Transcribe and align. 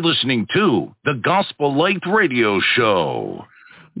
You're 0.00 0.12
listening 0.12 0.46
to 0.54 0.94
the 1.04 1.20
Gospel 1.22 1.76
Light 1.76 2.00
Radio 2.06 2.58
Show. 2.74 3.44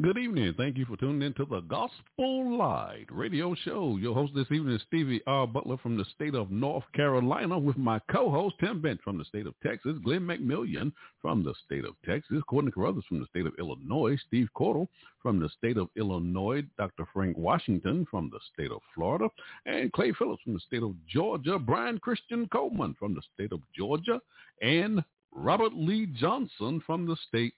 Good 0.00 0.16
evening. 0.16 0.54
Thank 0.56 0.78
you 0.78 0.86
for 0.86 0.96
tuning 0.96 1.20
in 1.20 1.34
to 1.34 1.44
the 1.44 1.60
Gospel 1.60 2.56
Light 2.56 3.04
Radio 3.10 3.54
Show. 3.54 3.98
Your 4.00 4.14
host 4.14 4.32
this 4.34 4.50
evening 4.50 4.76
is 4.76 4.82
Stevie 4.86 5.20
R. 5.26 5.46
Butler 5.46 5.76
from 5.76 5.98
the 5.98 6.06
state 6.14 6.34
of 6.34 6.50
North 6.50 6.84
Carolina 6.94 7.58
with 7.58 7.76
my 7.76 8.00
co-host 8.10 8.54
Tim 8.60 8.80
Bench 8.80 9.02
from 9.04 9.18
the 9.18 9.26
state 9.26 9.46
of 9.46 9.52
Texas, 9.62 9.98
Glenn 10.02 10.22
McMillian 10.22 10.90
from 11.20 11.44
the 11.44 11.52
state 11.66 11.84
of 11.84 11.96
Texas, 12.06 12.40
Courtney 12.48 12.70
Carruthers 12.70 13.04
from 13.06 13.20
the 13.20 13.26
state 13.26 13.44
of 13.44 13.52
Illinois, 13.58 14.16
Steve 14.26 14.48
Cordle 14.56 14.88
from 15.22 15.38
the 15.38 15.50
state 15.50 15.76
of 15.76 15.90
Illinois, 15.98 16.62
Dr. 16.78 17.04
Frank 17.12 17.36
Washington 17.36 18.06
from 18.10 18.30
the 18.32 18.40
state 18.54 18.70
of 18.72 18.80
Florida, 18.94 19.28
and 19.66 19.92
Clay 19.92 20.14
Phillips 20.18 20.42
from 20.44 20.54
the 20.54 20.60
state 20.60 20.82
of 20.82 20.94
Georgia, 21.06 21.58
Brian 21.58 21.98
Christian 21.98 22.48
Coleman 22.48 22.96
from 22.98 23.14
the 23.14 23.22
state 23.34 23.52
of 23.52 23.60
Georgia, 23.76 24.18
and 24.62 25.04
Robert 25.32 25.72
Lee 25.74 26.06
Johnson 26.06 26.82
from 26.86 27.06
the 27.06 27.16
state 27.28 27.54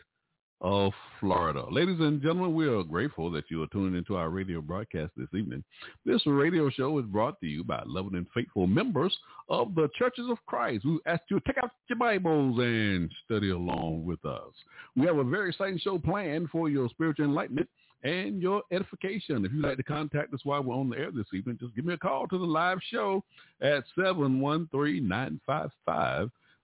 of 0.60 0.92
Florida. 1.18 1.64
Ladies 1.70 1.98
and 1.98 2.22
gentlemen, 2.22 2.54
we 2.54 2.68
are 2.68 2.84
grateful 2.84 3.30
that 3.32 3.50
you 3.50 3.62
are 3.62 3.66
tuning 3.68 3.96
into 3.96 4.16
our 4.16 4.30
radio 4.30 4.60
broadcast 4.60 5.10
this 5.16 5.26
evening. 5.34 5.64
This 6.06 6.22
radio 6.24 6.70
show 6.70 6.96
is 6.98 7.06
brought 7.06 7.40
to 7.40 7.46
you 7.46 7.64
by 7.64 7.82
loving 7.84 8.14
and 8.14 8.26
faithful 8.32 8.68
members 8.68 9.16
of 9.48 9.74
the 9.74 9.88
Churches 9.96 10.26
of 10.30 10.38
Christ 10.46 10.84
who 10.84 11.00
ask 11.06 11.22
you 11.30 11.40
to 11.40 11.46
take 11.46 11.58
out 11.58 11.70
your 11.88 11.98
Bibles 11.98 12.58
and 12.60 13.10
study 13.24 13.50
along 13.50 14.04
with 14.04 14.24
us. 14.24 14.52
We 14.94 15.06
have 15.06 15.16
a 15.16 15.24
very 15.24 15.48
exciting 15.48 15.80
show 15.80 15.98
planned 15.98 16.50
for 16.50 16.68
your 16.68 16.88
spiritual 16.90 17.24
enlightenment 17.24 17.68
and 18.04 18.40
your 18.40 18.62
edification. 18.70 19.44
If 19.44 19.52
you'd 19.52 19.64
like 19.64 19.78
to 19.78 19.82
contact 19.82 20.32
us 20.32 20.40
while 20.44 20.62
we're 20.62 20.76
on 20.76 20.90
the 20.90 20.98
air 20.98 21.10
this 21.10 21.26
evening, 21.34 21.58
just 21.60 21.74
give 21.74 21.84
me 21.84 21.94
a 21.94 21.98
call 21.98 22.28
to 22.28 22.38
the 22.38 22.44
live 22.44 22.78
show 22.88 23.24
at 23.60 23.82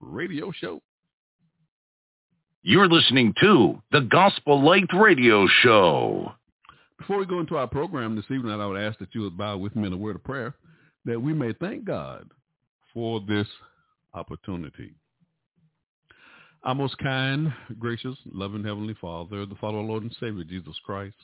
Radio 0.00 0.50
Show. 0.52 0.80
You're 2.62 2.88
listening 2.88 3.34
to 3.40 3.82
the 3.90 4.02
Gospel 4.02 4.64
Light 4.64 4.88
Radio 4.94 5.46
Show. 5.62 6.32
Before 6.98 7.18
we 7.18 7.26
go 7.26 7.40
into 7.40 7.56
our 7.56 7.66
program 7.66 8.14
this 8.14 8.24
evening, 8.30 8.52
I 8.52 8.66
would 8.66 8.80
ask 8.80 8.98
that 9.00 9.14
you 9.14 9.22
would 9.22 9.36
bow 9.36 9.56
with 9.58 9.74
me 9.74 9.88
in 9.88 9.92
a 9.92 9.96
word 9.96 10.16
of 10.16 10.24
prayer 10.24 10.54
that 11.04 11.20
we 11.20 11.32
may 11.32 11.52
thank 11.54 11.84
God 11.84 12.30
for 12.94 13.20
this 13.26 13.48
opportunity. 14.14 14.94
Our 16.64 16.76
most 16.76 16.96
kind, 16.98 17.52
gracious, 17.80 18.16
loving 18.32 18.62
Heavenly 18.62 18.94
Father, 19.00 19.44
the 19.46 19.56
Father, 19.56 19.78
Lord 19.78 20.04
and 20.04 20.16
Savior, 20.20 20.44
Jesus 20.44 20.76
Christ. 20.86 21.16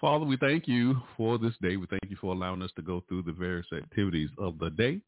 Father, 0.00 0.24
we 0.24 0.36
thank 0.36 0.66
you 0.66 0.96
for 1.16 1.38
this 1.38 1.54
day. 1.62 1.76
We 1.76 1.86
thank 1.86 2.08
you 2.08 2.16
for 2.20 2.34
allowing 2.34 2.62
us 2.62 2.72
to 2.74 2.82
go 2.82 3.04
through 3.08 3.22
the 3.22 3.32
various 3.32 3.66
activities 3.72 4.28
of 4.38 4.58
the 4.58 4.70
day 4.70 5.00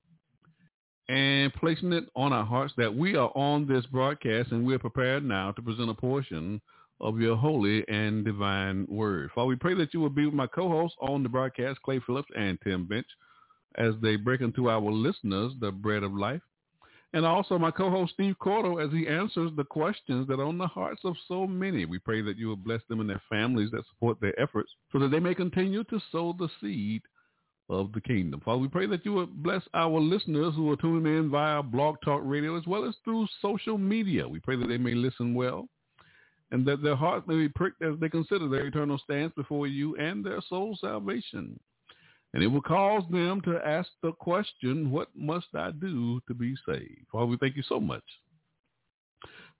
and 1.08 1.52
placing 1.54 1.92
it 1.92 2.04
on 2.14 2.32
our 2.32 2.44
hearts 2.44 2.72
that 2.76 2.94
we 2.94 3.16
are 3.16 3.32
on 3.34 3.66
this 3.66 3.84
broadcast 3.86 4.52
and 4.52 4.64
we're 4.64 4.78
prepared 4.78 5.24
now 5.24 5.50
to 5.50 5.62
present 5.62 5.90
a 5.90 5.94
portion 5.94 6.60
of 7.00 7.18
your 7.18 7.36
holy 7.36 7.84
and 7.88 8.24
divine 8.24 8.86
word. 8.88 9.28
Father, 9.34 9.48
we 9.48 9.56
pray 9.56 9.74
that 9.74 9.92
you 9.92 9.98
will 9.98 10.08
be 10.08 10.24
with 10.24 10.34
my 10.34 10.46
co-hosts 10.46 10.96
on 11.00 11.24
the 11.24 11.28
broadcast, 11.28 11.82
Clay 11.82 12.00
Phillips 12.06 12.30
and 12.36 12.58
Tim 12.62 12.86
Bench, 12.86 13.08
as 13.76 13.94
they 14.00 14.14
break 14.14 14.40
into 14.40 14.70
our 14.70 14.80
listeners 14.80 15.52
the 15.60 15.72
bread 15.72 16.04
of 16.04 16.12
life. 16.12 16.42
And 17.14 17.24
also 17.24 17.60
my 17.60 17.70
co-host 17.70 18.14
Steve 18.14 18.34
Cordle 18.42 18.84
as 18.84 18.92
he 18.92 19.06
answers 19.06 19.52
the 19.56 19.62
questions 19.62 20.26
that 20.26 20.40
are 20.40 20.46
on 20.46 20.58
the 20.58 20.66
hearts 20.66 21.02
of 21.04 21.14
so 21.28 21.46
many. 21.46 21.84
We 21.84 22.00
pray 22.00 22.22
that 22.22 22.36
you 22.36 22.48
will 22.48 22.56
bless 22.56 22.80
them 22.88 22.98
and 22.98 23.08
their 23.08 23.22
families 23.30 23.70
that 23.70 23.86
support 23.86 24.20
their 24.20 24.38
efforts 24.38 24.72
so 24.90 24.98
that 24.98 25.12
they 25.12 25.20
may 25.20 25.32
continue 25.32 25.84
to 25.84 26.00
sow 26.10 26.34
the 26.36 26.48
seed 26.60 27.02
of 27.68 27.92
the 27.92 28.00
kingdom. 28.00 28.40
Father, 28.44 28.58
we 28.58 28.66
pray 28.66 28.86
that 28.86 29.04
you 29.04 29.12
will 29.12 29.26
bless 29.26 29.62
our 29.74 30.00
listeners 30.00 30.54
who 30.56 30.68
are 30.72 30.76
tuning 30.76 31.16
in 31.16 31.30
via 31.30 31.62
Blog 31.62 31.98
Talk 32.04 32.20
Radio 32.24 32.58
as 32.58 32.66
well 32.66 32.84
as 32.84 32.96
through 33.04 33.28
social 33.40 33.78
media. 33.78 34.26
We 34.26 34.40
pray 34.40 34.56
that 34.56 34.66
they 34.66 34.76
may 34.76 34.94
listen 34.94 35.34
well 35.34 35.68
and 36.50 36.66
that 36.66 36.82
their 36.82 36.96
hearts 36.96 37.28
may 37.28 37.36
be 37.36 37.48
pricked 37.48 37.80
as 37.80 37.94
they 38.00 38.08
consider 38.08 38.48
their 38.48 38.66
eternal 38.66 38.98
stance 38.98 39.32
before 39.36 39.68
you 39.68 39.94
and 39.98 40.26
their 40.26 40.42
soul 40.48 40.76
salvation. 40.80 41.60
And 42.34 42.42
it 42.42 42.48
will 42.48 42.62
cause 42.62 43.04
them 43.12 43.40
to 43.42 43.60
ask 43.64 43.88
the 44.02 44.10
question, 44.10 44.90
what 44.90 45.08
must 45.14 45.46
I 45.54 45.70
do 45.70 46.20
to 46.26 46.34
be 46.34 46.56
saved? 46.66 47.06
Father, 47.12 47.26
we 47.26 47.36
thank 47.36 47.56
you 47.56 47.62
so 47.68 47.78
much 47.78 48.02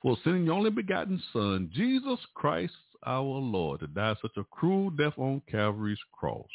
for 0.03 0.17
sending 0.25 0.45
your 0.45 0.55
only 0.55 0.71
begotten 0.71 1.23
Son, 1.33 1.71
Jesus 1.73 2.19
Christ 2.35 2.75
our 3.07 3.23
Lord, 3.23 3.81
to 3.81 3.87
die 3.87 4.17
such 4.21 4.37
a 4.37 4.45
cruel 4.51 4.91
death 4.91 5.13
on 5.19 5.41
Calvary's 5.49 6.01
cross. 6.13 6.49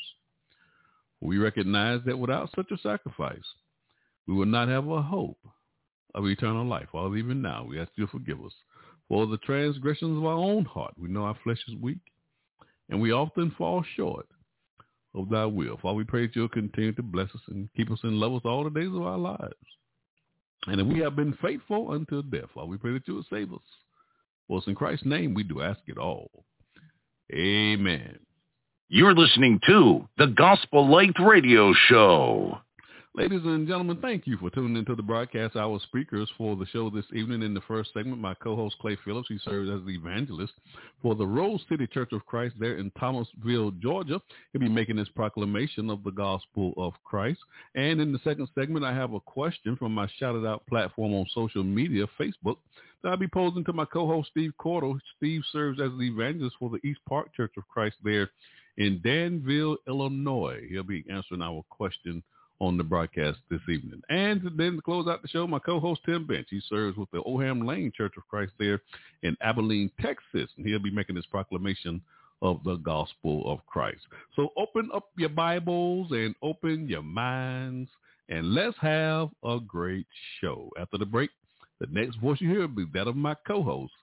We 1.22 1.38
recognize 1.38 2.02
that 2.06 2.20
without 2.20 2.50
such 2.54 2.70
a 2.72 2.78
sacrifice, 2.80 3.38
we 4.28 4.34
will 4.34 4.46
not 4.46 4.68
have 4.68 4.90
a 4.90 5.02
hope 5.02 5.40
of 6.16 6.26
eternal 6.26 6.66
life. 6.66 6.88
Father, 6.92 7.16
even 7.16 7.42
now, 7.42 7.64
we 7.64 7.80
ask 7.80 7.92
you 7.96 8.08
to 8.08 8.12
forgive 8.12 8.44
us 8.44 8.54
for 9.08 9.26
the 9.26 9.38
transgressions 9.38 10.18
of 10.18 10.26
our 10.26 10.34
own 10.34 10.66
heart. 10.66 10.96
We 10.98 11.08
know 11.08 11.24
our 11.24 11.38
flesh 11.46 11.64
is 11.70 11.76
weak, 11.76 12.02
and 12.90 13.00
we 13.00 13.14
often 13.14 13.56
fall 13.58 13.86
short 13.96 14.28
of 15.16 15.30
thy 15.30 15.46
will. 15.46 15.78
Father, 15.78 15.96
we 15.96 16.04
pray 16.04 16.28
that 16.28 16.36
you'll 16.36 16.50
continue 16.50 16.94
to 16.94 17.04
bless 17.04 17.30
us 17.36 17.42
and 17.48 17.70
keep 17.76 17.92
us 17.92 18.00
in 18.04 18.20
love 18.20 18.34
us 18.34 18.42
all 18.46 18.64
the 18.64 18.70
days 18.70 18.94
of 18.94 19.02
our 19.02 19.18
lives. 19.18 19.54
And 20.68 20.80
if 20.80 20.88
we 20.88 21.00
have 21.00 21.16
been 21.16 21.38
faithful 21.42 21.94
until 21.94 22.22
death, 22.22 22.50
Father, 22.54 22.68
we 22.68 22.78
pray 22.78 22.94
that 22.94 23.08
you 23.08 23.16
will 23.16 23.26
save 23.30 23.54
us. 23.54 23.60
For 24.48 24.58
us 24.58 24.68
in 24.68 24.76
Christ's 24.76 25.06
name 25.06 25.34
we 25.34 25.44
do 25.44 25.62
ask 25.62 25.80
it 25.88 25.98
all. 25.98 26.30
Amen. 27.34 28.18
You're 28.90 29.14
listening 29.14 29.60
to 29.68 30.08
the 30.18 30.28
Gospel 30.28 30.90
Light 30.90 31.16
Radio 31.20 31.74
Show. 31.88 32.58
Ladies 33.16 33.42
and 33.44 33.68
gentlemen, 33.68 33.98
thank 34.04 34.28
you 34.28 34.38
for 34.38 34.52
tuning 34.52 34.78
into 34.78 34.96
the 34.96 35.02
broadcast. 35.02 35.56
Our 35.56 35.80
speakers 35.80 36.30
for 36.38 36.56
the 36.56 36.68
show 36.68 36.92
this 36.92 37.06
evening 37.12 37.42
in 37.42 37.56
the 37.56 37.62
first 37.62 37.92
segment, 37.92 38.22
my 38.22 38.36
co-host 38.36 38.76
Clay 38.80 38.98
Phillips, 39.04 39.28
he 39.28 39.40
serves 39.44 39.68
as 39.68 39.84
the 39.84 39.96
evangelist 39.96 40.54
for 41.02 41.16
the 41.16 41.26
Rose 41.26 41.60
City 41.68 41.88
Church 41.88 42.14
of 42.14 42.24
Christ 42.28 42.54
there 42.60 42.78
in 42.78 42.92
Thomasville, 43.00 43.72
Georgia. 43.82 44.22
He'll 44.54 44.62
be 44.62 44.70
making 44.70 44.98
his 44.98 45.10
proclamation 45.10 45.90
of 45.90 46.04
the 46.04 46.12
gospel 46.12 46.72
of 46.78 46.94
Christ. 47.04 47.40
And 47.74 48.00
in 48.00 48.14
the 48.14 48.20
second 48.24 48.48
segment, 48.54 48.86
I 48.86 48.94
have 48.94 49.14
a 49.14 49.20
question 49.20 49.76
from 49.76 49.96
my 49.96 50.08
shouted 50.20 50.46
out 50.46 50.68
platform 50.68 51.12
on 51.14 51.26
social 51.34 51.64
media, 51.64 52.06
Facebook, 52.18 52.58
that 53.02 53.10
I'll 53.10 53.18
be 53.18 53.28
posing 53.28 53.66
to 53.66 53.74
my 53.74 53.86
co-host 53.86 54.30
Steve 54.30 54.54
Cordle. 54.62 55.00
Steve 55.18 55.42
serves 55.52 55.82
as 55.82 55.90
the 55.98 56.08
evangelist 56.08 56.58
for 56.60 56.70
the 56.70 56.88
East 56.88 57.00
Park 57.10 57.36
Church 57.36 57.54
of 57.58 57.68
Christ 57.70 57.96
there 58.04 58.30
in 58.78 59.02
Danville, 59.04 59.78
Illinois. 59.88 60.62
He'll 60.70 60.84
be 60.84 61.04
answering 61.12 61.42
our 61.42 61.66
question 61.72 62.24
on 62.60 62.78
the 62.78 62.84
broadcast 62.84 63.40
this 63.50 63.62
evening. 63.70 64.02
And 64.10 64.42
then 64.58 64.76
to 64.76 64.82
close 64.82 65.08
out 65.08 65.22
the 65.22 65.28
show, 65.28 65.48
my 65.48 65.60
co-host 65.60 66.02
Tim 66.06 66.28
Bench. 66.28 66.48
He 66.50 66.62
serves 66.68 66.98
with 66.98 67.10
the 67.12 67.22
Oldham 67.24 67.66
Lane 67.66 67.92
Church 67.96 68.14
of 68.18 68.28
Christ 68.28 68.52
there 68.60 68.82
in 69.24 69.38
Abilene, 69.42 69.92
Texas, 70.02 70.50
and 70.58 70.66
he'll 70.66 70.80
be 70.80 70.92
making 70.92 71.16
his 71.16 71.26
proclamation 71.26 72.02
of 72.42 72.62
the 72.64 72.76
gospel 72.78 73.50
of 73.52 73.66
Christ. 73.66 74.02
So 74.36 74.50
open 74.58 74.90
up 74.94 75.10
your 75.18 75.30
Bibles 75.30 76.12
and 76.12 76.36
open 76.42 76.88
your 76.88 77.02
minds, 77.04 77.90
and 78.30 78.54
let's 78.54 78.78
have 78.80 79.30
a 79.44 79.60
great 79.66 80.06
show. 80.42 80.70
After 80.80 80.98
the 80.98 81.06
break, 81.06 81.30
the 81.80 81.88
next 81.92 82.18
voice 82.18 82.42
you 82.42 82.50
hear 82.50 82.62
will 82.62 82.68
be 82.68 82.86
that 82.94 83.08
of 83.08 83.16
my 83.16 83.36
co-host, 83.48 83.94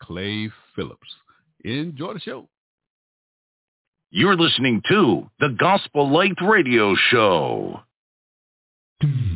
Clay 0.00 0.50
Phillips. 0.74 1.08
Enjoy 1.64 2.14
the 2.14 2.20
show. 2.20 2.48
You're 4.10 4.36
listening 4.36 4.82
to 4.88 5.28
the 5.40 5.56
Gospel 5.58 6.08
Light 6.08 6.36
Radio 6.40 6.94
Show. 7.10 7.80
Doom. 9.00 9.35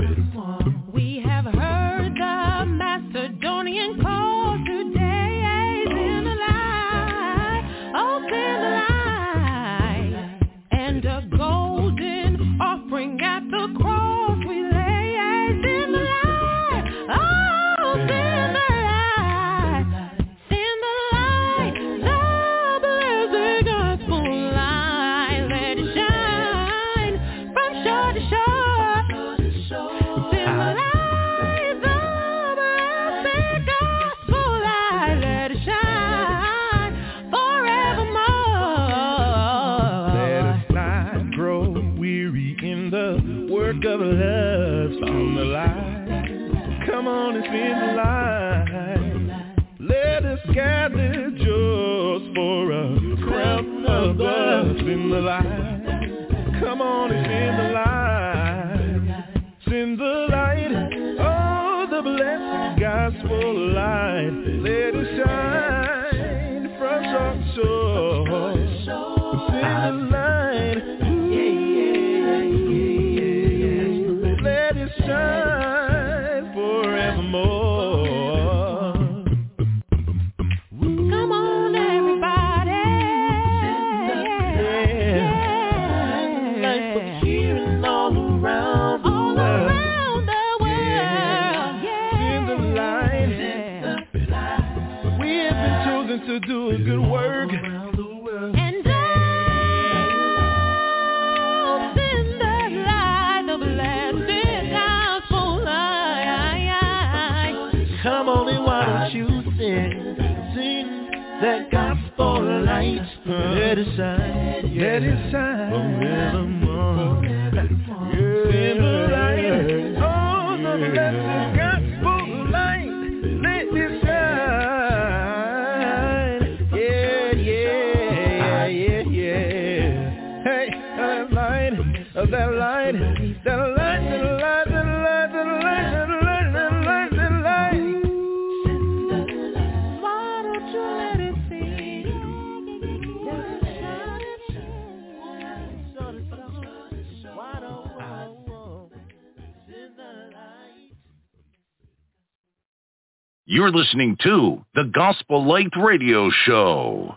You're 153.71 153.79
listening 153.79 154.17
to 154.23 154.65
the 154.75 154.91
Gospel 154.93 155.47
Light 155.47 155.71
Radio 155.81 156.29
Show. 156.43 157.15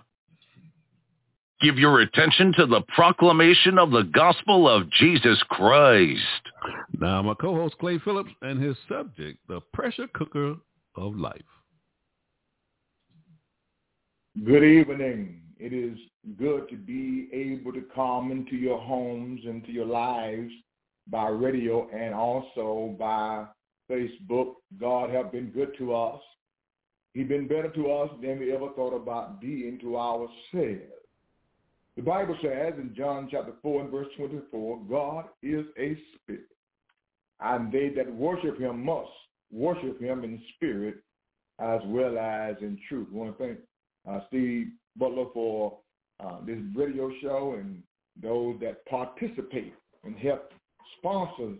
Give 1.61 1.79
your 1.79 2.01
attention 2.01 2.53
to 2.59 2.67
the 2.67 2.83
proclamation 2.95 3.77
of 3.77 3.91
the 3.91 4.05
gospel 4.05 4.69
of 4.69 4.89
Jesus 4.93 5.43
Christ. 5.49 6.21
Now, 7.01 7.23
my 7.23 7.35
co-host 7.35 7.75
Clay 7.81 7.99
Phillips 7.99 8.31
and 8.43 8.63
his 8.63 8.77
subject, 8.89 9.41
the 9.49 9.63
pressure 9.73 10.07
cooker 10.15 10.55
of 10.95 11.17
life. 11.17 11.43
Good 14.45 14.63
evening, 14.63 15.41
It 15.59 15.73
is 15.73 15.99
good 16.39 16.69
to 16.69 16.77
be 16.77 17.31
able 17.33 17.73
to 17.73 17.83
come 17.93 18.31
into 18.31 18.55
your 18.55 18.79
homes, 18.79 19.41
into 19.45 19.73
your 19.73 19.87
lives 19.87 20.53
by 21.09 21.31
radio 21.31 21.89
and 21.93 22.15
also 22.15 22.95
by 22.97 23.45
Facebook. 23.91 24.55
God 24.79 25.11
have 25.11 25.33
been 25.33 25.51
good 25.51 25.77
to 25.79 25.97
us. 25.97 26.21
He's 27.15 27.29
been 27.29 27.47
better 27.47 27.71
to 27.71 27.93
us 27.93 28.11
than 28.21 28.41
we 28.41 28.53
ever 28.53 28.71
thought 28.75 28.95
about 28.95 29.41
being 29.41 29.79
to 29.81 29.97
ourselves. 29.97 30.91
The 31.97 32.03
Bible 32.03 32.37
says 32.43 32.75
in 32.77 32.93
John 32.97 33.29
chapter 33.31 33.53
4 33.63 33.83
and 33.83 33.91
verse 33.91 34.09
24, 34.17 34.81
God 34.91 35.27
is 35.43 35.65
a 35.79 35.97
spirit, 36.17 36.49
and 37.41 37.71
they 37.71 37.91
that 37.91 38.13
worship 38.13 38.59
him 38.59 38.85
must 38.85 39.11
worship 39.53 40.01
him 40.01 40.25
in 40.25 40.43
spirit 40.57 40.97
as 41.61 41.81
well 41.87 42.19
as 42.19 42.57
in 42.61 42.77
truth. 42.89 43.07
I 43.13 43.17
want 43.17 43.39
to 43.39 43.45
thank 43.45 43.59
uh, 44.09 44.21
Steve 44.27 44.73
Butler 44.97 45.27
for 45.33 45.79
uh, 46.19 46.39
this 46.45 46.59
radio 46.75 47.11
show 47.23 47.57
and 47.59 47.81
those 48.21 48.57
that 48.61 48.85
participate 48.87 49.75
and 50.03 50.17
help 50.17 50.51
sponsor 50.99 51.55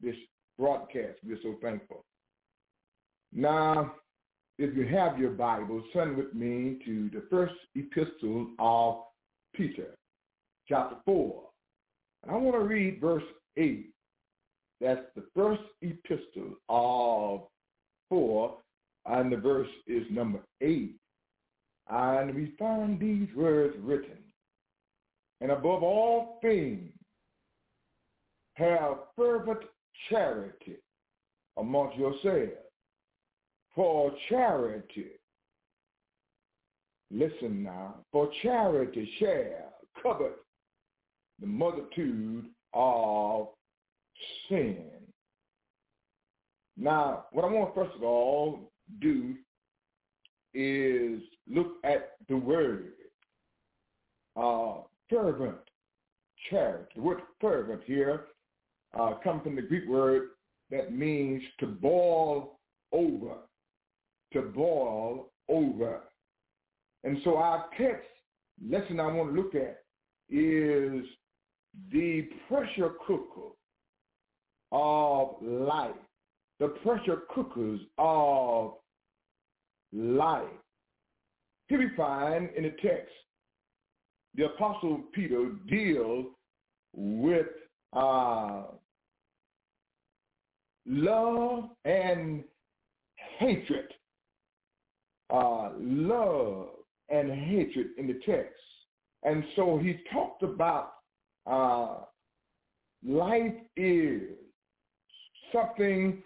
this 0.00 0.14
broadcast. 0.56 1.18
We're 1.24 1.38
so 1.42 1.56
thankful. 1.60 2.04
Now, 3.32 3.94
if 4.60 4.76
you 4.76 4.86
have 4.86 5.18
your 5.18 5.30
Bible, 5.30 5.82
turn 5.90 6.18
with 6.18 6.34
me 6.34 6.76
to 6.84 7.08
the 7.14 7.22
first 7.30 7.54
epistle 7.74 8.48
of 8.58 9.04
Peter, 9.54 9.94
chapter 10.68 10.96
4. 11.06 11.42
And 12.22 12.32
I 12.32 12.36
want 12.36 12.56
to 12.56 12.64
read 12.64 13.00
verse 13.00 13.22
8. 13.56 13.88
That's 14.82 15.00
the 15.16 15.24
first 15.34 15.62
epistle 15.80 16.56
of 16.68 17.48
4, 18.10 18.54
and 19.06 19.32
the 19.32 19.38
verse 19.38 19.68
is 19.86 20.04
number 20.10 20.40
8. 20.60 20.94
And 21.88 22.34
we 22.34 22.52
find 22.58 23.00
these 23.00 23.28
words 23.34 23.74
written. 23.80 24.18
And 25.40 25.52
above 25.52 25.82
all 25.82 26.38
things, 26.42 26.92
have 28.56 28.98
fervent 29.16 29.60
charity 30.10 30.76
amongst 31.56 31.96
yourselves. 31.96 32.69
For 33.74 34.12
charity, 34.28 35.06
listen 37.10 37.62
now, 37.62 37.96
for 38.10 38.30
charity 38.42 39.10
shall 39.18 39.72
cover 40.02 40.32
the 41.40 41.46
multitude 41.46 42.46
of 42.74 43.48
sin. 44.48 44.84
Now, 46.76 47.26
what 47.32 47.44
I 47.44 47.48
want 47.48 47.74
first 47.74 47.94
of 47.94 48.02
all 48.02 48.70
do 49.00 49.34
is 50.54 51.20
look 51.48 51.74
at 51.84 52.12
the 52.28 52.36
word 52.36 52.92
uh, 54.36 54.78
fervent 55.08 55.56
charity. 56.48 56.86
The 56.96 57.02
word 57.02 57.20
fervent 57.40 57.82
here 57.84 58.26
uh, 58.98 59.14
comes 59.22 59.42
from 59.42 59.56
the 59.56 59.62
Greek 59.62 59.88
word 59.88 60.28
that 60.70 60.92
means 60.92 61.42
to 61.60 61.66
boil 61.66 62.58
over, 62.92 63.34
to 64.32 64.42
boil 64.42 65.30
over. 65.48 66.00
And 67.04 67.18
so 67.24 67.36
our 67.36 67.66
text 67.78 68.06
lesson 68.68 69.00
I 69.00 69.06
want 69.06 69.34
to 69.34 69.40
look 69.40 69.54
at 69.54 69.82
is 70.28 71.04
the 71.92 72.28
pressure 72.48 72.92
cooker 73.06 73.50
of 74.72 75.36
life, 75.42 75.90
the 76.58 76.68
pressure 76.84 77.22
cookers 77.34 77.80
of 77.98 78.74
life. 79.92 80.44
Here 81.68 81.78
we 81.78 81.90
find 81.96 82.50
in 82.56 82.64
the 82.64 82.74
text, 82.82 83.12
the 84.34 84.46
Apostle 84.46 85.02
Peter 85.12 85.52
deals 85.68 86.26
with 86.94 87.46
uh, 87.92 88.62
love 90.86 91.70
and 91.84 92.44
hatred. 93.38 93.86
Uh, 95.32 95.70
love 95.78 96.68
and 97.08 97.30
hatred 97.30 97.88
in 97.98 98.06
the 98.06 98.20
text. 98.26 98.54
And 99.22 99.44
so 99.56 99.78
he 99.78 99.98
talked 100.12 100.42
about 100.42 100.92
uh, 101.46 102.04
life 103.06 103.52
is 103.76 104.22
something 105.52 106.22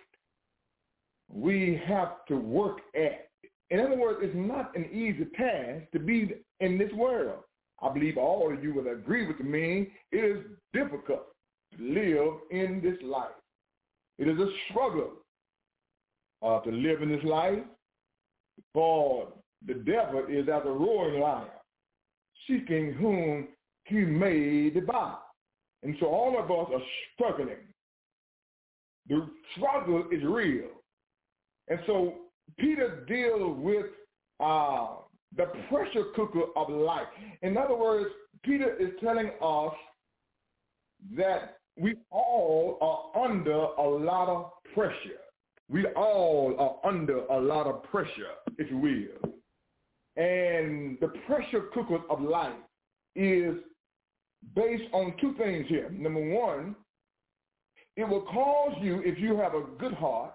we 1.32 1.80
have 1.86 2.24
to 2.28 2.36
work 2.36 2.78
at. 2.94 3.28
In 3.70 3.80
other 3.80 3.98
words, 3.98 4.20
it's 4.22 4.34
not 4.36 4.76
an 4.76 4.86
easy 4.92 5.26
task 5.36 5.90
to 5.92 5.98
be 5.98 6.34
in 6.60 6.78
this 6.78 6.92
world. 6.92 7.40
I 7.82 7.92
believe 7.92 8.16
all 8.16 8.52
of 8.52 8.62
you 8.62 8.72
will 8.74 8.88
agree 8.88 9.26
with 9.26 9.40
me. 9.40 9.92
It 10.12 10.24
is 10.24 10.44
difficult 10.72 11.24
to 11.76 11.82
live 11.82 12.34
in 12.50 12.80
this 12.82 12.96
life. 13.02 13.28
It 14.18 14.28
is 14.28 14.38
a 14.38 14.48
struggle 14.70 15.10
uh, 16.42 16.60
to 16.60 16.70
live 16.70 17.02
in 17.02 17.08
this 17.10 17.24
life. 17.24 17.64
For 18.72 19.28
the 19.66 19.74
devil 19.74 20.24
is 20.28 20.48
as 20.48 20.62
a 20.64 20.70
roaring 20.70 21.20
lion, 21.20 21.48
seeking 22.46 22.92
whom 22.94 23.48
he 23.84 23.96
may 23.96 24.70
devour. 24.70 25.18
And 25.82 25.96
so 26.00 26.06
all 26.06 26.38
of 26.38 26.50
us 26.50 26.72
are 26.74 26.82
struggling. 27.14 27.56
The 29.08 29.28
struggle 29.56 30.04
is 30.10 30.22
real. 30.24 30.68
And 31.68 31.78
so 31.86 32.14
Peter 32.58 33.04
deals 33.06 33.58
with 33.58 33.86
uh, 34.40 34.88
the 35.36 35.46
pressure 35.68 36.04
cooker 36.14 36.44
of 36.56 36.70
life. 36.70 37.06
In 37.42 37.56
other 37.56 37.76
words, 37.76 38.10
Peter 38.42 38.76
is 38.76 38.90
telling 39.02 39.30
us 39.42 39.72
that 41.16 41.58
we 41.78 41.94
all 42.10 42.78
are 42.80 43.24
under 43.24 43.52
a 43.52 43.88
lot 43.88 44.28
of 44.28 44.50
pressure. 44.74 45.20
We 45.68 45.86
all 45.96 46.54
are 46.58 46.90
under 46.90 47.24
a 47.26 47.40
lot 47.40 47.66
of 47.66 47.82
pressure, 47.84 48.32
if 48.58 48.70
you 48.70 48.78
will. 48.78 49.32
And 50.16 50.98
the 51.00 51.08
pressure 51.26 51.68
cooker 51.72 51.98
of 52.08 52.20
life 52.20 52.52
is 53.16 53.56
based 54.54 54.84
on 54.92 55.14
two 55.20 55.34
things 55.38 55.66
here. 55.68 55.90
Number 55.90 56.20
one, 56.20 56.76
it 57.96 58.08
will 58.08 58.22
cause 58.22 58.74
you, 58.80 59.00
if 59.04 59.18
you 59.18 59.36
have 59.36 59.54
a 59.54 59.64
good 59.78 59.94
heart, 59.94 60.34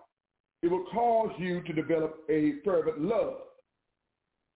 it 0.62 0.68
will 0.70 0.86
cause 0.92 1.32
you 1.38 1.62
to 1.62 1.74
develop 1.74 2.18
a 2.30 2.56
fervent 2.66 3.02
love. 3.02 3.36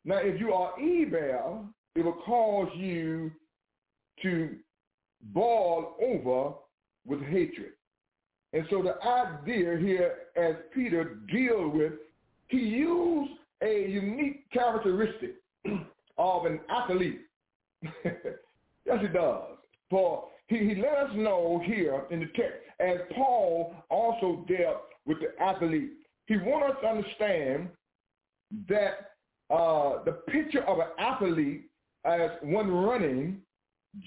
Now, 0.06 0.18
if 0.18 0.40
you 0.40 0.52
are 0.54 0.80
evil, 0.80 1.66
it 1.96 2.04
will 2.04 2.22
cause 2.26 2.70
you 2.76 3.32
to 4.22 4.56
boil 5.34 5.96
over 6.02 6.56
with 7.06 7.22
hatred. 7.22 7.72
And 8.52 8.66
so 8.70 8.84
the 8.84 9.02
idea 9.06 9.78
here, 9.78 10.16
as 10.36 10.56
Peter 10.74 11.20
deals 11.32 11.74
with, 11.74 11.94
he 12.50 12.58
used 12.58 13.32
a 13.64 13.90
unique 13.90 14.50
characteristic 14.52 15.36
of 16.18 16.46
an 16.46 16.60
athlete. 16.70 17.22
yes, 17.84 18.98
he 19.02 19.08
does. 19.08 19.58
For 19.90 20.26
he, 20.48 20.58
he 20.58 20.76
let 20.76 20.98
us 20.98 21.12
know 21.16 21.62
here 21.66 22.04
in 22.12 22.20
the 22.20 22.28
text, 22.36 22.60
as 22.80 22.98
Paul 23.16 23.76
also 23.90 24.46
dealt 24.48 24.84
with 25.06 25.18
the 25.20 25.42
athlete, 25.42 25.92
he 26.28 26.38
wants 26.38 26.76
us 26.76 26.82
to 26.82 26.88
understand 26.88 27.70
that 28.70 29.12
uh, 29.50 30.04
the 30.04 30.24
picture 30.30 30.64
of 30.64 30.80
an 30.80 30.88
athlete 30.98 31.70
as 32.06 32.32
one 32.42 32.72
running 32.72 33.42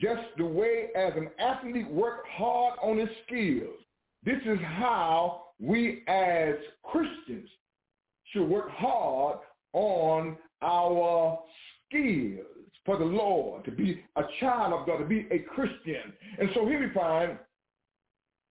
just 0.00 0.22
the 0.36 0.44
way 0.44 0.88
as 0.96 1.12
an 1.16 1.28
athlete 1.38 1.88
works 1.90 2.28
hard 2.36 2.78
on 2.82 2.98
his 2.98 3.08
skills. 3.26 3.78
This 4.24 4.40
is 4.44 4.58
how 4.64 5.44
we 5.60 6.02
as 6.08 6.54
Christians 6.82 7.48
should 8.32 8.48
work 8.48 8.70
hard 8.70 9.38
on 9.72 10.36
our 10.62 11.38
skills 11.88 12.40
for 12.84 12.96
the 12.96 13.04
Lord, 13.04 13.64
to 13.64 13.72
be 13.72 14.02
a 14.14 14.22
child 14.40 14.72
of 14.72 14.86
God, 14.86 14.98
to 14.98 15.04
be 15.04 15.26
a 15.30 15.40
Christian. 15.40 16.12
And 16.38 16.48
so 16.54 16.66
here 16.66 16.86
we 16.86 16.94
find 16.94 17.36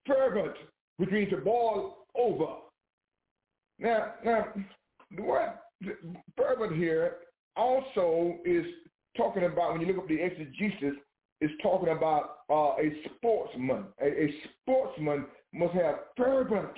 fervent, 0.05 0.55
which 0.97 1.09
means 1.09 1.29
to 1.31 1.37
boil 1.37 1.97
over. 2.17 2.47
Now, 3.79 4.13
now, 4.23 4.47
the 5.15 5.21
word 5.21 5.53
fervent 6.37 6.75
here 6.75 7.17
also 7.55 8.37
is 8.45 8.65
talking 9.15 9.43
about, 9.43 9.73
when 9.73 9.81
you 9.81 9.87
look 9.87 9.99
up 9.99 10.07
the 10.07 10.21
exegesis, 10.21 10.95
is 11.41 11.51
talking 11.61 11.89
about 11.89 12.37
uh, 12.49 12.81
a 12.81 12.93
sportsman. 13.05 13.85
A, 14.01 14.05
a, 14.05 14.35
sportsman 14.61 15.25
must 15.53 15.73
have 15.73 15.95
fervent 16.17 16.71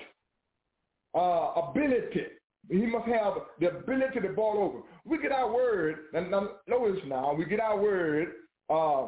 uh, 1.15 1.51
ability. 1.55 2.25
He 2.69 2.85
must 2.85 3.07
have 3.07 3.33
the 3.59 3.69
ability 3.69 4.19
to 4.21 4.29
ball 4.29 4.57
over. 4.57 4.79
We 5.05 5.21
get 5.21 5.31
our 5.31 5.51
word, 5.51 5.99
and 6.13 6.29
notice 6.31 7.01
now, 7.07 7.33
we 7.33 7.45
get 7.45 7.59
our 7.59 7.79
word 7.79 8.27
uh, 8.69 9.07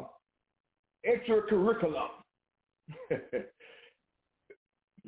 extracurriculum. 1.06 2.08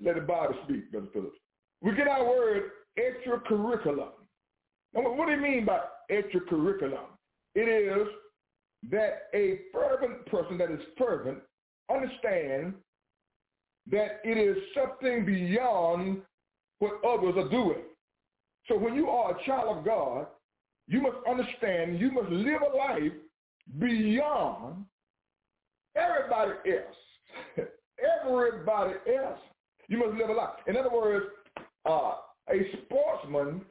Let 0.02 0.14
the 0.16 0.20
Bible 0.20 0.54
speak, 0.64 0.90
Brother 0.90 1.06
Phillips. 1.12 1.36
We 1.80 1.94
get 1.94 2.08
our 2.08 2.24
word 2.24 2.70
extracurriculum. 2.98 4.10
Now, 4.94 5.14
what 5.14 5.26
do 5.26 5.32
you 5.32 5.40
mean 5.40 5.64
by 5.64 5.80
extracurriculum? 6.10 7.06
It 7.54 7.68
is 7.68 8.06
that 8.90 9.28
a 9.34 9.60
fervent 9.72 10.26
person 10.26 10.58
that 10.58 10.70
is 10.70 10.80
fervent 10.98 11.38
understand 11.90 12.74
that 13.90 14.20
it 14.24 14.36
is 14.38 14.56
something 14.74 15.24
beyond 15.24 16.22
what 16.78 17.00
others 17.04 17.34
are 17.36 17.48
doing. 17.48 17.82
So 18.68 18.76
when 18.76 18.94
you 18.94 19.08
are 19.08 19.36
a 19.36 19.44
child 19.44 19.78
of 19.78 19.84
God, 19.84 20.26
you 20.88 21.00
must 21.00 21.16
understand 21.28 21.98
you 21.98 22.10
must 22.12 22.28
live 22.30 22.60
a 22.62 22.76
life 22.76 23.12
beyond 23.78 24.84
everybody 25.96 26.52
else. 26.70 26.96
everybody 28.24 28.94
else. 29.16 29.38
You 29.88 29.98
must 29.98 30.18
live 30.18 30.30
a 30.30 30.32
life. 30.32 30.56
In 30.66 30.76
other 30.76 30.90
words, 30.90 31.26
uh, 31.86 32.14
a 32.50 32.58
sportsman, 32.84 33.62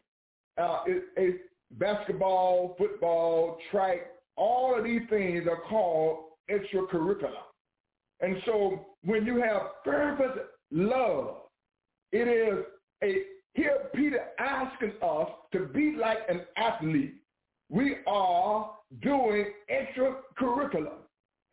uh, 0.60 0.84
a 1.18 1.36
basketball, 1.72 2.76
football, 2.78 3.58
track, 3.72 4.00
all 4.36 4.78
of 4.78 4.84
these 4.84 5.02
things 5.10 5.48
are 5.48 5.62
called 5.70 6.26
extracurricular. 6.50 7.32
And 8.22 8.38
so 8.46 8.86
when 9.04 9.26
you 9.26 9.42
have 9.42 9.62
fervent 9.84 10.34
love, 10.72 11.38
it 12.12 12.28
is 12.28 12.66
a 13.04 13.24
Peter 13.96 14.26
asking 14.40 14.94
us 15.02 15.30
to 15.54 15.68
be 15.68 15.96
like 16.00 16.20
an 16.30 16.42
athlete. 16.58 17.16
We 17.70 17.98
are 18.08 18.72
doing 19.02 19.46
extracurricular. 19.72 20.94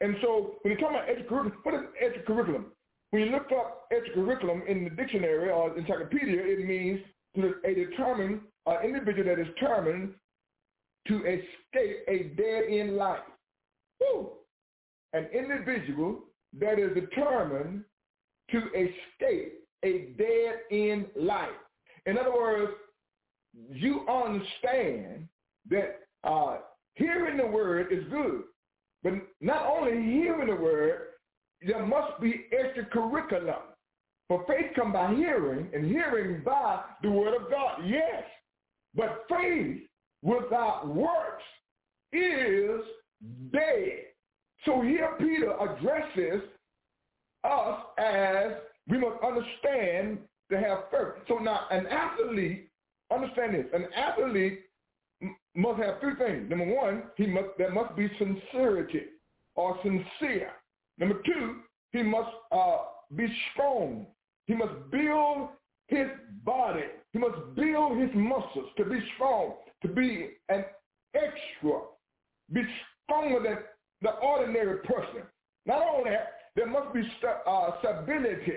And 0.01 0.17
so 0.23 0.57
when 0.63 0.75
you 0.75 0.81
talk 0.81 0.91
about 0.91 1.09
extracurricular, 1.09 1.53
what 1.63 1.75
is 1.75 1.81
extracurriculum? 2.03 2.65
When 3.11 3.23
you 3.23 3.31
look 3.31 3.51
up 3.53 3.89
extracurriculum 3.93 4.67
in 4.67 4.85
the 4.85 4.91
dictionary 4.91 5.51
or 5.51 5.77
encyclopedia, 5.77 6.41
it 6.43 6.67
means 6.67 7.01
a 7.65 7.75
determined 7.75 8.41
uh, 8.67 8.81
individual 8.83 9.25
that 9.25 9.41
is 9.41 9.47
determined 9.55 10.15
to 11.07 11.19
escape 11.21 12.05
a 12.09 12.35
dead-end 12.37 12.97
life. 12.97 13.21
Woo! 14.01 14.31
An 15.15 15.27
individual 15.33 16.21
that 16.61 16.79
is 16.79 16.95
determined 16.95 17.85
to 18.51 18.59
escape 18.75 19.55
a 19.85 20.15
dead-end 20.19 21.07
life. 21.17 21.49
In 22.09 22.17
other 22.17 22.33
words, 22.33 22.73
you 23.71 24.07
understand 24.09 25.29
that 25.69 26.01
uh, 26.25 26.57
hearing 26.95 27.37
the 27.37 27.47
word 27.47 27.93
is 27.93 28.03
good, 28.11 28.45
but 29.03 29.13
not 29.43 29.67
only 29.67 29.93
hearing 30.11 30.49
the 30.49 30.55
word, 30.55 31.01
there 31.61 31.85
must 31.85 32.19
be 32.21 32.47
extracurriculum. 32.51 33.61
For 34.27 34.43
faith 34.47 34.73
come 34.75 34.93
by 34.93 35.15
hearing, 35.15 35.69
and 35.75 35.85
hearing 35.85 36.43
by 36.45 36.81
the 37.03 37.11
word 37.11 37.35
of 37.35 37.51
God. 37.51 37.81
Yes, 37.85 38.25
but 38.95 39.27
faith 39.29 39.83
without 40.23 40.89
works 40.89 41.45
is 42.13 42.81
dead. 43.53 44.05
So 44.65 44.81
here 44.81 45.11
Peter 45.19 45.55
addresses 45.61 46.43
us 47.45 47.81
as 47.99 48.53
we 48.89 48.99
must 48.99 49.23
understand 49.23 50.19
to 50.51 50.59
have 50.59 50.85
faith. 50.91 51.23
So 51.29 51.39
now 51.39 51.67
an 51.71 51.87
athlete, 51.87 52.71
understand 53.13 53.55
this, 53.55 53.67
an 53.73 53.87
athlete 53.95 54.61
must 55.55 55.83
have 55.83 56.01
three 56.01 56.15
things. 56.17 56.49
Number 56.49 56.75
one, 56.75 57.05
he 57.17 57.27
must 57.27 57.49
there 57.59 57.73
must 57.73 57.97
be 57.97 58.09
sincerity 58.19 59.03
or 59.55 59.79
sincere. 59.83 60.53
Number 60.99 61.21
two, 61.25 61.61
he 61.93 62.03
must 62.03 62.31
uh, 62.53 62.79
be 63.15 63.27
strong. 63.53 64.07
He 64.47 64.55
must 64.55 64.73
build 64.91 65.49
his 65.89 66.07
body. 66.45 66.85
He 67.13 67.19
must 67.19 67.55
build 67.57 67.99
his 67.99 68.11
muscles 68.15 68.71
to 68.77 68.85
be 68.85 69.01
strong, 69.15 69.55
to 69.83 69.89
be 69.89 70.31
an 70.49 70.65
extra, 71.15 71.81
be 72.53 72.63
stronger 73.05 73.43
than 73.43 73.59
the 74.03 74.11
ordinary 74.21 74.79
person. 74.79 75.23
Not 75.67 75.83
only 75.83 76.11
that, 76.11 76.35
there 76.55 76.67
must 76.67 76.93
be 76.95 77.03
st- 77.19 77.37
uh, 77.47 77.71
stability. 77.81 78.53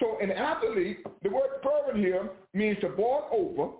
So 0.00 0.18
an 0.20 0.30
athlete, 0.30 0.98
the 1.22 1.30
word 1.30 1.50
fervent 1.62 2.04
here 2.04 2.30
means 2.54 2.78
to 2.80 2.88
boil 2.90 3.28
over, 3.32 3.72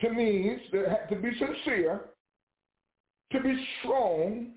to 0.00 0.14
means 0.14 0.60
to, 0.72 1.16
be 1.16 1.30
sincere, 1.38 2.00
to 3.30 3.40
be 3.40 3.66
strong, 3.78 4.52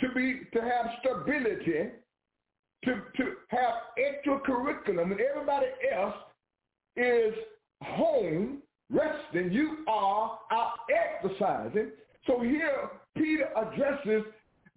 to 0.00 0.08
be 0.14 0.40
to 0.52 0.60
have 0.60 0.86
stability, 1.00 1.90
to, 2.84 3.02
to 3.16 3.32
have 3.48 3.74
extracurriculum, 3.98 5.12
and 5.12 5.20
everybody 5.20 5.66
else 5.92 6.14
is 6.96 7.34
home 7.82 8.58
resting. 8.90 9.50
You 9.50 9.78
are 9.88 10.38
out 10.52 10.72
exercising. 11.22 11.92
So 12.26 12.40
here 12.40 12.90
Peter 13.16 13.48
addresses 13.56 14.24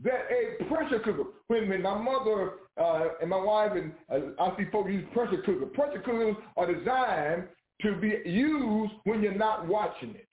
that 0.03 0.27
a 0.29 0.63
pressure 0.65 0.99
cooker. 0.99 1.23
When, 1.47 1.69
when 1.69 1.81
my 1.81 1.97
mother 1.97 2.53
uh, 2.79 3.07
and 3.21 3.29
my 3.29 3.37
wife 3.37 3.71
and 3.75 3.91
uh, 4.11 4.43
I 4.43 4.57
see 4.57 4.65
folks 4.71 4.91
use 4.91 5.05
pressure 5.13 5.41
cookers. 5.43 5.69
Pressure 5.73 5.99
cookers 5.99 6.35
are 6.55 6.73
designed 6.73 7.43
to 7.81 7.95
be 7.95 8.21
used 8.29 8.93
when 9.05 9.21
you're 9.21 9.35
not 9.35 9.67
watching 9.67 10.11
it. 10.11 10.27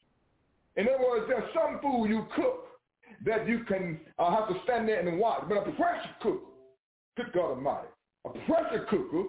In 0.77 0.89
other 0.89 1.05
words, 1.05 1.27
there's 1.29 1.51
some 1.55 1.81
food 1.81 2.09
you 2.09 2.27
cook 2.35 2.67
that 3.25 3.49
you 3.49 3.65
can 3.65 4.01
uh, 4.19 4.31
have 4.31 4.49
to 4.49 4.55
stand 4.65 4.89
there 4.89 5.07
and 5.07 5.19
watch. 5.19 5.45
But 5.49 5.69
a 5.69 5.73
pressure 5.73 6.11
cooker, 6.21 6.39
good 7.17 7.33
God 7.33 7.51
Almighty, 7.51 7.89
a 8.25 8.31
pressure 8.31 8.87
cooker, 8.91 9.25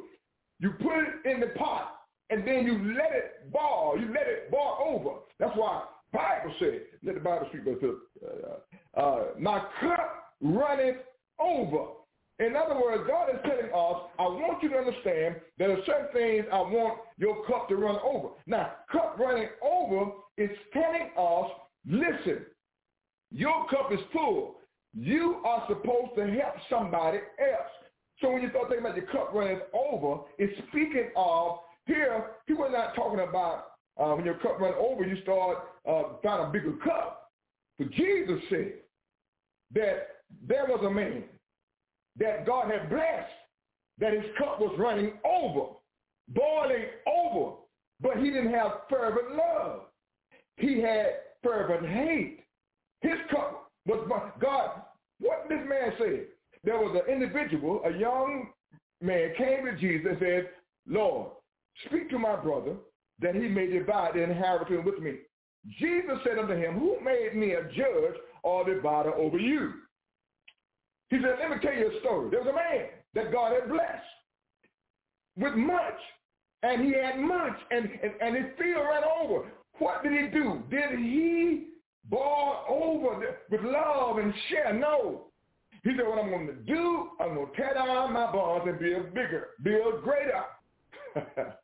you 0.60 0.71
put 0.82 0.98
it 0.98 1.32
in 1.32 1.39
the 1.39 1.48
pot 1.48 2.00
and 2.30 2.48
then 2.48 2.65
you 2.65 2.93
let 2.98 3.12
it 3.13 3.52
boil. 3.52 3.95
You 4.00 4.08
let 4.08 4.28
it 4.28 4.52
boil 4.52 4.78
over. 4.84 5.19
That's 5.39 5.56
why 5.56 5.84
Bible 6.12 6.54
said, 6.60 6.82
let 7.04 7.15
the 7.15 7.21
Bible 7.21 7.48
speak, 7.50 7.63
Philip. 7.63 8.00
Uh, 8.26 9.00
uh, 9.00 9.24
my 9.39 9.60
cup 9.82 10.24
runneth 10.41 10.98
over. 11.39 11.86
In 12.39 12.56
other 12.56 12.76
words, 12.76 13.04
God 13.08 13.30
is 13.30 13.39
telling 13.43 13.71
us, 13.71 14.10
I 14.19 14.24
want 14.24 14.62
you 14.62 14.69
to 14.69 14.76
understand 14.76 15.36
that 15.58 15.67
there 15.67 15.71
are 15.71 15.86
certain 15.86 16.08
things 16.13 16.45
I 16.52 16.60
want 16.60 17.00
your 17.17 17.45
cup 17.45 17.69
to 17.69 17.76
run 17.78 17.98
over. 18.04 18.30
Now, 18.45 18.74
cup 18.91 19.15
running 19.17 19.48
over 19.63 20.12
is 20.38 20.50
telling 20.74 21.12
us, 21.17 21.52
listen, 21.88 22.45
your 23.32 23.67
cup 23.69 23.91
is 23.93 24.00
full. 24.12 24.58
You 24.93 25.41
are 25.45 25.65
supposed 25.67 26.15
to 26.17 26.26
help 26.28 26.56
somebody 26.69 27.19
else. 27.39 27.71
So 28.21 28.32
when 28.32 28.41
you 28.41 28.50
start 28.50 28.69
thinking 28.69 28.86
about 28.86 28.98
your 28.98 29.08
cup 29.08 29.32
running 29.34 29.60
over, 29.74 30.24
it's 30.38 30.58
speaking 30.69 31.10
of 31.15 31.60
here, 31.86 32.32
he 32.48 32.54
was 32.54 32.71
not 32.74 32.95
talking 32.95 33.26
about 33.28 33.67
uh, 33.98 34.13
when 34.13 34.26
your 34.26 34.36
cup 34.36 34.60
run 34.60 34.74
over, 34.74 35.06
you 35.06 35.21
start 35.21 35.58
uh, 35.88 36.04
find 36.24 36.43
a 36.43 36.52
bigger 36.52 36.74
cup. 36.84 37.32
But 37.78 37.91
Jesus 37.91 38.39
said 38.50 38.74
that 39.74 40.08
there 40.48 40.65
was 40.67 40.84
a 40.86 40.89
man 40.89 41.24
that 42.17 42.45
God 42.45 42.71
had 42.71 42.89
blessed, 42.89 43.32
that 44.00 44.13
his 44.13 44.26
cup 44.38 44.60
was 44.60 44.76
running 44.78 45.13
over, 45.26 45.71
boiling 46.30 46.86
over, 47.08 47.58
but 48.02 48.17
he 48.17 48.26
didn't 48.26 48.54
have 48.54 48.82
fervent 48.89 49.36
love. 49.36 49.82
He 50.58 50.82
had 50.82 51.08
fervent 51.43 51.88
hate. 51.88 52.39
His 53.02 53.17
cup 53.30 53.71
was 53.86 54.08
God. 54.41 54.82
What 55.19 55.48
did 55.48 55.60
this 55.60 55.67
man 55.67 55.93
say? 56.00 56.21
There 56.63 56.78
was 56.78 57.00
an 57.06 57.13
individual, 57.13 57.82
a 57.86 57.91
young 57.91 58.50
man, 59.02 59.34
came 59.38 59.65
to 59.65 59.78
Jesus 59.78 60.08
and 60.10 60.17
said, 60.19 60.50
Lord, 60.88 61.32
speak 61.86 62.10
to 62.10 62.19
my 62.19 62.36
brother 62.36 62.76
that 63.19 63.36
he 63.36 63.48
may 63.48 63.67
divide 63.67 64.15
the 64.15 64.24
inheritance 64.24 64.82
with 64.86 65.00
me. 65.00 65.17
Jesus 65.80 66.17
said 66.24 66.38
unto 66.38 66.56
him, 66.56 66.80
who 66.80 67.00
made 67.04 67.36
me 67.36 67.54
a 67.54 67.63
judge 67.63 68.15
or 68.43 68.65
divider 68.65 69.13
over 69.13 69.38
you? 69.38 69.74
He 71.10 71.18
said, 71.18 71.36
let 71.39 71.50
me 71.50 71.58
tell 71.62 71.74
you 71.74 71.91
a 71.96 72.00
story. 72.00 72.30
There 72.30 72.41
was 72.41 72.50
a 72.50 72.54
man 72.54 72.88
that 73.13 73.32
God 73.32 73.54
had 73.54 73.70
blessed 73.70 74.04
with 75.38 75.54
much, 75.54 76.00
and 76.63 76.84
he 76.84 76.94
had 76.94 77.20
much, 77.20 77.56
and, 77.72 77.89
and, 78.02 78.13
and 78.22 78.36
his 78.36 78.46
field 78.58 78.86
ran 78.89 79.04
over. 79.22 79.52
What 79.78 80.04
did 80.04 80.13
he 80.13 80.28
do? 80.28 80.63
Did 80.70 80.98
he 81.00 81.68
boil 82.10 82.65
over 82.70 83.38
with 83.50 83.62
love 83.62 84.18
and 84.18 84.34
share? 84.50 84.74
No. 84.74 85.26
He 85.84 85.91
said, 85.96 86.08
what 86.08 86.18
I'm 86.18 86.30
going 86.30 86.48
to 86.48 86.54
do, 86.54 87.10
I'm 87.20 87.36
going 87.36 87.48
to 87.48 87.56
tear 87.56 87.74
down 87.76 88.13
my 88.13 88.32
barns 88.32 88.68
and 88.68 88.80
build 88.80 89.13
bigger, 89.13 89.50
build 89.62 90.02
greater. 90.04 90.44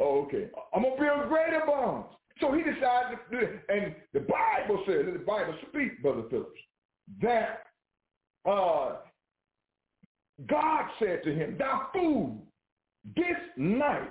okay. 0.00 0.50
I'm 0.74 0.82
going 0.82 0.96
to 0.96 1.02
build 1.02 1.28
greater 1.28 1.62
barns. 1.66 2.06
So 2.40 2.52
he 2.52 2.62
decided 2.62 3.18
to. 3.30 3.58
And 3.68 3.94
the 4.12 4.20
Bible 4.20 4.82
says, 4.86 5.06
the 5.10 5.24
Bible 5.24 5.54
speaks, 5.68 5.94
Brother 6.02 6.24
Phillips, 6.28 6.60
that 7.22 7.62
uh, 8.44 8.96
God 10.46 10.84
said 10.98 11.22
to 11.24 11.34
him, 11.34 11.56
thy 11.58 11.80
food 11.92 12.40
this 13.16 13.36
night, 13.56 14.10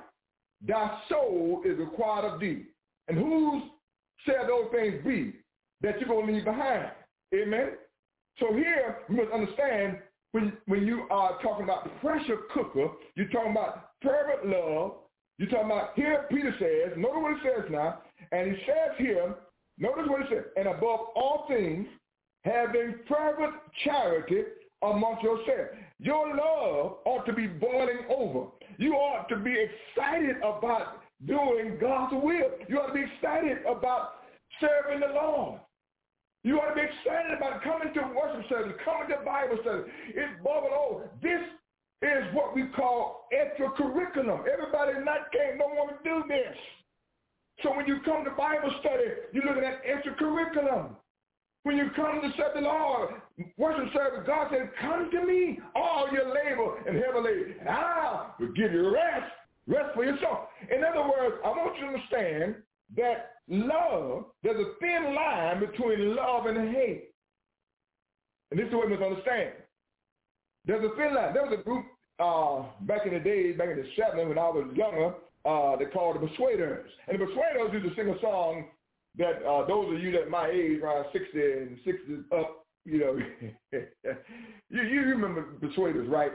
thy 0.66 1.00
soul 1.10 1.62
is 1.66 1.78
required 1.78 2.26
of 2.26 2.40
thee. 2.40 2.64
And 3.08 3.18
whose 3.18 3.64
shall 4.26 4.48
those 4.48 4.72
things 4.72 5.04
be 5.06 5.34
that 5.82 6.00
you're 6.00 6.08
going 6.08 6.28
to 6.28 6.34
leave 6.34 6.46
behind? 6.46 6.92
Amen? 7.34 7.72
So 8.40 8.54
here, 8.54 9.00
you 9.10 9.18
must 9.18 9.32
understand 9.32 9.98
when, 10.32 10.54
when 10.66 10.88
you 10.88 11.06
are 11.12 11.40
talking 11.42 11.64
about 11.64 11.84
the 11.84 11.90
pressure 12.00 12.38
cooker, 12.54 12.88
you're 13.16 13.28
talking 13.28 13.52
about 13.52 13.92
fervent 14.02 14.48
love. 14.48 14.94
You're 15.40 15.50
talking 15.50 15.66
about, 15.66 15.90
here 15.96 16.28
Peter 16.30 16.54
says, 16.60 16.96
notice 16.96 17.18
what 17.22 17.32
it 17.34 17.38
says 17.44 17.72
now, 17.72 18.02
and 18.32 18.52
he 18.52 18.58
says 18.68 18.96
here, 19.00 19.36
notice 19.80 20.06
what 20.08 20.22
it 20.22 20.28
says, 20.30 20.44
and 20.56 20.68
above 20.68 21.00
all 21.16 21.46
things, 21.48 21.88
having 22.44 22.96
fervent 23.08 23.54
charity 23.84 24.44
amongst 24.82 25.24
yourselves. 25.24 25.72
Your 26.00 26.28
love 26.30 26.98
ought 27.06 27.26
to 27.26 27.34
be 27.34 27.48
boiling 27.48 28.06
over. 28.10 28.48
You 28.78 28.94
ought 28.94 29.30
to 29.30 29.38
be 29.38 29.56
excited 29.56 30.38
about 30.38 31.02
doing 31.26 31.78
God's 31.80 32.14
will. 32.14 32.52
You 32.68 32.80
ought 32.80 32.88
to 32.88 32.94
be 32.94 33.06
excited 33.16 33.60
about 33.66 34.16
serving 34.60 35.00
the 35.00 35.14
Lord. 35.14 35.60
You 36.44 36.60
ought 36.60 36.70
to 36.70 36.76
be 36.76 36.82
excited 36.82 37.38
about 37.38 37.64
coming 37.64 37.94
to 37.94 38.02
worship 38.02 38.50
service, 38.50 38.74
coming 38.84 39.08
to 39.08 39.24
Bible 39.24 39.58
study. 39.62 39.84
It's 40.10 40.44
bubble 40.44 40.76
over. 40.76 41.10
This 41.22 41.40
is 42.02 42.24
what 42.34 42.54
we 42.54 42.68
call 42.76 43.28
extracurriculum. 43.32 44.44
Everybody 44.52 45.00
not 45.06 45.32
can't 45.32 45.58
don't 45.58 45.76
want 45.76 45.92
to 45.96 46.04
do 46.04 46.24
this. 46.28 46.58
So 47.62 47.74
when 47.74 47.88
you 47.88 48.00
come 48.04 48.26
to 48.26 48.32
Bible 48.32 48.74
study, 48.82 49.06
you're 49.32 49.46
looking 49.46 49.64
at 49.64 49.80
extracurriculum. 49.86 50.96
When 51.64 51.78
you 51.78 51.90
come 51.96 52.22
to 52.22 52.30
serve 52.36 52.56
the 52.56 52.62
Lord, 52.62 53.16
worship 53.58 53.94
service, 53.94 54.24
God 54.28 54.48
said, 54.52 54.70
come 54.82 55.10
to 55.10 55.26
me, 55.26 55.60
all 55.76 56.10
your 56.12 56.28
labor 56.28 56.78
and 56.86 56.98
heavy 56.98 57.20
labor, 57.20 57.56
and 57.62 57.70
I 57.70 58.32
will 58.38 58.52
give 58.52 58.74
you 58.74 58.94
rest, 58.94 59.32
rest 59.66 59.96
for 59.96 60.04
your 60.04 60.18
soul. 60.22 60.48
In 60.70 60.84
other 60.84 61.08
words, 61.08 61.38
I 61.44 61.50
want 61.50 61.78
you 61.78 61.86
to 61.86 61.94
understand 61.94 62.56
that 62.98 63.36
love, 63.48 64.26
there's 64.44 64.60
a 64.60 64.78
thin 64.82 65.16
line 65.16 65.62
between 65.62 66.16
love 66.16 66.48
and 66.48 66.76
hate. 66.76 67.12
And 68.52 68.60
this 68.60 68.68
is 68.68 68.74
what 68.74 68.90
we 68.90 68.98
must 68.98 69.04
understand. 69.04 69.54
There's 70.66 70.84
a 70.84 70.96
thin 70.98 71.16
line. 71.16 71.34
There 71.34 71.44
was 71.44 71.58
a 71.58 71.64
group 71.64 71.86
uh, 72.20 72.64
back 72.86 73.08
in 73.08 73.14
the 73.14 73.20
days, 73.20 73.58
back 73.58 73.70
in 73.70 73.78
the 73.78 73.88
70s 73.98 74.28
when 74.28 74.38
I 74.38 74.50
was 74.50 74.68
younger, 74.76 75.14
uh, 75.46 75.78
they 75.78 75.86
called 75.86 76.22
the 76.22 76.28
Persuaders. 76.28 76.90
And 77.08 77.20
the 77.20 77.26
Persuaders 77.26 77.72
used 77.72 77.96
to 77.96 77.96
sing 77.96 78.14
a 78.14 78.20
song 78.20 78.66
that 79.18 79.46
uh, 79.46 79.66
those 79.68 79.96
of 79.96 80.02
you 80.02 80.12
that 80.14 80.30
my 80.30 80.50
age, 80.50 80.82
around 80.82 81.06
60 81.14 81.30
and 81.36 81.78
60 81.86 82.14
up, 82.36 82.66
you 82.86 83.00
know, 83.00 83.18
you, 84.70 84.82
you 84.82 85.02
remember 85.02 85.44
Persuaders, 85.62 86.08
right? 86.10 86.32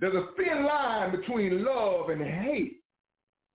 There's 0.00 0.14
a 0.14 0.28
thin 0.36 0.64
line 0.64 1.14
between 1.14 1.64
love 1.64 2.08
and 2.08 2.22
hate. 2.22 2.80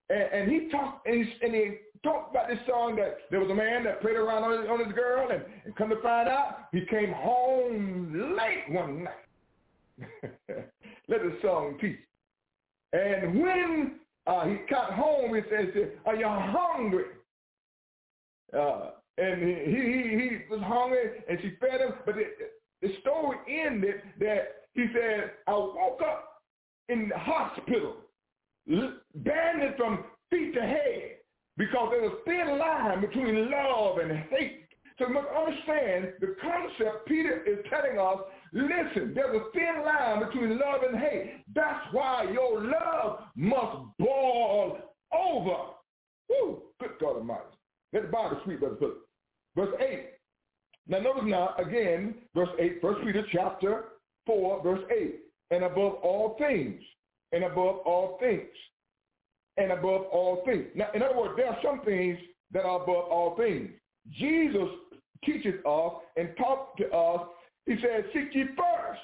And, 0.10 0.24
and 0.34 0.52
he 0.52 0.70
talked, 0.70 1.08
and 1.08 1.26
he, 1.26 1.46
and 1.46 1.54
he 1.54 1.72
talked 2.04 2.32
about 2.32 2.48
this 2.48 2.60
song 2.68 2.96
that 2.98 3.18
there 3.32 3.40
was 3.40 3.50
a 3.50 3.56
man 3.56 3.84
that 3.84 4.02
played 4.02 4.16
around 4.16 4.44
on 4.44 4.62
his, 4.62 4.70
on 4.70 4.86
his 4.86 4.94
girl, 4.94 5.30
and, 5.32 5.42
and 5.66 5.76
come 5.76 5.90
to 5.90 6.02
find 6.02 6.30
out, 6.30 6.68
he 6.72 6.86
came 6.90 7.12
home 7.12 8.38
late 8.38 8.74
one 8.74 9.04
night. 9.04 10.32
Let 11.10 11.22
the 11.22 11.38
song 11.42 11.78
teach. 11.82 11.98
And 12.94 13.42
when 13.42 13.96
uh, 14.28 14.46
he 14.46 14.58
got 14.70 14.94
home, 14.94 15.36
he 15.36 15.42
says, 15.50 15.68
are 16.06 16.16
you 16.16 16.28
hungry? 16.28 17.06
Uh, 18.54 18.92
and 19.18 19.42
he, 19.42 19.54
he, 19.66 20.10
he 20.18 20.30
was 20.50 20.62
hungry, 20.64 21.24
and 21.28 21.40
she 21.42 21.54
fed 21.60 21.82
him. 21.82 21.94
But 22.06 22.16
the, 22.16 22.26
the 22.82 22.94
story 23.02 23.38
ended 23.50 23.96
that 24.20 24.68
he 24.74 24.86
said, 24.94 25.32
I 25.48 25.54
woke 25.54 26.02
up 26.02 26.44
in 26.90 27.10
the 27.10 27.18
hospital, 27.18 27.96
banded 28.68 29.76
from 29.76 30.06
feet 30.30 30.54
to 30.54 30.62
head, 30.62 31.18
because 31.58 31.90
there 31.92 32.02
was 32.02 32.14
a 32.22 32.30
thin 32.30 32.60
line 32.60 33.02
between 33.02 33.50
love 33.50 33.98
and 33.98 34.12
hate. 34.30 34.66
So 35.00 35.08
you 35.08 35.14
must 35.14 35.28
understand 35.28 36.14
the 36.20 36.36
concept 36.42 37.08
Peter 37.08 37.44
is 37.44 37.60
telling 37.70 38.00
us, 38.00 38.18
listen, 38.54 39.14
there's 39.14 39.36
a 39.36 39.52
thin 39.54 39.84
line 39.86 40.26
between 40.26 40.60
love 40.60 40.82
and 40.88 41.00
hate. 41.00 41.44
That's 41.54 41.86
why 41.92 42.28
your 42.32 42.64
love 42.64 43.20
must 43.36 43.78
boil 44.00 44.78
over. 45.12 45.58
Woo, 46.30 46.62
good 46.80 46.92
God 47.00 47.18
Almighty. 47.18 47.57
Let 47.94 48.04
the 48.04 48.10
Bible 48.10 48.40
speak, 48.44 48.60
Brother 48.60 48.76
Philip. 48.80 48.98
Verse 49.56 49.74
8. 49.80 50.06
Now 50.88 51.00
notice 51.00 51.24
now, 51.26 51.54
again, 51.58 52.16
verse 52.36 52.50
8, 52.60 52.82
1 52.82 53.06
Peter 53.06 53.24
chapter 53.32 53.86
4, 54.26 54.64
verse 54.64 54.82
8. 54.92 55.16
And 55.52 55.64
above 55.64 55.96
all 56.04 56.36
things, 56.38 56.82
and 57.32 57.44
above 57.44 57.78
all 57.86 58.18
things, 58.20 58.48
and 59.58 59.72
above 59.72 60.04
all 60.12 60.44
things. 60.46 60.66
Now, 60.76 60.88
in 60.94 61.02
other 61.02 61.18
words, 61.18 61.34
there 61.38 61.48
are 61.48 61.58
some 61.64 61.82
things 61.82 62.18
that 62.52 62.64
are 62.64 62.82
above 62.82 63.10
all 63.10 63.36
things. 63.38 63.70
Jesus 64.12 64.70
teaches 65.26 65.56
us 65.66 65.94
and 66.16 66.30
talks 66.38 66.80
to 66.80 66.90
us. 66.92 67.28
He 67.66 67.76
says, 67.76 68.06
seek 68.14 68.34
ye 68.34 68.46
first 68.56 69.00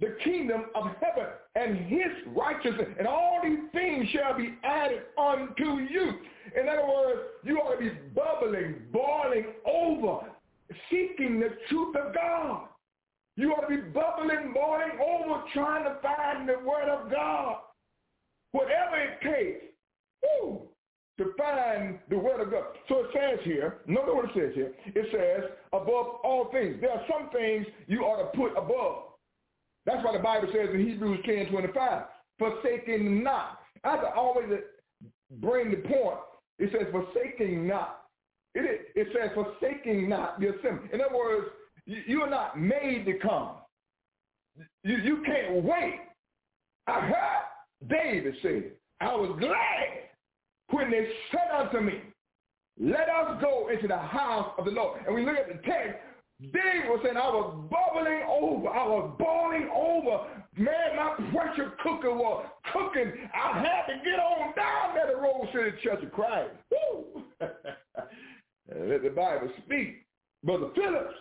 the 0.00 0.16
kingdom 0.24 0.64
of 0.74 0.84
heaven 1.00 1.30
and 1.54 1.76
his 1.76 2.10
righteousness, 2.34 2.88
and 2.98 3.06
all 3.06 3.40
these 3.42 3.58
things 3.72 4.08
shall 4.10 4.36
be 4.36 4.54
added 4.64 5.02
unto 5.18 5.80
you. 5.80 6.12
In 6.60 6.68
other 6.68 6.86
words, 6.86 7.20
you 7.44 7.58
ought 7.58 7.74
to 7.74 7.80
be 7.80 7.90
bubbling, 8.14 8.76
boiling 8.92 9.46
over, 9.66 10.26
seeking 10.90 11.38
the 11.38 11.50
truth 11.68 11.94
of 11.96 12.14
God. 12.14 12.68
You 13.36 13.52
ought 13.52 13.68
to 13.68 13.76
be 13.76 13.82
bubbling, 13.82 14.52
boiling 14.54 14.98
over, 15.00 15.42
trying 15.52 15.84
to 15.84 15.96
find 16.02 16.48
the 16.48 16.58
word 16.66 16.88
of 16.88 17.10
God. 17.10 17.56
Whatever 18.52 18.96
it 18.96 19.20
takes, 19.22 19.64
woo, 20.42 20.62
to 21.18 21.32
find 21.36 21.98
the 22.08 22.18
word 22.18 22.40
of 22.40 22.50
God. 22.50 22.64
So 22.88 23.00
it 23.00 23.06
says 23.12 23.38
here, 23.44 23.78
notice 23.86 24.14
what 24.14 24.24
it 24.24 24.30
says 24.34 24.54
here. 24.54 24.72
It 24.86 25.06
says, 25.12 25.50
above 25.72 26.20
all 26.24 26.48
things. 26.50 26.80
There 26.80 26.90
are 26.90 27.04
some 27.10 27.30
things 27.30 27.66
you 27.86 28.00
ought 28.00 28.32
to 28.32 28.36
put 28.36 28.52
above. 28.56 29.09
That's 29.90 30.04
why 30.04 30.12
the 30.12 30.22
Bible 30.22 30.48
says 30.52 30.68
in 30.72 30.86
Hebrews 30.86 31.20
10, 31.24 31.48
25, 31.50 32.02
forsaking 32.38 33.22
not. 33.24 33.58
I 33.82 33.90
have 33.92 34.00
to 34.02 34.14
always 34.14 34.46
bring 35.40 35.70
the 35.70 35.78
point. 35.78 36.18
It 36.58 36.70
says 36.72 36.86
forsaking 36.92 37.66
not. 37.66 38.04
It, 38.54 38.88
it 38.94 39.08
says 39.12 39.30
forsaking 39.34 40.08
not 40.08 40.38
the 40.38 40.48
assembly. 40.48 40.90
In 40.92 41.00
other 41.00 41.16
words, 41.16 41.46
you, 41.86 42.02
you 42.06 42.22
are 42.22 42.30
not 42.30 42.60
made 42.60 43.04
to 43.06 43.14
come. 43.18 43.56
You, 44.84 44.96
you 44.98 45.22
can't 45.24 45.64
wait. 45.64 46.00
I 46.86 47.00
heard 47.00 47.88
David 47.88 48.34
say, 48.42 48.64
I 49.00 49.14
was 49.14 49.36
glad 49.40 50.10
when 50.70 50.90
they 50.90 51.08
said 51.32 51.50
unto 51.56 51.80
me, 51.80 52.00
let 52.78 53.08
us 53.08 53.40
go 53.42 53.68
into 53.68 53.88
the 53.88 53.98
house 53.98 54.52
of 54.58 54.64
the 54.64 54.70
Lord. 54.70 55.00
And 55.06 55.14
we 55.14 55.24
look 55.24 55.36
at 55.36 55.48
the 55.48 55.60
text, 55.68 55.98
David 56.40 56.88
was 56.88 57.00
saying, 57.04 57.18
I 57.18 57.28
was 57.28 57.68
bubbling 57.68 58.24
over. 58.28 58.68
I 58.68 58.86
was 58.88 59.14
boiling 59.18 59.68
over. 59.74 60.24
Man, 60.56 60.96
my 60.96 61.14
pressure 61.32 61.72
cooker 61.82 62.12
was 62.14 62.46
cooking. 62.72 63.12
I 63.34 63.60
had 63.60 63.92
to 63.92 64.00
get 64.02 64.18
on 64.18 64.54
down 64.56 64.94
there 64.94 65.06
to 65.06 65.20
Rose 65.20 65.48
City 65.52 65.76
Church 65.82 66.02
of 66.02 66.12
Christ. 66.12 66.50
Woo! 66.70 67.24
Let 67.40 69.02
the 69.02 69.10
Bible 69.10 69.50
speak. 69.66 70.06
Brother 70.42 70.68
Phillips. 70.74 71.14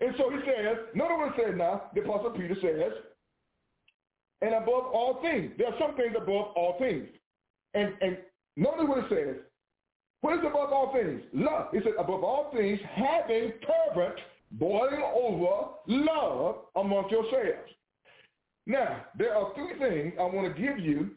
And 0.00 0.14
so 0.18 0.30
he 0.30 0.38
says, 0.44 0.76
what 0.94 1.28
it 1.28 1.34
says 1.36 1.54
now, 1.56 1.84
the 1.94 2.02
Apostle 2.02 2.30
Peter 2.30 2.56
says, 2.60 2.92
and 4.42 4.54
above 4.54 4.86
all 4.92 5.20
things. 5.22 5.52
There 5.56 5.68
are 5.68 5.78
some 5.78 5.96
things 5.96 6.14
above 6.16 6.52
all 6.56 6.76
things. 6.78 7.06
And, 7.74 7.94
and 8.02 8.18
notice 8.56 8.84
what 8.86 8.98
it 8.98 9.04
says. 9.08 9.42
What 10.20 10.34
is 10.34 10.40
above 10.40 10.72
all 10.72 10.92
things? 10.92 11.22
Love. 11.32 11.68
He 11.72 11.78
said, 11.78 11.92
above 11.98 12.22
all 12.22 12.50
things, 12.52 12.80
having 12.94 13.52
fervent 13.94 14.18
boiling 14.52 15.02
over 15.14 15.68
love 15.86 16.56
amongst 16.76 17.10
yourselves. 17.10 17.70
Now, 18.66 19.04
there 19.18 19.34
are 19.34 19.52
three 19.54 19.78
things 19.78 20.14
I 20.18 20.22
want 20.24 20.54
to 20.54 20.62
give 20.62 20.78
you, 20.78 21.10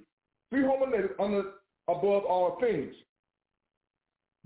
three 0.49 0.63
homiletics 0.63 1.13
under, 1.19 1.43
above 1.87 2.25
all 2.25 2.57
things 2.59 2.93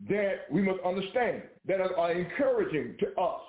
that 0.09 0.45
we 0.51 0.61
must 0.61 0.79
understand, 0.85 1.43
that 1.65 1.79
are 1.81 2.11
encouraging 2.11 2.95
to 2.99 3.07
us 3.21 3.41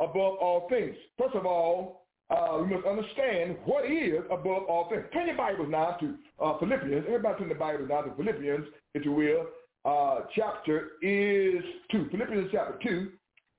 above 0.00 0.36
all 0.40 0.66
things. 0.68 0.94
First 1.18 1.34
of 1.34 1.46
all, 1.46 2.06
uh, 2.30 2.58
we 2.60 2.74
must 2.74 2.86
understand 2.86 3.56
what 3.64 3.84
is 3.90 4.20
above 4.30 4.64
all 4.68 4.88
things. 4.90 5.04
Turn 5.12 5.26
your 5.26 5.36
Bibles 5.36 5.68
now 5.70 5.96
to 6.00 6.14
uh, 6.42 6.58
Philippians. 6.58 7.04
Everybody 7.06 7.38
turn 7.38 7.48
the 7.48 7.54
Bibles 7.54 7.88
now 7.88 8.02
to 8.02 8.14
Philippians, 8.16 8.66
if 8.94 9.04
you 9.04 9.12
will. 9.12 9.46
Uh, 9.84 10.24
chapter 10.34 10.92
is 11.02 11.62
2. 11.92 12.08
Philippians 12.10 12.48
chapter 12.50 12.78
2. 12.82 13.10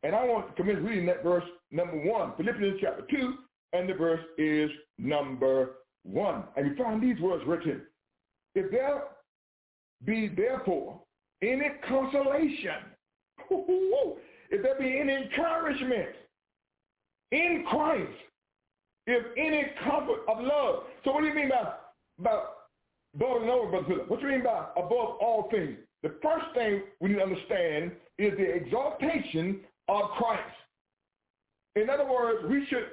And 0.06 0.16
I 0.16 0.24
want 0.24 0.48
to 0.48 0.54
commence 0.54 0.78
reading 0.84 1.08
that 1.08 1.24
verse 1.24 1.44
number 1.72 1.98
one, 1.98 2.34
Philippians 2.38 2.78
chapter 2.80 3.08
2, 3.10 3.34
and 3.74 3.90
the 3.90 3.96
verse 3.96 4.24
is 4.38 4.70
number 5.00 5.78
1. 6.04 6.44
And 6.56 6.68
you 6.68 6.76
find 6.76 7.02
these 7.02 7.20
words 7.20 7.44
written. 7.48 7.82
If 8.54 8.70
there 8.70 9.02
be 10.06 10.28
therefore 10.28 11.02
any 11.42 11.72
consolation, 11.90 12.86
if 13.50 14.62
there 14.62 14.78
be 14.80 15.00
any 15.00 15.24
encouragement 15.24 16.10
in 17.32 17.66
Christ, 17.68 18.12
if 19.08 19.26
any 19.38 19.64
comfort 19.84 20.20
of 20.28 20.38
love. 20.40 20.84
So 21.04 21.14
what 21.14 21.22
do 21.22 21.28
you 21.30 21.34
mean 21.34 21.50
by, 21.50 21.74
by 22.20 22.44
bubbling 23.18 23.50
over, 23.50 23.72
Brother 23.72 23.88
Philip? 23.88 24.08
What 24.08 24.20
do 24.20 24.28
you 24.28 24.34
mean 24.34 24.44
by 24.44 24.68
above 24.78 25.18
all 25.20 25.48
things? 25.50 25.78
The 26.04 26.14
first 26.22 26.46
thing 26.54 26.84
we 27.02 27.10
need 27.10 27.16
to 27.16 27.24
understand 27.24 27.94
is 28.20 28.38
the 28.38 28.54
exaltation 28.54 29.62
of 29.88 30.10
Christ. 30.12 30.42
In 31.76 31.90
other 31.90 32.06
words, 32.10 32.46
we 32.50 32.66
should 32.68 32.86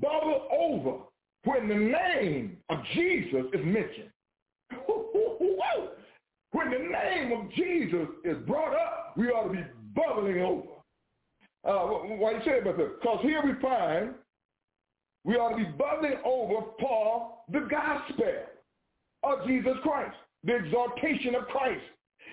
bubble 0.00 0.48
over 0.52 0.98
when 1.44 1.68
the 1.68 1.74
name 1.74 2.56
of 2.68 2.78
Jesus 2.94 3.44
is 3.52 3.64
mentioned. 3.64 4.10
when 6.52 6.70
the 6.70 6.78
name 6.78 7.32
of 7.32 7.50
Jesus 7.52 8.08
is 8.24 8.36
brought 8.46 8.74
up, 8.74 9.14
we 9.16 9.28
ought 9.28 9.48
to 9.48 9.54
be 9.54 9.64
bubbling 9.94 10.40
over. 10.40 10.68
Uh, 11.64 11.86
why 12.16 12.32
you 12.32 12.40
say 12.44 12.58
about 12.58 12.76
this? 12.76 12.88
Because 13.00 13.18
here 13.22 13.42
we 13.44 13.60
find 13.60 14.14
we 15.24 15.34
ought 15.36 15.50
to 15.50 15.56
be 15.56 15.70
bubbling 15.78 16.18
over 16.24 16.66
for 16.80 17.32
the 17.50 17.60
gospel 17.70 18.26
of 19.22 19.46
Jesus 19.46 19.74
Christ, 19.82 20.16
the 20.44 20.56
exaltation 20.56 21.34
of 21.34 21.46
Christ. 21.46 21.82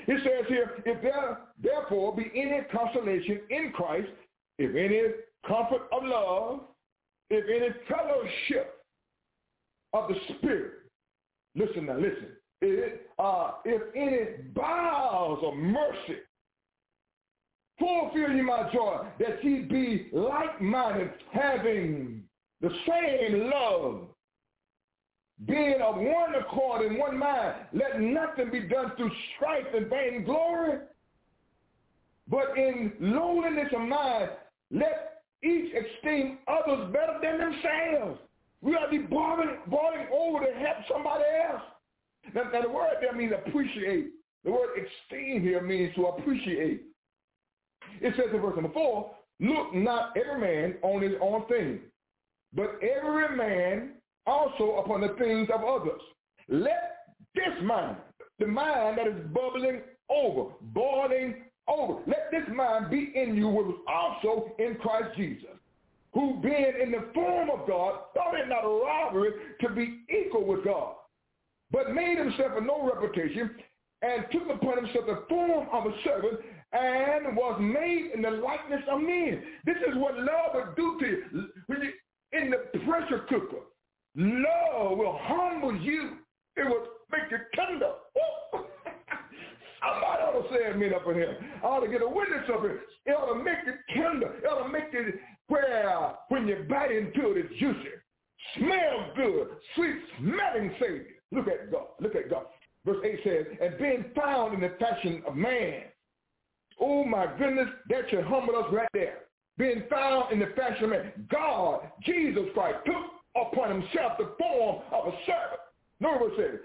It 0.09 0.23
says 0.23 0.47
here, 0.47 0.71
if 0.87 1.03
there 1.03 1.37
therefore 1.61 2.15
be 2.15 2.31
any 2.35 2.61
consolation 2.71 3.41
in 3.51 3.71
Christ, 3.75 4.07
if 4.57 4.75
any 4.75 5.13
comfort 5.47 5.87
of 5.91 6.03
love, 6.03 6.61
if 7.29 7.45
any 7.47 7.75
fellowship 7.87 8.81
of 9.93 10.09
the 10.09 10.15
Spirit, 10.33 10.71
listen 11.55 11.85
now, 11.85 11.97
listen. 11.97 12.29
It, 12.61 13.07
uh, 13.19 13.51
if 13.65 13.83
any 13.95 14.49
bowels 14.55 15.43
of 15.43 15.53
mercy, 15.53 16.21
fulfill 17.77 18.31
ye 18.31 18.41
my 18.41 18.67
joy, 18.73 19.05
that 19.19 19.45
ye 19.45 19.59
be 19.59 20.09
like-minded, 20.11 21.11
having 21.31 22.23
the 22.61 22.71
same 22.87 23.47
love, 23.51 24.07
being 25.45 25.81
of 25.81 25.95
one 25.95 26.35
accord 26.35 26.85
in 26.85 26.97
one 26.97 27.17
mind, 27.17 27.55
let 27.73 27.99
nothing 28.01 28.51
be 28.51 28.67
done 28.67 28.91
through 28.97 29.11
strife 29.35 29.67
and 29.73 29.87
vain 29.89 30.23
glory, 30.25 30.79
but 32.27 32.57
in 32.57 32.91
lowliness 32.99 33.69
of 33.73 33.87
mind, 33.87 34.29
let 34.71 35.21
each 35.43 35.73
esteem 35.73 36.39
others 36.47 36.91
better 36.91 37.17
than 37.21 37.39
themselves. 37.39 38.19
We 38.61 38.73
ought 38.73 38.85
to 38.85 38.91
be 38.91 38.97
boiling, 38.97 39.57
boiling 39.67 40.07
over 40.13 40.45
to 40.45 40.59
help 40.59 40.77
somebody 40.91 41.23
else. 41.49 41.61
Now, 42.33 42.43
now 42.51 42.61
the 42.61 42.69
word 42.69 42.95
there 42.99 43.13
means 43.13 43.31
appreciate. 43.47 44.11
The 44.43 44.51
word 44.51 44.69
esteem 44.75 45.41
here 45.41 45.61
means 45.61 45.95
to 45.95 46.07
appreciate. 46.07 46.81
It 48.01 48.13
says 48.17 48.27
in 48.33 48.41
verse 48.41 48.55
number 48.55 48.73
four, 48.73 49.11
look 49.39 49.73
not 49.73 50.15
every 50.17 50.39
man 50.39 50.75
on 50.81 51.01
his 51.01 51.13
own 51.21 51.45
thing, 51.47 51.79
but 52.53 52.77
every 52.83 53.35
man 53.37 53.91
also 54.25 54.77
upon 54.83 55.01
the 55.01 55.15
things 55.17 55.49
of 55.53 55.63
others. 55.63 56.01
Let 56.47 57.05
this 57.35 57.63
mind, 57.63 57.97
the 58.39 58.47
mind 58.47 58.97
that 58.97 59.07
is 59.07 59.15
bubbling 59.33 59.81
over, 60.09 60.51
boiling 60.61 61.35
over, 61.67 62.01
let 62.07 62.29
this 62.31 62.47
mind 62.53 62.89
be 62.89 63.11
in 63.15 63.35
you 63.35 63.47
which 63.47 63.67
was 63.67 63.79
also 63.87 64.55
in 64.57 64.75
Christ 64.75 65.15
Jesus, 65.15 65.49
who 66.13 66.39
being 66.41 66.73
in 66.81 66.91
the 66.91 67.05
form 67.13 67.49
of 67.49 67.67
God, 67.67 67.99
thought 68.15 68.35
it 68.35 68.47
not 68.49 68.65
a 68.65 68.67
robbery 68.67 69.31
to 69.61 69.69
be 69.69 69.99
equal 70.09 70.45
with 70.45 70.63
God, 70.65 70.95
but 71.71 71.93
made 71.93 72.17
himself 72.17 72.53
of 72.57 72.63
no 72.63 72.91
reputation, 72.91 73.51
and 74.01 74.25
took 74.31 74.49
upon 74.49 74.77
himself 74.83 75.05
the 75.05 75.23
form 75.27 75.67
of 75.71 75.85
a 75.85 75.93
servant, 76.03 76.39
and 76.71 77.35
was 77.35 77.59
made 77.59 78.11
in 78.13 78.21
the 78.21 78.29
likeness 78.29 78.81
of 78.89 79.01
men. 79.01 79.43
This 79.65 79.77
is 79.87 79.95
what 79.95 80.15
love 80.15 80.53
would 80.53 80.75
do 80.75 80.97
to 80.99 81.07
you. 81.07 81.91
In 82.31 82.51
the 82.51 82.79
pressure 82.85 83.25
cooker, 83.27 83.63
love 84.15 84.97
will 84.97 85.19
humble 85.21 85.75
you. 85.75 86.17
It 86.55 86.63
will 86.63 86.85
make 87.11 87.31
you 87.31 87.37
tender. 87.55 87.91
Oh. 88.17 88.49
Somebody 89.81 90.23
ought 90.23 90.41
to 90.41 90.49
say 90.53 90.69
amen 90.69 90.93
up 90.93 91.07
in 91.07 91.15
here. 91.15 91.37
I 91.63 91.65
ought 91.65 91.79
to 91.79 91.87
get 91.87 92.01
a 92.01 92.07
witness 92.07 92.49
of 92.53 92.65
it. 92.65 92.79
It 93.05 93.11
ought 93.11 93.33
to 93.33 93.43
make 93.43 93.59
it 93.65 93.75
tender. 93.95 94.33
It 94.37 94.45
ought 94.45 94.63
to 94.63 94.69
make 94.69 94.93
it 94.93 95.15
where 95.47 96.13
when 96.29 96.47
you 96.47 96.65
bite 96.69 96.91
into 96.91 97.31
it, 97.31 97.45
it's 97.45 97.59
juicy. 97.59 97.89
Smells 98.57 99.11
good. 99.15 99.47
Sweet 99.75 99.95
smelling 100.19 100.71
Savior. 100.79 101.05
Look 101.31 101.47
at 101.47 101.71
God. 101.71 101.87
Look 101.99 102.15
at 102.15 102.29
God. 102.29 102.43
Verse 102.85 102.97
8 103.03 103.19
says, 103.23 103.45
and 103.61 103.77
being 103.77 104.05
found 104.15 104.53
in 104.53 104.61
the 104.61 104.75
fashion 104.79 105.21
of 105.27 105.35
man. 105.35 105.83
Oh 106.79 107.03
my 107.03 107.27
goodness, 107.37 107.67
that 107.89 108.09
should 108.09 108.23
humble 108.23 108.55
us 108.55 108.65
right 108.71 108.87
there. 108.93 109.19
Being 109.57 109.83
found 109.89 110.31
in 110.31 110.39
the 110.39 110.47
fashion 110.55 110.85
of 110.85 110.89
man. 110.91 111.11
God, 111.29 111.81
Jesus 112.05 112.45
Christ, 112.53 112.77
took 112.85 112.95
upon 113.35 113.81
himself 113.81 114.13
the 114.17 114.33
form 114.37 114.81
of 114.91 115.13
a 115.13 115.17
servant. 115.25 115.61
Notice 115.99 116.61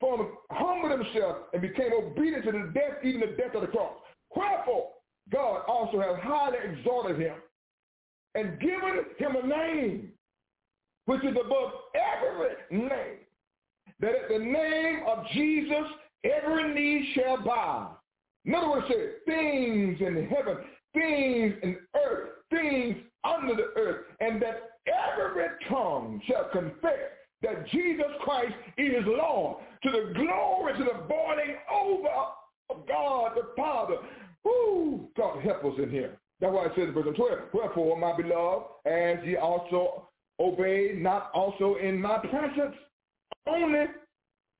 what 0.00 0.20
it 0.20 0.26
humbled 0.50 0.92
himself 0.92 1.36
and 1.52 1.62
became 1.62 1.92
obedient 1.92 2.44
to 2.44 2.52
the 2.52 2.70
death, 2.74 3.04
even 3.04 3.20
the 3.20 3.36
death 3.36 3.54
of 3.54 3.62
the 3.62 3.68
cross. 3.68 3.96
Wherefore, 4.34 4.90
God 5.32 5.62
also 5.66 6.00
has 6.00 6.16
highly 6.22 6.58
exalted 6.72 7.18
him 7.18 7.34
and 8.34 8.60
given 8.60 9.04
him 9.18 9.36
a 9.36 9.46
name 9.46 10.08
which 11.06 11.24
is 11.24 11.36
above 11.44 11.72
every 11.94 12.56
name, 12.70 13.18
that 14.00 14.10
at 14.10 14.28
the 14.28 14.38
name 14.38 15.00
of 15.06 15.24
Jesus 15.32 15.86
every 16.24 16.74
knee 16.74 17.12
shall 17.14 17.42
bow. 17.42 17.96
In 18.44 18.54
other 18.54 18.68
words, 18.68 18.86
say, 18.88 19.10
things 19.24 19.98
in 20.00 20.28
heaven, 20.28 20.58
things 20.94 21.54
in 21.62 21.76
earth, 21.96 22.30
things 22.50 22.96
under 23.24 23.54
the 23.54 23.72
earth, 23.76 24.06
and 24.20 24.40
that 24.42 24.75
every 24.86 25.46
tongue 25.68 26.20
shall 26.26 26.48
confess 26.52 27.10
that 27.42 27.68
Jesus 27.70 28.06
Christ 28.22 28.54
is 28.78 29.04
Lord 29.06 29.58
to 29.82 29.90
the 29.90 30.12
glory, 30.14 30.72
to 30.78 30.84
the 30.84 31.06
boiling 31.08 31.56
over 31.70 32.08
of 32.70 32.86
God 32.88 33.32
the 33.36 33.48
Father. 33.56 33.96
Woo! 34.44 35.08
God 35.16 35.42
help 35.42 35.64
us 35.64 35.74
in 35.78 35.90
here. 35.90 36.18
That's 36.40 36.52
why 36.52 36.66
it 36.66 36.72
says 36.76 36.88
in 36.88 36.94
verse 36.94 37.06
12, 37.16 37.38
Wherefore, 37.52 37.98
my 37.98 38.16
beloved, 38.16 38.66
as 38.86 39.18
ye 39.24 39.36
also 39.36 40.08
obey, 40.38 40.92
not 40.96 41.30
also 41.34 41.76
in 41.76 42.00
my 42.00 42.18
presence 42.18 42.76
only, 43.46 43.86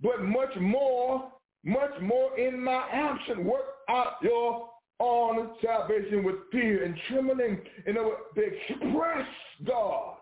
but 0.01 0.23
much 0.23 0.55
more, 0.61 1.33
much 1.65 2.01
more 2.01 2.39
in 2.39 2.61
my 2.61 2.89
absence. 2.93 3.39
Work 3.41 3.65
out 3.89 4.15
your 4.23 4.69
own 5.01 5.51
salvation 5.65 6.25
with 6.25 6.37
fear 6.51 6.85
and 6.85 6.97
trembling. 7.09 7.61
In 7.87 7.97
words, 7.97 8.21
to 8.35 8.43
express 8.43 9.27
God, 9.67 10.17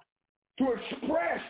to 0.59 0.73
express. 0.73 1.41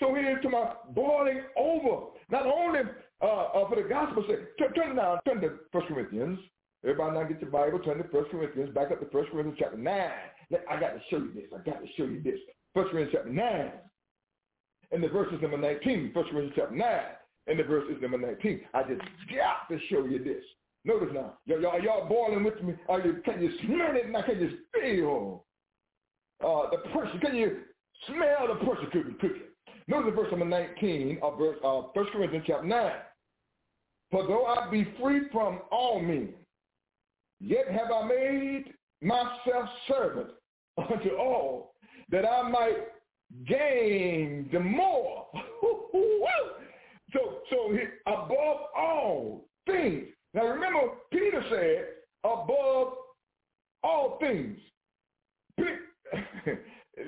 So 0.00 0.14
here 0.14 0.40
to 0.40 0.48
my 0.48 0.72
boiling 0.94 1.42
over. 1.56 2.06
Not 2.30 2.46
only 2.46 2.80
uh, 3.22 3.26
uh, 3.26 3.68
for 3.68 3.76
the 3.76 3.88
gospel 3.88 4.24
sake. 4.28 4.56
Turn, 4.58 4.72
turn 4.74 4.96
now, 4.96 5.18
turn 5.26 5.40
to 5.40 5.50
1 5.72 5.86
Corinthians. 5.86 6.38
Everybody 6.82 7.16
now 7.16 7.24
get 7.24 7.40
your 7.40 7.50
Bible, 7.50 7.78
turn 7.78 7.98
to 7.98 8.04
1 8.04 8.24
Corinthians, 8.30 8.74
back 8.74 8.90
up 8.90 9.00
to 9.00 9.16
1 9.16 9.26
Corinthians 9.30 9.58
chapter 9.58 9.78
9. 9.78 10.10
I 10.70 10.80
got 10.80 10.90
to 10.90 11.00
show 11.10 11.18
you 11.18 11.32
this. 11.34 11.44
I 11.54 11.62
got 11.62 11.80
to 11.80 11.88
show 11.96 12.04
you 12.04 12.22
this. 12.22 12.38
1 12.74 12.88
Corinthians 12.88 13.12
chapter 13.14 13.30
9. 13.30 13.72
And 14.92 15.02
the 15.02 15.08
verse 15.08 15.32
is 15.32 15.40
number 15.40 15.56
19. 15.56 16.10
1 16.12 16.24
Corinthians 16.24 16.52
chapter 16.54 16.74
9. 16.74 17.00
And 17.46 17.58
the 17.58 17.64
verse 17.64 17.84
is 17.90 18.02
number 18.02 18.18
19. 18.18 18.60
I 18.74 18.82
just 18.82 19.00
got 19.34 19.68
to 19.70 19.78
show 19.88 20.04
you 20.04 20.22
this. 20.22 20.44
Notice 20.84 21.08
now. 21.14 21.38
Y'all, 21.46 21.60
y'all, 21.60 21.82
y'all 21.82 22.08
boiling 22.08 22.44
with 22.44 22.62
me. 22.62 22.74
Are 22.88 23.00
you, 23.00 23.22
can 23.24 23.40
you 23.40 23.50
smell 23.64 23.96
it 23.96 24.10
now? 24.10 24.22
Can 24.22 24.40
you 24.40 24.50
feel 24.72 25.44
uh, 26.44 26.70
the 26.70 26.78
pressure? 26.90 27.18
Can 27.20 27.36
you 27.36 27.58
smell 28.06 28.48
the 28.48 28.64
pressure 28.64 28.90
cooking? 28.90 29.42
Notice 29.86 30.12
verse 30.14 30.30
number 30.30 30.46
19 30.46 31.18
of 31.22 31.38
verse, 31.38 31.56
uh, 31.64 31.82
1 31.92 32.06
Corinthians 32.12 32.44
chapter 32.46 32.66
9. 32.66 32.92
For 34.10 34.26
though 34.26 34.46
I 34.46 34.70
be 34.70 34.86
free 35.00 35.22
from 35.32 35.60
all 35.70 36.00
men, 36.00 36.30
yet 37.40 37.66
have 37.70 37.90
I 37.90 38.06
made 38.06 38.64
myself 39.02 39.68
servant 39.88 40.28
unto 40.78 41.16
all, 41.16 41.74
that 42.10 42.24
I 42.26 42.48
might 42.48 42.76
gain 43.46 44.48
the 44.52 44.60
more. 44.60 45.26
so, 47.12 47.40
so 47.50 47.76
above 48.06 48.60
all 48.76 49.44
things. 49.66 50.13
Now 50.34 50.46
remember, 50.46 50.80
Peter 51.12 51.42
said, 51.48 51.86
above 52.24 52.94
all 53.82 54.18
things. 54.20 54.58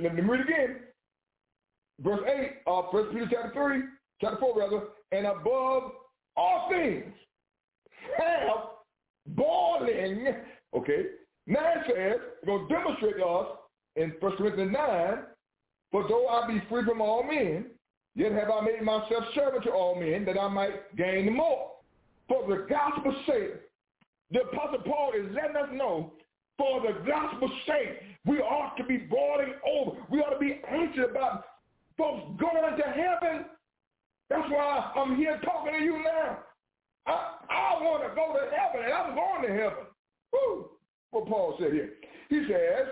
Let 0.00 0.14
me 0.14 0.22
read 0.22 0.42
again 0.42 0.76
verse 2.00 2.20
8 2.26 2.50
uh, 2.66 2.70
of 2.70 2.84
1 2.92 3.06
Peter 3.12 3.28
chapter 3.30 3.52
3, 3.52 3.82
chapter 4.20 4.38
4 4.38 4.58
rather, 4.58 4.82
and 5.12 5.26
above 5.26 5.92
all 6.36 6.68
things 6.70 7.12
have 8.18 8.56
boiling, 9.28 10.26
okay, 10.76 11.02
now 11.46 11.60
it 11.60 11.82
says, 11.86 12.20
it's 12.36 12.46
going 12.46 12.68
to 12.68 12.74
demonstrate 12.74 13.16
to 13.16 13.24
us 13.24 13.48
in 13.96 14.12
1 14.20 14.36
Corinthians 14.36 14.72
9, 14.72 15.14
for 15.90 16.06
though 16.08 16.28
I 16.28 16.46
be 16.46 16.62
free 16.68 16.84
from 16.84 17.00
all 17.00 17.22
men, 17.22 17.66
yet 18.14 18.32
have 18.32 18.50
I 18.50 18.60
made 18.60 18.82
myself 18.82 19.24
servant 19.34 19.64
to 19.64 19.70
all 19.70 19.98
men, 19.98 20.24
that 20.26 20.38
I 20.38 20.48
might 20.48 20.96
gain 20.96 21.26
the 21.26 21.32
more. 21.32 21.70
For 22.28 22.46
the 22.48 22.66
gospel's 22.68 23.16
sake, 23.26 23.54
the 24.30 24.42
Apostle 24.42 24.80
Paul 24.84 25.12
is 25.16 25.26
letting 25.34 25.56
us 25.56 25.68
know, 25.72 26.12
for 26.58 26.80
the 26.80 26.98
gospel's 27.06 27.52
sake, 27.66 28.00
we 28.24 28.38
ought 28.38 28.76
to 28.76 28.84
be 28.84 28.96
boiling 28.96 29.52
over. 29.68 29.98
We 30.10 30.18
ought 30.20 30.32
to 30.32 30.38
be 30.38 30.60
anxious 30.68 31.04
about 31.10 31.44
folks 31.96 32.40
going 32.40 32.76
to 32.76 32.82
heaven. 32.82 33.44
That's 34.28 34.50
why 34.50 34.92
I'm 34.96 35.16
here 35.16 35.40
talking 35.44 35.78
to 35.78 35.84
you 35.84 36.02
now. 36.02 36.38
I, 37.06 37.36
I 37.50 37.82
want 37.82 38.02
to 38.02 38.14
go 38.14 38.32
to 38.32 38.56
heaven, 38.56 38.84
and 38.84 38.92
I'm 38.92 39.14
going 39.14 39.42
to 39.42 39.62
heaven. 39.62 39.84
Woo! 40.32 40.70
What 41.12 41.26
Paul 41.26 41.56
said 41.60 41.72
here. 41.72 41.90
He 42.28 42.42
says, 42.48 42.88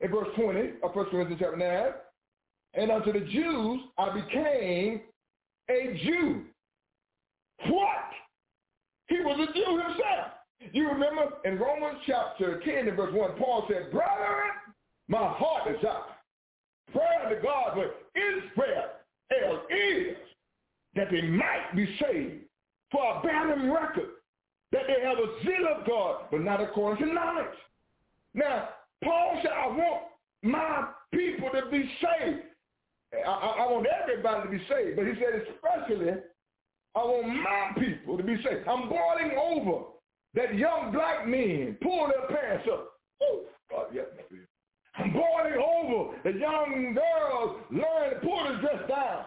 in 0.00 0.10
verse 0.10 0.28
20 0.36 0.72
of 0.82 0.94
1 0.94 1.06
Corinthians 1.06 1.40
chapter 1.40 1.56
9, 1.56 1.92
and 2.74 2.90
unto 2.90 3.12
the 3.12 3.20
Jews 3.20 3.80
I 3.96 4.20
became 4.20 5.00
a 5.70 6.00
Jew. 6.04 6.44
What? 7.68 7.93
He 9.08 9.20
was 9.20 9.48
a 9.48 9.52
Jew 9.52 9.78
himself. 9.78 10.72
you 10.72 10.88
remember 10.88 11.34
in 11.44 11.58
Romans 11.58 11.98
chapter 12.06 12.60
10 12.60 12.88
and 12.88 12.96
verse 12.96 13.12
1, 13.12 13.32
Paul 13.38 13.66
said, 13.68 13.90
Brethren, 13.90 14.50
my 15.08 15.28
heart 15.28 15.70
is 15.70 15.84
out. 15.84 16.08
Prayer 16.92 17.34
to 17.34 17.42
God, 17.42 17.76
but 17.76 18.02
Israel 18.14 19.62
is 19.70 20.16
that 20.94 21.10
they 21.10 21.22
might 21.22 21.74
be 21.74 21.86
saved. 22.00 22.42
For 22.90 23.18
a 23.18 23.22
bear 23.22 23.48
them 23.48 23.72
record 23.72 24.10
that 24.72 24.82
they 24.86 25.04
have 25.04 25.18
a 25.18 25.42
zeal 25.42 25.66
of 25.76 25.86
God, 25.86 26.26
but 26.30 26.40
not 26.40 26.60
according 26.60 27.06
to 27.06 27.12
knowledge. 27.12 27.46
Now, 28.34 28.68
Paul 29.02 29.40
said, 29.42 29.52
I 29.52 29.66
want 29.68 30.02
my 30.42 30.88
people 31.12 31.50
to 31.50 31.70
be 31.70 31.90
saved. 32.00 32.42
I, 33.26 33.30
I, 33.30 33.64
I 33.64 33.70
want 33.70 33.86
everybody 34.02 34.42
to 34.44 34.48
be 34.48 34.64
saved, 34.68 34.96
but 34.96 35.06
he 35.06 35.14
said 35.14 35.42
especially, 35.42 36.12
I 36.96 37.00
want 37.00 37.28
my 37.28 37.72
people 37.82 38.16
to 38.16 38.22
be 38.22 38.36
saved. 38.36 38.68
I'm 38.68 38.88
boiling 38.88 39.32
over 39.36 39.86
that 40.34 40.54
young 40.54 40.92
black 40.92 41.26
men 41.26 41.76
pull 41.82 42.08
their 42.08 42.28
pants 42.28 42.68
up. 42.72 42.92
Oh, 43.22 43.42
God, 43.70 43.86
yes, 43.92 44.06
my 44.16 44.22
I'm 44.96 45.12
boiling 45.12 45.60
over 45.60 46.16
that 46.22 46.38
young 46.38 46.94
girls 46.94 47.56
learn 47.70 48.14
to 48.14 48.20
pull 48.20 48.44
their 48.44 48.60
dress 48.60 48.88
down. 48.88 49.24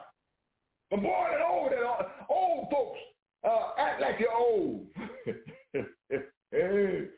I'm 0.94 1.02
boiling 1.02 1.42
over 1.52 1.70
that 1.70 1.84
old 2.30 2.70
folks 2.72 3.00
uh, 3.44 3.72
act 3.78 4.00
like 4.02 4.18
you're 4.20 4.34
old. 4.34 4.88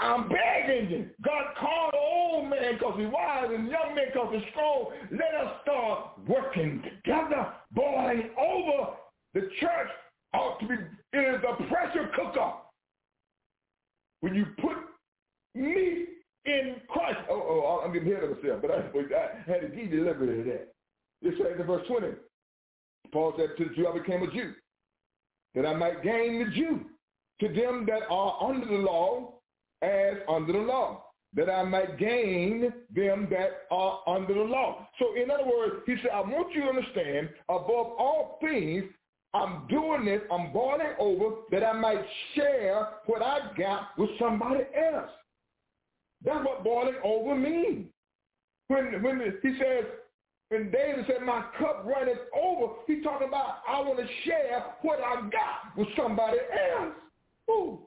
I'm 0.00 0.28
begging 0.28 0.90
you. 0.90 1.10
God 1.22 1.54
called 1.60 1.92
the 1.92 1.98
old 1.98 2.48
man 2.48 2.74
because 2.74 2.94
he's 2.96 3.08
wise 3.12 3.50
and 3.52 3.68
young 3.68 3.94
man 3.94 4.06
because 4.12 4.32
he's 4.32 4.48
strong. 4.50 4.92
Let 5.10 5.34
us 5.46 5.60
start 5.62 6.18
working 6.26 6.82
together, 6.82 7.52
boiling 7.72 8.30
over. 8.38 8.96
The 9.34 9.48
church 9.60 9.88
ought 10.34 10.58
to 10.60 10.66
be, 10.66 10.74
it 11.12 11.34
is 11.34 11.40
a 11.48 11.62
pressure 11.64 12.10
cooker. 12.14 12.52
When 14.20 14.34
you 14.34 14.46
put 14.60 14.76
meat 15.54 16.08
in 16.44 16.76
Christ, 16.88 17.18
oh, 17.28 17.34
oh, 17.34 17.62
oh 17.64 17.84
I'm 17.84 17.92
getting 17.92 18.12
ahead 18.12 18.24
of 18.24 18.36
myself, 18.36 18.62
but 18.62 18.70
I, 18.70 18.76
I 18.76 19.50
had 19.50 19.72
to 19.72 19.76
you 19.76 20.04
liberty 20.04 20.42
to 20.42 20.50
that. 20.50 20.74
It 21.22 21.34
says 21.38 21.60
in 21.60 21.66
verse 21.66 21.86
20, 21.88 22.08
Paul 23.12 23.34
said 23.36 23.50
to 23.58 23.64
the 23.68 23.74
Jew, 23.74 23.88
I 23.88 23.98
became 23.98 24.22
a 24.22 24.30
Jew, 24.30 24.52
that 25.54 25.66
I 25.66 25.74
might 25.74 26.02
gain 26.02 26.44
the 26.44 26.50
Jew. 26.50 26.80
To 27.40 27.48
them 27.48 27.86
that 27.88 28.02
are 28.08 28.38
under 28.40 28.66
the 28.66 28.74
law, 28.74 29.34
as 29.82 30.14
under 30.28 30.52
the 30.52 30.60
law, 30.60 31.04
that 31.34 31.50
I 31.50 31.62
might 31.64 31.98
gain 31.98 32.72
them 32.94 33.26
that 33.30 33.62
are 33.70 34.00
under 34.06 34.34
the 34.34 34.40
law. 34.40 34.86
So 34.98 35.14
in 35.20 35.30
other 35.30 35.44
words, 35.44 35.76
he 35.86 35.96
said, 36.02 36.10
I 36.12 36.20
want 36.20 36.54
you 36.54 36.62
to 36.62 36.68
understand, 36.68 37.30
above 37.48 37.96
all 37.98 38.38
things, 38.40 38.84
I'm 39.34 39.66
doing 39.68 40.04
this, 40.04 40.20
I'm 40.30 40.52
boiling 40.52 40.94
over, 40.98 41.36
that 41.50 41.64
I 41.64 41.72
might 41.72 42.04
share 42.34 42.88
what 43.06 43.22
I 43.22 43.38
got 43.58 43.88
with 43.96 44.10
somebody 44.18 44.64
else. 44.92 45.10
That's 46.24 46.44
what 46.44 46.62
boiling 46.62 46.96
over 47.02 47.34
means. 47.34 47.86
When, 48.68 49.02
when 49.02 49.20
he 49.42 49.48
says, 49.58 49.84
when 50.48 50.70
David 50.70 51.06
said, 51.06 51.22
my 51.24 51.44
cup 51.58 51.84
runneth 51.86 52.18
over, 52.38 52.74
he's 52.86 53.02
talking 53.02 53.28
about, 53.28 53.60
I 53.66 53.80
want 53.80 53.98
to 53.98 54.06
share 54.24 54.64
what 54.82 54.98
I 55.00 55.22
got 55.22 55.76
with 55.76 55.88
somebody 55.96 56.38
else. 56.78 56.94
Ooh. 57.50 57.80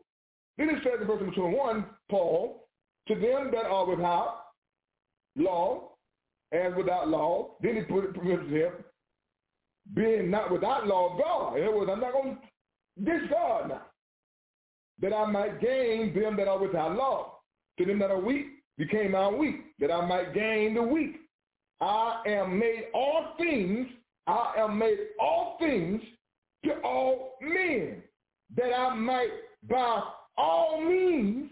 Then 0.57 0.69
it 0.69 0.83
says 0.83 0.99
in 0.99 1.07
verse 1.07 1.21
21, 1.35 1.85
Paul, 2.09 2.67
to 3.07 3.13
them 3.13 3.51
that 3.53 3.65
are 3.65 3.85
without 3.87 4.45
law 5.35 5.91
and 6.51 6.75
without 6.75 7.07
law, 7.07 7.51
then 7.61 7.75
he 7.75 7.81
put 7.81 8.05
it 8.05 8.15
him, 8.15 8.71
being 9.93 10.29
not 10.31 10.51
without 10.51 10.87
law 10.87 11.13
of 11.13 11.19
God. 11.19 11.57
In 11.57 11.63
other 11.63 11.77
words, 11.77 11.91
I'm 11.93 11.99
not 11.99 12.13
going 12.13 12.37
to 12.37 13.19
discard 13.19 13.69
now. 13.69 13.81
That 15.01 15.13
I 15.13 15.25
might 15.25 15.61
gain 15.61 16.13
them 16.13 16.37
that 16.37 16.47
are 16.47 16.59
without 16.59 16.95
law. 16.95 17.39
To 17.77 17.85
them 17.85 17.99
that 17.99 18.11
are 18.11 18.19
weak 18.19 18.45
became 18.77 19.15
I 19.15 19.29
weak, 19.29 19.77
that 19.79 19.91
I 19.91 20.05
might 20.05 20.33
gain 20.33 20.73
the 20.73 20.81
weak. 20.81 21.17
I 21.81 22.21
am 22.25 22.57
made 22.57 22.85
all 22.93 23.33
things, 23.37 23.87
I 24.27 24.53
am 24.57 24.77
made 24.77 24.97
all 25.19 25.57
things 25.59 26.01
to 26.63 26.71
all 26.83 27.37
men, 27.41 28.01
that 28.55 28.73
I 28.73 28.95
might 28.95 29.29
by 29.69 30.01
all 30.37 30.81
means 30.81 31.49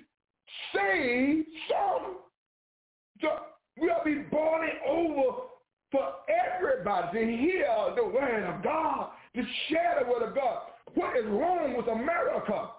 save 0.73 1.45
some. 1.69 2.17
So 3.21 3.29
we'll 3.77 4.03
be 4.05 4.23
boiling 4.31 4.79
over 4.87 5.37
for 5.93 6.09
everybody 6.27 7.19
to 7.19 7.37
hear 7.37 7.69
the 7.95 8.03
word 8.03 8.43
of 8.43 8.63
God, 8.63 9.11
to 9.35 9.43
share 9.69 10.01
the 10.01 10.11
word 10.11 10.27
of 10.27 10.35
God. 10.35 10.63
What 10.95 11.15
is 11.15 11.25
wrong 11.27 11.77
with 11.77 11.87
America? 11.87 12.69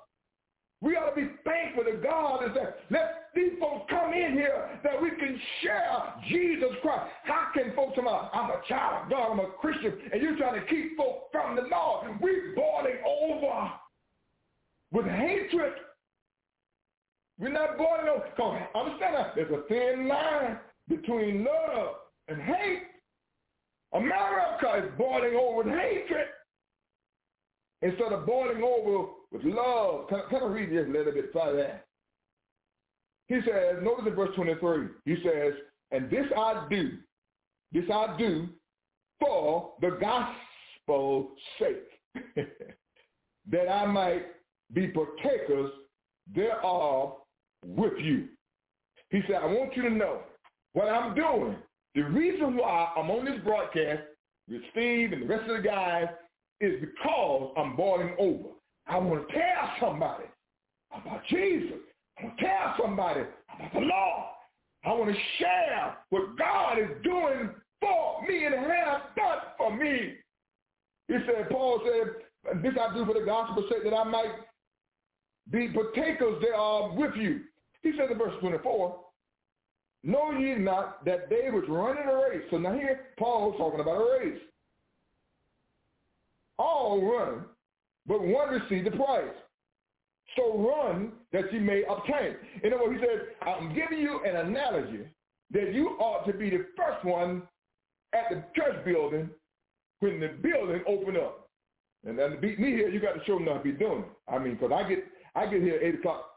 We 0.83 0.97
ought 0.97 1.15
to 1.15 1.17
be 1.17 1.29
thankful 1.45 1.85
to 1.85 1.97
God 1.97 2.43
and 2.43 2.53
say, 2.55 2.67
let 2.91 3.31
these 3.35 3.53
folks 3.59 3.87
come 3.89 4.13
in 4.13 4.33
here 4.33 4.79
that 4.83 5.01
we 5.01 5.11
can 5.11 5.41
share 5.63 6.15
Jesus 6.29 6.71
Christ. 6.83 7.11
How 7.23 7.47
can 7.55 7.73
folks 7.75 7.95
come 7.95 8.07
out? 8.07 8.31
I'm 8.35 8.51
a 8.51 8.61
child 8.69 9.05
of 9.05 9.11
God, 9.11 9.33
I'm 9.33 9.41
a 9.41 9.47
Christian, 9.61 9.95
and 10.13 10.21
you're 10.21 10.37
trying 10.37 10.61
to 10.61 10.67
keep 10.67 10.97
folks 10.97 11.29
from 11.33 11.57
the 11.57 11.63
Lord. 11.63 12.21
We're 12.21 12.55
boiling 12.55 12.99
over 13.07 13.71
with 14.93 15.07
hatred. 15.07 15.73
We're 17.39 17.49
not 17.49 17.79
boiling 17.79 18.09
over. 18.09 18.25
Because 18.37 18.61
understand 18.75 19.15
that 19.15 19.33
there's 19.35 19.51
a 19.51 19.63
thin 19.69 20.07
line 20.07 20.59
between 20.89 21.45
love 21.45 21.95
and 22.29 22.43
hate. 22.43 22.83
America 23.95 24.85
is 24.85 24.99
boiling 24.99 25.37
over 25.37 25.59
with 25.59 25.75
hatred 25.75 26.27
instead 27.83 28.13
of 28.13 28.27
boiling 28.27 28.63
over 28.63 29.11
with 29.31 29.45
love. 29.45 30.09
Can, 30.09 30.21
can 30.31 30.43
I 30.43 30.47
read 30.47 30.71
this 30.71 30.87
a 30.89 30.91
little 30.91 31.13
bit 31.13 31.31
further? 31.33 31.81
He 33.29 33.37
says, 33.47 33.77
notice 33.83 34.05
in 34.07 34.15
verse 34.15 34.35
23, 34.37 34.89
he 35.05 35.17
says, 35.25 35.55
and 35.93 36.11
this 36.11 36.27
I 36.37 36.67
do, 36.69 36.99
this 37.73 37.85
I 37.93 38.17
do 38.19 38.49
for 39.21 39.73
the 39.81 39.99
gospel's 40.01 41.31
sake, 41.59 42.35
that 43.51 43.69
I 43.69 43.87
might 43.87 44.27
be 44.73 44.89
partakers 44.89 45.71
thereof 46.35 47.15
with 47.65 47.95
you. 47.99 48.29
He 49.11 49.21
said, 49.27 49.37
I 49.37 49.47
want 49.47 49.77
you 49.77 49.83
to 49.83 49.91
know 49.91 50.21
what 50.73 50.89
I'm 50.89 51.15
doing. 51.15 51.57
The 51.95 52.03
reason 52.03 52.57
why 52.57 52.89
I'm 52.97 53.11
on 53.11 53.25
this 53.25 53.41
broadcast 53.45 54.03
with 54.49 54.63
Steve 54.73 55.13
and 55.13 55.23
the 55.23 55.27
rest 55.27 55.49
of 55.49 55.57
the 55.57 55.63
guys 55.63 56.09
is 56.61 56.81
because 56.81 57.55
I'm 57.57 57.77
boiling 57.77 58.15
over. 58.19 58.49
I 58.87 58.99
want 58.99 59.27
to 59.29 59.35
tell 59.35 59.71
somebody 59.81 60.25
about 60.93 61.23
Jesus. 61.29 61.79
I 62.19 62.25
want 62.25 62.39
to 62.39 62.45
tell 62.45 62.75
somebody 62.83 63.21
about 63.55 63.73
the 63.73 63.81
Lord. 63.81 64.25
I 64.85 64.93
want 64.93 65.15
to 65.15 65.21
share 65.39 65.97
what 66.11 66.37
God 66.37 66.79
is 66.79 66.91
doing 67.03 67.51
for 67.81 68.27
me 68.29 68.45
and 68.45 68.55
has 68.55 69.03
done 69.17 69.39
for 69.57 69.75
me. 69.75 70.15
He 71.09 71.15
said, 71.27 71.49
Paul 71.51 71.81
said, 71.85 72.63
this 72.63 72.75
I 72.79 72.95
do 72.95 73.07
for 73.07 73.15
the 73.15 73.25
gospel's 73.25 73.71
sake 73.71 73.85
that 73.85 73.95
I 73.95 74.05
might 74.05 74.35
be 75.51 75.69
partakers 75.69 76.43
thereof 76.43 76.95
with 76.95 77.15
you. 77.17 77.41
He 77.83 77.93
said 77.97 78.11
in 78.11 78.19
verse 78.19 78.35
24, 78.41 79.04
Know 80.05 80.33
ye 80.33 80.55
not 80.57 81.03
that 81.07 81.31
they 81.31 81.51
which 81.51 81.65
run 81.67 81.97
in 81.97 82.07
a 82.07 82.15
race. 82.15 82.43
So 82.51 82.59
now 82.59 82.75
here 82.75 83.07
Paul's 83.19 83.57
talking 83.57 83.81
about 83.81 84.03
a 84.03 84.19
race. 84.21 84.41
All 86.59 87.01
run, 87.03 87.47
but 88.07 88.21
one 88.21 88.51
receive 88.51 88.85
the 88.85 88.91
prize. 88.91 89.33
So 90.37 90.59
run 90.59 91.13
that 91.33 91.51
you 91.53 91.61
may 91.61 91.85
obtain. 91.89 92.37
In 92.63 92.75
other 92.75 92.85
words, 92.85 93.01
he 93.01 93.07
says, 93.07 93.27
I'm 93.43 93.75
giving 93.75 93.99
you 93.99 94.21
an 94.25 94.37
analogy 94.37 95.09
that 95.53 95.73
you 95.73 95.97
ought 96.01 96.27
to 96.27 96.35
be 96.35 96.51
the 96.51 96.67
first 96.77 97.05
one 97.05 97.43
at 98.13 98.29
the 98.31 98.45
church 98.55 98.85
building 98.85 99.31
when 100.01 100.21
the 100.21 100.29
building 100.43 100.83
open 100.87 101.17
up. 101.17 101.49
And 102.07 102.19
then 102.19 102.33
to 102.33 102.37
beat 102.37 102.61
me 102.61 102.73
here, 102.73 102.91
you 102.91 103.01
got 103.01 103.15
to 103.15 103.25
show 103.25 103.39
enough 103.39 103.63
to 103.63 103.73
be 103.73 103.79
doing 103.79 104.01
it. 104.01 104.33
I 104.33 104.39
mean, 104.39 104.55
because 104.55 104.73
I 104.75 104.87
get 104.87 105.05
I 105.35 105.47
get 105.47 105.63
here 105.63 105.77
at 105.77 105.83
8 105.83 105.95
o'clock 105.97 106.34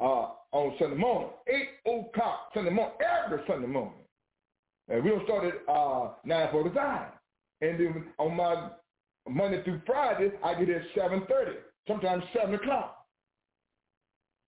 uh, 0.00 0.28
on 0.52 0.74
Sunday 0.78 0.96
morning. 0.96 1.28
8 1.86 2.08
o'clock 2.08 2.50
Sunday 2.54 2.70
morning, 2.70 2.94
every 3.24 3.40
Sunday 3.46 3.66
morning. 3.66 3.94
And 4.88 5.04
we 5.04 5.10
don't 5.10 5.24
start 5.24 5.44
at 5.44 5.54
uh, 5.72 6.10
9.45. 6.26 7.06
And 7.62 7.78
then 7.78 8.04
on 8.18 8.36
my 8.36 8.70
Monday 9.28 9.62
through 9.62 9.82
Friday, 9.86 10.32
I 10.42 10.54
get 10.54 10.70
at 10.70 10.82
7.30, 10.96 11.26
sometimes 11.86 12.24
7 12.34 12.54
o'clock. 12.54 13.06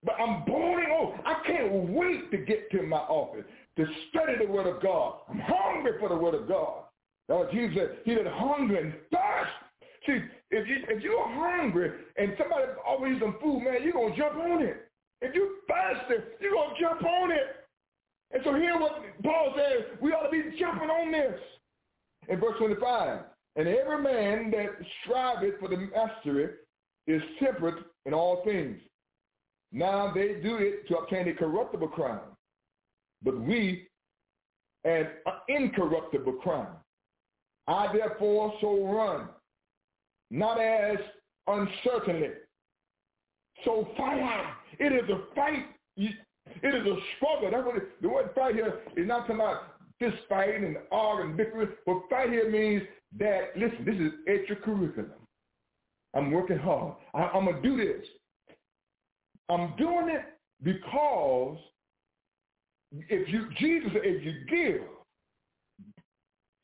But 0.05 0.16
I'm 0.20 0.45
boiling 0.45 0.89
over. 0.99 1.16
I 1.24 1.43
can't 1.47 1.72
wait 1.91 2.31
to 2.33 2.39
get 2.39 2.70
to 2.72 2.83
my 2.83 2.97
office 2.97 3.45
to 3.76 3.87
study 4.11 4.33
the 4.45 4.51
Word 4.51 4.66
of 4.66 4.83
God. 4.83 5.18
I'm 5.29 5.41
hungry 5.41 5.93
for 6.01 6.09
the 6.09 6.16
Word 6.16 6.35
of 6.35 6.49
God. 6.49 6.85
What 7.29 7.53
Jesus 7.53 7.76
said. 7.76 7.99
He 8.05 8.14
that 8.14 8.26
hunger 8.26 8.76
and 8.76 8.93
thirst. 9.12 9.53
See, 10.07 10.18
if, 10.51 10.68
you, 10.68 10.76
if 10.89 11.03
you're 11.03 11.29
hungry 11.29 11.93
and 12.16 12.35
somebody 12.37 12.64
offers 12.85 13.14
you 13.14 13.20
some 13.20 13.37
food, 13.41 13.62
man, 13.62 13.83
you're 13.83 13.93
going 13.93 14.12
to 14.12 14.18
jump 14.18 14.35
on 14.35 14.62
it. 14.62 14.89
If 15.23 15.35
you're 15.35 15.49
thirsty, 15.68 16.25
you're 16.41 16.53
going 16.53 16.75
to 16.75 16.81
jump 16.81 17.05
on 17.05 17.31
it. 17.31 17.66
And 18.33 18.43
so 18.45 18.55
here 18.55 18.79
what 18.79 19.03
Paul 19.23 19.55
says, 19.57 19.99
we 20.01 20.11
ought 20.11 20.25
to 20.25 20.31
be 20.31 20.59
jumping 20.59 20.91
on 20.91 21.12
this. 21.12 21.41
In 22.29 22.41
verse 22.41 22.55
25, 22.59 23.20
and 23.57 23.68
every 23.68 24.03
man 24.03 24.51
that 24.51 24.70
striveth 25.03 25.59
for 25.61 25.68
the 25.68 25.77
mastery 25.77 26.51
is 27.07 27.23
temperate 27.41 27.85
in 28.07 28.14
all 28.14 28.43
things. 28.45 28.79
Now 29.73 30.12
they 30.12 30.41
do 30.43 30.57
it 30.57 30.89
to 30.89 30.99
obtain 30.99 31.29
a 31.29 31.35
corruptible 31.35 31.89
crown, 31.89 32.20
but 33.23 33.39
we 33.39 33.89
an 34.85 35.07
incorruptible 35.49 36.35
crown. 36.35 36.68
I 37.68 37.93
therefore 37.93 38.55
so 38.61 38.85
run, 38.87 39.29
not 40.31 40.61
as 40.61 40.97
uncertainly. 41.47 42.31
So 43.64 43.89
fight. 43.97 44.55
It 44.79 44.93
is 44.93 45.09
a 45.11 45.35
fight. 45.35 45.66
It 45.97 46.14
is 46.62 46.87
a 46.87 46.97
struggle. 47.16 47.51
That's 47.51 47.64
what 47.64 47.77
it, 47.77 48.03
the 48.03 48.09
word 48.09 48.31
fight 48.35 48.55
here 48.55 48.81
is 48.97 49.07
not 49.07 49.20
talking 49.20 49.37
about 49.37 49.75
fist 49.99 50.16
fighting 50.29 50.64
and 50.64 50.77
arguing, 50.91 51.37
bickering. 51.37 51.68
But 51.87 52.03
fight 52.11 52.31
here 52.31 52.51
means 52.51 52.83
that, 53.18 53.51
listen, 53.57 53.85
this 53.85 53.95
is 53.95 54.12
extracurriculum. 54.29 55.11
I'm 56.14 56.31
working 56.31 56.59
hard. 56.59 56.95
I, 57.14 57.23
I'm 57.23 57.45
going 57.45 57.62
to 57.62 57.68
do 57.68 57.77
this. 57.77 58.07
I'm 59.49 59.75
doing 59.77 60.09
it 60.09 60.25
because 60.62 61.59
if 62.93 63.29
you, 63.29 63.47
Jesus 63.59 63.91
if 63.95 64.25
you 64.25 64.33
give, 64.49 64.83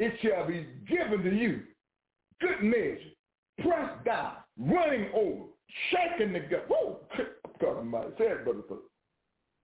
it 0.01 0.15
shall 0.23 0.47
be 0.47 0.67
given 0.89 1.23
to 1.23 1.35
you. 1.35 1.63
Good 2.41 2.63
measure, 2.63 2.99
pressed 3.61 4.05
down, 4.05 4.35
running 4.59 5.11
over, 5.15 5.45
shaking 5.91 6.33
the 6.33 6.41
gut. 6.41 6.69
God 7.61 7.77
Almighty, 7.77 8.11
say 8.19 8.25
it, 8.25 8.45
brother. 8.45 8.63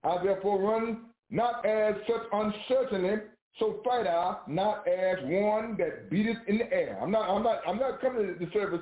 I 0.03 0.23
therefore 0.23 0.61
run 0.61 1.07
not 1.31 1.65
as 1.65 1.95
such 2.07 2.23
uncertainly, 2.33 3.23
so 3.59 3.81
fight 3.85 4.07
I 4.07 4.37
not 4.49 4.87
as 4.87 5.19
one 5.23 5.77
that 5.79 6.11
beateth 6.11 6.37
in 6.49 6.59
the 6.59 6.73
air. 6.73 6.99
I'm 7.01 7.11
not. 7.11 7.29
I'm 7.29 7.43
not. 7.43 7.61
I'm 7.67 7.79
not 7.79 8.01
coming 8.01 8.27
to 8.27 8.45
the 8.45 8.51
service. 8.53 8.81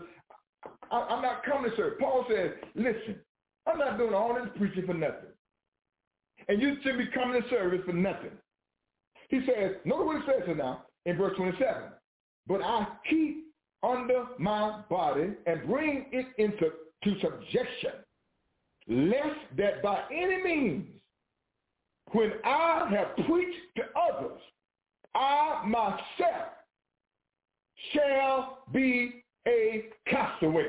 I, 0.91 0.97
I'm 0.97 1.23
not 1.23 1.45
coming 1.45 1.71
to 1.71 1.77
serve. 1.77 1.99
Paul 1.99 2.27
says, 2.29 2.53
"Listen, 2.75 3.17
I'm 3.67 3.79
not 3.79 3.99
doing 3.99 4.15
all 4.15 4.35
this 4.35 4.49
preaching 4.57 4.87
for 4.87 4.95
nothing, 4.95 5.31
and 6.49 6.61
you 6.61 6.77
should 6.83 6.99
be 6.99 7.07
coming 7.09 7.41
to 7.41 7.49
service 7.49 7.81
for 7.87 7.93
nothing." 7.93 8.33
He 9.33 9.41
says, 9.47 9.77
notice 9.87 10.07
what 10.07 10.17
it 10.17 10.23
says 10.27 10.43
here 10.47 10.55
now 10.55 10.85
in 11.07 11.17
verse 11.17 11.35
27. 11.39 11.75
But 12.47 12.61
I 12.61 12.87
keep 13.09 13.47
under 13.83 14.27
my 14.39 14.83
body 14.91 15.31
and 15.47 15.67
bring 15.67 16.05
it 16.13 16.27
into 16.37 16.71
to 17.05 17.21
subjection, 17.21 18.02
lest 18.89 19.41
that 19.57 19.83
by 19.83 20.03
any 20.13 20.43
means, 20.43 20.87
when 22.13 22.33
I 22.45 22.89
have 22.91 23.27
preached 23.27 23.61
to 23.77 23.83
others, 23.99 24.39
I 25.15 25.63
myself 25.67 26.49
shall 27.93 28.59
be 28.73 29.25
a 29.47 29.87
castaway. 30.07 30.67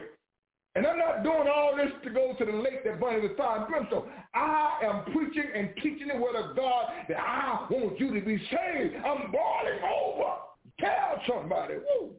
And 0.76 0.88
I'm 0.88 0.98
not 0.98 1.24
doing 1.24 1.48
all 1.54 1.76
this 1.78 1.92
to 2.04 2.10
go 2.10 2.34
to 2.38 2.46
the 2.46 2.52
lake 2.52 2.84
that 2.84 3.00
burneth 3.00 3.22
with 3.22 3.38
fire 3.38 3.60
and 3.60 3.68
brimstone. 3.68 4.10
I 4.34 4.80
am 4.84 5.04
preaching 5.14 5.50
and 5.56 5.70
teaching 5.76 6.08
the 6.08 6.18
word 6.18 6.36
of 6.36 6.56
God 6.56 6.86
that 7.10 7.18
I 7.20 7.68
want 7.70 8.00
you 8.00 8.14
to 8.20 8.26
be 8.26 8.38
saved. 8.38 8.96
I'm 8.96 9.32
boiling 9.32 9.80
over. 9.84 10.34
Tell 10.80 11.22
somebody. 11.28 11.76
Woo. 11.76 12.12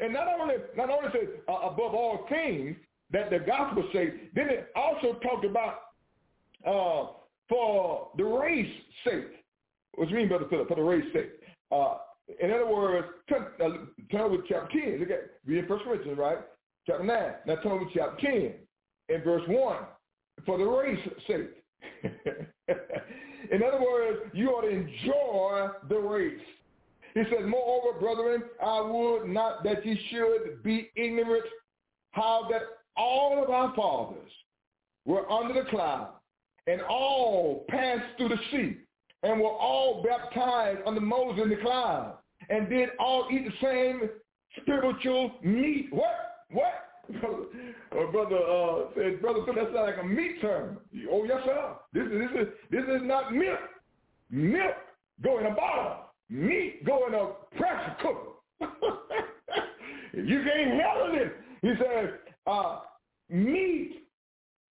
And 0.00 0.12
not 0.12 0.26
only 0.40 0.54
not 0.76 0.90
only 0.90 1.08
says 1.12 1.28
uh, 1.48 1.52
above 1.52 1.94
all 1.94 2.26
things 2.28 2.76
that 3.12 3.30
the 3.30 3.40
gospel 3.40 3.88
says, 3.92 4.08
then 4.34 4.48
it 4.48 4.70
also 4.76 5.18
talked 5.20 5.44
about 5.44 5.74
uh, 6.66 7.12
for 7.48 8.10
the 8.16 8.24
race 8.24 8.72
sake. 9.04 9.26
What 9.94 10.08
do 10.08 10.14
you 10.14 10.20
mean, 10.20 10.28
Brother 10.28 10.46
Philip? 10.48 10.68
For 10.68 10.76
the 10.76 10.82
race 10.82 11.04
sake. 11.12 11.30
Uh, 11.72 11.96
in 12.40 12.52
other 12.52 12.66
words, 12.66 13.06
turn, 13.28 13.46
uh, 13.60 13.68
turn 14.12 14.30
with 14.30 14.42
chapter 14.48 14.80
10. 14.80 15.00
Look 15.00 15.10
at, 15.10 15.30
read 15.46 15.66
First 15.66 15.84
Corinthians, 15.84 16.18
right? 16.18 16.38
chapter 16.86 17.04
9. 17.04 17.32
Now 17.46 17.62
turn 17.62 17.72
over 17.72 17.84
chapter 17.94 18.26
10 18.26 18.54
in 19.14 19.22
verse 19.22 19.42
1 19.46 19.76
for 20.46 20.58
the 20.58 20.64
race 20.64 20.98
sake. 21.26 21.50
in 23.52 23.62
other 23.62 23.80
words, 23.80 24.18
you 24.32 24.50
ought 24.50 24.62
to 24.62 24.68
enjoy 24.68 25.68
the 25.88 25.98
race. 25.98 26.40
He 27.14 27.22
says, 27.24 27.44
moreover, 27.46 27.98
brethren, 27.98 28.42
I 28.64 28.80
would 28.80 29.26
not 29.28 29.64
that 29.64 29.84
ye 29.84 29.98
should 30.10 30.62
be 30.62 30.90
ignorant 30.96 31.44
how 32.12 32.48
that 32.50 32.62
all 33.00 33.42
of 33.42 33.48
our 33.48 33.74
fathers 33.74 34.30
were 35.06 35.30
under 35.30 35.54
the 35.54 35.68
cloud 35.70 36.10
and 36.66 36.82
all 36.82 37.64
passed 37.68 38.04
through 38.18 38.28
the 38.28 38.38
sea 38.50 38.76
and 39.22 39.40
were 39.40 39.48
all 39.48 40.02
baptized 40.02 40.80
under 40.86 41.00
Moses 41.00 41.44
in 41.44 41.50
the 41.50 41.56
cloud 41.56 42.18
and 42.50 42.68
did 42.68 42.90
all 42.98 43.26
eat 43.32 43.46
the 43.46 43.66
same 43.66 44.10
spiritual 44.60 45.32
meat. 45.42 45.88
What? 45.90 46.44
What? 46.50 46.74
uh, 47.14 48.10
brother 48.12 48.36
uh, 48.36 48.84
said, 48.94 49.20
brother, 49.22 49.40
that's 49.46 49.72
not 49.72 49.86
like 49.86 49.96
a 50.00 50.06
meat 50.06 50.40
term. 50.42 50.78
Oh 51.10 51.24
yes, 51.24 51.38
sir. 51.44 51.74
This 51.92 52.04
is 52.04 52.12
this 52.12 52.42
is 52.42 52.48
this 52.70 52.84
is 52.84 53.02
not 53.02 53.32
milk. 53.32 53.58
Milk 54.30 54.76
go 55.24 55.38
in 55.38 55.46
a 55.46 55.54
bottle. 55.54 56.04
Meat 56.28 56.84
go 56.84 57.06
in 57.08 57.14
a 57.14 57.56
pressure 57.56 57.96
cooker. 58.02 58.30
you 60.14 60.44
can't 60.44 60.70
handle 60.70 61.14
it. 61.14 61.32
He 61.62 61.72
said, 61.78 62.18
uh, 62.46 62.80
meat 63.30 64.06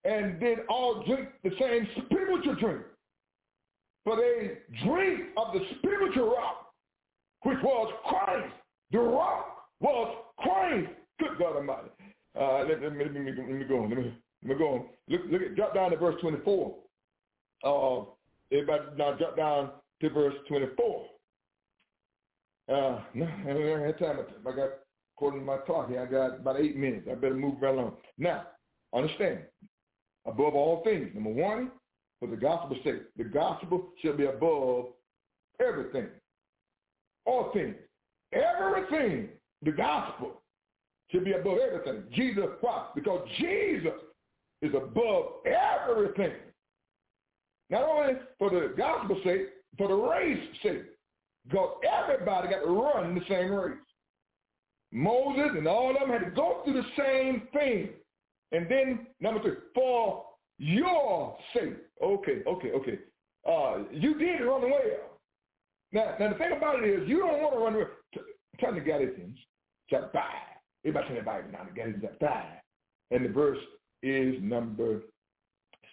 and 0.04 0.42
then 0.42 0.58
all 0.70 1.04
drink 1.06 1.30
the 1.44 1.52
same 1.60 1.88
spiritual 2.06 2.56
drink. 2.56 2.82
For 4.04 4.16
they 4.16 4.60
drink 4.86 5.22
of 5.36 5.54
the 5.54 5.60
spiritual 5.78 6.30
rock, 6.30 6.74
which 7.44 7.58
was 7.62 7.92
Christ. 8.08 8.54
The 8.92 9.00
rock 9.00 9.68
was 9.82 10.16
Christ. 10.40 10.90
Good 11.20 11.38
God 11.40 11.58
Almighty. 11.58 11.90
Uh, 12.40 12.60
let, 12.60 12.82
let, 12.82 12.96
me, 12.96 13.04
let, 13.04 13.14
me, 13.14 13.32
let 13.36 13.50
me 13.50 13.66
go 13.66 13.84
on. 13.84 13.90
Let 13.90 13.98
me, 13.98 14.14
let 14.44 14.50
me 14.50 14.56
go 14.58 14.74
on. 14.74 14.86
Look, 15.10 15.22
look 15.30 15.42
at, 15.42 15.56
drop 15.56 15.74
down 15.74 15.92
to 15.92 15.98
verse 15.98 16.16
24. 16.22 16.76
Uh, 17.64 18.06
everybody 18.52 18.84
now 18.98 19.14
drop 19.16 19.36
down 19.36 19.72
to 20.02 20.10
verse 20.10 20.36
24. 20.48 21.06
Uh, 22.70 22.74
no, 23.14 23.26
I 23.48 23.54
don't 23.54 23.86
have 23.86 24.00
time. 24.00 24.20
I 24.48 24.56
got, 24.56 24.70
according 25.18 25.40
to 25.40 25.46
my 25.46 25.58
clock 25.58 25.90
here, 25.90 26.02
I 26.02 26.06
got 26.06 26.40
about 26.40 26.60
eight 26.60 26.78
minutes. 26.78 27.08
I 27.12 27.16
better 27.16 27.34
move 27.34 27.56
right 27.60 27.74
along. 27.74 27.94
Now, 28.20 28.44
understand, 28.94 29.40
above 30.28 30.54
all 30.54 30.84
things, 30.84 31.10
number 31.16 31.32
one, 31.32 31.72
for 32.20 32.28
the 32.28 32.36
gospel's 32.36 32.84
sake, 32.84 33.02
the 33.18 33.24
gospel 33.24 33.90
shall 34.02 34.16
be 34.16 34.26
above 34.26 34.88
everything. 35.60 36.08
All 37.26 37.52
things. 37.52 37.76
Everything, 38.32 39.30
the 39.64 39.72
gospel 39.72 40.42
should 41.10 41.26
be 41.26 41.34
above 41.34 41.58
everything. 41.58 42.04
Jesus, 42.14 42.46
why? 42.62 42.88
Because 42.94 43.28
Jesus 43.40 43.94
is 44.62 44.74
above 44.76 45.26
everything. 45.46 46.34
Not 47.72 47.84
only 47.84 48.14
for 48.38 48.52
the 48.52 48.74
gospel's 48.78 49.24
sake, 49.24 49.48
for 49.78 49.88
the 49.88 49.96
race 49.96 50.44
sake. 50.62 50.84
Because 51.48 51.78
everybody 51.90 52.50
got 52.50 52.60
to 52.60 52.70
run 52.70 53.16
the 53.16 53.22
same 53.28 53.52
race. 53.52 53.78
Moses 54.92 55.52
and 55.58 55.68
all 55.68 55.92
of 55.92 56.00
them 56.00 56.10
had 56.10 56.26
to 56.26 56.32
go 56.32 56.62
through 56.64 56.74
the 56.74 56.88
same 56.98 57.48
thing. 57.54 57.90
And 58.52 58.70
then, 58.70 59.08
number 59.20 59.42
three, 59.42 59.58
for 59.76 60.24
your 60.58 61.38
sake. 61.54 61.76
Okay, 62.02 62.42
okay, 62.48 62.72
okay. 62.72 63.00
Uh, 63.48 63.84
you 63.92 64.18
did 64.18 64.42
run 64.42 64.62
well. 64.62 65.20
Now, 65.92 66.16
now 66.20 66.30
the 66.30 66.36
thing 66.36 66.52
about 66.56 66.84
it 66.84 66.90
is, 66.90 67.08
you 67.08 67.20
don't 67.20 67.42
want 67.42 67.54
to 67.54 67.60
run 67.60 67.76
away. 67.76 67.86
Turn 68.60 68.76
to 68.76 68.82
Galatians 68.82 69.38
chapter 69.90 70.10
5. 70.14 70.24
Everybody 70.86 71.08
turn 71.08 71.16
their 71.16 71.24
Bible 71.24 71.50
now 71.52 71.64
to 71.64 71.74
Galatians 71.74 72.04
chapter 72.04 72.28
5. 72.28 72.46
And 73.12 73.26
the 73.26 73.30
verse 73.30 73.60
is 74.04 74.36
number 74.42 75.02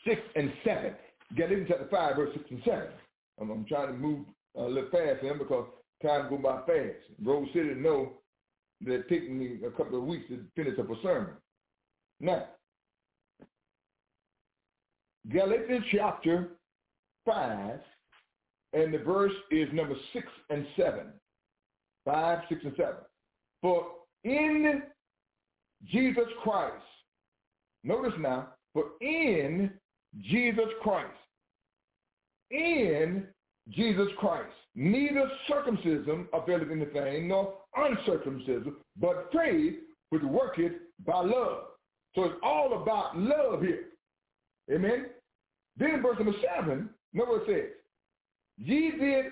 6 0.06 0.20
and 0.36 0.52
7. 0.64 0.94
Galatians 1.36 1.66
chapter 1.68 1.88
5, 1.90 2.16
verse 2.16 2.30
6 2.34 2.44
and 2.50 2.62
7. 2.64 2.82
I'm, 3.40 3.50
I'm 3.50 3.64
trying 3.66 3.88
to 3.88 3.94
move 3.94 4.20
a 4.56 4.62
little 4.62 4.90
fast 4.90 5.20
here 5.20 5.34
because 5.34 5.66
time 6.02 6.28
go 6.28 6.38
by 6.38 6.58
fast. 6.66 6.98
Rose 7.22 7.48
City 7.52 7.74
know 7.74 8.14
that 8.82 9.08
taking 9.08 9.38
me 9.38 9.58
a 9.66 9.70
couple 9.70 9.98
of 9.98 10.04
weeks 10.04 10.26
to 10.28 10.40
finish 10.56 10.78
up 10.78 10.90
a 10.90 10.94
sermon. 11.02 11.34
Now, 12.20 12.44
Galatians 15.30 15.84
chapter 15.90 16.48
5, 17.24 17.80
and 18.74 18.92
the 18.92 18.98
verse 18.98 19.32
is 19.50 19.68
number 19.72 19.94
6 20.12 20.26
and 20.50 20.66
7. 20.76 21.12
5, 22.04 22.38
6, 22.48 22.60
and 22.64 22.74
7. 22.76 22.94
For 23.62 23.86
in 24.24 24.82
Jesus 25.86 26.24
Christ, 26.42 26.74
notice 27.82 28.12
now, 28.18 28.48
for 28.72 28.84
in 29.00 29.70
Jesus 30.20 30.68
Christ, 30.82 31.08
in 32.50 33.26
Jesus 33.70 34.08
Christ, 34.18 34.52
neither 34.74 35.28
circumcision 35.48 36.26
availeth 36.32 36.70
anything, 36.70 37.28
nor 37.28 37.54
uncircumcision, 37.76 38.74
but 39.00 39.30
faith 39.32 39.74
which 40.10 40.22
worketh 40.22 40.72
by 41.06 41.20
love. 41.20 41.64
So 42.14 42.24
it's 42.24 42.34
all 42.42 42.82
about 42.82 43.16
love 43.16 43.62
here. 43.62 43.86
Amen. 44.72 45.06
Then 45.76 46.02
verse 46.02 46.16
number 46.18 46.38
seven, 46.56 46.90
notice 47.12 47.42
what 47.46 47.48
it 47.48 47.62
says. 47.62 48.66
Ye 48.66 48.90
did, 48.92 49.24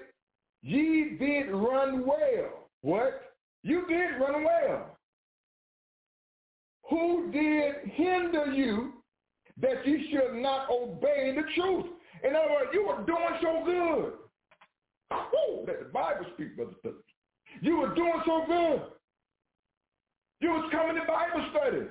ye 0.63 1.17
did 1.19 1.51
run 1.51 2.05
well. 2.07 2.69
What? 2.81 3.35
You 3.63 3.87
did 3.89 4.21
run 4.21 4.45
well. 4.45 4.99
Who 6.91 7.31
did 7.31 7.93
hinder 7.95 8.47
you 8.47 8.95
that 9.61 9.87
you 9.87 10.01
should 10.11 10.41
not 10.41 10.69
obey 10.71 11.35
the 11.35 11.43
truth. 11.55 11.87
In 12.25 12.35
other 12.35 12.51
words, 12.51 12.71
you 12.73 12.87
were 12.87 13.05
doing 13.05 13.39
so 13.43 13.63
good. 13.65 14.13
Woo, 15.33 15.65
let 15.67 15.79
the 15.79 15.87
Bible 15.93 16.27
speak, 16.35 16.57
Brother 16.57 16.73
Phillips. 16.83 17.05
You 17.61 17.79
were 17.79 17.95
doing 17.95 18.23
so 18.27 18.45
good. 18.47 18.83
You 20.41 20.51
was 20.51 20.69
coming 20.73 20.97
to 20.97 21.07
Bible 21.07 21.47
study. 21.51 21.87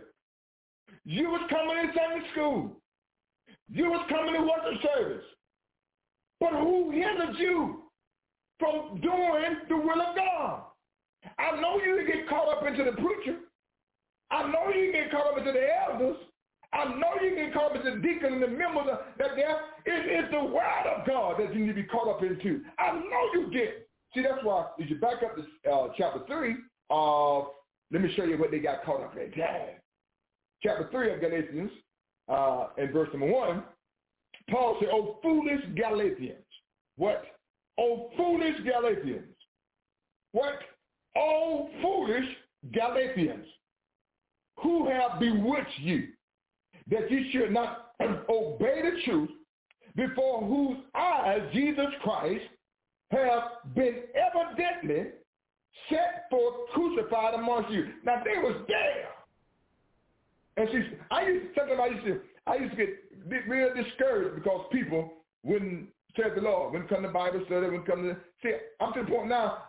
You 1.06 1.30
was 1.30 1.42
coming 1.50 1.88
to 1.88 1.94
Sunday 1.98 2.28
school. 2.34 2.78
You 3.70 3.90
was 3.90 4.06
coming 4.10 4.34
to 4.34 4.42
worship 4.42 4.82
service. 4.84 5.26
But 6.40 6.52
who 6.52 6.92
hindered 6.92 7.38
you 7.38 7.84
from 8.60 9.00
doing 9.02 9.56
the 9.70 9.78
will 9.78 10.02
of 10.02 10.16
God? 10.16 10.64
I 11.38 11.60
know 11.62 11.78
you 11.78 12.06
get 12.06 12.28
caught 12.28 12.58
up 12.58 12.66
into 12.66 12.84
the 12.84 12.94
preacher. 12.94 13.38
I 14.32 14.52
know 14.52 14.74
you 14.74 14.92
get 14.92 15.12
caught 15.12 15.32
up 15.32 15.38
into 15.38 15.52
the 15.52 15.68
elders. 15.88 16.18
I 16.74 16.86
know 16.86 17.22
you 17.22 17.36
get 17.36 17.54
call 17.54 17.74
into 17.74 17.92
the 17.92 17.98
deacon 17.98 18.34
and 18.34 18.44
the 18.44 18.48
members 18.48 18.88
of 18.92 19.00
that 19.18 19.36
there. 19.36 19.60
It 19.86 20.26
is 20.26 20.32
the 20.32 20.44
word 20.44 20.88
of 20.96 21.06
God 21.06 21.36
that 21.40 21.54
you 21.54 21.62
need 21.62 21.68
to 21.68 21.74
be 21.74 21.84
caught 21.84 22.08
up 22.08 22.24
into. 22.24 22.62
I 22.80 22.94
know 22.94 23.30
you 23.34 23.50
get. 23.52 23.88
See, 24.14 24.22
that's 24.22 24.44
why 24.44 24.68
if 24.78 24.90
you 24.90 24.98
back 24.98 25.24
up 25.24 25.36
to 25.36 25.72
uh, 25.72 25.88
chapter 25.98 26.22
3 26.28 26.56
of, 26.90 27.46
let 27.92 28.02
me 28.02 28.14
show 28.16 28.24
you 28.24 28.38
what 28.38 28.52
they 28.52 28.60
got 28.60 28.84
caught 28.86 29.02
up 29.02 29.16
in. 29.18 29.32
Chapter 30.64 30.88
3 30.92 31.14
of 31.14 31.22
Galatians, 31.22 31.72
uh, 32.30 32.68
in 32.78 32.92
verse 32.92 33.10
number 33.12 33.32
1, 33.32 33.64
Paul 34.50 34.78
said, 34.80 34.90
Oh, 34.92 35.18
foolish 35.22 35.62
Galatians. 35.76 36.46
What? 36.98 37.24
Oh, 37.80 38.10
foolish 38.16 38.56
Galatians. 38.64 39.36
What? 40.34 40.60
Oh, 41.18 41.70
foolish 41.82 42.26
Galatians, 42.72 43.46
who 44.62 44.88
have 44.90 45.20
bewitched 45.20 45.80
you, 45.80 46.08
that 46.92 47.10
you 47.10 47.26
should 47.32 47.52
not 47.52 47.94
obey 48.30 48.82
the 48.84 49.02
truth, 49.06 49.30
before 49.96 50.46
whose 50.46 50.78
eyes 50.96 51.42
Jesus 51.54 51.88
Christ 52.04 52.44
have 53.12 53.76
been 53.76 53.96
evidently 54.16 55.12
set 55.90 56.26
forth 56.30 56.70
crucified 56.74 57.34
amongst 57.34 57.72
you. 57.72 57.88
Now 58.06 58.22
they 58.24 58.40
was 58.40 58.56
there. 58.68 59.10
And 60.58 60.70
see, 60.72 60.98
I 61.10 61.28
used 61.28 61.54
to, 61.56 61.60
sometimes 61.60 61.80
I 61.82 61.88
used 61.88 62.06
to, 62.06 62.22
I 62.48 62.56
used 62.56 62.72
to 62.72 62.86
get 63.30 63.48
real 63.48 63.74
discouraged 63.74 64.36
because 64.36 64.66
people 64.72 65.14
wouldn't 65.44 65.88
serve 66.16 66.36
the 66.36 66.42
Lord, 66.42 66.74
wouldn't 66.74 66.90
come 66.90 67.04
to 67.04 67.10
Bible 67.10 67.42
study, 67.46 67.66
wouldn't 67.66 67.88
come 67.88 68.04
to, 68.04 68.18
see, 68.44 68.56
I'm 68.80 68.94
to 68.94 69.02
the 69.02 69.10
point 69.10 69.30
now, 69.30 69.64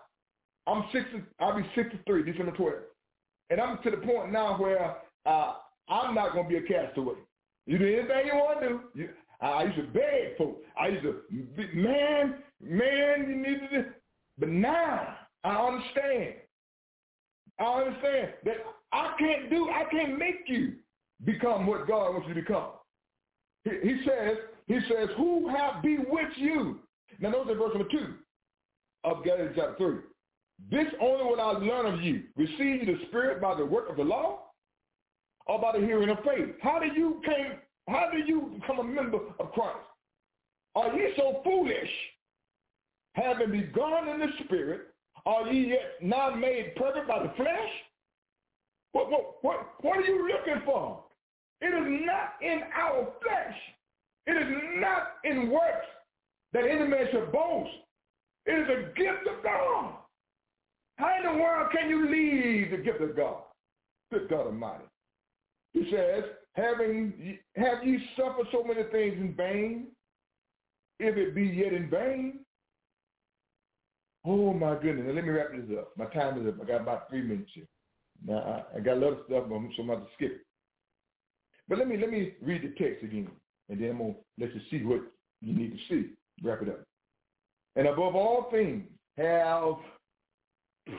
I'm 0.67 0.85
60, 0.93 1.23
I'll 1.41 1.57
be 1.57 1.65
63, 1.75 2.31
December 2.31 2.53
12th. 2.53 2.83
And 3.51 3.61
I'm 3.61 3.83
to 3.83 3.91
the 3.91 3.97
point 3.99 4.33
now 4.33 4.57
where 4.57 4.97
uh, 5.27 5.55
I'm 5.93 6.15
not 6.15 6.33
going 6.33 6.45
to 6.45 6.49
be 6.49 6.57
a 6.57 6.63
castaway. 6.63 7.15
You 7.67 7.79
do 7.79 7.85
anything 7.85 8.27
you 8.27 8.35
want 8.35 8.61
to 8.63 8.69
do. 8.69 8.81
You, 8.95 9.09
I 9.41 9.65
used 9.65 9.77
to 9.77 9.83
beg 9.83 10.39
folks. 10.39 10.61
I 10.81 10.89
used 10.89 11.03
to, 11.03 11.21
man, 11.75 12.37
man, 12.63 13.29
you 13.29 13.37
need 13.37 13.61
to 13.61 13.83
do. 13.83 13.89
But 14.39 14.49
now 14.49 15.17
I 15.45 15.57
understand. 15.57 16.35
I 17.59 17.65
understand 17.65 18.29
that 18.45 18.57
I 18.93 19.15
can't 19.19 19.51
do, 19.51 19.69
I 19.69 19.85
can't 19.91 20.19
make 20.19 20.41
you 20.47 20.75
become 21.25 21.67
what 21.67 21.87
God 21.87 22.13
wants 22.13 22.27
you 22.29 22.35
to 22.35 22.41
become. 22.41 22.71
He, 23.65 23.71
he 23.83 24.01
says, 24.07 24.39
he 24.67 24.79
says, 24.89 25.09
who 25.17 25.49
have 25.49 25.83
be 25.83 25.97
bewitched 25.97 26.39
you? 26.39 26.81
Now 27.21 27.31
notice 27.31 27.57
verse 27.59 27.75
number 27.75 27.89
two 27.91 28.15
of 29.05 29.23
Galatians 29.25 29.57
chapter 29.57 29.77
3. 29.77 29.97
This 30.71 30.93
only 31.01 31.25
will 31.25 31.41
I 31.41 31.53
learn 31.53 31.93
of 31.93 32.01
you. 32.03 32.23
Receive 32.37 32.87
the 32.87 32.97
Spirit 33.09 33.43
by 33.43 33.55
the 33.55 33.67
work 33.67 33.91
of 33.91 33.97
the 33.97 34.05
law 34.05 34.52
or 35.47 35.61
by 35.61 35.79
the 35.79 35.85
hearing 35.85 36.09
of 36.09 36.19
faith. 36.19 36.55
How 36.63 36.79
do 36.79 36.87
you 36.87 37.21
came, 37.25 37.53
how 37.89 38.09
do 38.11 38.19
you 38.19 38.53
become 38.61 38.79
a 38.79 38.85
member 38.85 39.19
of 39.39 39.53
Christ? 39.53 39.79
Are 40.75 40.95
ye 40.97 41.13
so 41.17 41.41
foolish? 41.45 41.91
Having 43.15 43.53
begun 43.53 44.09
in 44.09 44.21
the 44.21 44.29
Spirit, 44.45 44.89
are 45.27 45.47
ye 45.49 45.71
yet 45.71 45.97
not 46.01 46.39
made 46.39 46.75
perfect 46.77 47.07
by 47.07 47.23
the 47.23 47.33
flesh? 47.37 47.71
What, 48.93 49.11
what, 49.11 49.37
what, 49.43 49.67
what 49.81 49.99
are 49.99 50.03
you 50.03 50.29
looking 50.29 50.63
for? 50.65 51.05
It 51.61 51.67
is 51.67 52.07
not 52.07 52.35
in 52.43 52.63
our 52.77 53.09
flesh. 53.23 53.57
It 54.27 54.33
is 54.33 54.57
not 54.77 55.15
in 55.25 55.51
works 55.51 55.87
that 56.53 56.65
any 56.65 56.87
man 56.89 57.07
should 57.11 57.33
boast. 57.33 57.71
It 58.47 58.53
is 58.53 58.69
a 58.69 58.99
gift 58.99 59.27
of 59.29 59.43
God. 59.43 59.95
How 60.97 61.17
in 61.19 61.25
the 61.25 61.43
world 61.43 61.73
can 61.73 61.89
you 61.89 62.09
leave 62.11 62.71
the 62.71 62.77
gift 62.79 63.01
of 63.01 63.17
God? 63.17 63.43
Good 64.13 64.29
God 64.29 64.47
Almighty. 64.47 64.85
He 65.73 65.91
says, 65.91 66.25
having 66.55 67.39
have 67.57 67.85
ye 67.85 67.99
suffered 68.17 68.47
so 68.53 68.63
many 68.65 68.83
things 68.85 69.15
in 69.19 69.35
vain, 69.37 69.87
if 70.99 71.17
it 71.17 71.35
be 71.35 71.45
yet 71.45 71.73
in 71.73 71.89
vain? 71.89 72.41
Oh 74.25 74.53
my 74.53 74.75
goodness. 74.75 75.07
Now 75.07 75.15
let 75.15 75.25
me 75.25 75.31
wrap 75.31 75.49
this 75.53 75.77
up. 75.79 75.93
My 75.97 76.07
time 76.07 76.41
is 76.41 76.49
up. 76.49 76.61
I 76.63 76.65
got 76.67 76.83
about 76.83 77.09
three 77.09 77.23
minutes 77.23 77.51
here. 77.55 77.67
Now 78.25 78.65
I, 78.75 78.77
I 78.77 78.81
got 78.81 78.99
a 78.99 79.01
lot 79.01 79.13
of 79.13 79.25
stuff, 79.27 79.45
but 79.49 79.55
I'm 79.55 79.73
so 79.77 79.83
much 79.83 79.99
to 79.99 80.07
skip 80.15 80.33
it. 80.33 80.41
But 81.69 81.79
let 81.79 81.89
me 81.89 81.97
let 81.97 82.11
me 82.11 82.35
read 82.43 82.63
the 82.63 82.75
text 82.83 83.03
again, 83.03 83.29
and 83.69 83.81
then 83.81 83.91
I'm 83.91 83.99
gonna 83.99 84.15
let 84.39 84.55
you 84.55 84.61
see 84.71 84.85
what 84.85 85.01
you 85.41 85.55
need 85.55 85.73
to 85.73 85.79
see. 85.89 86.11
Wrap 86.43 86.63
it 86.63 86.69
up. 86.69 86.85
And 87.77 87.89
above 87.89 88.15
all 88.15 88.49
things, 88.51 88.85
have 89.17 89.75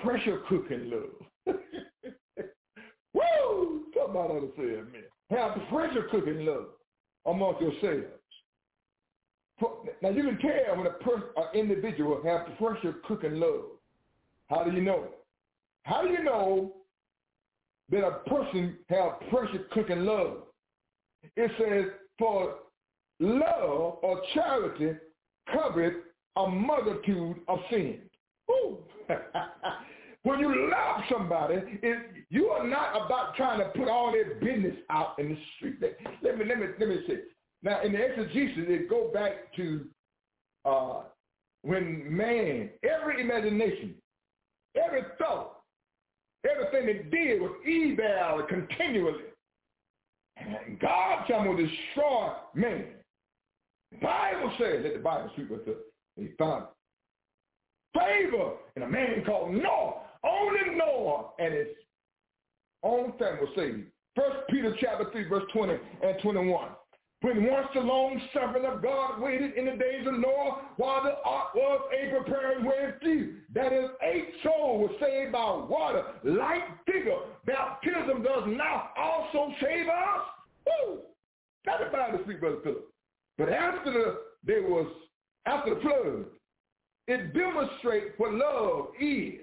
pressure 0.02 0.42
cooking 0.50 0.92
love. 0.92 1.56
Woo! 3.14 3.83
To 4.12 4.52
say 4.58 4.64
it, 4.64 4.86
man. 4.92 5.04
Have 5.30 5.58
pressure 5.70 6.08
cooking 6.12 6.46
love 6.46 6.68
amongst 7.26 7.62
yourselves. 7.62 8.06
Now 10.02 10.10
you 10.10 10.24
can 10.24 10.38
tell 10.40 10.78
when 10.78 10.88
a 10.88 10.92
person, 10.92 11.24
an 11.38 11.46
individual 11.54 12.22
have 12.26 12.58
pressure 12.58 12.96
cooking 13.08 13.36
love. 13.36 13.66
How 14.50 14.64
do 14.64 14.72
you 14.72 14.82
know? 14.82 15.08
How 15.84 16.02
do 16.02 16.10
you 16.10 16.24
know 16.24 16.74
that 17.90 18.06
a 18.06 18.30
person 18.30 18.78
have 18.90 19.20
pressure 19.30 19.66
cooking 19.72 20.06
love? 20.06 20.44
It 21.36 21.52
says, 21.58 21.92
for 22.18 22.56
love 23.20 24.00
or 24.02 24.22
charity 24.34 24.98
covered 25.52 26.04
a 26.36 26.48
multitude 26.48 27.38
of 27.48 27.60
sins. 27.70 28.10
when 30.24 30.40
you 30.40 30.70
love 30.72 31.02
somebody, 31.12 31.56
it, 31.82 32.26
you 32.30 32.48
are 32.48 32.66
not 32.66 33.06
about 33.06 33.36
trying 33.36 33.60
to 33.60 33.66
put 33.78 33.90
all 33.90 34.12
their 34.12 34.36
business 34.36 34.76
out 34.90 35.20
in 35.20 35.30
the 35.30 35.38
street. 35.56 35.76
Let 36.22 36.38
me 36.38 36.46
let 36.46 36.60
me 36.60 36.68
let 36.80 36.90
me 36.90 37.00
say. 37.08 37.20
Now 37.62 37.82
in 37.82 37.94
the 37.94 38.00
exegesis, 38.00 38.66
it 38.68 38.90
go 38.90 39.12
back 39.14 39.54
to 39.56 39.86
uh, 40.66 41.02
when 41.62 42.16
man, 42.16 42.70
every 42.84 43.22
imagination, 43.22 43.96
every 44.76 45.04
thought, 45.18 45.62
everything 46.50 46.86
they 46.86 47.18
did 47.18 47.42
was 47.42 47.52
evil 47.66 48.46
continually. 48.50 49.24
And 50.38 50.80
God 50.80 51.26
tell 51.28 51.44
me 51.44 51.56
to 51.56 51.68
destroy 51.68 52.34
man. 52.56 52.86
The 53.92 53.98
Bible 54.00 54.52
says, 54.58 54.80
let 54.84 54.94
the 54.94 55.00
Bible 55.00 55.30
speak 55.34 55.50
with 55.50 55.68
us. 55.68 55.76
He 56.16 56.30
found 56.40 56.66
favor 57.94 58.54
in 58.76 58.84
a 58.84 58.88
man 58.88 59.24
called 59.26 59.54
Noah. 59.54 60.02
Only 60.24 60.78
Noah 60.78 61.30
and 61.40 61.54
his 61.54 61.68
own 62.84 63.14
family 63.18 63.48
saved. 63.56 63.84
First 64.16 64.48
Peter 64.50 64.76
chapter 64.80 65.10
3, 65.12 65.28
verse 65.28 65.44
20 65.54 65.74
and 66.04 66.22
21. 66.22 66.70
When 67.22 67.50
once 67.50 67.68
the 67.74 67.80
long 67.80 68.22
suffering 68.34 68.66
of 68.66 68.84
God 68.84 69.22
waited 69.22 69.54
in 69.54 69.66
the 69.66 69.72
days 69.72 70.06
of 70.06 70.14
Noah 70.14 70.62
while 70.76 71.04
the 71.04 71.16
ark 71.24 71.56
was 71.56 71.80
a 71.94 72.18
preparing 72.18 72.66
way 72.66 72.90
of 72.90 73.00
few. 73.02 73.36
That 73.56 73.72
is, 73.72 73.90
eight 74.02 74.28
souls 74.44 74.90
were 74.90 74.96
saved 75.00 75.32
by 75.32 75.52
water. 75.70 76.04
Like 76.26 76.64
figure, 76.86 77.16
baptism 77.46 78.24
does 78.24 78.44
now 78.48 78.90
also 78.98 79.54
save 79.62 79.88
us. 79.88 80.22
Woo! 80.68 81.00
That's 81.66 81.84
the 81.86 81.98
Bible 81.98 82.20
speak, 82.26 82.42
Brother 82.42 82.58
Philip. 82.62 82.90
But 83.38 83.50
after 83.50 83.92
the 83.92 84.20
there 84.44 84.64
was 84.64 84.88
after 85.46 85.76
the 85.76 85.82
flood, 85.82 86.26
it 87.08 87.34
demonstrates 87.34 88.16
what 88.18 88.34
love 88.34 88.88
is. 89.00 89.43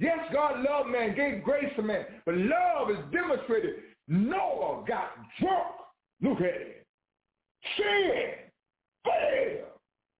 Yes, 0.00 0.18
God 0.32 0.64
loved 0.64 0.88
man, 0.88 1.14
gave 1.14 1.44
grace 1.44 1.70
to 1.76 1.82
man, 1.82 2.06
but 2.24 2.34
love 2.34 2.90
is 2.90 2.96
demonstrated. 3.12 3.76
Noah 4.08 4.82
got 4.88 5.10
drunk. 5.38 5.74
Look 6.22 6.38
at 6.38 6.46
it. 6.46 6.86
Sin. 7.76 8.32
Fail. 9.04 9.66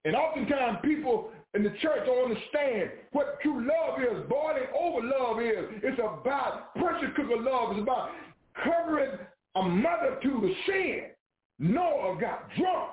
And 0.04 0.14
oftentimes 0.14 0.78
people 0.84 1.30
in 1.54 1.62
the 1.64 1.70
church 1.80 2.06
don't 2.06 2.30
understand 2.30 2.90
what 3.12 3.40
true 3.40 3.66
love 3.66 4.00
is. 4.00 4.28
Boiling 4.28 4.68
over 4.78 5.06
love 5.06 5.40
is. 5.40 5.80
It's 5.82 5.98
about 5.98 6.74
pressure 6.74 7.12
cooker 7.16 7.40
love. 7.40 7.72
It's 7.72 7.80
about 7.80 8.10
covering 8.62 9.12
a 9.56 9.62
multitude 9.62 10.44
of 10.44 10.50
sin. 10.66 11.00
Noah 11.58 12.20
got 12.20 12.50
drunk. 12.56 12.90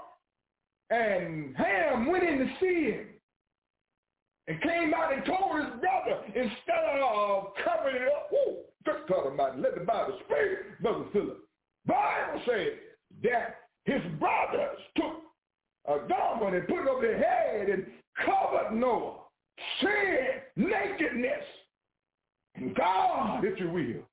And 0.89 1.55
Ham 1.57 2.07
went 2.07 2.23
in 2.23 2.39
to 2.39 2.47
see 2.61 2.91
him 2.91 3.07
and 4.47 4.61
came 4.61 4.93
out 4.93 5.13
and 5.13 5.25
told 5.25 5.57
his 5.57 5.79
brother 5.79 6.21
instead 6.27 7.01
of 7.03 7.53
covering 7.63 7.97
it 7.97 8.07
up. 8.07 8.29
Woo, 8.31 8.57
just 8.85 9.07
talking 9.07 9.33
about 9.33 9.59
let 9.59 9.75
the 9.75 9.81
Bible 9.81 10.17
speak, 10.25 10.81
Brother 10.81 11.05
Philip. 11.11 11.39
Bible 11.85 12.41
says 12.45 12.73
that 13.23 13.55
covered 16.47 16.53
and 16.55 16.67
put 16.67 16.81
it 16.81 16.87
over 16.87 17.01
their 17.01 17.17
head 17.17 17.69
and 17.69 17.85
covered 18.25 18.73
Noah. 18.73 19.15
Sin, 19.81 20.27
nakedness. 20.55 21.43
And 22.55 22.75
God, 22.75 23.43
if 23.43 23.59
you 23.59 23.69
will, 23.69 24.03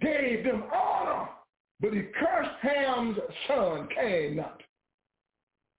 gave 0.00 0.44
them 0.44 0.64
honor, 0.74 1.28
but 1.80 1.92
he 1.92 2.02
cursed 2.18 2.50
Ham's 2.60 3.18
son, 3.48 3.88
Canaan. 3.94 4.44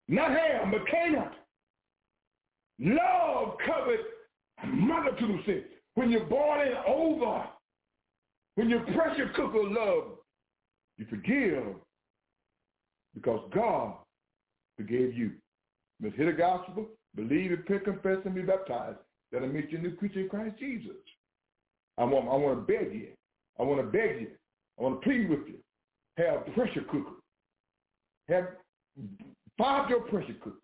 Not 0.08 0.32
Ham, 0.32 0.72
but 0.72 0.88
Canaan. 0.88 1.30
Love 2.80 3.58
covered 3.66 4.00
multitude 4.66 5.40
of 5.40 5.46
sins. 5.46 5.64
When 5.96 6.10
you're 6.10 6.26
born 6.26 6.68
in 6.68 6.74
over, 6.88 7.44
when 8.56 8.70
your 8.70 8.82
pressure 8.82 9.32
cooker 9.36 9.64
love, 9.64 10.18
you 10.98 11.06
forgive 11.10 11.64
because 13.14 13.50
God 13.54 13.94
forgave 14.78 15.16
you. 15.16 15.32
Must 16.02 16.16
hear 16.16 16.26
the 16.26 16.38
gospel, 16.38 16.88
believe, 17.16 17.52
and 17.52 17.60
repent, 17.60 17.86
confess, 17.86 18.18
and 18.26 18.36
be 18.36 18.42
baptized. 18.42 18.98
That'll 19.32 19.48
make 19.48 19.72
you 19.72 19.78
a 19.78 19.82
new 19.82 19.96
creature 19.96 20.22
in 20.22 20.30
Christ 20.30 20.58
Jesus. 20.60 20.96
I 21.98 22.04
want, 22.04 22.28
I 22.28 22.36
want 22.36 22.68
to 22.68 22.74
beg 22.74 22.94
you. 22.94 23.10
I 23.60 23.64
want 23.64 23.80
to 23.80 23.88
beg 23.88 24.22
you. 24.22 24.28
I 24.80 24.84
want 24.84 25.02
to 25.02 25.08
plead 25.08 25.30
with 25.30 25.48
you. 25.48 25.56
Have 26.18 26.46
pressure 26.54 26.84
cooker. 26.92 27.12
Have 28.30 28.48
fire 29.58 29.90
your 29.90 30.02
pressure 30.02 30.36
cooker. 30.44 30.58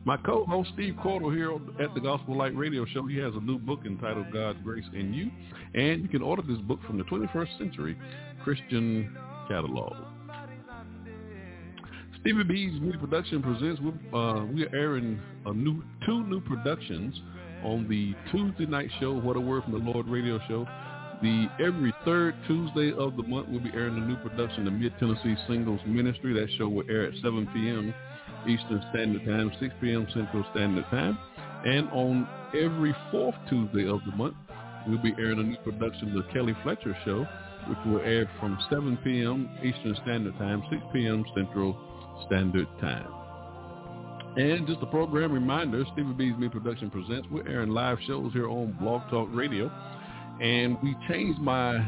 My 0.06 0.16
co-host 0.18 0.70
Steve 0.74 0.94
Cordle 1.02 1.34
here 1.34 1.52
at 1.84 1.92
the 1.92 2.00
Gospel 2.00 2.38
Light 2.38 2.56
Radio 2.56 2.86
Show, 2.86 3.08
he 3.08 3.16
has 3.18 3.34
a 3.34 3.40
new 3.40 3.58
book 3.58 3.80
entitled 3.84 4.32
God's 4.32 4.56
Grace 4.62 4.84
in 4.94 5.12
You, 5.12 5.32
and 5.74 6.00
you 6.00 6.08
can 6.08 6.22
order 6.22 6.42
this 6.42 6.58
book 6.58 6.78
from 6.86 6.96
the 6.96 7.02
21st 7.04 7.58
Century 7.58 7.98
Christian 8.44 9.18
Catalog. 9.48 9.96
Stevie 12.20 12.44
B's 12.44 12.80
Media 12.80 13.00
Production 13.00 13.42
presents, 13.42 13.80
uh, 14.14 14.46
we 14.54 14.64
are 14.64 14.76
airing 14.76 15.18
a 15.44 15.52
new 15.52 15.82
two 16.06 16.22
new 16.28 16.40
productions 16.40 17.12
on 17.64 17.88
the 17.88 18.14
Tuesday 18.30 18.66
night 18.66 18.90
show, 19.00 19.12
What 19.12 19.36
a 19.36 19.40
Word 19.40 19.64
from 19.64 19.72
the 19.72 19.90
Lord 19.90 20.06
radio 20.06 20.38
show. 20.46 20.68
The 21.20 21.48
every 21.58 21.92
third 22.04 22.36
Tuesday 22.46 22.92
of 22.92 23.16
the 23.16 23.24
month, 23.24 23.48
we'll 23.48 23.58
be 23.58 23.72
airing 23.74 23.96
a 23.96 24.06
new 24.06 24.16
production, 24.18 24.66
the 24.66 24.70
Mid-Tennessee 24.70 25.34
Singles 25.48 25.80
Ministry. 25.84 26.32
That 26.32 26.46
show 26.58 26.68
will 26.68 26.88
air 26.88 27.06
at 27.06 27.14
7 27.14 27.48
p.m. 27.52 27.92
Eastern 28.48 28.84
Standard 28.90 29.24
Time, 29.24 29.52
6 29.60 29.74
p.m. 29.80 30.06
Central 30.14 30.44
Standard 30.52 30.84
Time. 30.90 31.18
And 31.64 31.88
on 31.90 32.28
every 32.54 32.94
fourth 33.10 33.34
Tuesday 33.48 33.88
of 33.88 34.00
the 34.08 34.16
month, 34.16 34.36
we'll 34.86 35.02
be 35.02 35.14
airing 35.18 35.40
a 35.40 35.42
new 35.42 35.56
production 35.58 36.16
of 36.16 36.24
the 36.24 36.32
Kelly 36.32 36.54
Fletcher 36.62 36.96
Show, 37.04 37.26
which 37.68 37.78
will 37.86 38.00
air 38.00 38.30
from 38.40 38.58
7 38.70 38.98
p.m. 39.02 39.50
Eastern 39.64 39.96
Standard 40.02 40.36
Time, 40.38 40.62
6 40.70 40.82
p.m. 40.92 41.24
Central 41.34 41.76
Standard 42.26 42.68
Time. 42.80 43.08
And 44.36 44.66
just 44.66 44.82
a 44.82 44.86
program 44.86 45.32
reminder, 45.32 45.82
Stevie 45.94 46.12
B's 46.12 46.36
Me 46.38 46.48
Production 46.48 46.90
Presents. 46.90 47.26
We're 47.30 47.48
airing 47.48 47.70
live 47.70 47.98
shows 48.06 48.32
here 48.34 48.48
on 48.48 48.76
Blog 48.78 49.08
Talk 49.10 49.28
Radio. 49.32 49.72
And 50.42 50.76
we 50.82 50.94
changed 51.08 51.40
my 51.40 51.78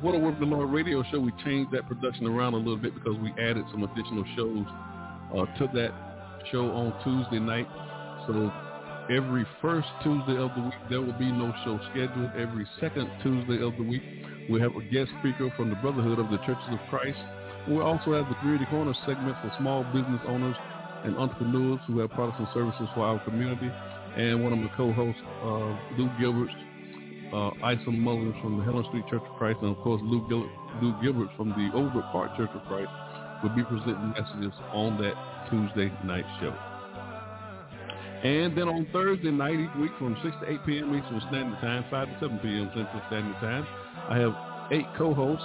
What 0.00 0.14
a 0.14 0.18
Work 0.18 0.38
the 0.38 0.46
Lord 0.46 0.70
radio 0.70 1.02
show. 1.10 1.18
We 1.18 1.32
changed 1.44 1.72
that 1.72 1.88
production 1.88 2.26
around 2.26 2.54
a 2.54 2.56
little 2.56 2.76
bit 2.76 2.94
because 2.94 3.18
we 3.18 3.32
added 3.32 3.64
some 3.72 3.82
additional 3.82 4.24
shows 4.36 4.64
uh, 5.36 5.46
to 5.58 5.68
that 5.74 5.92
show 6.50 6.70
on 6.70 6.92
Tuesday 7.04 7.38
night. 7.38 7.68
So 8.26 8.50
every 9.10 9.46
first 9.60 9.88
Tuesday 10.02 10.36
of 10.36 10.50
the 10.54 10.62
week, 10.62 10.80
there 10.88 11.00
will 11.00 11.18
be 11.18 11.30
no 11.30 11.52
show 11.64 11.78
scheduled. 11.90 12.30
Every 12.36 12.66
second 12.80 13.10
Tuesday 13.22 13.62
of 13.62 13.76
the 13.76 13.84
week, 13.84 14.02
we 14.48 14.60
have 14.60 14.74
a 14.74 14.82
guest 14.90 15.10
speaker 15.20 15.52
from 15.56 15.70
the 15.70 15.76
Brotherhood 15.76 16.18
of 16.18 16.30
the 16.30 16.38
Churches 16.38 16.70
of 16.70 16.80
Christ. 16.88 17.18
We 17.68 17.78
also 17.80 18.14
have 18.14 18.28
the 18.28 18.34
Community 18.40 18.66
Corner 18.70 18.94
segment 19.06 19.36
for 19.42 19.52
small 19.58 19.84
business 19.92 20.20
owners 20.26 20.56
and 21.04 21.16
entrepreneurs 21.16 21.80
who 21.86 21.98
have 22.00 22.10
products 22.10 22.38
and 22.38 22.48
services 22.54 22.88
for 22.94 23.04
our 23.04 23.18
community. 23.24 23.70
And 24.16 24.42
one 24.42 24.52
of 24.52 24.58
my 24.58 24.70
co-hosts, 24.76 25.20
uh, 25.44 25.96
Lou 25.96 26.10
Gilbert, 26.18 26.50
uh, 27.32 27.70
Isa 27.70 27.90
Mullins 27.90 28.34
from 28.42 28.58
the 28.58 28.64
Helen 28.64 28.84
Street 28.88 29.04
Church 29.08 29.22
of 29.22 29.36
Christ, 29.38 29.60
and 29.62 29.76
of 29.76 29.82
course 29.84 30.00
Lou, 30.02 30.26
Gil- 30.28 30.50
Lou 30.82 30.94
Gilbert 31.00 31.28
from 31.36 31.50
the 31.50 31.70
Over 31.76 32.02
Park 32.10 32.36
Church 32.36 32.50
of 32.54 32.62
Christ 32.66 32.90
will 33.42 33.50
be 33.50 33.64
presenting 33.64 34.10
messages 34.10 34.52
on 34.72 35.00
that 35.00 35.14
Tuesday 35.50 35.92
night 36.04 36.26
show. 36.40 36.54
And 38.22 38.56
then 38.56 38.68
on 38.68 38.86
Thursday 38.92 39.30
night 39.30 39.58
each 39.58 39.80
week 39.80 39.92
from 39.98 40.16
6 40.22 40.36
to 40.42 40.50
8 40.50 40.66
p.m. 40.66 40.94
Eastern 40.94 41.22
Standard 41.28 41.58
Time, 41.60 41.84
5 41.90 42.08
to 42.08 42.14
7 42.20 42.38
p.m. 42.40 42.70
Central 42.76 43.00
Standard 43.08 43.40
Time, 43.40 43.66
I 44.10 44.18
have 44.18 44.34
eight 44.72 44.86
co-hosts 44.98 45.44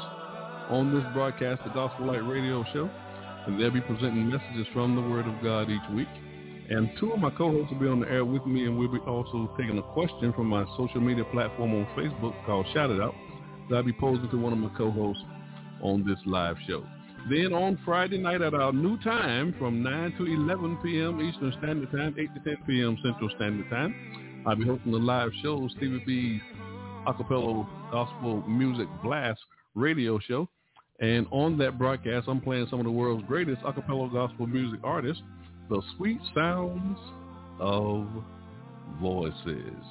on 0.69 0.93
this 0.93 1.05
broadcast, 1.13 1.63
the 1.63 1.71
Gospel 1.71 2.07
Light 2.07 2.25
Radio 2.27 2.65
Show, 2.73 2.89
and 3.47 3.59
they'll 3.59 3.71
be 3.71 3.79
presenting 3.79 4.27
messages 4.27 4.67
from 4.73 4.95
the 4.95 5.01
Word 5.01 5.25
of 5.25 5.41
God 5.41 5.69
each 5.69 5.87
week. 5.93 6.11
And 6.67 6.89
two 6.99 7.13
of 7.13 7.19
my 7.19 7.29
co-hosts 7.29 7.71
will 7.71 7.79
be 7.79 7.87
on 7.87 8.01
the 8.01 8.09
air 8.09 8.25
with 8.25 8.45
me, 8.45 8.65
and 8.65 8.77
we'll 8.77 8.91
be 8.91 8.99
also 9.07 9.53
taking 9.57 9.77
a 9.77 9.93
question 9.93 10.33
from 10.33 10.47
my 10.47 10.65
social 10.75 10.99
media 10.99 11.23
platform 11.31 11.73
on 11.73 11.85
Facebook 11.95 12.33
called 12.45 12.65
Shout 12.73 12.89
It 12.89 12.99
Out 12.99 13.15
that 13.69 13.77
I'll 13.77 13.83
be 13.83 13.93
posing 13.93 14.29
to 14.29 14.37
one 14.37 14.51
of 14.51 14.59
my 14.59 14.69
co-hosts 14.75 15.23
on 15.81 16.05
this 16.05 16.19
live 16.25 16.57
show. 16.67 16.83
Then 17.29 17.53
on 17.53 17.79
Friday 17.83 18.19
night 18.19 18.41
at 18.41 18.53
our 18.53 18.71
new 18.71 18.97
time 19.01 19.55
from 19.57 19.81
9 19.81 20.13
to 20.17 20.25
11 20.25 20.77
p.m. 20.83 21.19
Eastern 21.21 21.53
Standard 21.57 21.91
Time, 21.91 22.15
8 22.19 22.29
to 22.35 22.55
10 22.55 22.63
p.m. 22.67 22.97
Central 23.03 23.29
Standard 23.35 23.67
Time, 23.69 24.43
I'll 24.45 24.55
be 24.55 24.65
hosting 24.65 24.91
the 24.91 24.99
live 24.99 25.31
show, 25.41 25.67
Stevie 25.75 26.03
B's 26.05 26.41
Acapella 27.07 27.67
Gospel 27.91 28.43
Music 28.47 28.87
Blast 29.03 29.39
radio 29.73 30.19
show. 30.19 30.47
And 30.99 31.25
on 31.31 31.57
that 31.57 31.79
broadcast, 31.79 32.27
I'm 32.27 32.41
playing 32.41 32.67
some 32.69 32.79
of 32.79 32.85
the 32.85 32.91
world's 32.91 33.25
greatest 33.27 33.61
acapella 33.63 34.11
gospel 34.13 34.45
music 34.45 34.79
artists, 34.83 35.21
the 35.69 35.81
sweet 35.97 36.19
sounds 36.35 36.99
of 37.59 38.07
voices. 39.01 39.83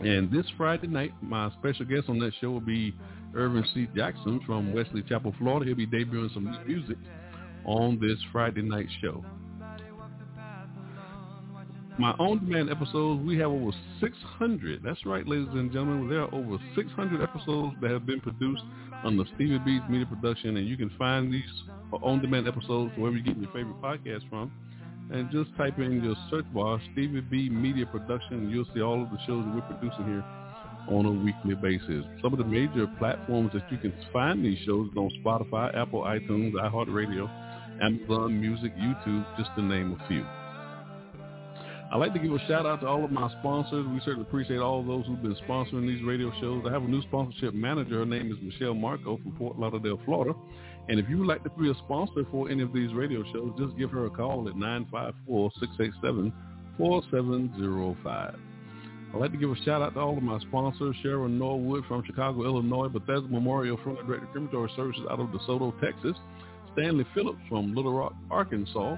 And 0.00 0.30
this 0.30 0.46
Friday 0.56 0.86
night, 0.86 1.12
my 1.20 1.50
special 1.58 1.84
guest 1.84 2.08
on 2.08 2.18
that 2.20 2.32
show 2.40 2.50
will 2.50 2.60
be 2.60 2.94
Irvin 3.34 3.64
C. 3.74 3.88
Jackson 3.94 4.40
from 4.46 4.72
Wesley 4.72 5.02
Chapel, 5.08 5.34
Florida. 5.38 5.66
He'll 5.66 5.76
be 5.76 5.86
debuting 5.86 6.32
some 6.34 6.44
new 6.44 6.74
music 6.74 6.96
on 7.64 7.98
this 8.00 8.18
Friday 8.32 8.62
night 8.62 8.86
show. 9.00 9.24
My 11.98 12.12
on-demand 12.12 12.70
episodes, 12.70 13.22
we 13.26 13.36
have 13.38 13.50
over 13.50 13.72
600. 14.00 14.82
That's 14.82 15.04
right, 15.04 15.26
ladies 15.26 15.48
and 15.52 15.70
gentlemen. 15.70 16.08
There 16.08 16.22
are 16.22 16.34
over 16.34 16.56
600 16.74 17.22
episodes 17.22 17.76
that 17.82 17.90
have 17.90 18.06
been 18.06 18.20
produced 18.20 18.62
the 19.04 19.24
Stevie 19.34 19.58
B's 19.58 19.80
Media 19.88 20.06
Production, 20.06 20.56
and 20.56 20.66
you 20.66 20.76
can 20.76 20.90
find 20.98 21.32
these 21.32 21.42
on-demand 22.02 22.48
episodes 22.48 22.92
wherever 22.96 23.16
you 23.16 23.22
get 23.22 23.36
your 23.36 23.50
favorite 23.52 23.80
podcast 23.82 24.28
from. 24.28 24.50
And 25.12 25.30
just 25.30 25.54
type 25.56 25.78
in 25.78 26.02
your 26.02 26.14
search 26.30 26.44
bar, 26.54 26.80
Stevie 26.92 27.20
B 27.20 27.48
Media 27.50 27.84
Production, 27.86 28.34
and 28.34 28.50
you'll 28.50 28.66
see 28.72 28.80
all 28.80 29.02
of 29.02 29.10
the 29.10 29.18
shows 29.26 29.44
that 29.44 29.54
we're 29.54 29.62
producing 29.62 30.04
here 30.04 30.24
on 30.90 31.06
a 31.06 31.10
weekly 31.10 31.54
basis. 31.54 32.04
Some 32.20 32.32
of 32.32 32.38
the 32.38 32.44
major 32.44 32.86
platforms 32.98 33.52
that 33.54 33.70
you 33.70 33.78
can 33.78 33.92
find 34.12 34.44
these 34.44 34.58
shows 34.66 34.90
on 34.96 35.10
Spotify, 35.24 35.74
Apple, 35.76 36.02
iTunes, 36.02 36.52
iHeartRadio, 36.54 37.30
Amazon 37.80 38.40
Music, 38.40 38.76
YouTube, 38.76 39.24
just 39.38 39.50
to 39.56 39.62
name 39.62 39.98
a 39.98 40.08
few. 40.08 40.26
I'd 41.92 41.96
like 41.96 42.12
to 42.12 42.20
give 42.20 42.32
a 42.32 42.38
shout 42.46 42.66
out 42.66 42.82
to 42.82 42.86
all 42.86 43.04
of 43.04 43.10
my 43.10 43.28
sponsors. 43.40 43.84
We 43.86 43.98
certainly 44.04 44.22
appreciate 44.22 44.58
all 44.58 44.84
those 44.84 45.06
who've 45.06 45.20
been 45.20 45.34
sponsoring 45.48 45.88
these 45.88 46.04
radio 46.04 46.30
shows. 46.40 46.64
I 46.68 46.72
have 46.72 46.84
a 46.84 46.88
new 46.88 47.02
sponsorship 47.02 47.52
manager. 47.52 47.98
Her 48.00 48.06
name 48.06 48.30
is 48.30 48.38
Michelle 48.40 48.74
Marco 48.74 49.16
from 49.16 49.34
Fort 49.36 49.58
Lauderdale, 49.58 49.98
Florida. 50.04 50.34
And 50.88 51.00
if 51.00 51.08
you 51.08 51.18
would 51.18 51.26
like 51.26 51.42
to 51.42 51.50
be 51.50 51.68
a 51.68 51.74
sponsor 51.84 52.24
for 52.30 52.48
any 52.48 52.62
of 52.62 52.72
these 52.72 52.92
radio 52.94 53.24
shows, 53.32 53.52
just 53.58 53.76
give 53.76 53.90
her 53.90 54.06
a 54.06 54.10
call 54.10 54.48
at 54.48 54.54
954-687-4705. 56.78 58.49
I'd 59.12 59.18
like 59.18 59.32
to 59.32 59.38
give 59.38 59.50
a 59.50 59.56
shout 59.64 59.82
out 59.82 59.94
to 59.94 60.00
all 60.00 60.16
of 60.16 60.22
my 60.22 60.38
sponsors, 60.40 60.94
Sharon 61.02 61.36
Norwood 61.36 61.84
from 61.86 62.04
Chicago, 62.06 62.44
Illinois, 62.44 62.88
Bethesda 62.88 63.26
Memorial 63.28 63.76
Funeral 63.82 64.06
Director 64.06 64.26
Crematory 64.32 64.70
Services 64.76 65.02
out 65.10 65.18
of 65.18 65.26
DeSoto, 65.28 65.78
Texas, 65.80 66.16
Stanley 66.72 67.04
Phillips 67.12 67.40
from 67.48 67.74
Little 67.74 67.92
Rock, 67.92 68.14
Arkansas, 68.30 68.96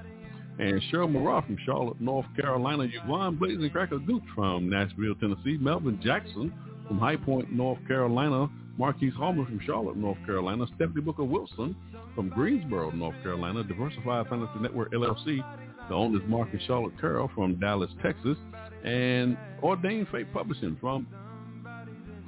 and 0.59 0.79
Cheryl 0.91 1.11
Murrah 1.11 1.43
from 1.45 1.57
Charlotte, 1.65 1.99
North 1.99 2.27
Carolina, 2.35 2.87
Yvonne 2.93 3.37
Blazing 3.37 3.69
Cracker 3.71 3.97
Gooch 3.97 4.23
from 4.35 4.69
Nashville, 4.69 5.15
Tennessee, 5.15 5.57
Melvin 5.59 5.99
Jackson 6.03 6.53
from 6.87 6.99
High 6.99 7.15
Point, 7.15 7.51
North 7.51 7.79
Carolina, 7.87 8.47
Marquise 8.77 9.13
Hallman 9.17 9.45
from 9.47 9.59
Charlotte, 9.65 9.97
North 9.97 10.17
Carolina, 10.27 10.65
Stephanie 10.75 11.01
Booker 11.01 11.23
Wilson 11.23 11.75
from 12.13 12.29
Greensboro, 12.29 12.91
North 12.91 13.15
Carolina, 13.23 13.63
Diversified 13.63 14.27
Financial 14.27 14.61
Network 14.61 14.91
LLC, 14.93 15.43
the 15.89 15.95
owners 15.95 16.21
and 16.27 16.61
Charlotte 16.67 16.99
Carroll 16.99 17.29
from 17.35 17.59
Dallas, 17.59 17.89
Texas, 18.01 18.37
and 18.83 19.37
Ordained 19.61 20.07
Faith 20.11 20.27
Publishing 20.33 20.77
from 20.79 21.07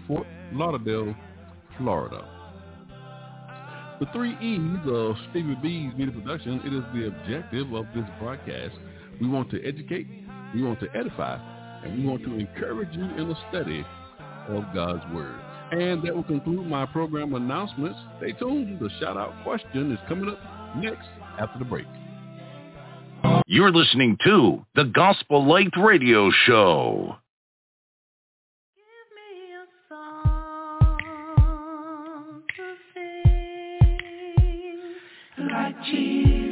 Fort 0.08 0.28
Lauderdale, 0.54 1.16
Florida. 1.78 2.28
The 4.00 4.08
three 4.14 4.36
E's 4.42 4.92
of 4.92 5.16
Stevie 5.30 5.56
B's 5.62 5.94
media 5.98 6.14
production, 6.14 6.62
it 6.66 6.74
is 6.74 6.84
the 6.94 7.08
objective 7.08 7.74
of 7.74 7.86
this 7.96 8.06
broadcast. 8.20 8.76
We 9.22 9.28
want 9.28 9.50
to 9.52 9.64
educate, 9.66 10.08
we 10.54 10.64
want 10.64 10.80
to 10.82 10.88
edify, 10.94 11.38
and 11.84 12.00
we 12.00 12.06
want 12.06 12.24
to 12.24 12.36
encourage 12.36 12.94
you 12.94 13.04
in 13.04 13.30
the 13.30 13.36
study 13.50 13.86
of 14.50 14.66
God's 14.74 15.04
Word. 15.14 15.40
And 15.72 16.04
that 16.04 16.16
will 16.16 16.24
conclude 16.24 16.68
my 16.68 16.86
program 16.86 17.34
announcements. 17.34 17.98
Stay 18.18 18.34
tuned. 18.34 18.80
The 18.80 18.90
shout 19.00 19.18
out 19.18 19.34
question 19.44 19.92
is 19.92 20.00
coming 20.08 20.30
up 20.30 20.40
next 20.78 21.08
after 21.40 21.58
the 21.60 21.66
break. 21.66 21.88
You're 23.48 23.72
listening 23.72 24.18
to 24.24 24.66
the 24.74 24.86
Gospel 24.86 25.46
Light 25.46 25.70
Radio 25.78 26.32
Show. 26.32 27.16
Give 28.76 28.86
me 29.16 29.54
a 29.54 29.66
song 29.88 30.98
to 32.58 32.76
sing 35.38 35.48
like 35.48 35.78
Jesus. 35.84 36.45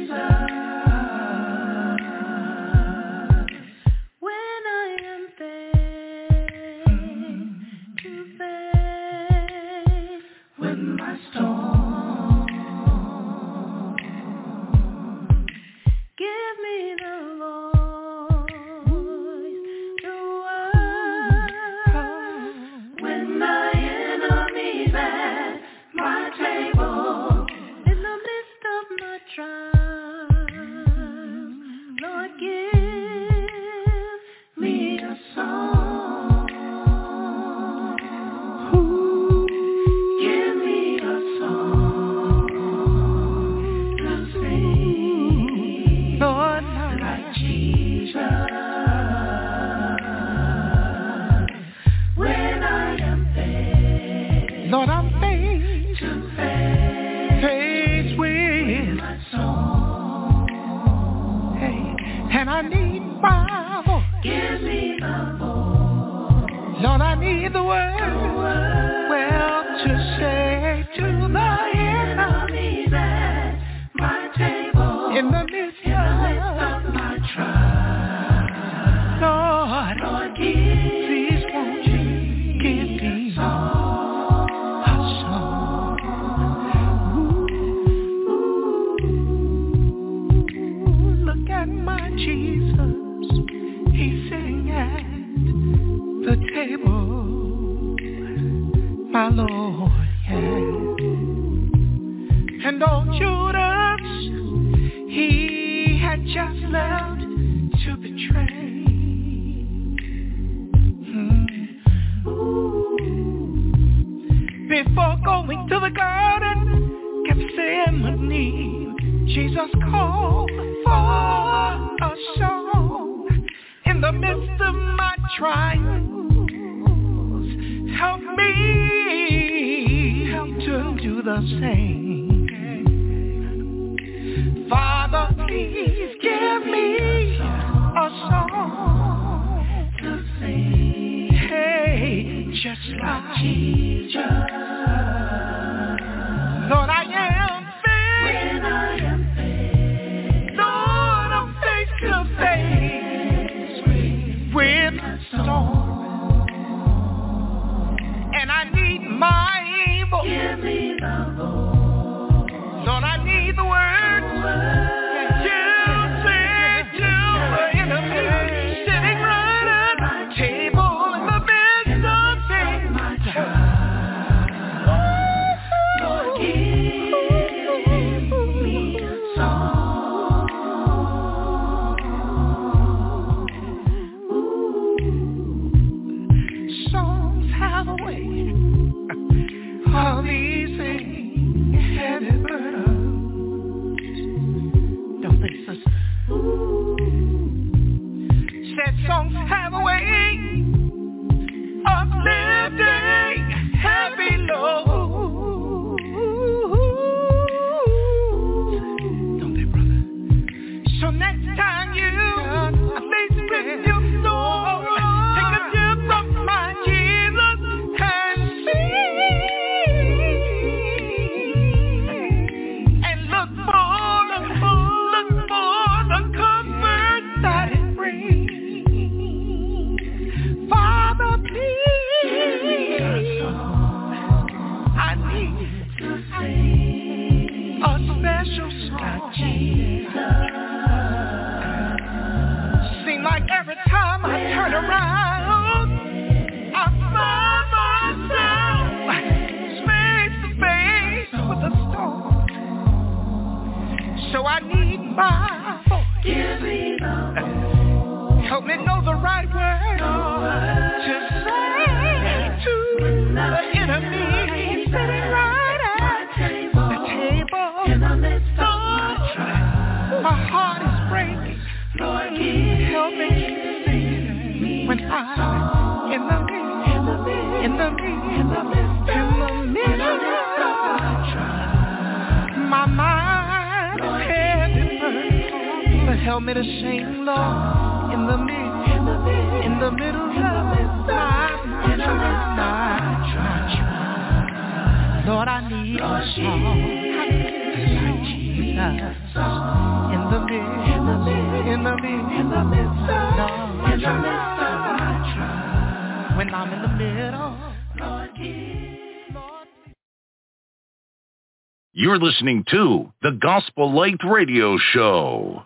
You're 312.14 312.22
listening 312.22 312.64
to 312.70 313.12
the 313.22 313.32
Gospel 313.42 313.92
Light 313.92 314.20
Radio 314.24 314.78
Show. 314.92 315.64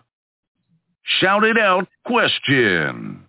Shout 1.19 1.43
it 1.43 1.59
out 1.59 1.87
question. 2.07 3.23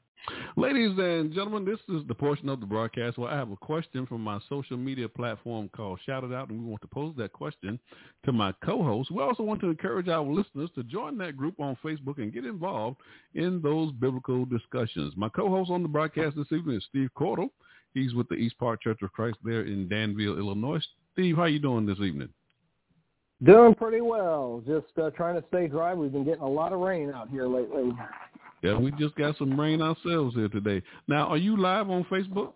Ladies 0.57 0.97
and 0.97 1.31
gentlemen, 1.31 1.67
this 1.67 1.81
is 1.95 2.07
the 2.09 2.15
portion 2.15 2.49
of 2.49 2.61
the 2.61 2.67
broadcast 2.67 3.19
where 3.19 3.31
I 3.31 3.37
have 3.37 3.51
a 3.51 3.57
question 3.57 4.07
from 4.07 4.23
my 4.23 4.41
social 4.49 4.79
media 4.79 5.07
platform 5.07 5.69
called 5.77 6.01
Shout 6.07 6.25
It 6.25 6.33
Out, 6.33 6.49
and 6.49 6.63
we 6.63 6.71
want 6.71 6.81
to 6.81 6.89
pose 6.89 7.13
that 7.19 7.35
question 7.35 7.79
to 8.25 8.33
my 8.33 8.55
co-host. 8.65 9.11
We 9.11 9.23
also 9.23 9.43
want 9.43 9.61
to 9.61 9.69
encourage 9.69 10.09
our 10.09 10.25
listeners 10.25 10.71
to 10.75 10.83
join 10.85 11.19
that 11.19 11.37
group 11.37 11.61
on 11.61 11.77
Facebook 11.85 12.17
and 12.17 12.33
get 12.33 12.47
involved 12.47 13.03
in 13.35 13.61
those 13.61 13.93
biblical 13.93 14.47
discussions. 14.47 15.13
My 15.15 15.29
co-host 15.29 15.71
on 15.71 15.83
the 15.83 15.91
broadcast 15.91 16.37
this 16.37 16.51
evening 16.53 16.79
is 16.79 16.87
Steve 16.89 17.11
Cordle. 17.15 17.51
He's 17.93 18.15
with 18.15 18.31
the 18.31 18.37
East 18.37 18.57
Park 18.59 18.81
Church 18.81 19.01
of 19.03 19.13
Christ 19.13 19.37
there 19.45 19.67
in 19.67 19.91
Danville, 19.91 20.39
Illinois. 20.39 20.81
Steve, 21.13 21.37
how 21.37 21.43
are 21.43 21.49
you 21.49 21.59
doing 21.59 21.85
this 21.85 22.01
evening? 22.01 22.31
Doing 23.43 23.75
pretty 23.75 24.03
well. 24.03 24.63
Just 24.67 24.87
uh, 25.01 25.11
trying 25.11 25.41
to 25.41 25.47
stay 25.49 25.67
dry. 25.67 25.95
We've 25.95 26.13
been 26.13 26.25
getting 26.25 26.43
a 26.43 26.49
lot 26.49 26.73
of 26.73 26.81
rain 26.81 27.11
out 27.11 27.31
here 27.31 27.47
lately. 27.47 27.93
Yeah, 28.63 28.77
we 28.77 28.91
just 28.93 29.15
got 29.15 29.37
some 29.39 29.59
rain 29.59 29.81
ourselves 29.81 30.35
here 30.35 30.49
today. 30.49 30.83
Now, 31.09 31.29
are 31.29 31.39
you 31.39 31.57
live 31.57 31.89
on 31.89 32.05
Facebook? 32.05 32.53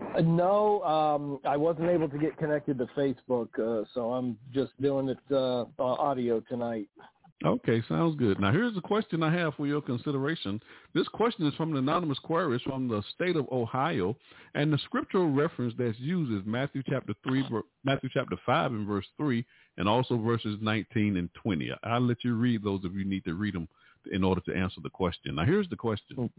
Uh, 0.00 0.20
no, 0.20 0.82
um, 0.82 1.38
I 1.44 1.56
wasn't 1.56 1.88
able 1.88 2.08
to 2.08 2.18
get 2.18 2.36
connected 2.36 2.78
to 2.78 2.86
Facebook, 2.96 3.48
uh, 3.58 3.84
so 3.94 4.12
I'm 4.12 4.36
just 4.52 4.72
doing 4.82 5.08
it 5.08 5.18
uh, 5.30 5.62
uh, 5.62 5.66
audio 5.78 6.40
tonight. 6.40 6.88
Okay, 7.44 7.82
sounds 7.86 8.16
good. 8.16 8.40
Now, 8.40 8.50
here's 8.50 8.76
a 8.78 8.80
question 8.80 9.22
I 9.22 9.32
have 9.34 9.54
for 9.54 9.66
your 9.66 9.82
consideration. 9.82 10.58
This 10.94 11.06
question 11.08 11.46
is 11.46 11.54
from 11.54 11.72
an 11.72 11.76
anonymous 11.76 12.18
query 12.18 12.60
from 12.64 12.88
the 12.88 13.02
state 13.14 13.36
of 13.36 13.46
Ohio, 13.52 14.16
and 14.54 14.72
the 14.72 14.78
scriptural 14.78 15.30
reference 15.30 15.74
that's 15.76 15.98
used 15.98 16.32
is 16.32 16.40
Matthew 16.46 16.82
chapter 16.88 17.12
three, 17.22 17.44
Matthew 17.84 18.08
chapter 18.12 18.36
five, 18.46 18.72
and 18.72 18.86
verse 18.86 19.04
three, 19.18 19.44
and 19.76 19.86
also 19.86 20.16
verses 20.16 20.56
19 20.62 21.18
and 21.18 21.28
20. 21.42 21.70
I'll 21.84 22.00
let 22.00 22.24
you 22.24 22.34
read 22.34 22.64
those 22.64 22.80
if 22.84 22.94
you 22.94 23.04
need 23.04 23.24
to 23.26 23.34
read 23.34 23.54
them 23.54 23.68
in 24.10 24.24
order 24.24 24.40
to 24.42 24.54
answer 24.54 24.80
the 24.82 24.90
question. 24.90 25.34
Now, 25.34 25.44
here's 25.44 25.68
the 25.68 25.76
question: 25.76 26.30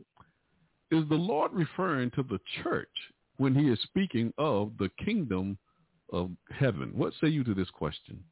Is 0.89 1.07
the 1.09 1.15
Lord 1.15 1.53
referring 1.53 2.09
to 2.11 2.23
the 2.23 2.39
church 2.63 2.89
when 3.37 3.53
He 3.53 3.69
is 3.69 3.79
speaking 3.83 4.33
of 4.39 4.71
the 4.79 4.89
kingdom 5.05 5.59
of 6.11 6.31
heaven? 6.49 6.91
What 6.95 7.13
say 7.21 7.27
you 7.27 7.43
to 7.43 7.53
this 7.53 7.69
question? 7.69 8.23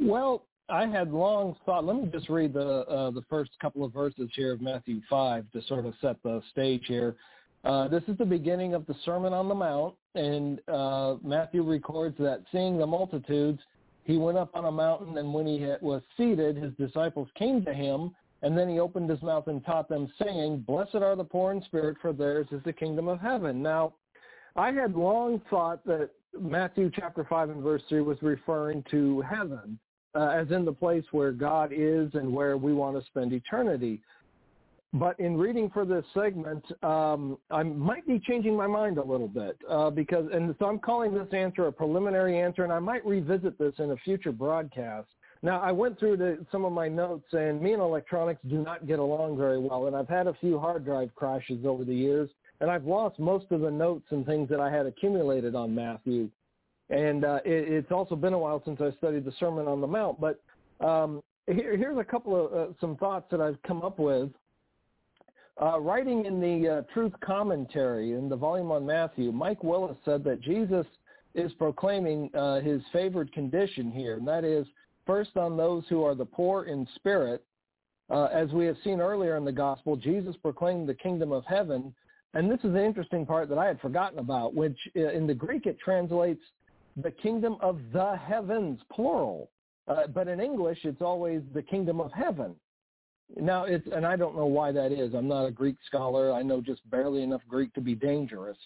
Well, 0.00 0.46
I 0.68 0.86
had 0.86 1.12
long 1.12 1.56
thought. 1.66 1.84
Let 1.84 1.96
me 1.96 2.08
just 2.10 2.28
read 2.30 2.54
the 2.54 2.86
uh, 2.86 3.10
the 3.10 3.22
first 3.28 3.50
couple 3.60 3.84
of 3.84 3.92
verses 3.92 4.30
here 4.34 4.52
of 4.52 4.62
Matthew 4.62 5.00
five 5.10 5.44
to 5.52 5.62
sort 5.62 5.84
of 5.84 5.94
set 6.00 6.22
the 6.22 6.42
stage 6.50 6.84
here. 6.86 7.16
Uh, 7.64 7.88
this 7.88 8.02
is 8.08 8.16
the 8.16 8.24
beginning 8.24 8.74
of 8.74 8.86
the 8.86 8.94
Sermon 9.04 9.32
on 9.32 9.48
the 9.48 9.54
Mount, 9.54 9.94
and 10.14 10.60
uh, 10.68 11.16
Matthew 11.22 11.62
records 11.62 12.16
that 12.18 12.42
seeing 12.52 12.78
the 12.78 12.86
multitudes, 12.86 13.60
he 14.04 14.16
went 14.16 14.36
up 14.36 14.50
on 14.54 14.66
a 14.66 14.72
mountain, 14.72 15.16
and 15.18 15.32
when 15.32 15.46
he 15.46 15.66
was 15.80 16.02
seated, 16.16 16.56
his 16.56 16.72
disciples 16.74 17.28
came 17.38 17.64
to 17.64 17.72
him, 17.72 18.14
and 18.42 18.56
then 18.56 18.68
he 18.68 18.78
opened 18.80 19.08
his 19.08 19.22
mouth 19.22 19.48
and 19.48 19.64
taught 19.64 19.88
them, 19.88 20.10
saying, 20.22 20.60
"Blessed 20.60 20.96
are 20.96 21.16
the 21.16 21.24
poor 21.24 21.52
in 21.52 21.62
spirit, 21.62 21.98
for 22.00 22.12
theirs 22.14 22.46
is 22.52 22.62
the 22.64 22.72
kingdom 22.72 23.08
of 23.08 23.20
heaven." 23.20 23.62
Now, 23.62 23.94
I 24.56 24.72
had 24.72 24.94
long 24.94 25.40
thought 25.50 25.84
that 25.84 26.10
Matthew 26.38 26.90
chapter 26.90 27.24
five 27.24 27.50
and 27.50 27.62
verse 27.62 27.82
three 27.88 28.00
was 28.00 28.22
referring 28.22 28.82
to 28.90 29.20
heaven 29.20 29.78
uh, 30.14 30.28
as 30.28 30.50
in 30.50 30.64
the 30.64 30.72
place 30.72 31.04
where 31.12 31.32
God 31.32 31.70
is 31.72 32.10
and 32.14 32.32
where 32.32 32.56
we 32.56 32.72
want 32.72 32.98
to 32.98 33.04
spend 33.06 33.32
eternity. 33.32 34.00
but 34.94 35.18
in 35.18 35.36
reading 35.36 35.68
for 35.70 35.84
this 35.84 36.04
segment, 36.14 36.64
um, 36.84 37.36
I 37.50 37.64
might 37.64 38.06
be 38.06 38.20
changing 38.20 38.56
my 38.56 38.68
mind 38.68 38.96
a 38.98 39.02
little 39.02 39.26
bit 39.26 39.58
uh, 39.68 39.90
because, 39.90 40.26
and 40.32 40.54
so 40.58 40.66
I'm 40.66 40.78
calling 40.78 41.12
this 41.12 41.26
answer 41.32 41.66
a 41.66 41.72
preliminary 41.72 42.38
answer, 42.40 42.62
and 42.62 42.72
I 42.72 42.78
might 42.78 43.04
revisit 43.04 43.58
this 43.58 43.74
in 43.78 43.90
a 43.90 43.96
future 43.98 44.30
broadcast. 44.30 45.08
Now, 45.42 45.60
I 45.60 45.72
went 45.72 45.98
through 45.98 46.16
the, 46.18 46.46
some 46.50 46.64
of 46.64 46.72
my 46.72 46.88
notes, 46.88 47.26
and 47.32 47.60
me 47.60 47.72
and 47.72 47.82
electronics 47.82 48.40
do 48.48 48.62
not 48.62 48.86
get 48.86 48.98
along 49.00 49.36
very 49.36 49.58
well, 49.58 49.88
and 49.88 49.96
I've 49.96 50.08
had 50.08 50.28
a 50.28 50.34
few 50.34 50.58
hard 50.58 50.84
drive 50.84 51.14
crashes 51.16 51.66
over 51.66 51.84
the 51.84 51.94
years, 51.94 52.30
and 52.60 52.70
I've 52.70 52.84
lost 52.84 53.18
most 53.18 53.46
of 53.50 53.60
the 53.60 53.70
notes 53.70 54.06
and 54.10 54.24
things 54.24 54.48
that 54.48 54.60
I 54.60 54.70
had 54.70 54.86
accumulated 54.86 55.54
on 55.56 55.74
Matthew. 55.74 56.30
And 56.90 57.24
uh, 57.24 57.40
it, 57.44 57.72
it's 57.72 57.92
also 57.92 58.14
been 58.14 58.34
a 58.34 58.38
while 58.38 58.62
since 58.64 58.80
I 58.80 58.90
studied 58.98 59.24
the 59.24 59.32
Sermon 59.40 59.66
on 59.66 59.80
the 59.80 59.86
Mount, 59.86 60.20
but 60.20 60.40
um, 60.80 61.22
here, 61.46 61.76
here's 61.76 61.98
a 61.98 62.04
couple 62.04 62.46
of 62.46 62.52
uh, 62.52 62.72
some 62.80 62.96
thoughts 62.96 63.26
that 63.30 63.40
I've 63.40 63.60
come 63.62 63.82
up 63.82 63.98
with 63.98 64.30
uh, 65.62 65.78
writing 65.78 66.24
in 66.24 66.40
the 66.40 66.68
uh, 66.68 66.82
Truth 66.92 67.12
Commentary 67.20 68.12
in 68.12 68.28
the 68.28 68.36
volume 68.36 68.72
on 68.72 68.84
Matthew, 68.84 69.30
Mike 69.30 69.62
Willis 69.62 69.96
said 70.04 70.24
that 70.24 70.40
Jesus 70.40 70.86
is 71.34 71.52
proclaiming 71.54 72.30
uh, 72.34 72.60
his 72.60 72.82
favored 72.92 73.32
condition 73.32 73.90
here, 73.90 74.16
and 74.16 74.26
that 74.26 74.44
is 74.44 74.66
first 75.06 75.36
on 75.36 75.56
those 75.56 75.84
who 75.88 76.02
are 76.02 76.14
the 76.14 76.24
poor 76.24 76.64
in 76.64 76.86
spirit. 76.96 77.44
Uh, 78.10 78.24
as 78.26 78.50
we 78.50 78.66
have 78.66 78.76
seen 78.84 79.00
earlier 79.00 79.36
in 79.36 79.44
the 79.44 79.52
gospel, 79.52 79.96
Jesus 79.96 80.36
proclaimed 80.42 80.88
the 80.88 80.94
kingdom 80.94 81.32
of 81.32 81.44
heaven, 81.46 81.94
and 82.34 82.50
this 82.50 82.58
is 82.64 82.72
the 82.72 82.84
interesting 82.84 83.24
part 83.24 83.48
that 83.48 83.58
I 83.58 83.66
had 83.66 83.80
forgotten 83.80 84.18
about, 84.18 84.54
which 84.54 84.76
in 84.94 85.26
the 85.26 85.34
Greek 85.34 85.66
it 85.66 85.78
translates 85.78 86.42
the 86.96 87.10
kingdom 87.10 87.56
of 87.60 87.80
the 87.92 88.16
heavens, 88.16 88.80
plural. 88.92 89.50
Uh, 89.86 90.06
but 90.06 90.28
in 90.28 90.40
English, 90.40 90.78
it's 90.84 91.02
always 91.02 91.42
the 91.52 91.62
kingdom 91.62 92.00
of 92.00 92.12
heaven. 92.12 92.54
Now 93.36 93.64
it's 93.64 93.86
and 93.92 94.06
I 94.06 94.16
don't 94.16 94.36
know 94.36 94.46
why 94.46 94.70
that 94.72 94.92
is. 94.92 95.14
I'm 95.14 95.28
not 95.28 95.46
a 95.46 95.50
Greek 95.50 95.76
scholar. 95.86 96.32
I 96.32 96.42
know 96.42 96.60
just 96.60 96.88
barely 96.90 97.22
enough 97.22 97.40
Greek 97.48 97.72
to 97.74 97.80
be 97.80 97.94
dangerous. 97.94 98.58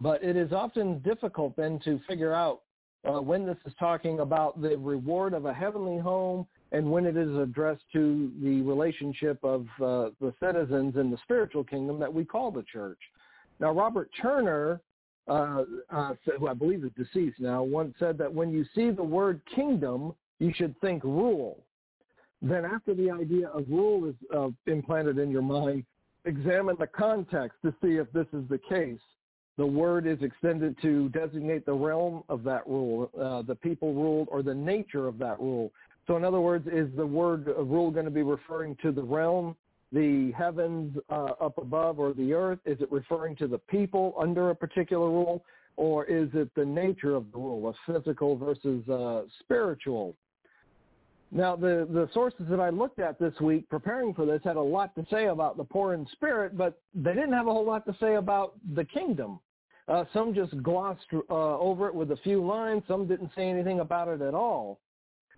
But 0.00 0.22
it 0.22 0.36
is 0.36 0.52
often 0.52 0.98
difficult 1.00 1.56
then 1.56 1.78
to 1.84 2.00
figure 2.08 2.34
out 2.34 2.62
uh, 3.08 3.20
when 3.20 3.46
this 3.46 3.56
is 3.66 3.72
talking 3.78 4.20
about 4.20 4.60
the 4.60 4.76
reward 4.76 5.32
of 5.32 5.46
a 5.46 5.52
heavenly 5.52 5.98
home 5.98 6.46
and 6.72 6.90
when 6.90 7.04
it 7.06 7.16
is 7.16 7.36
addressed 7.36 7.84
to 7.92 8.32
the 8.42 8.62
relationship 8.62 9.38
of 9.42 9.66
uh, 9.76 10.10
the 10.20 10.32
citizens 10.40 10.96
in 10.96 11.10
the 11.10 11.18
spiritual 11.22 11.64
kingdom 11.64 11.98
that 11.98 12.12
we 12.12 12.24
call 12.24 12.50
the 12.50 12.64
church. 12.64 12.98
Now, 13.60 13.72
Robert 13.72 14.10
Turner, 14.20 14.80
uh, 15.28 15.62
uh, 15.90 16.14
who 16.38 16.48
I 16.48 16.54
believe 16.54 16.84
is 16.84 16.90
deceased 16.96 17.38
now, 17.38 17.62
once 17.62 17.94
said 17.98 18.18
that 18.18 18.32
when 18.32 18.50
you 18.50 18.64
see 18.74 18.90
the 18.90 19.02
word 19.02 19.40
kingdom, 19.54 20.14
you 20.38 20.52
should 20.54 20.78
think 20.80 21.04
rule. 21.04 21.58
Then 22.40 22.64
after 22.64 22.92
the 22.94 23.10
idea 23.10 23.48
of 23.48 23.64
rule 23.68 24.08
is 24.08 24.16
uh, 24.34 24.48
implanted 24.66 25.18
in 25.18 25.30
your 25.30 25.42
mind, 25.42 25.84
examine 26.24 26.76
the 26.78 26.88
context 26.88 27.58
to 27.64 27.72
see 27.82 27.96
if 27.96 28.10
this 28.12 28.26
is 28.32 28.42
the 28.48 28.58
case. 28.58 29.00
The 29.58 29.66
word 29.66 30.06
is 30.06 30.18
extended 30.22 30.76
to 30.82 31.08
designate 31.10 31.66
the 31.66 31.74
realm 31.74 32.24
of 32.28 32.42
that 32.44 32.66
rule, 32.66 33.10
uh, 33.20 33.42
the 33.42 33.54
people 33.54 33.94
ruled, 33.94 34.28
or 34.30 34.42
the 34.42 34.54
nature 34.54 35.06
of 35.06 35.18
that 35.18 35.38
rule. 35.38 35.70
So 36.06 36.16
in 36.16 36.24
other 36.24 36.40
words, 36.40 36.66
is 36.66 36.88
the 36.96 37.06
word 37.06 37.46
rule 37.46 37.90
going 37.90 38.06
to 38.06 38.10
be 38.10 38.22
referring 38.22 38.76
to 38.82 38.90
the 38.90 39.02
realm, 39.02 39.54
the 39.92 40.32
heavens 40.32 40.96
uh, 41.10 41.32
up 41.40 41.58
above, 41.58 41.98
or 41.98 42.12
the 42.14 42.32
earth? 42.32 42.58
Is 42.64 42.80
it 42.80 42.90
referring 42.90 43.36
to 43.36 43.46
the 43.46 43.58
people 43.58 44.14
under 44.18 44.50
a 44.50 44.54
particular 44.54 45.08
rule? 45.08 45.44
Or 45.76 46.04
is 46.04 46.28
it 46.34 46.50
the 46.54 46.64
nature 46.64 47.14
of 47.14 47.24
the 47.32 47.38
rule, 47.38 47.74
a 47.74 47.92
physical 47.92 48.36
versus 48.36 48.86
uh, 48.88 49.22
spiritual 49.40 50.14
now, 51.34 51.56
the, 51.56 51.88
the 51.90 52.10
sources 52.12 52.44
that 52.50 52.60
I 52.60 52.68
looked 52.68 52.98
at 52.98 53.18
this 53.18 53.32
week 53.40 53.66
preparing 53.70 54.12
for 54.12 54.26
this 54.26 54.42
had 54.44 54.56
a 54.56 54.60
lot 54.60 54.94
to 54.96 55.06
say 55.10 55.26
about 55.26 55.56
the 55.56 55.64
poor 55.64 55.94
in 55.94 56.06
spirit, 56.12 56.58
but 56.58 56.78
they 56.94 57.14
didn't 57.14 57.32
have 57.32 57.46
a 57.46 57.52
whole 57.52 57.64
lot 57.64 57.86
to 57.86 57.96
say 57.98 58.16
about 58.16 58.54
the 58.74 58.84
kingdom. 58.84 59.40
Uh, 59.88 60.04
some 60.12 60.34
just 60.34 60.62
glossed 60.62 61.06
uh, 61.12 61.58
over 61.58 61.88
it 61.88 61.94
with 61.94 62.10
a 62.10 62.18
few 62.18 62.44
lines. 62.44 62.82
Some 62.86 63.08
didn't 63.08 63.30
say 63.34 63.48
anything 63.48 63.80
about 63.80 64.08
it 64.08 64.20
at 64.20 64.34
all. 64.34 64.78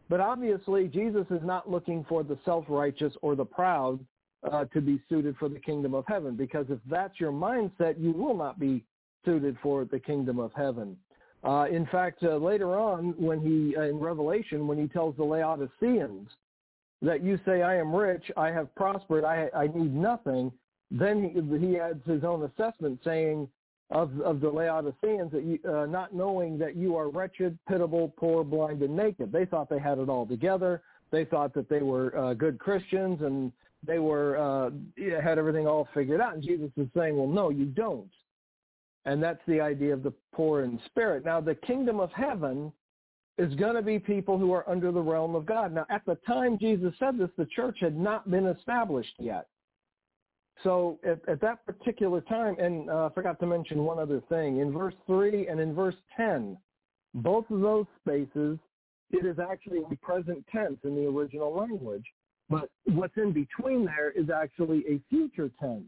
But 0.08 0.18
obviously, 0.18 0.88
Jesus 0.88 1.26
is 1.30 1.40
not 1.44 1.70
looking 1.70 2.04
for 2.08 2.24
the 2.24 2.36
self-righteous 2.44 3.14
or 3.22 3.36
the 3.36 3.44
proud 3.44 4.04
uh, 4.50 4.64
to 4.66 4.80
be 4.80 5.00
suited 5.08 5.36
for 5.38 5.48
the 5.48 5.58
kingdom 5.58 5.94
of 5.94 6.04
heaven, 6.06 6.36
because 6.36 6.66
if 6.68 6.78
that's 6.88 7.18
your 7.18 7.32
mindset, 7.32 7.94
you 7.98 8.12
will 8.12 8.36
not 8.36 8.58
be 8.58 8.84
suited 9.24 9.56
for 9.62 9.84
the 9.84 9.98
kingdom 9.98 10.38
of 10.38 10.52
heaven. 10.54 10.96
Uh, 11.42 11.66
in 11.70 11.86
fact, 11.86 12.22
uh, 12.22 12.36
later 12.36 12.78
on, 12.78 13.14
when 13.18 13.40
he 13.40 13.76
uh, 13.76 13.82
in 13.82 13.98
Revelation, 13.98 14.66
when 14.66 14.78
he 14.78 14.88
tells 14.88 15.16
the 15.16 15.24
Laodiceans 15.24 16.28
that 17.02 17.22
you 17.22 17.38
say, 17.44 17.62
"I 17.62 17.76
am 17.76 17.94
rich, 17.94 18.30
I 18.36 18.50
have 18.50 18.74
prospered, 18.74 19.24
I, 19.24 19.48
I 19.54 19.66
need 19.66 19.94
nothing," 19.94 20.50
then 20.90 21.22
he, 21.22 21.66
he 21.66 21.78
adds 21.78 22.02
his 22.06 22.24
own 22.24 22.44
assessment, 22.44 23.00
saying 23.04 23.48
of 23.90 24.18
of 24.20 24.40
the 24.40 24.48
Laodiceans 24.48 25.32
that 25.32 25.44
you, 25.44 25.58
uh, 25.70 25.84
not 25.84 26.14
knowing 26.14 26.58
that 26.58 26.76
you 26.76 26.96
are 26.96 27.10
wretched, 27.10 27.58
pitiable, 27.68 28.14
poor, 28.16 28.42
blind, 28.42 28.82
and 28.82 28.96
naked. 28.96 29.30
They 29.30 29.44
thought 29.44 29.68
they 29.68 29.78
had 29.78 29.98
it 29.98 30.08
all 30.08 30.26
together. 30.26 30.82
They 31.10 31.26
thought 31.26 31.52
that 31.54 31.68
they 31.68 31.82
were 31.82 32.16
uh, 32.16 32.34
good 32.34 32.58
Christians 32.58 33.20
and 33.20 33.52
they 33.86 33.98
were 33.98 34.36
uh, 34.36 34.70
had 35.22 35.38
everything 35.38 35.66
all 35.66 35.88
figured 35.94 36.20
out. 36.20 36.34
And 36.34 36.42
Jesus 36.42 36.70
is 36.76 36.88
saying, 36.96 37.16
"Well, 37.16 37.26
no, 37.26 37.50
you 37.50 37.66
don't." 37.66 38.10
And 39.04 39.22
that's 39.22 39.42
the 39.46 39.60
idea 39.60 39.92
of 39.92 40.02
the 40.02 40.12
poor 40.32 40.62
in 40.62 40.80
spirit. 40.86 41.24
Now, 41.24 41.40
the 41.40 41.54
kingdom 41.54 42.00
of 42.00 42.10
heaven 42.12 42.72
is 43.36 43.54
going 43.56 43.74
to 43.74 43.82
be 43.82 43.98
people 43.98 44.38
who 44.38 44.52
are 44.52 44.68
under 44.68 44.92
the 44.92 45.00
realm 45.00 45.34
of 45.34 45.44
God. 45.44 45.74
Now, 45.74 45.86
at 45.90 46.02
the 46.06 46.16
time 46.26 46.58
Jesus 46.58 46.94
said 46.98 47.18
this, 47.18 47.30
the 47.36 47.46
church 47.46 47.78
had 47.80 47.96
not 47.96 48.30
been 48.30 48.46
established 48.46 49.14
yet. 49.18 49.48
So 50.62 51.00
at, 51.04 51.28
at 51.28 51.40
that 51.40 51.66
particular 51.66 52.20
time, 52.22 52.56
and 52.58 52.88
uh, 52.88 53.06
I 53.06 53.08
forgot 53.12 53.40
to 53.40 53.46
mention 53.46 53.84
one 53.84 53.98
other 53.98 54.22
thing, 54.28 54.58
in 54.58 54.72
verse 54.72 54.94
3 55.06 55.48
and 55.48 55.58
in 55.58 55.74
verse 55.74 55.96
10, 56.16 56.56
both 57.14 57.50
of 57.50 57.60
those 57.60 57.86
spaces, 58.00 58.58
it 59.10 59.26
is 59.26 59.38
actually 59.38 59.80
a 59.90 59.96
present 59.96 60.44
tense 60.50 60.78
in 60.84 60.94
the 60.94 61.06
original 61.06 61.54
language. 61.54 62.04
But 62.50 62.70
what's 62.84 63.16
in 63.16 63.32
between 63.32 63.84
there 63.84 64.10
is 64.10 64.30
actually 64.30 64.84
a 64.88 65.00
future 65.08 65.50
tense. 65.60 65.84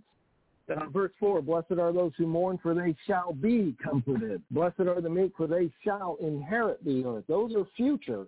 Uh, 0.68 0.86
verse 0.88 1.12
4, 1.20 1.42
blessed 1.42 1.78
are 1.78 1.92
those 1.92 2.12
who 2.18 2.26
mourn, 2.26 2.58
for 2.60 2.74
they 2.74 2.96
shall 3.06 3.32
be 3.32 3.76
comforted. 3.82 4.42
Blessed 4.50 4.80
are 4.80 5.00
the 5.00 5.08
meek, 5.08 5.32
for 5.36 5.46
they 5.46 5.70
shall 5.84 6.16
inherit 6.20 6.84
the 6.84 7.04
earth. 7.04 7.24
Those 7.28 7.54
are 7.54 7.64
future. 7.76 8.26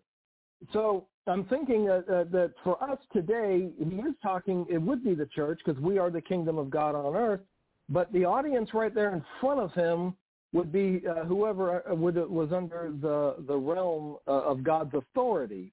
So 0.73 1.07
I'm 1.27 1.45
thinking 1.47 1.87
that, 1.87 2.09
uh, 2.09 2.25
that 2.31 2.53
for 2.63 2.83
us 2.83 2.99
today, 3.13 3.71
he 3.77 3.97
is 3.97 4.15
talking, 4.23 4.67
it 4.71 4.79
would 4.79 5.03
be 5.03 5.15
the 5.15 5.27
church, 5.27 5.61
because 5.65 5.81
we 5.83 5.99
are 5.99 6.11
the 6.11 6.21
kingdom 6.21 6.59
of 6.59 6.71
God 6.71 6.95
on 6.95 7.17
earth, 7.17 7.41
but 7.89 8.13
the 8.13 8.25
audience 8.25 8.71
right 8.73 8.95
there 8.95 9.15
in 9.15 9.25
front 9.41 9.59
of 9.59 9.73
him 9.73 10.15
would 10.53 10.73
be 10.73 11.03
uh, 11.09 11.25
whoever 11.25 11.89
uh, 11.91 11.95
would, 11.95 12.17
was 12.31 12.53
under 12.53 12.93
the, 13.01 13.37
the 13.47 13.57
realm 13.57 14.17
uh, 14.27 14.31
of 14.31 14.63
God's 14.63 14.95
authority. 14.95 15.73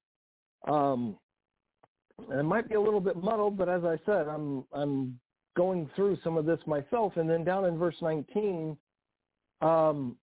Um, 0.68 1.16
and 2.30 2.40
it 2.40 2.44
might 2.44 2.68
be 2.70 2.76
a 2.76 2.82
little 2.82 3.00
bit 3.00 3.22
muddled, 3.22 3.58
but 3.58 3.70
as 3.70 3.84
I 3.84 3.98
said, 4.06 4.28
I'm 4.28 4.64
I'm 4.74 5.20
going 5.56 5.90
through 5.96 6.18
some 6.24 6.38
of 6.38 6.46
this 6.46 6.60
myself. 6.66 7.14
And 7.16 7.30
then 7.30 7.44
down 7.44 7.66
in 7.66 7.78
verse 7.78 7.96
19, 8.02 8.78
um, 9.62 10.18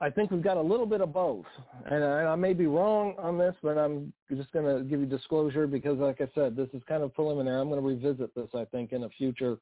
I 0.00 0.10
think 0.10 0.30
we've 0.30 0.42
got 0.42 0.56
a 0.56 0.62
little 0.62 0.86
bit 0.86 1.00
of 1.00 1.12
both. 1.12 1.46
And 1.86 2.04
I, 2.04 2.24
I 2.24 2.36
may 2.36 2.52
be 2.52 2.66
wrong 2.66 3.14
on 3.18 3.38
this, 3.38 3.54
but 3.62 3.78
I'm 3.78 4.12
just 4.34 4.52
going 4.52 4.64
to 4.66 4.84
give 4.84 5.00
you 5.00 5.06
disclosure 5.06 5.66
because, 5.66 5.98
like 5.98 6.20
I 6.20 6.28
said, 6.34 6.56
this 6.56 6.68
is 6.74 6.82
kind 6.86 7.02
of 7.02 7.14
preliminary. 7.14 7.60
I'm 7.60 7.68
going 7.68 7.80
to 7.80 7.86
revisit 7.86 8.34
this, 8.34 8.48
I 8.54 8.66
think, 8.66 8.92
in 8.92 9.04
a 9.04 9.08
future 9.10 9.56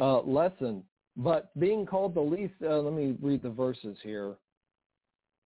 uh, 0.00 0.20
lesson. 0.22 0.82
But 1.16 1.56
being 1.58 1.86
called 1.86 2.14
the 2.14 2.20
least, 2.20 2.54
uh, 2.62 2.78
let 2.80 2.92
me 2.92 3.16
read 3.22 3.42
the 3.42 3.50
verses 3.50 3.96
here. 4.02 4.34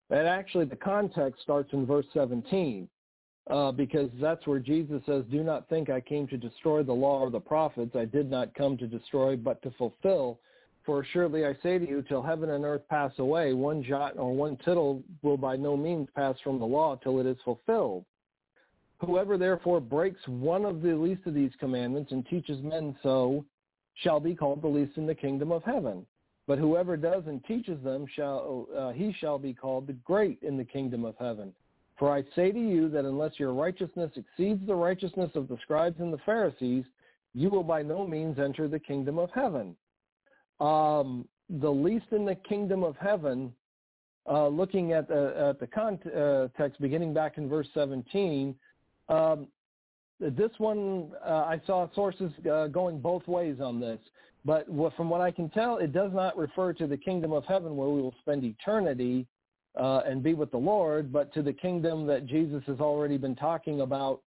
And 0.08 0.26
actually, 0.26 0.64
the 0.64 0.76
context 0.76 1.42
starts 1.42 1.72
in 1.72 1.86
verse 1.86 2.06
17 2.14 2.88
uh, 3.48 3.72
because 3.72 4.10
that's 4.20 4.46
where 4.46 4.58
Jesus 4.58 5.02
says, 5.06 5.24
do 5.30 5.42
not 5.42 5.68
think 5.68 5.90
I 5.90 6.00
came 6.00 6.26
to 6.28 6.36
destroy 6.36 6.82
the 6.82 6.92
law 6.92 7.20
or 7.20 7.30
the 7.30 7.40
prophets. 7.40 7.96
I 7.96 8.04
did 8.04 8.30
not 8.30 8.54
come 8.54 8.76
to 8.78 8.86
destroy, 8.86 9.36
but 9.36 9.62
to 9.62 9.70
fulfill. 9.72 10.38
For 10.84 11.04
surely 11.12 11.44
I 11.44 11.54
say 11.62 11.78
to 11.78 11.88
you, 11.88 12.02
till 12.02 12.22
heaven 12.22 12.50
and 12.50 12.64
earth 12.64 12.82
pass 12.88 13.12
away, 13.18 13.52
one 13.52 13.82
jot 13.82 14.16
or 14.16 14.34
one 14.34 14.56
tittle 14.64 15.02
will 15.22 15.36
by 15.36 15.56
no 15.56 15.76
means 15.76 16.08
pass 16.14 16.36
from 16.42 16.58
the 16.58 16.66
law 16.66 16.96
till 16.96 17.20
it 17.20 17.26
is 17.26 17.36
fulfilled. 17.44 18.04
Whoever 18.98 19.38
therefore 19.38 19.80
breaks 19.80 20.20
one 20.26 20.64
of 20.64 20.82
the 20.82 20.94
least 20.94 21.26
of 21.26 21.34
these 21.34 21.52
commandments 21.58 22.12
and 22.12 22.26
teaches 22.26 22.62
men 22.62 22.96
so 23.02 23.44
shall 23.94 24.20
be 24.20 24.34
called 24.34 24.62
the 24.62 24.68
least 24.68 24.96
in 24.96 25.06
the 25.06 25.14
kingdom 25.14 25.52
of 25.52 25.64
heaven. 25.64 26.06
But 26.46 26.58
whoever 26.58 26.96
does 26.96 27.24
and 27.26 27.44
teaches 27.44 27.82
them 27.82 28.06
shall 28.14 28.66
uh, 28.76 28.90
he 28.90 29.14
shall 29.18 29.38
be 29.38 29.54
called 29.54 29.86
the 29.86 29.92
great 29.92 30.42
in 30.42 30.56
the 30.56 30.64
kingdom 30.64 31.04
of 31.04 31.14
heaven. 31.18 31.52
For 32.00 32.10
I 32.10 32.24
say 32.34 32.50
to 32.50 32.58
you 32.58 32.88
that 32.88 33.04
unless 33.04 33.38
your 33.38 33.52
righteousness 33.52 34.10
exceeds 34.16 34.66
the 34.66 34.74
righteousness 34.74 35.30
of 35.34 35.48
the 35.48 35.58
scribes 35.62 36.00
and 36.00 36.10
the 36.10 36.18
Pharisees, 36.24 36.86
you 37.34 37.50
will 37.50 37.62
by 37.62 37.82
no 37.82 38.06
means 38.06 38.38
enter 38.38 38.68
the 38.68 38.78
kingdom 38.78 39.18
of 39.18 39.28
heaven. 39.34 39.76
Um, 40.60 41.28
the 41.60 41.68
least 41.70 42.06
in 42.12 42.24
the 42.24 42.36
kingdom 42.36 42.84
of 42.84 42.96
heaven, 42.96 43.52
uh, 44.26 44.48
looking 44.48 44.92
at 44.92 45.08
the, 45.08 45.50
at 45.50 45.60
the 45.60 45.66
context, 45.66 46.80
beginning 46.80 47.12
back 47.12 47.36
in 47.36 47.50
verse 47.50 47.68
17, 47.74 48.54
um, 49.10 49.46
this 50.20 50.52
one, 50.56 51.10
uh, 51.22 51.44
I 51.44 51.60
saw 51.66 51.86
sources 51.94 52.32
uh, 52.50 52.68
going 52.68 52.98
both 52.98 53.28
ways 53.28 53.56
on 53.60 53.78
this. 53.78 53.98
But 54.46 54.66
from 54.96 55.10
what 55.10 55.20
I 55.20 55.30
can 55.30 55.50
tell, 55.50 55.76
it 55.76 55.92
does 55.92 56.12
not 56.14 56.38
refer 56.38 56.72
to 56.72 56.86
the 56.86 56.96
kingdom 56.96 57.32
of 57.32 57.44
heaven 57.44 57.76
where 57.76 57.90
we 57.90 58.00
will 58.00 58.14
spend 58.22 58.42
eternity 58.42 59.26
uh, 59.76 60.02
and 60.06 60.22
be 60.22 60.34
with 60.34 60.50
the 60.50 60.58
Lord, 60.58 61.12
but 61.12 61.32
to 61.34 61.42
the 61.42 61.52
kingdom 61.52 62.06
that 62.06 62.26
Jesus 62.26 62.62
has 62.66 62.80
already 62.80 63.16
been 63.16 63.36
talking 63.36 63.82
about 63.82 64.20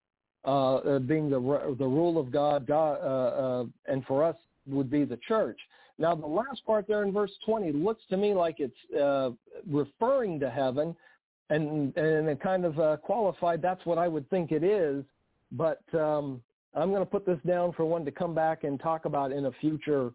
uh, 0.45 0.77
uh, 0.77 0.99
being 0.99 1.31
the 1.31 1.39
the 1.79 1.87
rule 1.87 2.19
of 2.19 2.33
God, 2.33 2.67
God, 2.67 2.99
uh, 3.01 3.61
uh, 3.61 3.65
and 3.87 4.05
for 4.07 4.25
us 4.25 4.37
would 4.67 4.91
be 4.91 5.05
the 5.05 5.19
church. 5.29 5.59
Now, 5.99 6.17
the 6.17 6.27
last 6.27 6.65
part 6.67 6.89
there 6.89 7.05
in 7.05 7.13
verse 7.13 7.31
20 7.47 7.71
looks 7.73 8.03
to 8.11 8.17
me 8.17 8.35
like 8.35 8.57
it's 8.59 9.37
referring 9.71 10.41
to 10.41 10.51
heaven, 10.51 10.97
and 11.51 11.97
and 11.97 12.29
it 12.29 12.41
kind 12.41 12.65
of 12.65 13.01
qualified. 13.03 13.63
That's 13.63 13.85
what 13.87 13.99
I 13.99 14.09
would 14.09 14.29
think 14.31 14.51
it 14.51 14.65
is. 14.65 15.05
But 15.53 15.83
um, 15.95 16.43
I'm 16.75 16.91
going 16.91 17.03
to 17.03 17.07
put 17.07 17.25
this 17.25 17.39
down 17.47 17.73
for 17.73 17.85
one 17.85 18.05
to 18.05 18.11
come 18.11 18.35
back 18.35 18.65
and 18.65 18.81
talk 18.81 19.05
about 19.05 19.31
in 19.31 19.47
a 19.47 19.53
future 19.61 20.13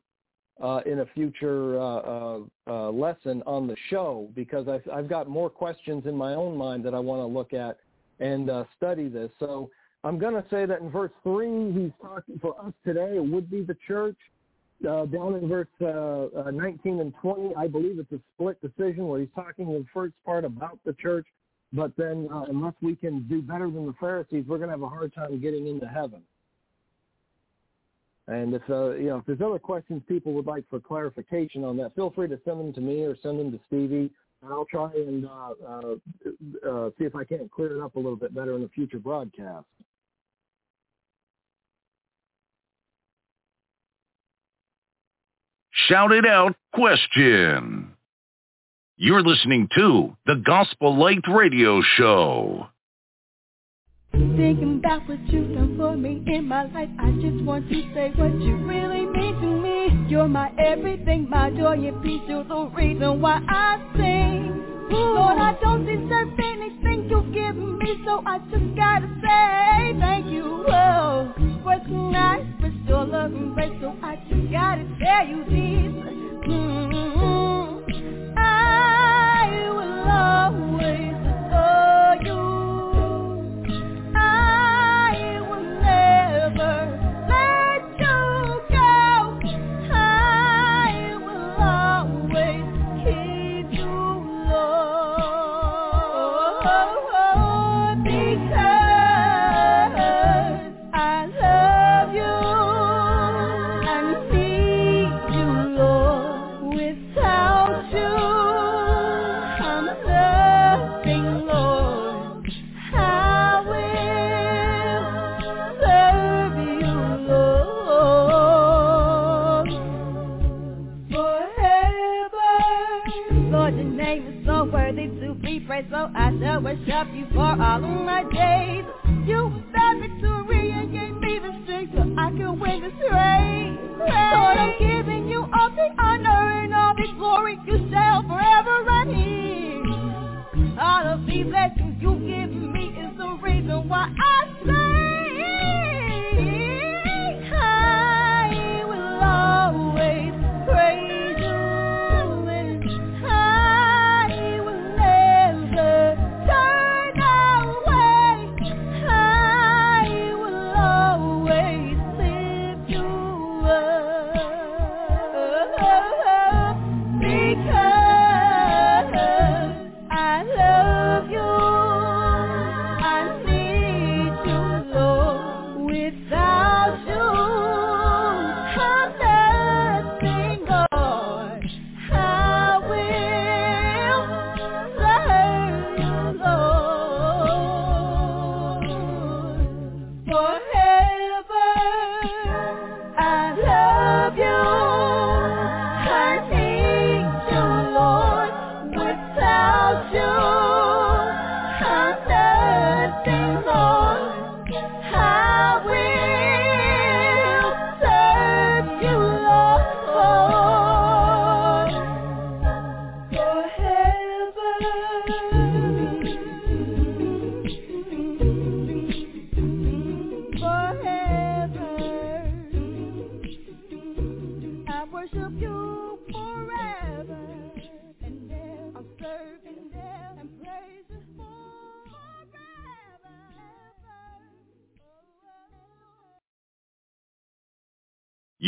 uh, 0.62 0.82
in 0.86 1.00
a 1.00 1.06
future 1.08 1.80
uh, 1.80 1.84
uh, 1.84 2.40
uh 2.68 2.92
lesson 2.92 3.44
on 3.46 3.68
the 3.68 3.76
show 3.90 4.30
because 4.36 4.68
I've, 4.68 4.88
I've, 4.92 5.08
got 5.08 5.28
more 5.28 5.50
questions 5.50 6.06
in 6.06 6.16
my 6.16 6.34
own 6.34 6.58
mind 6.58 6.84
that 6.86 6.94
I 6.94 7.00
want 7.00 7.22
to 7.22 7.26
look 7.26 7.54
at 7.54 7.78
and 8.20 8.50
uh, 8.50 8.64
study 8.76 9.08
this. 9.08 9.30
So 9.40 9.70
I'm 10.04 10.18
going 10.18 10.34
to 10.34 10.44
say 10.50 10.66
that 10.66 10.82
in 10.82 10.90
verse 10.90 11.12
3, 11.24 11.72
he's 11.74 11.92
talking 12.02 12.40
for 12.40 12.60
us 12.60 12.74
today, 12.86 13.16
it 13.16 13.24
would 13.24 13.50
be 13.50 13.62
the 13.62 13.78
church. 13.88 14.18
Uh, 14.88 15.06
down 15.08 15.34
in 15.34 15.50
verse 15.50 15.68
uh, 15.82 16.48
uh, 16.48 16.52
19 16.52 17.00
and 17.00 17.14
20, 17.22 17.56
I 17.56 17.68
believe 17.68 17.98
it's 17.98 18.12
a 18.12 18.20
split 18.36 18.62
decision 18.62 19.08
where 19.08 19.20
he's 19.20 19.30
talking 19.34 19.68
in 19.68 19.74
the 19.74 19.86
first 19.92 20.14
part 20.24 20.46
about 20.46 20.78
the 20.86 20.94
church, 20.94 21.26
but 21.74 21.92
then 21.98 22.30
unless 22.48 22.76
we 22.82 22.96
can 22.96 23.28
do 23.28 23.42
better 23.42 23.72
than 23.72 23.88
the 23.88 23.96
Pharisees, 24.00 24.46
we're 24.48 24.58
going 24.58 24.70
to 24.70 24.74
have 24.74 24.84
a 24.84 24.90
hard 24.90 25.14
time 25.16 25.40
getting 25.42 25.68
into 25.68 25.88
heaven. 25.88 26.22
And 28.28 28.54
if 28.54 28.62
uh, 28.70 28.92
you 28.92 29.08
know 29.08 29.18
if 29.18 29.26
there's 29.26 29.42
other 29.42 29.60
questions 29.60 30.02
people 30.08 30.34
would 30.34 30.48
like 30.48 30.66
for 30.70 30.80
clarification 30.80 31.64
on 31.64 31.78
that, 31.78 31.96
feel 31.96 32.12
free 32.12 32.28
to 32.28 32.40
send 32.44 32.60
them 32.60 32.74
to 32.74 32.82
me 32.82 33.04
or 33.04 33.16
send 33.24 33.40
them 33.40 33.52
to 33.52 33.60
Stevie, 33.68 34.12
and 34.42 34.52
I'll 34.52 34.66
try 34.66 34.92
and 34.94 35.26
uh, 35.26 35.54
uh, 35.66 36.70
uh, 36.70 36.90
see 36.98 37.06
if 37.06 37.16
I 37.16 37.24
can't 37.24 37.50
clear 37.50 37.78
it 37.78 37.82
up 37.82 37.96
a 37.96 38.00
little 38.00 38.18
bit 38.18 38.36
better 38.36 38.56
in 38.56 38.64
a 38.64 38.70
future 38.70 39.00
broadcast. 39.00 39.66
Shout 45.88 46.12
it 46.12 46.26
out 46.26 46.54
question. 46.74 47.94
You're 48.98 49.22
listening 49.22 49.70
to 49.76 50.18
the 50.26 50.36
Gospel 50.36 50.98
Light 50.98 51.24
Radio 51.30 51.82
Show. 51.82 52.68
Thinking 54.18 54.82
about 54.84 55.08
what 55.08 55.20
you've 55.30 55.54
done 55.54 55.76
for 55.78 55.96
me 55.96 56.24
in 56.26 56.48
my 56.48 56.64
life, 56.74 56.90
I 57.00 57.12
just 57.22 57.44
want 57.44 57.70
to 57.70 57.82
say 57.94 58.12
what 58.16 58.34
you 58.42 58.56
really 58.66 59.06
mean 59.06 59.36
to 59.42 59.48
me. 59.62 60.10
You're 60.10 60.28
my 60.28 60.52
everything, 60.58 61.30
my 61.30 61.52
joy 61.52 61.74
and 61.88 62.02
peace. 62.04 62.22
You're 62.28 62.44
the 62.44 62.72
reason 62.76 63.22
why 63.22 63.42
I 63.48 63.78
sing. 63.96 64.64
Lord, 64.90 65.38
I 65.38 65.56
don't 65.62 65.86
deserve 65.86 66.30
anything 66.40 67.08
you've 67.10 67.34
given 67.34 67.78
me, 67.78 68.04
so 68.06 68.24
I 68.26 68.40
just 68.52 68.76
gotta 68.76 69.08
say 69.22 70.00
thank 70.00 70.26
you. 70.28 70.67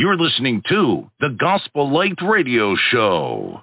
You're 0.10 0.18
listening 0.18 0.64
to 0.70 1.08
the 1.20 1.38
Gospel 1.40 1.94
Light 1.94 2.18
Radio 2.28 2.76
Show. 2.90 3.62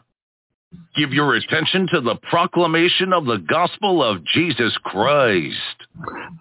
Give 0.97 1.11
your 1.11 1.35
attention 1.35 1.89
to 1.93 2.01
the 2.01 2.15
proclamation 2.31 3.13
of 3.13 3.25
the 3.25 3.39
gospel 3.39 4.01
of 4.01 4.25
Jesus 4.27 4.73
Christ. 4.85 5.57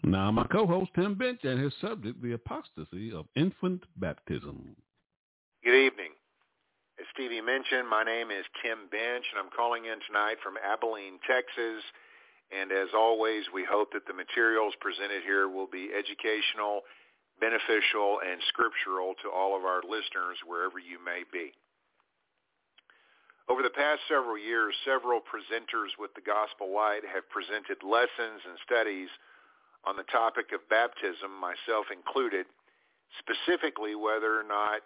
Now, 0.04 0.30
my 0.30 0.44
co-host 0.44 0.92
Tim 0.94 1.16
Bench 1.16 1.40
and 1.42 1.60
his 1.60 1.74
subject, 1.82 2.22
the 2.22 2.34
apostasy 2.34 3.14
of 3.14 3.26
infant 3.36 3.82
baptism. 3.98 4.76
Good 5.64 5.88
evening. 5.88 6.14
As 7.00 7.08
Stevie 7.16 7.42
mentioned, 7.42 7.90
my 7.90 8.04
name 8.04 8.30
is 8.30 8.46
Tim 8.62 8.86
Bench, 8.92 9.26
and 9.34 9.42
I'm 9.42 9.50
calling 9.58 9.86
in 9.86 9.98
tonight 10.06 10.36
from 10.44 10.54
Abilene, 10.62 11.18
Texas. 11.26 11.82
And 12.54 12.72
as 12.72 12.90
always, 12.94 13.46
we 13.52 13.66
hope 13.68 13.92
that 13.94 14.06
the 14.06 14.14
materials 14.14 14.76
presented 14.80 15.24
here 15.24 15.50
will 15.50 15.66
be 15.66 15.90
educational 15.98 16.82
beneficial 17.40 18.20
and 18.24 18.40
scriptural 18.48 19.14
to 19.24 19.30
all 19.30 19.56
of 19.58 19.64
our 19.66 19.84
listeners 19.84 20.40
wherever 20.46 20.80
you 20.80 20.98
may 21.04 21.24
be. 21.32 21.52
Over 23.46 23.62
the 23.62 23.74
past 23.74 24.02
several 24.10 24.42
years, 24.42 24.74
several 24.82 25.22
presenters 25.22 25.94
with 26.02 26.10
the 26.18 26.26
Gospel 26.26 26.74
Light 26.74 27.06
have 27.06 27.30
presented 27.30 27.78
lessons 27.86 28.42
and 28.42 28.58
studies 28.66 29.10
on 29.86 29.94
the 29.94 30.08
topic 30.10 30.50
of 30.50 30.66
baptism, 30.66 31.30
myself 31.38 31.94
included, 31.94 32.50
specifically 33.22 33.94
whether 33.94 34.34
or 34.34 34.48
not 34.48 34.82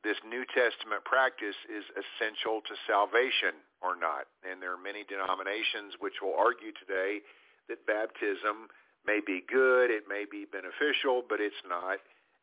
this 0.00 0.16
New 0.24 0.46
Testament 0.56 1.04
practice 1.04 1.58
is 1.68 1.84
essential 2.00 2.64
to 2.64 2.74
salvation 2.88 3.60
or 3.84 3.92
not. 3.92 4.24
And 4.40 4.62
there 4.62 4.72
are 4.72 4.80
many 4.80 5.04
denominations 5.04 6.00
which 6.00 6.24
will 6.24 6.38
argue 6.38 6.72
today 6.80 7.20
that 7.68 7.84
baptism 7.84 8.72
may 9.08 9.24
be 9.24 9.40
good, 9.40 9.88
it 9.88 10.04
may 10.04 10.28
be 10.28 10.44
beneficial, 10.44 11.24
but 11.24 11.40
it's 11.40 11.64
not 11.64 11.96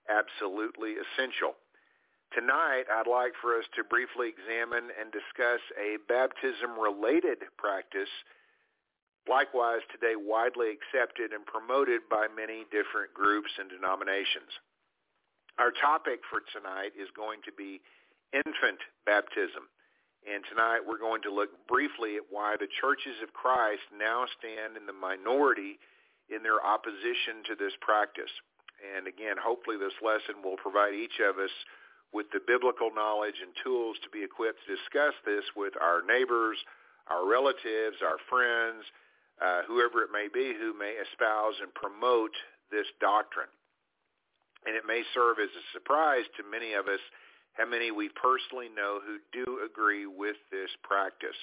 absolutely 0.10 0.98
essential. 0.98 1.54
Tonight, 2.34 2.90
I'd 2.90 3.06
like 3.06 3.38
for 3.38 3.54
us 3.54 3.70
to 3.78 3.86
briefly 3.86 4.34
examine 4.34 4.90
and 4.98 5.14
discuss 5.14 5.62
a 5.78 6.02
baptism-related 6.10 7.46
practice, 7.62 8.10
likewise 9.30 9.86
today 9.94 10.18
widely 10.18 10.74
accepted 10.74 11.38
and 11.38 11.46
promoted 11.46 12.10
by 12.10 12.26
many 12.34 12.66
different 12.74 13.14
groups 13.14 13.54
and 13.62 13.70
denominations. 13.70 14.50
Our 15.62 15.70
topic 15.70 16.26
for 16.28 16.42
tonight 16.50 16.98
is 16.98 17.14
going 17.14 17.46
to 17.46 17.54
be 17.54 17.80
infant 18.34 18.82
baptism. 19.06 19.70
And 20.26 20.42
tonight 20.50 20.82
we're 20.82 21.00
going 21.00 21.22
to 21.30 21.32
look 21.32 21.54
briefly 21.70 22.18
at 22.18 22.34
why 22.34 22.58
the 22.58 22.68
churches 22.82 23.22
of 23.22 23.38
Christ 23.38 23.86
now 23.94 24.26
stand 24.42 24.76
in 24.76 24.90
the 24.90 24.98
minority 24.98 25.78
in 26.30 26.44
their 26.44 26.64
opposition 26.64 27.46
to 27.48 27.56
this 27.56 27.74
practice. 27.82 28.32
And 28.82 29.08
again, 29.08 29.38
hopefully 29.40 29.78
this 29.78 29.96
lesson 30.02 30.44
will 30.44 30.58
provide 30.58 30.94
each 30.94 31.20
of 31.22 31.38
us 31.38 31.54
with 32.14 32.28
the 32.32 32.44
biblical 32.44 32.92
knowledge 32.94 33.40
and 33.42 33.52
tools 33.64 33.98
to 34.04 34.10
be 34.10 34.24
equipped 34.24 34.64
to 34.66 34.76
discuss 34.76 35.14
this 35.26 35.44
with 35.56 35.74
our 35.82 36.02
neighbors, 36.06 36.58
our 37.08 37.28
relatives, 37.28 38.00
our 38.02 38.20
friends, 38.30 38.84
uh, 39.42 39.68
whoever 39.68 40.02
it 40.02 40.12
may 40.16 40.28
be 40.32 40.56
who 40.56 40.72
may 40.78 40.96
espouse 40.96 41.60
and 41.60 41.74
promote 41.76 42.32
this 42.72 42.88
doctrine. 43.02 43.52
And 44.66 44.76
it 44.76 44.88
may 44.88 45.04
serve 45.14 45.38
as 45.38 45.52
a 45.52 45.66
surprise 45.74 46.26
to 46.38 46.44
many 46.48 46.74
of 46.74 46.88
us 46.88 47.04
how 47.54 47.68
many 47.68 47.92
we 47.92 48.10
personally 48.10 48.68
know 48.72 49.00
who 49.00 49.20
do 49.32 49.64
agree 49.64 50.08
with 50.08 50.36
this 50.52 50.72
practice. 50.84 51.38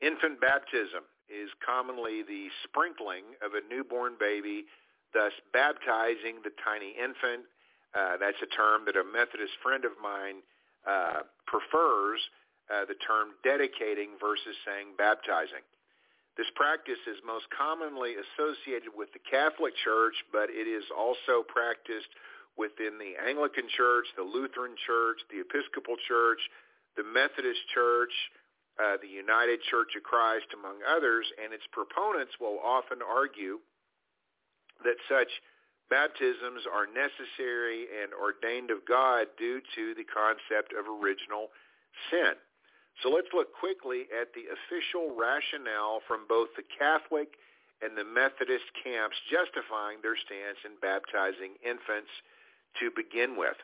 Infant 0.00 0.40
baptism 0.40 1.04
is 1.28 1.52
commonly 1.64 2.24
the 2.24 2.48
sprinkling 2.64 3.36
of 3.44 3.52
a 3.52 3.62
newborn 3.68 4.16
baby, 4.18 4.64
thus 5.12 5.32
baptizing 5.52 6.40
the 6.44 6.52
tiny 6.64 6.96
infant. 6.96 7.44
Uh, 7.92 8.16
that's 8.20 8.40
a 8.42 8.50
term 8.52 8.84
that 8.84 8.96
a 8.96 9.04
Methodist 9.04 9.56
friend 9.62 9.84
of 9.84 9.92
mine 10.00 10.44
uh, 10.84 11.24
prefers, 11.46 12.20
uh, 12.68 12.84
the 12.84 12.96
term 13.00 13.32
dedicating 13.44 14.16
versus 14.20 14.56
saying 14.64 14.92
baptizing. 14.96 15.64
This 16.36 16.48
practice 16.54 17.02
is 17.10 17.18
most 17.26 17.50
commonly 17.50 18.14
associated 18.14 18.94
with 18.94 19.10
the 19.10 19.18
Catholic 19.26 19.74
Church, 19.82 20.14
but 20.30 20.46
it 20.54 20.70
is 20.70 20.86
also 20.94 21.42
practiced 21.42 22.12
within 22.54 22.94
the 22.98 23.18
Anglican 23.18 23.66
Church, 23.66 24.06
the 24.14 24.22
Lutheran 24.22 24.78
Church, 24.86 25.18
the 25.34 25.42
Episcopal 25.42 25.98
Church, 26.06 26.38
the 26.94 27.02
Methodist 27.02 27.62
Church, 27.74 28.14
uh, 28.78 28.96
the 29.02 29.10
United 29.10 29.60
Church 29.70 29.98
of 29.98 30.02
Christ, 30.02 30.46
among 30.54 30.78
others, 30.86 31.26
and 31.42 31.52
its 31.52 31.66
proponents 31.74 32.38
will 32.40 32.62
often 32.62 33.02
argue 33.02 33.58
that 34.86 34.98
such 35.10 35.28
baptisms 35.90 36.62
are 36.70 36.86
necessary 36.86 37.90
and 37.90 38.14
ordained 38.14 38.70
of 38.70 38.86
God 38.86 39.26
due 39.38 39.60
to 39.74 39.94
the 39.98 40.06
concept 40.06 40.70
of 40.76 40.86
original 40.86 41.50
sin. 42.10 42.38
So 43.02 43.10
let's 43.10 43.30
look 43.32 43.54
quickly 43.54 44.10
at 44.10 44.34
the 44.34 44.50
official 44.50 45.14
rationale 45.14 46.02
from 46.06 46.26
both 46.28 46.50
the 46.58 46.66
Catholic 46.66 47.34
and 47.82 47.94
the 47.94 48.04
Methodist 48.04 48.66
camps 48.82 49.14
justifying 49.30 50.02
their 50.02 50.18
stance 50.18 50.58
in 50.66 50.74
baptizing 50.82 51.54
infants 51.62 52.10
to 52.82 52.90
begin 52.94 53.38
with. 53.38 53.54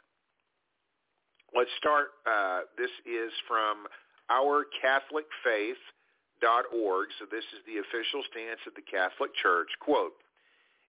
Let's 1.51 1.71
start. 1.79 2.15
Uh, 2.27 2.67
this 2.79 2.91
is 3.07 3.31
from 3.47 3.87
ourcatholicfaith.org. 4.31 7.09
So 7.19 7.27
this 7.31 7.45
is 7.53 7.61
the 7.67 7.79
official 7.81 8.23
stance 8.31 8.61
of 8.67 8.75
the 8.75 8.83
Catholic 8.83 9.35
Church. 9.35 9.69
Quote, 9.81 10.15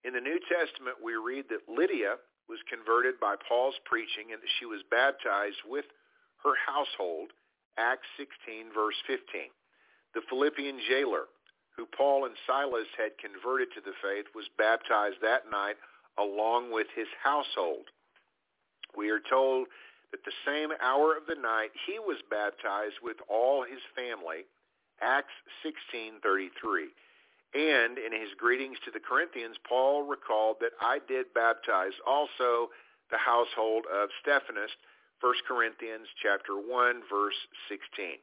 in 0.04 0.14
the 0.14 0.22
New 0.22 0.40
Testament, 0.46 0.98
we 1.04 1.16
read 1.18 1.50
that 1.50 1.68
Lydia 1.68 2.18
was 2.48 2.60
converted 2.70 3.20
by 3.20 3.36
Paul's 3.42 3.80
preaching 3.86 4.32
and 4.32 4.42
that 4.42 4.50
she 4.60 4.66
was 4.70 4.84
baptized 4.92 5.64
with 5.66 5.86
her 6.46 6.54
household, 6.62 7.34
Acts 7.78 8.08
16, 8.18 8.70
verse 8.70 8.96
15. 9.10 9.50
The 10.14 10.22
Philippian 10.30 10.80
jailer, 10.88 11.26
who 11.76 11.90
Paul 11.90 12.26
and 12.26 12.38
Silas 12.46 12.88
had 12.96 13.18
converted 13.18 13.74
to 13.74 13.82
the 13.82 13.98
faith, 13.98 14.30
was 14.38 14.46
baptized 14.58 15.18
that 15.26 15.50
night 15.50 15.76
along 16.22 16.72
with 16.72 16.88
his 16.96 17.10
household. 17.18 17.90
We 18.96 19.10
are 19.10 19.20
told 19.20 19.68
that 20.16 20.24
the 20.24 20.48
same 20.48 20.72
hour 20.80 21.12
of 21.12 21.28
the 21.28 21.36
night 21.36 21.76
he 21.86 22.00
was 22.00 22.24
baptized 22.32 23.04
with 23.04 23.18
all 23.28 23.68
his 23.68 23.84
family, 24.00 24.48
Acts 25.02 25.36
16:33. 25.62 26.96
And 27.54 27.98
in 27.98 28.14
his 28.14 28.34
greetings 28.36 28.80
to 28.86 28.92
the 28.92 29.00
Corinthians, 29.00 29.58
Paul 29.68 30.04
recalled 30.04 30.62
that 30.62 30.72
I 30.80 31.00
did 31.00 31.34
baptize 31.34 32.00
also 32.08 32.72
the 33.12 33.18
household 33.18 33.86
of 33.88 34.10
Stephanas, 34.22 34.72
1 35.20 35.34
Corinthians 35.46 36.08
chapter 36.24 36.56
1 36.56 37.04
verse 37.10 37.48
16. 37.68 38.20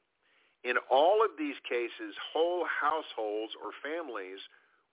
In 0.65 0.79
all 0.89 1.23
of 1.23 1.37
these 1.37 1.61
cases, 1.69 2.17
whole 2.33 2.65
households 2.65 3.53
or 3.63 3.73
families 3.83 4.41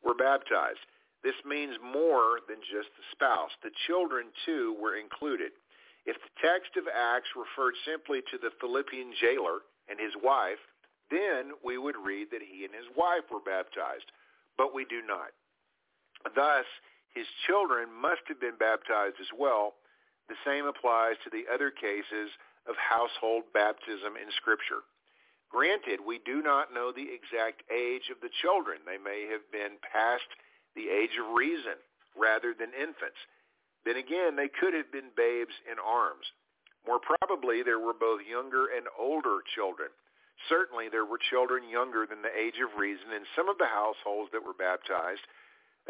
were 0.03 0.15
baptized. 0.15 0.83
This 1.23 1.45
means 1.45 1.79
more 1.79 2.41
than 2.49 2.59
just 2.59 2.89
the 2.97 3.03
spouse. 3.11 3.51
The 3.63 3.71
children, 3.87 4.33
too, 4.45 4.75
were 4.81 4.95
included. 4.95 5.53
If 6.09 6.17
the 6.25 6.41
text 6.41 6.73
of 6.73 6.89
Acts 6.89 7.29
referred 7.37 7.77
simply 7.85 8.25
to 8.33 8.41
the 8.41 8.49
Philippian 8.57 9.13
jailer 9.21 9.61
and 9.85 10.01
his 10.01 10.17
wife, 10.17 10.57
then 11.13 11.53
we 11.61 11.77
would 11.77 12.01
read 12.01 12.33
that 12.33 12.41
he 12.41 12.65
and 12.65 12.73
his 12.73 12.89
wife 12.97 13.29
were 13.29 13.45
baptized, 13.45 14.09
but 14.57 14.73
we 14.73 14.89
do 14.89 15.05
not. 15.05 15.29
Thus, 16.33 16.65
his 17.13 17.29
children 17.45 17.93
must 17.93 18.25
have 18.25 18.41
been 18.41 18.57
baptized 18.57 19.21
as 19.21 19.29
well. 19.37 19.77
The 20.33 20.41
same 20.41 20.65
applies 20.65 21.21
to 21.21 21.29
the 21.29 21.45
other 21.45 21.69
cases 21.69 22.33
of 22.65 22.73
household 22.77 23.45
baptism 23.53 24.17
in 24.17 24.33
Scripture. 24.33 24.81
Granted, 25.53 26.01
we 26.01 26.25
do 26.25 26.41
not 26.41 26.73
know 26.73 26.89
the 26.89 27.05
exact 27.05 27.61
age 27.69 28.09
of 28.09 28.17
the 28.21 28.33
children. 28.41 28.81
They 28.81 28.97
may 28.97 29.29
have 29.29 29.45
been 29.53 29.77
past 29.81 30.25
the 30.73 30.89
age 30.89 31.13
of 31.21 31.37
reason 31.37 31.77
rather 32.17 32.57
than 32.57 32.73
infants. 32.73 33.17
Then 33.85 33.95
again, 33.95 34.35
they 34.35 34.49
could 34.49 34.73
have 34.73 34.91
been 34.91 35.15
babes 35.15 35.55
in 35.69 35.79
arms. 35.79 36.25
More 36.87 36.99
probably, 36.99 37.63
there 37.63 37.79
were 37.79 37.95
both 37.95 38.21
younger 38.23 38.67
and 38.71 38.87
older 38.97 39.39
children. 39.55 39.89
Certainly, 40.47 40.89
there 40.89 41.05
were 41.05 41.19
children 41.19 41.67
younger 41.67 42.07
than 42.07 42.21
the 42.21 42.31
age 42.31 42.59
of 42.63 42.79
reason 42.79 43.11
in 43.11 43.27
some 43.35 43.49
of 43.49 43.57
the 43.57 43.67
households 43.67 44.31
that 44.31 44.43
were 44.43 44.55
baptized, 44.55 45.23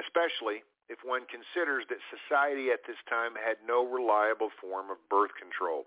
especially 0.01 0.65
if 0.89 0.97
one 1.05 1.29
considers 1.29 1.85
that 1.89 2.01
society 2.09 2.73
at 2.73 2.81
this 2.89 2.97
time 3.05 3.37
had 3.37 3.61
no 3.61 3.85
reliable 3.85 4.49
form 4.57 4.89
of 4.89 4.97
birth 5.09 5.29
control. 5.37 5.85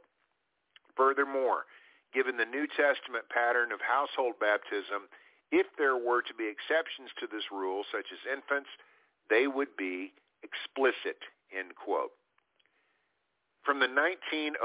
Furthermore, 0.95 1.67
given 2.15 2.37
the 2.37 2.47
New 2.47 2.71
Testament 2.71 3.27
pattern 3.33 3.73
of 3.75 3.83
household 3.83 4.39
baptism, 4.39 5.11
if 5.51 5.67
there 5.77 5.99
were 5.99 6.23
to 6.23 6.35
be 6.35 6.47
exceptions 6.47 7.11
to 7.19 7.27
this 7.27 7.51
rule, 7.51 7.83
such 7.91 8.07
as 8.15 8.23
infants, 8.31 8.71
they 9.29 9.51
would 9.51 9.75
be 9.77 10.15
explicit 10.47 11.19
end 11.57 11.77
quote. 11.77 12.13
From 13.63 13.79
the 13.79 13.87
1905 13.87 14.59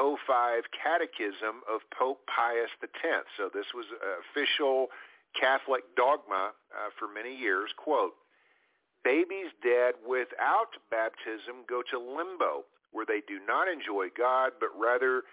Catechism 0.73 1.61
of 1.69 1.85
Pope 1.93 2.25
Pius 2.25 2.73
X, 2.81 3.29
so 3.37 3.45
this 3.53 3.69
was 3.77 3.85
official 4.25 4.89
Catholic 5.37 5.85
dogma 5.93 6.57
uh, 6.73 6.89
for 6.97 7.05
many 7.05 7.35
years, 7.35 7.69
quote, 7.77 8.17
babies 9.05 9.53
dead 9.61 9.93
without 10.01 10.73
baptism 10.89 11.61
go 11.69 11.85
to 11.93 12.01
limbo, 12.01 12.65
where 12.89 13.05
they 13.05 13.21
do 13.29 13.37
not 13.45 13.69
enjoy 13.69 14.09
God, 14.17 14.57
but 14.57 14.73
rather 14.73 15.29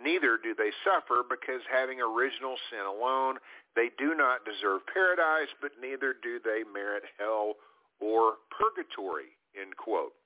neither 0.00 0.40
do 0.40 0.56
they 0.56 0.72
suffer 0.80 1.20
because 1.20 1.60
having 1.68 2.00
original 2.00 2.56
sin 2.72 2.88
alone, 2.88 3.36
they 3.76 3.92
do 4.00 4.16
not 4.16 4.48
deserve 4.48 4.88
paradise, 4.88 5.52
but 5.60 5.76
neither 5.76 6.16
do 6.16 6.40
they 6.40 6.64
merit 6.64 7.04
hell 7.20 7.60
or 8.00 8.40
purgatory, 8.48 9.36
end 9.52 9.76
quote 9.76 10.16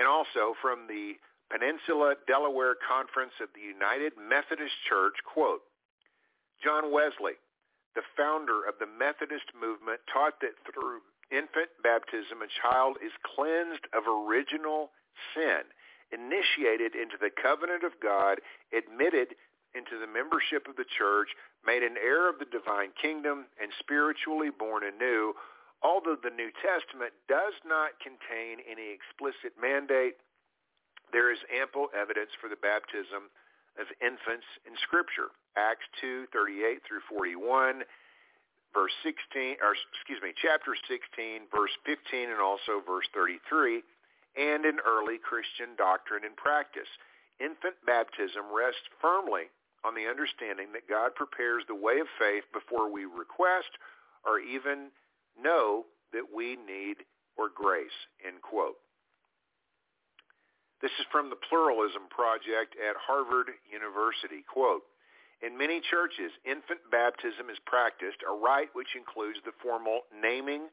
and 0.00 0.08
also 0.08 0.56
from 0.64 0.88
the 0.88 1.20
Peninsula 1.52 2.16
Delaware 2.24 2.72
Conference 2.80 3.36
of 3.44 3.52
the 3.52 3.60
United 3.60 4.16
Methodist 4.16 4.72
Church, 4.88 5.20
quote, 5.28 5.60
John 6.64 6.88
Wesley, 6.88 7.36
the 7.92 8.06
founder 8.16 8.64
of 8.64 8.80
the 8.80 8.88
Methodist 8.88 9.52
movement, 9.52 10.00
taught 10.08 10.40
that 10.40 10.56
through 10.64 11.04
infant 11.28 11.68
baptism, 11.84 12.40
a 12.40 12.48
child 12.48 12.96
is 13.04 13.12
cleansed 13.28 13.84
of 13.92 14.08
original 14.08 14.88
sin, 15.36 15.68
initiated 16.16 16.96
into 16.96 17.20
the 17.20 17.30
covenant 17.30 17.84
of 17.84 17.92
God, 18.00 18.40
admitted 18.72 19.36
into 19.76 20.00
the 20.00 20.08
membership 20.08 20.64
of 20.64 20.80
the 20.80 20.88
church, 20.88 21.28
made 21.60 21.84
an 21.84 22.00
heir 22.00 22.24
of 22.24 22.40
the 22.40 22.48
divine 22.48 22.96
kingdom, 22.96 23.46
and 23.60 23.68
spiritually 23.78 24.48
born 24.48 24.80
anew. 24.80 25.36
Although 25.80 26.20
the 26.20 26.34
New 26.34 26.52
Testament 26.60 27.16
does 27.24 27.56
not 27.64 27.96
contain 28.04 28.60
any 28.68 28.92
explicit 28.92 29.56
mandate, 29.56 30.20
there 31.12 31.32
is 31.32 31.40
ample 31.48 31.88
evidence 31.96 32.30
for 32.36 32.52
the 32.52 32.60
baptism 32.60 33.32
of 33.80 33.88
infants 34.04 34.46
in 34.68 34.76
Scripture. 34.84 35.32
Acts 35.56 35.86
2, 36.00 36.28
38 36.32 36.84
through 36.84 37.02
41, 37.08 37.82
verse 38.76 38.94
16, 39.02 39.58
or 39.64 39.74
excuse 39.74 40.20
me, 40.22 40.36
chapter 40.36 40.76
16, 40.86 41.48
verse 41.50 41.74
15, 41.88 42.30
and 42.30 42.42
also 42.44 42.84
verse 42.84 43.08
33, 43.16 43.82
and 44.36 44.62
in 44.68 44.78
early 44.84 45.18
Christian 45.18 45.74
doctrine 45.74 46.22
and 46.28 46.36
practice. 46.36 46.88
Infant 47.40 47.74
baptism 47.88 48.52
rests 48.52 48.84
firmly 49.00 49.48
on 49.82 49.96
the 49.96 50.06
understanding 50.06 50.76
that 50.76 50.86
God 50.86 51.16
prepares 51.16 51.64
the 51.66 51.74
way 51.74 51.98
of 51.98 52.06
faith 52.20 52.44
before 52.52 52.92
we 52.92 53.08
request 53.08 53.72
or 54.28 54.38
even 54.38 54.92
know 55.42 55.86
that 56.12 56.28
we 56.34 56.56
need 56.56 57.02
or 57.36 57.48
grace, 57.48 57.94
end 58.26 58.42
quote. 58.42 58.76
This 60.82 60.92
is 60.98 61.06
from 61.12 61.28
the 61.28 61.36
Pluralism 61.36 62.08
Project 62.08 62.72
at 62.80 62.96
Harvard 62.96 63.52
University. 63.68 64.44
Quote, 64.48 64.82
in 65.40 65.56
many 65.56 65.80
churches, 65.80 66.32
infant 66.44 66.84
baptism 66.92 67.48
is 67.48 67.56
practiced, 67.64 68.20
a 68.28 68.32
rite 68.32 68.72
which 68.76 68.92
includes 68.96 69.40
the 69.44 69.56
formal 69.64 70.04
naming 70.12 70.68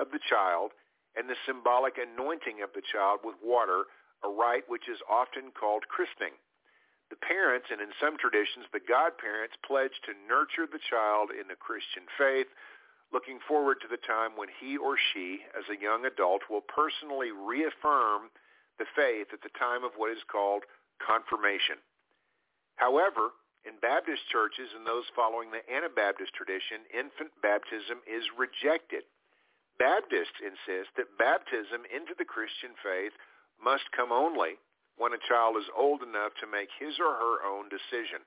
of 0.00 0.08
the 0.12 0.20
child 0.28 0.72
and 1.16 1.28
the 1.28 1.36
symbolic 1.44 1.96
anointing 2.00 2.60
of 2.64 2.72
the 2.72 2.84
child 2.92 3.20
with 3.24 3.36
water, 3.44 3.88
a 4.24 4.28
rite 4.28 4.68
which 4.68 4.88
is 4.88 5.00
often 5.08 5.52
called 5.52 5.88
christening. 5.88 6.36
The 7.08 7.20
parents, 7.20 7.68
and 7.70 7.80
in 7.80 7.92
some 8.00 8.16
traditions 8.16 8.68
the 8.72 8.80
godparents, 8.80 9.56
pledge 9.64 9.94
to 10.04 10.16
nurture 10.28 10.68
the 10.68 10.82
child 10.88 11.30
in 11.32 11.48
the 11.48 11.56
Christian 11.56 12.08
faith, 12.16 12.48
looking 13.12 13.38
forward 13.46 13.78
to 13.80 13.88
the 13.88 14.02
time 14.02 14.36
when 14.36 14.48
he 14.60 14.76
or 14.76 14.96
she, 15.12 15.46
as 15.56 15.64
a 15.70 15.80
young 15.80 16.04
adult, 16.04 16.42
will 16.50 16.64
personally 16.64 17.30
reaffirm 17.30 18.30
the 18.78 18.88
faith 18.94 19.28
at 19.32 19.42
the 19.42 19.54
time 19.58 19.84
of 19.84 19.96
what 19.96 20.12
is 20.12 20.22
called 20.30 20.64
confirmation. 21.00 21.80
However, 22.76 23.32
in 23.64 23.80
Baptist 23.82 24.22
churches 24.30 24.70
and 24.76 24.86
those 24.86 25.08
following 25.16 25.50
the 25.50 25.64
Anabaptist 25.66 26.34
tradition, 26.34 26.86
infant 26.92 27.34
baptism 27.42 27.98
is 28.06 28.22
rejected. 28.36 29.02
Baptists 29.78 30.38
insist 30.38 30.94
that 30.96 31.18
baptism 31.18 31.82
into 31.90 32.14
the 32.16 32.28
Christian 32.28 32.78
faith 32.78 33.12
must 33.58 33.90
come 33.92 34.12
only 34.12 34.60
when 34.96 35.12
a 35.12 35.26
child 35.28 35.56
is 35.56 35.68
old 35.76 36.00
enough 36.00 36.32
to 36.40 36.46
make 36.48 36.70
his 36.78 36.96
or 37.00 37.12
her 37.12 37.36
own 37.44 37.68
decision. 37.68 38.24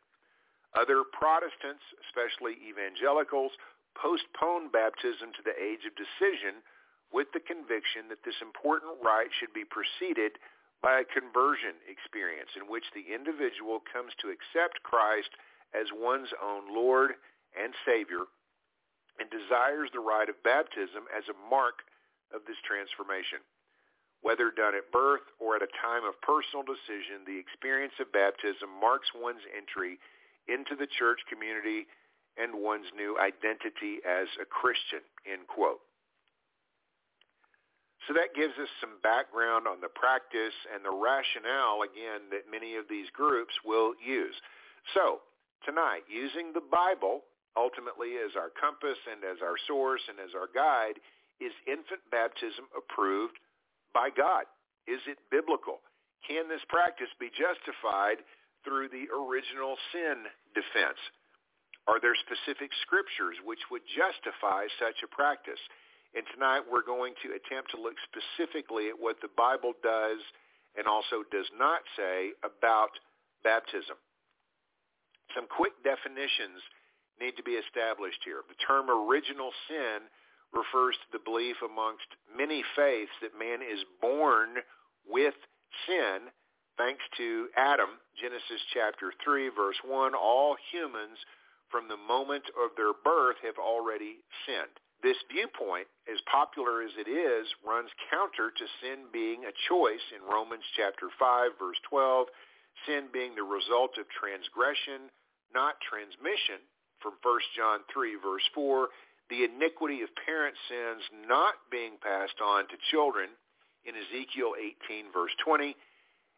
Other 0.78 1.02
Protestants, 1.02 1.82
especially 2.06 2.62
evangelicals, 2.62 3.54
postpone 3.96 4.70
baptism 4.70 5.34
to 5.34 5.44
the 5.44 5.56
age 5.58 5.86
of 5.86 5.94
decision 5.98 6.62
with 7.10 7.30
the 7.34 7.42
conviction 7.42 8.10
that 8.10 8.22
this 8.22 8.38
important 8.42 8.98
rite 9.02 9.34
should 9.34 9.54
be 9.54 9.66
preceded 9.66 10.38
by 10.80 11.02
a 11.02 11.12
conversion 11.12 11.76
experience 11.90 12.54
in 12.56 12.70
which 12.70 12.86
the 12.96 13.12
individual 13.12 13.84
comes 13.84 14.16
to 14.22 14.32
accept 14.32 14.86
Christ 14.86 15.34
as 15.76 15.92
one's 15.92 16.32
own 16.40 16.72
Lord 16.72 17.20
and 17.58 17.74
Savior 17.84 18.30
and 19.20 19.28
desires 19.28 19.92
the 19.92 20.00
rite 20.00 20.32
of 20.32 20.40
baptism 20.48 21.10
as 21.12 21.28
a 21.28 21.36
mark 21.52 21.84
of 22.32 22.48
this 22.48 22.58
transformation. 22.64 23.44
Whether 24.24 24.52
done 24.52 24.76
at 24.76 24.92
birth 24.92 25.24
or 25.40 25.56
at 25.56 25.64
a 25.64 25.76
time 25.80 26.04
of 26.08 26.16
personal 26.24 26.64
decision, 26.64 27.28
the 27.28 27.40
experience 27.40 27.96
of 28.00 28.12
baptism 28.12 28.72
marks 28.80 29.12
one's 29.16 29.44
entry 29.52 30.00
into 30.48 30.76
the 30.76 30.88
church 30.88 31.20
community 31.28 31.88
and 32.40 32.56
one's 32.56 32.88
new 32.96 33.20
identity 33.20 34.00
as 34.08 34.28
a 34.40 34.48
Christian, 34.48 35.04
end 35.28 35.46
quote. 35.52 35.84
So 38.08 38.16
that 38.16 38.34
gives 38.34 38.56
us 38.58 38.72
some 38.80 38.98
background 39.04 39.68
on 39.68 39.84
the 39.84 39.92
practice 39.92 40.56
and 40.74 40.82
the 40.82 40.96
rationale, 40.96 41.84
again, 41.84 42.32
that 42.32 42.50
many 42.50 42.80
of 42.80 42.88
these 42.90 43.12
groups 43.12 43.54
will 43.62 43.94
use. 44.00 44.34
So 44.96 45.20
tonight, 45.68 46.08
using 46.08 46.56
the 46.56 46.64
Bible 46.64 47.28
ultimately 47.60 48.16
as 48.24 48.40
our 48.40 48.50
compass 48.56 48.98
and 49.10 49.28
as 49.28 49.44
our 49.44 49.60
source 49.68 50.02
and 50.08 50.16
as 50.18 50.32
our 50.32 50.48
guide, 50.48 51.02
is 51.44 51.52
infant 51.68 52.04
baptism 52.12 52.72
approved 52.72 53.36
by 53.94 54.10
God? 54.10 54.48
Is 54.88 55.04
it 55.08 55.20
biblical? 55.32 55.84
Can 56.28 56.48
this 56.48 56.64
practice 56.68 57.12
be 57.20 57.32
justified 57.32 58.24
through 58.64 58.92
the 58.92 59.08
original 59.12 59.76
sin 59.92 60.28
defense? 60.56 61.00
Are 61.90 61.98
there 61.98 62.14
specific 62.22 62.70
scriptures 62.86 63.42
which 63.42 63.66
would 63.74 63.82
justify 63.90 64.70
such 64.78 65.02
a 65.02 65.10
practice? 65.10 65.58
And 66.14 66.22
tonight 66.30 66.62
we're 66.70 66.86
going 66.86 67.18
to 67.26 67.34
attempt 67.34 67.74
to 67.74 67.82
look 67.82 67.98
specifically 68.06 68.94
at 68.94 69.02
what 69.02 69.18
the 69.26 69.34
Bible 69.34 69.74
does 69.82 70.22
and 70.78 70.86
also 70.86 71.26
does 71.34 71.50
not 71.58 71.82
say 71.98 72.38
about 72.46 72.94
baptism. 73.42 73.98
Some 75.34 75.50
quick 75.50 75.74
definitions 75.82 76.62
need 77.18 77.34
to 77.42 77.46
be 77.46 77.58
established 77.58 78.22
here. 78.22 78.46
The 78.46 78.62
term 78.62 78.94
original 78.94 79.50
sin 79.66 80.06
refers 80.54 80.94
to 80.94 81.10
the 81.18 81.26
belief 81.26 81.58
amongst 81.66 82.06
many 82.30 82.62
faiths 82.78 83.18
that 83.26 83.34
man 83.34 83.66
is 83.66 83.82
born 83.98 84.62
with 85.10 85.34
sin 85.90 86.30
thanks 86.78 87.02
to 87.18 87.50
Adam, 87.58 87.98
Genesis 88.14 88.62
chapter 88.78 89.10
3, 89.26 89.50
verse 89.58 89.82
1. 89.82 90.14
All 90.14 90.54
humans 90.70 91.18
from 91.72 91.88
the 91.88 91.98
moment 91.98 92.46
of 92.58 92.74
their 92.76 92.94
birth 92.94 93.38
have 93.46 93.58
already 93.58 94.22
sinned. 94.46 94.78
This 95.02 95.18
viewpoint, 95.32 95.88
as 96.12 96.20
popular 96.28 96.84
as 96.84 96.92
it 97.00 97.08
is, 97.08 97.48
runs 97.64 97.90
counter 98.12 98.52
to 98.52 98.66
sin 98.84 99.08
being 99.14 99.48
a 99.48 99.56
choice 99.72 100.04
in 100.12 100.20
Romans 100.28 100.66
chapter 100.76 101.08
5, 101.16 101.56
verse 101.56 101.80
12, 101.88 102.28
sin 102.86 103.08
being 103.14 103.32
the 103.36 103.48
result 103.48 103.96
of 103.96 104.12
transgression, 104.12 105.08
not 105.56 105.80
transmission, 105.80 106.60
from 107.00 107.16
1 107.24 107.56
John 107.56 107.80
3, 107.94 108.20
verse 108.20 108.44
4, 108.52 108.92
the 109.32 109.48
iniquity 109.48 110.04
of 110.04 110.10
parent 110.28 110.56
sins 110.68 111.00
not 111.24 111.56
being 111.72 111.96
passed 112.04 112.44
on 112.44 112.68
to 112.68 112.76
children 112.92 113.32
in 113.88 113.96
Ezekiel 113.96 114.60
18, 114.60 115.16
verse 115.16 115.32
20, 115.46 115.76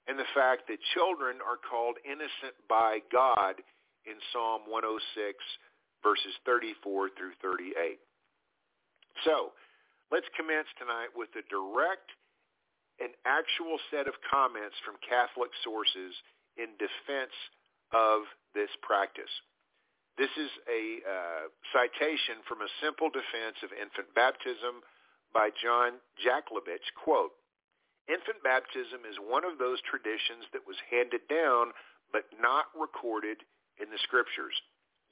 and 0.06 0.20
the 0.20 0.30
fact 0.38 0.70
that 0.70 0.78
children 0.94 1.41
are 1.41 1.58
called 1.58 1.98
innocent 2.06 2.53
by 2.70 3.02
God 3.10 3.58
in 4.06 4.18
Psalm 4.34 4.65
106, 4.69 5.38
verses 6.02 6.34
34 6.45 7.14
through 7.18 7.36
38. 7.41 7.99
So 9.26 9.53
let's 10.10 10.28
commence 10.34 10.69
tonight 10.80 11.14
with 11.14 11.30
a 11.38 11.45
direct 11.49 12.10
and 13.02 13.14
actual 13.26 13.82
set 13.90 14.06
of 14.06 14.14
comments 14.30 14.78
from 14.86 15.02
Catholic 15.02 15.49
sources 15.65 16.14
in 16.57 16.73
defense 16.78 17.34
of 17.94 18.30
this 18.53 18.69
practice. 18.86 19.32
This 20.19 20.32
is 20.38 20.52
a 20.68 20.84
uh, 21.02 21.44
citation 21.72 22.44
from 22.45 22.61
a 22.61 22.69
simple 22.84 23.10
defense 23.10 23.57
of 23.64 23.72
infant 23.73 24.11
baptism 24.14 24.84
by 25.34 25.49
John 25.56 26.03
Jacklovich. 26.19 26.84
Quote, 26.99 27.34
Infant 28.10 28.44
baptism 28.44 29.07
is 29.07 29.15
one 29.23 29.48
of 29.48 29.56
those 29.56 29.80
traditions 29.88 30.44
that 30.52 30.68
was 30.68 30.76
handed 30.91 31.23
down 31.32 31.72
but 32.11 32.28
not 32.38 32.68
recorded 32.76 33.40
in 33.82 33.90
the 33.90 33.99
scriptures. 34.06 34.53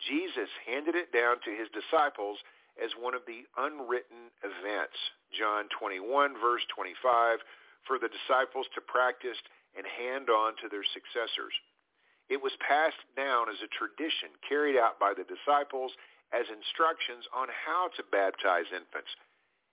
Jesus 0.07 0.47
handed 0.63 0.95
it 0.95 1.11
down 1.11 1.41
to 1.43 1.51
his 1.51 1.67
disciples 1.75 2.39
as 2.79 2.95
one 2.95 3.11
of 3.11 3.27
the 3.27 3.43
unwritten 3.59 4.31
events. 4.45 4.95
John 5.35 5.67
21, 5.75 6.39
verse 6.39 6.63
25, 6.71 7.43
for 7.83 7.99
the 7.99 8.07
disciples 8.07 8.69
to 8.75 8.81
practice 8.85 9.37
and 9.75 9.83
hand 9.83 10.31
on 10.31 10.55
to 10.63 10.71
their 10.71 10.87
successors. 10.95 11.51
It 12.31 12.39
was 12.39 12.53
passed 12.61 13.01
down 13.17 13.49
as 13.49 13.59
a 13.59 13.73
tradition 13.73 14.31
carried 14.45 14.77
out 14.77 15.01
by 15.01 15.17
the 15.17 15.25
disciples 15.25 15.91
as 16.29 16.45
instructions 16.47 17.25
on 17.33 17.49
how 17.49 17.89
to 17.97 18.05
baptize 18.13 18.69
infants. 18.69 19.09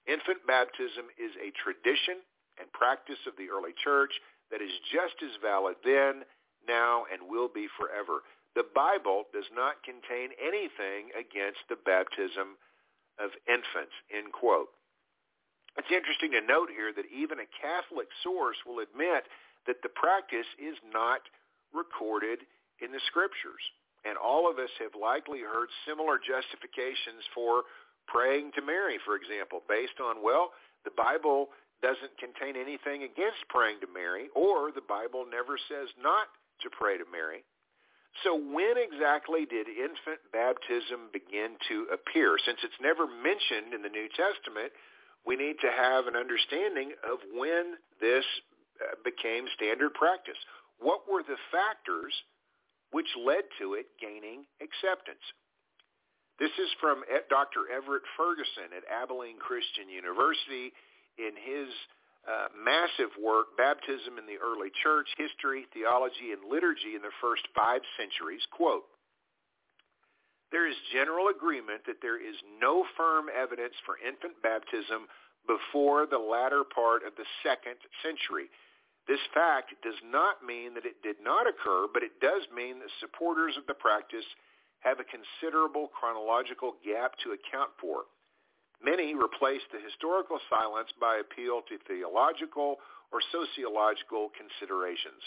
Infant 0.09 0.41
baptism 0.49 1.13
is 1.21 1.37
a 1.37 1.53
tradition 1.53 2.25
and 2.57 2.73
practice 2.73 3.21
of 3.29 3.37
the 3.37 3.53
early 3.53 3.77
church 3.77 4.17
that 4.49 4.65
is 4.65 4.73
just 4.89 5.21
as 5.21 5.37
valid 5.45 5.77
then, 5.85 6.25
now, 6.65 7.05
and 7.13 7.29
will 7.29 7.53
be 7.53 7.69
forever. 7.77 8.25
The 8.57 8.65
Bible 8.73 9.29
does 9.37 9.47
not 9.53 9.85
contain 9.85 10.33
anything 10.41 11.13
against 11.13 11.61
the 11.69 11.77
baptism 11.77 12.57
of 13.21 13.29
infants, 13.45 13.93
end 14.09 14.33
quote. 14.33 14.73
It's 15.77 15.93
interesting 15.93 16.33
to 16.33 16.41
note 16.41 16.73
here 16.73 16.89
that 16.97 17.05
even 17.13 17.45
a 17.45 17.55
Catholic 17.61 18.09
source 18.25 18.57
will 18.65 18.81
admit 18.81 19.29
that 19.69 19.85
the 19.85 19.93
practice 19.93 20.49
is 20.57 20.81
not 20.89 21.21
recorded 21.77 22.49
in 22.81 22.97
the 22.97 23.05
scriptures. 23.05 23.61
And 24.09 24.17
all 24.17 24.49
of 24.49 24.57
us 24.57 24.73
have 24.81 24.97
likely 24.97 25.45
heard 25.45 25.69
similar 25.85 26.17
justifications 26.17 27.29
for 27.37 27.69
praying 28.09 28.57
to 28.57 28.65
Mary, 28.65 28.97
for 29.05 29.21
example, 29.21 29.61
based 29.69 30.01
on, 30.01 30.25
well, 30.25 30.57
the 30.89 30.97
Bible 30.97 31.53
doesn't 31.85 32.17
contain 32.17 32.57
anything 32.57 33.05
against 33.05 33.45
praying 33.53 33.85
to 33.85 33.91
Mary, 33.93 34.33
or 34.33 34.73
the 34.73 34.87
Bible 34.89 35.29
never 35.29 35.61
says 35.69 35.93
not 36.01 36.33
to 36.65 36.73
pray 36.73 36.97
to 36.97 37.05
Mary. 37.13 37.45
So 38.25 38.35
when 38.35 38.81
exactly 38.81 39.45
did 39.45 39.69
infant 39.69 40.21
baptism 40.33 41.13
begin 41.13 41.61
to 41.69 41.93
appear? 41.93 42.39
Since 42.41 42.65
it's 42.65 42.81
never 42.81 43.07
mentioned 43.07 43.75
in 43.75 43.83
the 43.83 43.93
New 43.93 44.09
Testament, 44.17 44.73
we 45.27 45.37
need 45.37 45.61
to 45.61 45.71
have 45.71 46.07
an 46.07 46.17
understanding 46.17 46.95
of 47.05 47.19
when 47.35 47.77
this 48.01 48.25
uh, 48.81 48.97
became 49.05 49.45
standard 49.57 49.93
practice. 49.95 50.39
What 50.79 51.05
were 51.11 51.23
the 51.23 51.41
factors 51.53 52.15
which 52.93 53.09
led 53.19 53.45
to 53.59 53.75
it 53.75 53.87
gaining 54.01 54.47
acceptance? 54.63 55.23
This 56.39 56.53
is 56.61 56.69
from 56.81 57.01
Dr. 57.29 57.65
Everett 57.73 58.05
Ferguson 58.17 58.77
at 58.77 58.85
Abilene 58.93 59.41
Christian 59.41 59.89
University 59.89 60.73
in 61.17 61.33
his 61.33 61.73
uh, 62.27 62.51
massive 62.59 63.15
work, 63.23 63.55
Baptism 63.57 64.19
in 64.19 64.27
the 64.27 64.39
Early 64.43 64.75
Church, 64.83 65.07
History, 65.17 65.67
Theology, 65.73 66.35
and 66.35 66.43
Liturgy 66.51 66.99
in 66.99 67.03
the 67.03 67.15
First 67.23 67.47
Five 67.55 67.83
Centuries, 67.95 68.43
quote, 68.51 68.85
there 70.51 70.67
is 70.67 70.77
general 70.93 71.27
agreement 71.29 71.83
that 71.87 71.99
there 72.03 72.19
is 72.19 72.37
no 72.63 72.87
firm 72.97 73.27
evidence 73.31 73.75
for 73.83 73.99
infant 73.99 74.39
baptism 74.43 75.11
before 75.47 76.07
the 76.07 76.19
latter 76.19 76.63
part 76.63 77.03
of 77.03 77.15
the 77.19 77.27
second 77.43 77.79
century. 78.03 78.51
This 79.07 79.23
fact 79.35 79.75
does 79.83 79.99
not 80.03 80.43
mean 80.43 80.75
that 80.75 80.87
it 80.87 81.03
did 81.03 81.23
not 81.23 81.47
occur, 81.47 81.87
but 81.93 82.03
it 82.03 82.19
does 82.23 82.43
mean 82.55 82.79
that 82.83 82.91
supporters 82.99 83.55
of 83.59 83.67
the 83.67 83.79
practice 83.79 84.27
have 84.81 84.99
a 84.99 85.07
considerable 85.07 85.91
chronological 85.95 86.75
gap 86.83 87.15
to 87.23 87.35
account 87.35 87.71
for. 87.79 88.07
Many 88.83 89.15
replaced 89.15 89.73
the 89.73 89.81
historical 89.81 90.39
silence 90.51 90.93
by 91.01 91.19
appeal 91.19 91.63
to 91.69 91.79
theological 91.89 92.77
or 93.13 93.21
sociological 93.33 94.31
considerations. 94.37 95.23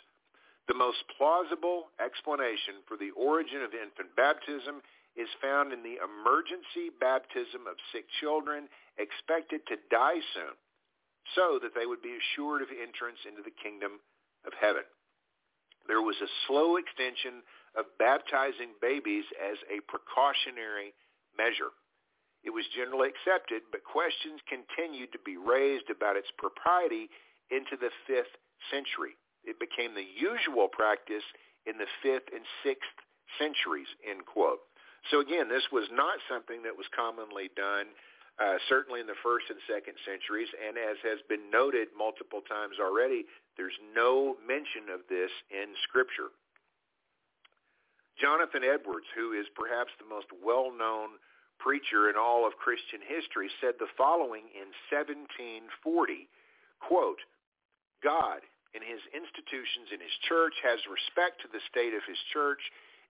The 0.68 0.78
most 0.78 1.02
plausible 1.18 1.90
explanation 1.98 2.86
for 2.86 2.96
the 2.96 3.10
origin 3.18 3.66
of 3.66 3.74
infant 3.74 4.14
baptism 4.16 4.86
is 5.18 5.30
found 5.42 5.74
in 5.74 5.82
the 5.82 5.98
emergency 5.98 6.94
baptism 7.02 7.66
of 7.66 7.82
sick 7.92 8.06
children 8.22 8.70
expected 9.02 9.66
to 9.68 9.82
die 9.90 10.22
soon 10.38 10.54
so 11.36 11.58
that 11.62 11.74
they 11.74 11.86
would 11.90 12.02
be 12.02 12.16
assured 12.16 12.62
of 12.62 12.70
entrance 12.70 13.20
into 13.26 13.42
the 13.42 13.54
kingdom 13.54 13.98
of 14.46 14.54
heaven. 14.54 14.86
There 15.90 16.06
was 16.06 16.22
a 16.22 16.30
slow 16.46 16.78
extension 16.78 17.42
of 17.74 17.90
baptizing 17.98 18.78
babies 18.78 19.26
as 19.42 19.58
a 19.74 19.82
precautionary 19.90 20.94
measure. 21.34 21.74
It 22.44 22.52
was 22.52 22.66
generally 22.72 23.12
accepted, 23.12 23.68
but 23.72 23.84
questions 23.84 24.40
continued 24.48 25.12
to 25.12 25.20
be 25.20 25.36
raised 25.36 25.90
about 25.92 26.16
its 26.16 26.32
propriety 26.38 27.10
into 27.52 27.76
the 27.76 27.92
5th 28.08 28.32
century. 28.72 29.20
It 29.44 29.60
became 29.60 29.96
the 29.96 30.08
usual 30.08 30.68
practice 30.68 31.26
in 31.66 31.78
the 31.78 31.90
5th 32.04 32.32
and 32.32 32.46
6th 32.64 32.96
centuries, 33.38 33.88
end 34.08 34.26
quote. 34.26 34.64
So 35.12 35.20
again, 35.20 35.48
this 35.48 35.68
was 35.72 35.88
not 35.92 36.20
something 36.28 36.64
that 36.64 36.76
was 36.76 36.88
commonly 36.96 37.50
done, 37.56 37.92
uh, 38.40 38.60
certainly 38.68 39.00
in 39.00 39.08
the 39.08 39.20
first 39.20 39.52
and 39.52 39.60
second 39.68 39.96
centuries, 40.08 40.48
and 40.56 40.80
as 40.80 40.96
has 41.04 41.20
been 41.28 41.52
noted 41.52 41.92
multiple 41.96 42.42
times 42.48 42.80
already, 42.80 43.28
there's 43.56 43.76
no 43.96 44.36
mention 44.48 44.88
of 44.92 45.04
this 45.12 45.32
in 45.52 45.76
Scripture. 45.88 46.32
Jonathan 48.20 48.64
Edwards, 48.64 49.08
who 49.16 49.32
is 49.32 49.48
perhaps 49.56 49.92
the 50.00 50.08
most 50.08 50.28
well-known 50.44 51.16
preacher 51.60 52.10
in 52.10 52.16
all 52.16 52.48
of 52.48 52.58
Christian 52.58 53.04
history, 53.04 53.52
said 53.60 53.76
the 53.78 53.92
following 54.00 54.48
in 54.56 54.72
1740, 54.90 56.28
quote, 56.80 57.22
God 58.04 58.42
in 58.74 58.82
his 58.82 59.02
institutions 59.12 59.92
in 59.92 60.00
his 60.00 60.14
church 60.26 60.56
has 60.64 60.80
respect 60.88 61.42
to 61.44 61.50
the 61.52 61.64
state 61.68 61.94
of 61.94 62.06
his 62.08 62.20
church 62.32 62.62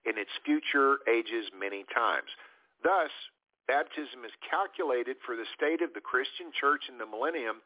in 0.07 0.17
its 0.17 0.31
future 0.47 1.03
ages 1.05 1.51
many 1.51 1.83
times. 1.91 2.31
Thus, 2.81 3.11
baptism 3.67 4.23
is 4.23 4.33
calculated 4.47 5.19
for 5.21 5.35
the 5.35 5.49
state 5.53 5.83
of 5.83 5.93
the 5.93 6.01
Christian 6.03 6.55
church 6.55 6.87
in 6.87 6.97
the 6.97 7.05
millennium 7.05 7.61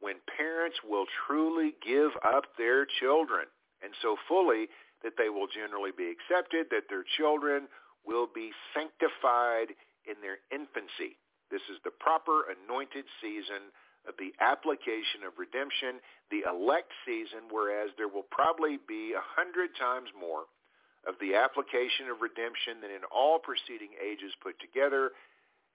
when 0.00 0.20
parents 0.36 0.80
will 0.84 1.08
truly 1.26 1.74
give 1.84 2.12
up 2.22 2.44
their 2.56 2.84
children 2.84 3.48
and 3.82 3.92
so 4.00 4.16
fully 4.28 4.68
that 5.02 5.16
they 5.16 5.32
will 5.32 5.48
generally 5.48 5.92
be 5.96 6.12
accepted, 6.12 6.68
that 6.70 6.88
their 6.92 7.04
children 7.16 7.68
will 8.04 8.28
be 8.28 8.52
sanctified 8.76 9.72
in 10.08 10.20
their 10.20 10.40
infancy. 10.52 11.18
This 11.50 11.64
is 11.68 11.82
the 11.82 11.90
proper 11.90 12.46
anointed 12.48 13.04
season 13.18 13.74
of 14.08 14.16
the 14.16 14.32
application 14.40 15.26
of 15.26 15.36
redemption, 15.36 16.00
the 16.32 16.46
elect 16.48 16.88
season, 17.04 17.50
whereas 17.50 17.92
there 17.98 18.08
will 18.08 18.26
probably 18.30 18.78
be 18.88 19.12
a 19.12 19.20
hundred 19.20 19.76
times 19.76 20.08
more 20.16 20.48
of 21.04 21.16
the 21.20 21.36
application 21.36 22.08
of 22.08 22.20
redemption 22.20 22.80
than 22.80 22.92
in 22.92 23.04
all 23.08 23.40
preceding 23.40 23.92
ages 24.00 24.32
put 24.40 24.56
together, 24.60 25.12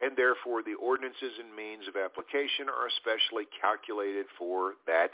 and 0.01 0.17
therefore 0.17 0.61
the 0.61 0.77
ordinances 0.77 1.37
and 1.37 1.53
means 1.53 1.85
of 1.87 1.97
application 1.97 2.69
are 2.69 2.89
especially 2.89 3.45
calculated 3.53 4.25
for 4.37 4.77
that 4.89 5.13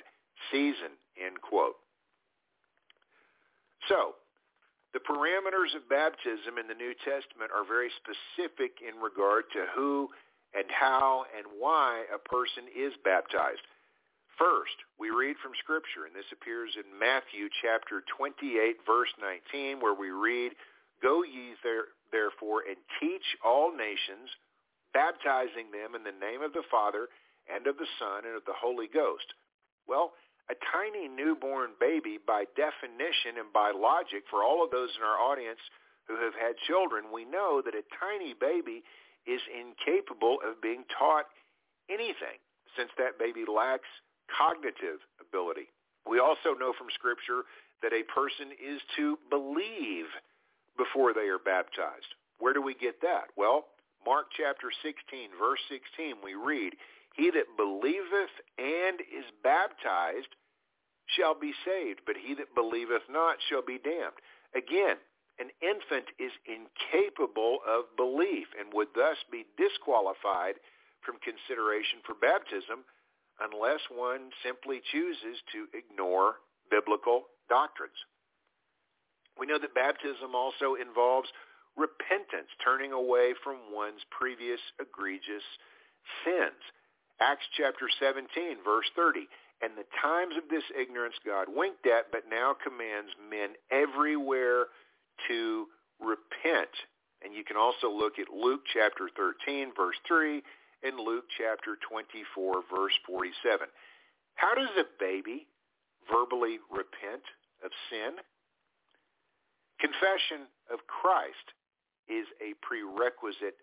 season, 0.52 0.96
end 1.20 1.40
quote. 1.42 1.80
So, 3.90 4.16
the 4.93 5.03
parameters 5.03 5.72
of 5.76 5.88
baptism 5.88 6.59
in 6.59 6.68
the 6.68 6.76
New 6.76 6.91
Testament 7.03 7.51
are 7.55 7.63
very 7.63 7.89
specific 8.03 8.84
in 8.84 8.99
regard 8.99 9.47
to 9.55 9.65
who 9.76 10.11
and 10.51 10.68
how 10.68 11.23
and 11.31 11.47
why 11.55 12.03
a 12.11 12.19
person 12.19 12.68
is 12.76 12.91
baptized. 13.03 13.63
First, 14.35 14.76
we 14.99 15.11
read 15.11 15.39
from 15.39 15.55
Scripture, 15.63 16.09
and 16.09 16.15
this 16.15 16.27
appears 16.34 16.76
in 16.76 16.88
Matthew 16.99 17.47
chapter 17.63 18.03
28, 18.18 18.84
verse 18.84 19.11
19, 19.53 19.80
where 19.80 19.95
we 19.95 20.11
read, 20.11 20.51
Go 20.99 21.23
ye 21.23 21.55
there, 21.63 21.95
therefore 22.11 22.68
and 22.68 22.77
teach 22.99 23.23
all 23.45 23.72
nations, 23.72 24.27
baptizing 24.91 25.72
them 25.72 25.95
in 25.95 26.03
the 26.03 26.15
name 26.19 26.43
of 26.43 26.51
the 26.51 26.68
Father 26.68 27.07
and 27.47 27.65
of 27.65 27.80
the 27.80 27.88
Son 27.95 28.27
and 28.27 28.35
of 28.35 28.43
the 28.43 28.57
Holy 28.57 28.91
Ghost. 28.91 29.30
Well, 29.88 30.11
a 30.49 30.55
tiny 30.72 31.07
newborn 31.07 31.77
baby, 31.80 32.18
by 32.18 32.45
definition 32.55 33.38
and 33.38 33.53
by 33.53 33.72
logic, 33.72 34.23
for 34.30 34.43
all 34.43 34.63
of 34.63 34.72
those 34.72 34.89
in 34.97 35.03
our 35.03 35.19
audience 35.19 35.61
who 36.07 36.18
have 36.18 36.34
had 36.34 36.57
children, 36.68 37.13
we 37.13 37.23
know 37.26 37.61
that 37.63 37.76
a 37.76 37.85
tiny 37.99 38.34
baby 38.34 38.84
is 39.27 39.41
incapable 39.53 40.39
of 40.41 40.61
being 40.61 40.84
taught 40.97 41.30
anything 41.89 42.41
since 42.76 42.89
that 42.97 43.19
baby 43.19 43.45
lacks 43.45 43.88
cognitive 44.27 45.03
ability. 45.22 45.69
We 46.07 46.19
also 46.19 46.57
know 46.57 46.73
from 46.73 46.89
Scripture 46.95 47.45
that 47.84 47.93
a 47.93 48.07
person 48.09 48.51
is 48.57 48.81
to 48.97 49.18
believe 49.30 50.09
before 50.77 51.13
they 51.13 51.30
are 51.30 51.39
baptized. 51.39 52.18
Where 52.39 52.53
do 52.53 52.61
we 52.61 52.73
get 52.73 53.01
that? 53.01 53.30
Well, 53.38 53.69
Mark 54.05 54.34
chapter 54.34 54.73
16, 54.81 55.30
verse 55.38 55.61
16, 55.69 56.18
we 56.26 56.34
read, 56.34 56.73
He 57.14 57.30
that 57.32 57.58
believeth 57.58 58.36
and 58.58 59.02
is 59.02 59.26
baptized 59.44 60.36
shall 61.08 61.36
be 61.36 61.54
saved, 61.66 62.02
but 62.06 62.16
he 62.16 62.34
that 62.36 62.56
believeth 62.56 63.04
not 63.10 63.38
shall 63.50 63.62
be 63.62 63.78
damned. 63.78 64.16
Again, 64.56 64.98
an 65.40 65.50
infant 65.62 66.08
is 66.20 66.32
incapable 66.46 67.60
of 67.68 67.96
belief 67.98 68.48
and 68.60 68.74
would 68.74 68.90
thus 68.96 69.18
be 69.32 69.46
disqualified 69.58 70.56
from 71.02 71.18
consideration 71.20 72.00
for 72.06 72.14
baptism 72.16 72.86
unless 73.42 73.82
one 73.90 74.30
simply 74.46 74.82
chooses 74.92 75.42
to 75.52 75.66
ignore 75.74 76.36
biblical 76.70 77.26
doctrines. 77.50 77.98
We 79.40 79.48
know 79.48 79.58
that 79.58 79.74
baptism 79.74 80.36
also 80.36 80.76
involves 80.76 81.30
repentance, 81.76 82.52
turning 82.64 82.92
away 82.92 83.34
from 83.44 83.74
one's 83.74 84.04
previous 84.12 84.60
egregious 84.80 85.44
sins. 86.24 86.62
Acts 87.22 87.45
chapter 87.56 87.85
17, 88.02 88.65
verse 88.65 88.89
30. 88.95 89.30
And 89.61 89.77
the 89.77 89.85
times 90.02 90.34
of 90.41 90.49
this 90.49 90.65
ignorance 90.73 91.14
God 91.23 91.45
winked 91.48 91.85
at, 91.85 92.10
but 92.11 92.26
now 92.26 92.57
commands 92.57 93.14
men 93.30 93.53
everywhere 93.69 94.73
to 95.30 95.68
repent. 96.02 96.73
And 97.22 97.34
you 97.38 97.45
can 97.45 97.57
also 97.57 97.85
look 97.85 98.18
at 98.18 98.34
Luke 98.34 98.65
chapter 98.73 99.06
13, 99.14 99.69
verse 99.77 100.02
3, 100.07 100.41
and 100.81 100.98
Luke 100.98 101.30
chapter 101.38 101.77
24, 101.85 102.65
verse 102.73 102.98
47. 103.06 103.69
How 104.34 104.56
does 104.57 104.73
a 104.81 104.89
baby 104.98 105.45
verbally 106.10 106.57
repent 106.73 107.22
of 107.61 107.69
sin? 107.93 108.18
Confession 109.77 110.49
of 110.73 110.81
Christ 110.89 111.53
is 112.10 112.26
a 112.41 112.57
prerequisite 112.65 113.61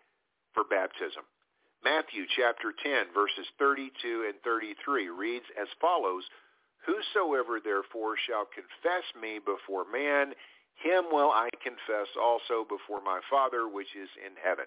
for 0.55 0.63
baptism. 0.63 1.27
Matthew 1.85 2.27
chapter 2.35 2.75
10 2.75 3.15
verses 3.15 3.47
32 3.59 4.27
and 4.29 4.37
33 4.43 5.09
reads 5.09 5.47
as 5.61 5.69
follows, 5.81 6.25
Whosoever 6.87 7.61
therefore 7.61 8.17
shall 8.17 8.47
confess 8.49 9.05
me 9.21 9.39
before 9.39 9.85
man, 9.91 10.35
him 10.79 11.11
will 11.11 11.31
I 11.31 11.51
confess 11.63 12.09
also 12.19 12.65
before 12.65 13.03
my 13.03 13.21
Father 13.31 13.69
which 13.69 13.95
is 13.99 14.11
in 14.23 14.35
heaven. 14.39 14.67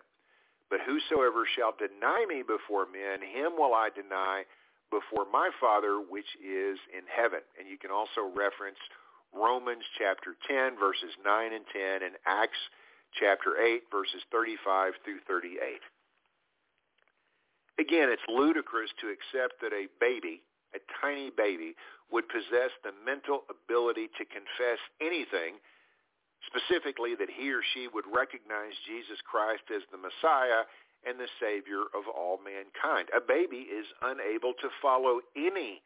But 0.69 0.81
whosoever 0.87 1.47
shall 1.47 1.75
deny 1.75 2.25
me 2.27 2.43
before 2.43 2.87
men, 2.87 3.19
him 3.19 3.59
will 3.59 3.73
I 3.73 3.89
deny 3.91 4.43
before 4.91 5.25
my 5.31 5.49
Father 5.59 5.99
which 5.99 6.27
is 6.39 6.79
in 6.91 7.07
heaven. 7.07 7.43
And 7.59 7.67
you 7.67 7.77
can 7.79 7.91
also 7.91 8.27
reference 8.27 8.79
Romans 9.33 9.83
chapter 9.97 10.35
10, 10.47 10.79
verses 10.79 11.15
9 11.23 11.53
and 11.53 11.65
10, 11.71 12.03
and 12.03 12.15
Acts 12.27 12.59
chapter 13.15 13.59
8, 13.59 13.83
verses 13.91 14.23
35 14.31 14.93
through 15.03 15.19
38. 15.27 15.79
Again, 17.81 18.13
it's 18.13 18.21
ludicrous 18.29 18.93
to 19.01 19.09
accept 19.09 19.57
that 19.65 19.73
a 19.73 19.89
baby, 19.97 20.45
a 20.77 20.79
tiny 21.01 21.33
baby, 21.33 21.73
would 22.13 22.29
possess 22.29 22.69
the 22.85 22.93
mental 23.01 23.41
ability 23.49 24.05
to 24.21 24.23
confess 24.29 24.77
anything, 25.01 25.57
specifically 26.45 27.17
that 27.17 27.33
he 27.33 27.49
or 27.49 27.65
she 27.73 27.89
would 27.89 28.05
recognize 28.05 28.77
Jesus 28.85 29.17
Christ 29.25 29.65
as 29.73 29.81
the 29.89 29.97
Messiah 29.97 30.69
and 31.09 31.17
the 31.17 31.31
Savior 31.41 31.89
of 31.97 32.05
all 32.05 32.37
mankind. 32.37 33.09
A 33.17 33.23
baby 33.23 33.65
is 33.65 33.89
unable 34.05 34.53
to 34.61 34.69
follow 34.77 35.25
any 35.33 35.81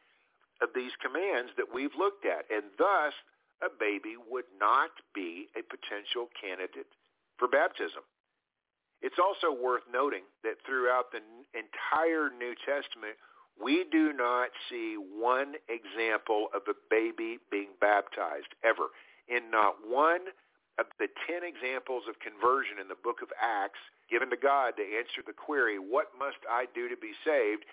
of 0.60 0.76
these 0.76 0.92
commands 1.00 1.56
that 1.56 1.72
we've 1.72 1.96
looked 1.96 2.28
at, 2.28 2.44
and 2.52 2.76
thus 2.76 3.16
a 3.64 3.72
baby 3.72 4.20
would 4.20 4.48
not 4.60 4.92
be 5.16 5.48
a 5.56 5.64
potential 5.64 6.28
candidate 6.36 6.92
for 7.40 7.48
baptism. 7.48 8.04
It's 9.02 9.20
also 9.20 9.52
worth 9.52 9.84
noting 9.92 10.24
that 10.42 10.56
throughout 10.64 11.12
the 11.12 11.20
entire 11.52 12.32
New 12.32 12.54
Testament, 12.64 13.16
we 13.56 13.84
do 13.90 14.12
not 14.12 14.50
see 14.68 14.96
one 14.96 15.56
example 15.68 16.48
of 16.54 16.62
a 16.68 16.76
baby 16.90 17.38
being 17.50 17.72
baptized 17.80 18.52
ever. 18.64 18.92
In 19.28 19.50
not 19.50 19.80
one 19.84 20.32
of 20.78 20.86
the 21.00 21.08
ten 21.26 21.40
examples 21.42 22.04
of 22.08 22.20
conversion 22.20 22.76
in 22.80 22.88
the 22.88 23.00
book 23.00 23.24
of 23.24 23.32
Acts 23.40 23.80
given 24.10 24.30
to 24.30 24.36
God 24.36 24.76
to 24.76 24.84
answer 24.84 25.24
the 25.24 25.32
query, 25.32 25.80
what 25.80 26.12
must 26.18 26.38
I 26.48 26.68
do 26.74 26.88
to 26.88 26.96
be 26.96 27.16
saved? 27.24 27.64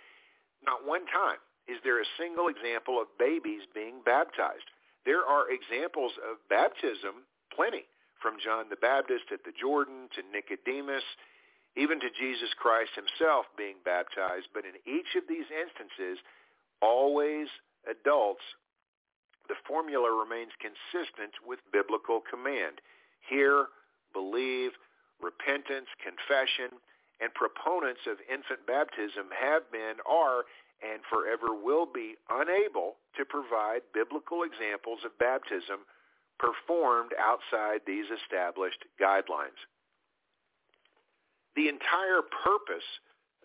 Not 0.64 0.88
one 0.88 1.06
time 1.12 1.40
is 1.68 1.80
there 1.84 2.00
a 2.00 2.16
single 2.20 2.48
example 2.48 3.00
of 3.00 3.08
babies 3.20 3.64
being 3.72 4.04
baptized. 4.04 4.68
There 5.06 5.24
are 5.24 5.52
examples 5.52 6.12
of 6.20 6.40
baptism 6.50 7.28
plenty, 7.52 7.88
from 8.24 8.40
John 8.40 8.72
the 8.72 8.80
Baptist 8.80 9.28
at 9.36 9.44
the 9.44 9.52
Jordan 9.52 10.08
to 10.16 10.24
Nicodemus, 10.32 11.04
even 11.76 12.00
to 12.00 12.08
Jesus 12.16 12.56
Christ 12.56 12.96
himself 12.96 13.52
being 13.60 13.84
baptized. 13.84 14.48
But 14.56 14.64
in 14.64 14.80
each 14.88 15.20
of 15.20 15.28
these 15.28 15.52
instances, 15.52 16.24
always 16.80 17.52
adults, 17.84 18.48
the 19.52 19.60
formula 19.68 20.08
remains 20.08 20.56
consistent 20.64 21.36
with 21.44 21.60
biblical 21.76 22.24
command. 22.24 22.80
Hear, 23.28 23.68
believe, 24.16 24.72
repentance, 25.20 25.92
confession, 26.00 26.80
and 27.20 27.36
proponents 27.36 28.08
of 28.08 28.24
infant 28.32 28.64
baptism 28.64 29.28
have 29.36 29.68
been, 29.68 30.00
are, 30.08 30.48
and 30.80 31.04
forever 31.12 31.52
will 31.52 31.88
be 31.88 32.16
unable 32.32 33.00
to 33.20 33.24
provide 33.28 33.84
biblical 33.92 34.44
examples 34.48 35.04
of 35.04 35.16
baptism 35.20 35.84
performed 36.40 37.12
outside 37.20 37.82
these 37.86 38.06
established 38.10 38.84
guidelines. 39.02 39.60
The 41.56 41.70
entire 41.70 42.22
purpose 42.44 42.88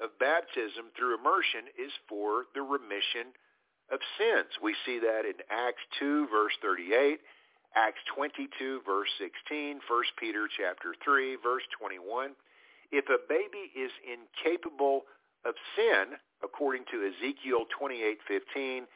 of 0.01 0.19
baptism 0.19 0.90
through 0.97 1.19
immersion 1.19 1.69
is 1.77 1.93
for 2.09 2.47
the 2.55 2.62
remission 2.62 3.35
of 3.93 4.01
sins. 4.16 4.48
We 4.62 4.74
see 4.86 4.98
that 5.01 5.24
in 5.24 5.36
Acts 5.51 5.82
2 5.98 6.28
verse 6.28 6.55
38, 6.62 7.20
Acts 7.74 8.01
22 8.15 8.81
verse 8.86 9.10
16, 9.19 9.81
1 9.85 10.02
Peter 10.19 10.48
chapter 10.48 10.94
3 11.05 11.36
verse 11.43 11.65
21. 11.78 12.32
If 12.90 13.05
a 13.12 13.20
baby 13.28 13.69
is 13.77 13.93
incapable 14.01 15.05
of 15.44 15.55
sin, 15.77 16.16
according 16.43 16.85
to 16.90 17.05
Ezekiel 17.05 17.66
28:15, 17.69 18.86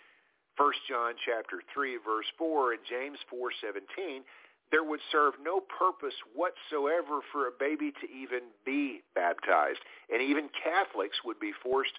1 0.57 0.73
John 0.89 1.15
chapter 1.24 1.62
3 1.73 1.99
verse 2.05 2.27
4 2.37 2.73
and 2.73 2.85
James 2.89 3.19
4:17, 3.31 4.24
there 4.70 4.85
would 4.85 5.01
serve 5.11 5.35
no 5.43 5.61
purpose 5.61 6.15
whatsoever 6.35 7.20
for 7.31 7.47
a 7.47 7.53
baby 7.59 7.93
to 8.01 8.11
even 8.11 8.41
be 8.65 9.03
baptized. 9.15 9.81
And 10.09 10.23
even 10.23 10.49
Catholics 10.49 11.23
would 11.24 11.39
be 11.39 11.53
forced 11.62 11.99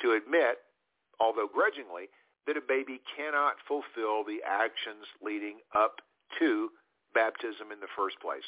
to 0.00 0.12
admit, 0.12 0.64
although 1.20 1.46
grudgingly, 1.46 2.08
that 2.46 2.56
a 2.56 2.64
baby 2.64 3.00
cannot 3.16 3.56
fulfill 3.68 4.24
the 4.24 4.42
actions 4.44 5.04
leading 5.22 5.60
up 5.74 6.00
to 6.38 6.70
baptism 7.14 7.72
in 7.72 7.80
the 7.80 7.92
first 7.96 8.18
place. 8.20 8.44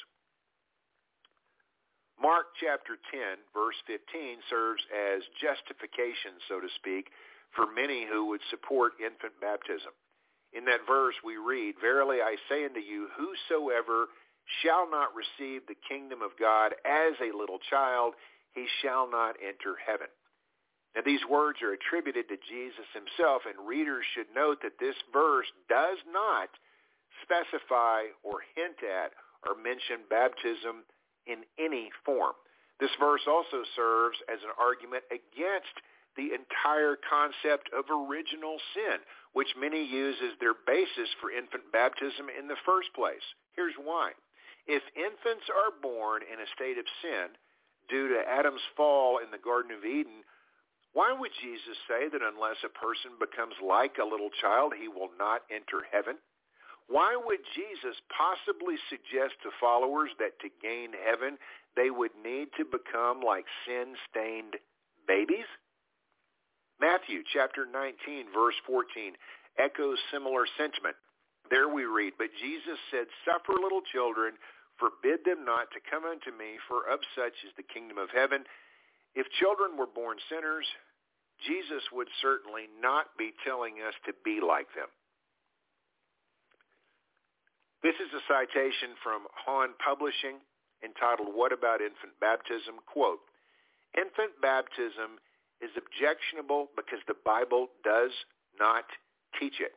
Mark 2.21 2.47
chapter 2.61 2.97
10, 3.13 3.45
verse 3.53 3.77
15 3.87 4.41
serves 4.49 4.83
as 4.89 5.21
justification, 5.37 6.41
so 6.49 6.61
to 6.61 6.69
speak, 6.81 7.13
for 7.57 7.67
many 7.67 8.07
who 8.07 8.27
would 8.29 8.41
support 8.51 8.93
infant 9.01 9.33
baptism. 9.41 9.93
In 10.53 10.65
that 10.67 10.87
verse 10.87 11.17
we 11.25 11.37
read, 11.37 11.75
Verily 11.81 12.21
I 12.23 12.37
say 12.49 12.65
unto 12.65 12.81
you, 12.81 13.09
whosoever 13.17 14.07
shall 14.63 14.89
not 14.89 15.11
receive 15.17 15.67
the 15.67 15.81
kingdom 15.89 16.23
of 16.23 16.39
God 16.39 16.75
as 16.85 17.15
a 17.19 17.37
little 17.37 17.59
child, 17.69 18.15
he 18.55 18.67
shall 18.81 19.11
not 19.11 19.37
enter 19.43 19.75
heaven. 19.81 20.07
Now 20.95 21.03
these 21.05 21.21
words 21.29 21.61
are 21.61 21.73
attributed 21.73 22.29
to 22.29 22.39
Jesus 22.49 22.89
himself, 22.95 23.43
and 23.45 23.69
readers 23.69 24.05
should 24.15 24.33
note 24.35 24.63
that 24.63 24.79
this 24.81 24.97
verse 25.13 25.51
does 25.69 25.99
not 26.09 26.49
specify 27.21 28.09
or 28.23 28.41
hint 28.55 28.81
at 28.81 29.13
or 29.45 29.61
mention 29.61 30.09
baptism 30.09 30.89
in 31.27 31.45
any 31.59 31.91
form. 32.05 32.33
This 32.81 32.93
verse 33.01 33.23
also 33.29 33.65
serves 33.75 34.17
as 34.33 34.41
an 34.45 34.53
argument 34.57 35.05
against 35.11 35.75
the 36.17 36.33
entire 36.33 36.97
concept 36.97 37.71
of 37.77 37.85
original 37.93 38.57
sin, 38.75 38.99
which 39.33 39.57
many 39.61 39.85
use 39.85 40.17
as 40.25 40.37
their 40.41 40.57
basis 40.67 41.13
for 41.21 41.31
infant 41.31 41.69
baptism 41.73 42.33
in 42.33 42.49
the 42.49 42.61
first 42.65 42.89
place. 42.97 43.25
Here's 43.55 43.77
why. 43.77 44.13
If 44.67 44.83
infants 44.97 45.47
are 45.53 45.77
born 45.81 46.23
in 46.27 46.41
a 46.41 46.53
state 46.57 46.79
of 46.79 46.89
sin 47.01 47.37
due 47.89 48.09
to 48.09 48.27
Adam's 48.27 48.65
fall 48.77 49.19
in 49.19 49.31
the 49.31 49.39
Garden 49.39 49.71
of 49.71 49.85
Eden, 49.85 50.25
why 50.97 51.13
would 51.13 51.31
Jesus 51.45 51.77
say 51.87 52.09
that 52.09 52.25
unless 52.25 52.57
a 52.65 52.73
person 52.73 53.21
becomes 53.21 53.55
like 53.61 54.01
a 54.01 54.09
little 54.09 54.33
child, 54.41 54.73
he 54.73 54.89
will 54.89 55.13
not 55.21 55.45
enter 55.53 55.85
heaven? 55.93 56.17
Why 56.89 57.19
would 57.19 57.45
Jesus 57.55 58.01
possibly 58.09 58.81
suggest 58.89 59.37
to 59.43 59.51
followers 59.61 60.11
that 60.19 60.39
to 60.41 60.49
gain 60.63 60.95
heaven 60.95 61.37
they 61.77 61.91
would 61.91 62.15
need 62.25 62.49
to 62.57 62.65
become 62.65 63.21
like 63.21 63.45
sin-stained 63.67 64.57
babies? 65.07 65.51
Matthew 66.81 67.25
chapter 67.33 67.65
19 67.65 68.33
verse 68.35 68.57
14 68.67 69.17
echoes 69.59 69.99
similar 70.13 70.45
sentiment. 70.61 70.97
There 71.49 71.69
we 71.71 71.85
read, 71.85 72.15
But 72.19 72.35
Jesus 72.43 72.79
said, 72.91 73.07
Suffer 73.25 73.55
little 73.57 73.83
children, 73.93 74.35
forbid 74.77 75.25
them 75.25 75.47
not 75.47 75.71
to 75.73 75.81
come 75.81 76.05
unto 76.05 76.35
me, 76.35 76.59
for 76.69 76.85
of 76.85 77.01
such 77.15 77.33
is 77.47 77.55
the 77.57 77.67
kingdom 77.67 77.97
of 77.97 78.11
heaven. 78.11 78.45
If 79.15 79.31
children 79.41 79.79
were 79.79 79.89
born 79.89 80.19
sinners, 80.29 80.67
Jesus 81.47 81.85
would 81.93 82.09
certainly 82.21 82.69
not 82.83 83.15
be 83.17 83.33
telling 83.47 83.81
us 83.81 83.95
to 84.05 84.13
be 84.25 84.41
like 84.43 84.69
them. 84.75 84.91
This 87.85 87.97
is 88.03 88.11
a 88.13 88.27
citation 88.27 88.99
from 89.05 89.31
Hahn 89.33 89.73
Publishing 89.79 90.43
entitled 90.83 91.33
What 91.33 91.53
About 91.53 91.81
Infant 91.81 92.19
Baptism? 92.21 92.83
Quote, 92.85 93.23
Infant 93.97 94.37
baptism 94.43 95.17
is 95.61 95.71
objectionable 95.77 96.69
because 96.77 97.01
the 97.07 97.19
Bible 97.25 97.69
does 97.85 98.13
not 98.59 98.85
teach 99.39 99.61
it. 99.61 99.73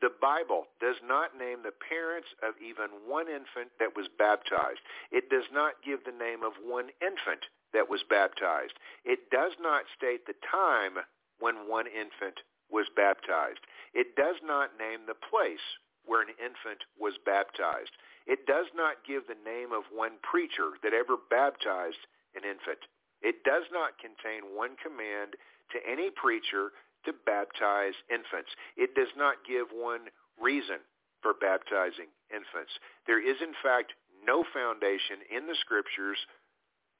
The 0.00 0.12
Bible 0.20 0.68
does 0.80 1.00
not 1.00 1.38
name 1.38 1.64
the 1.64 1.72
parents 1.72 2.28
of 2.44 2.54
even 2.60 2.92
one 3.08 3.28
infant 3.28 3.72
that 3.80 3.96
was 3.96 4.08
baptized. 4.18 4.84
It 5.10 5.30
does 5.30 5.48
not 5.52 5.80
give 5.80 6.04
the 6.04 6.12
name 6.12 6.44
of 6.44 6.52
one 6.60 6.92
infant 7.00 7.48
that 7.72 7.88
was 7.88 8.04
baptized. 8.04 8.76
It 9.04 9.30
does 9.30 9.52
not 9.58 9.88
state 9.96 10.26
the 10.26 10.36
time 10.44 11.00
when 11.40 11.68
one 11.68 11.86
infant 11.86 12.44
was 12.68 12.88
baptized. 12.94 13.64
It 13.94 14.16
does 14.16 14.36
not 14.44 14.76
name 14.78 15.06
the 15.06 15.16
place 15.16 15.64
where 16.04 16.22
an 16.22 16.36
infant 16.38 16.84
was 17.00 17.14
baptized. 17.24 17.96
It 18.26 18.46
does 18.46 18.66
not 18.74 19.04
give 19.06 19.26
the 19.26 19.38
name 19.48 19.72
of 19.72 19.88
one 19.92 20.18
preacher 20.22 20.76
that 20.82 20.92
ever 20.92 21.16
baptized 21.16 22.04
an 22.34 22.44
infant. 22.44 22.84
It 23.22 23.44
does 23.44 23.64
not 23.72 23.98
contain 23.98 24.56
one 24.56 24.76
command 24.76 25.36
to 25.72 25.78
any 25.82 26.10
preacher 26.10 26.70
to 27.04 27.12
baptize 27.24 27.94
infants. 28.10 28.50
It 28.76 28.94
does 28.94 29.12
not 29.16 29.42
give 29.46 29.70
one 29.72 30.10
reason 30.40 30.82
for 31.22 31.34
baptizing 31.34 32.10
infants. 32.30 32.72
There 33.06 33.22
is, 33.22 33.40
in 33.40 33.54
fact, 33.62 33.94
no 34.26 34.44
foundation 34.52 35.22
in 35.30 35.46
the 35.46 35.56
scriptures 35.60 36.18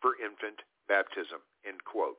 for 0.01 0.15
infant 0.23 0.63
baptism, 0.89 1.43
end 1.67 1.83
quote. 1.85 2.19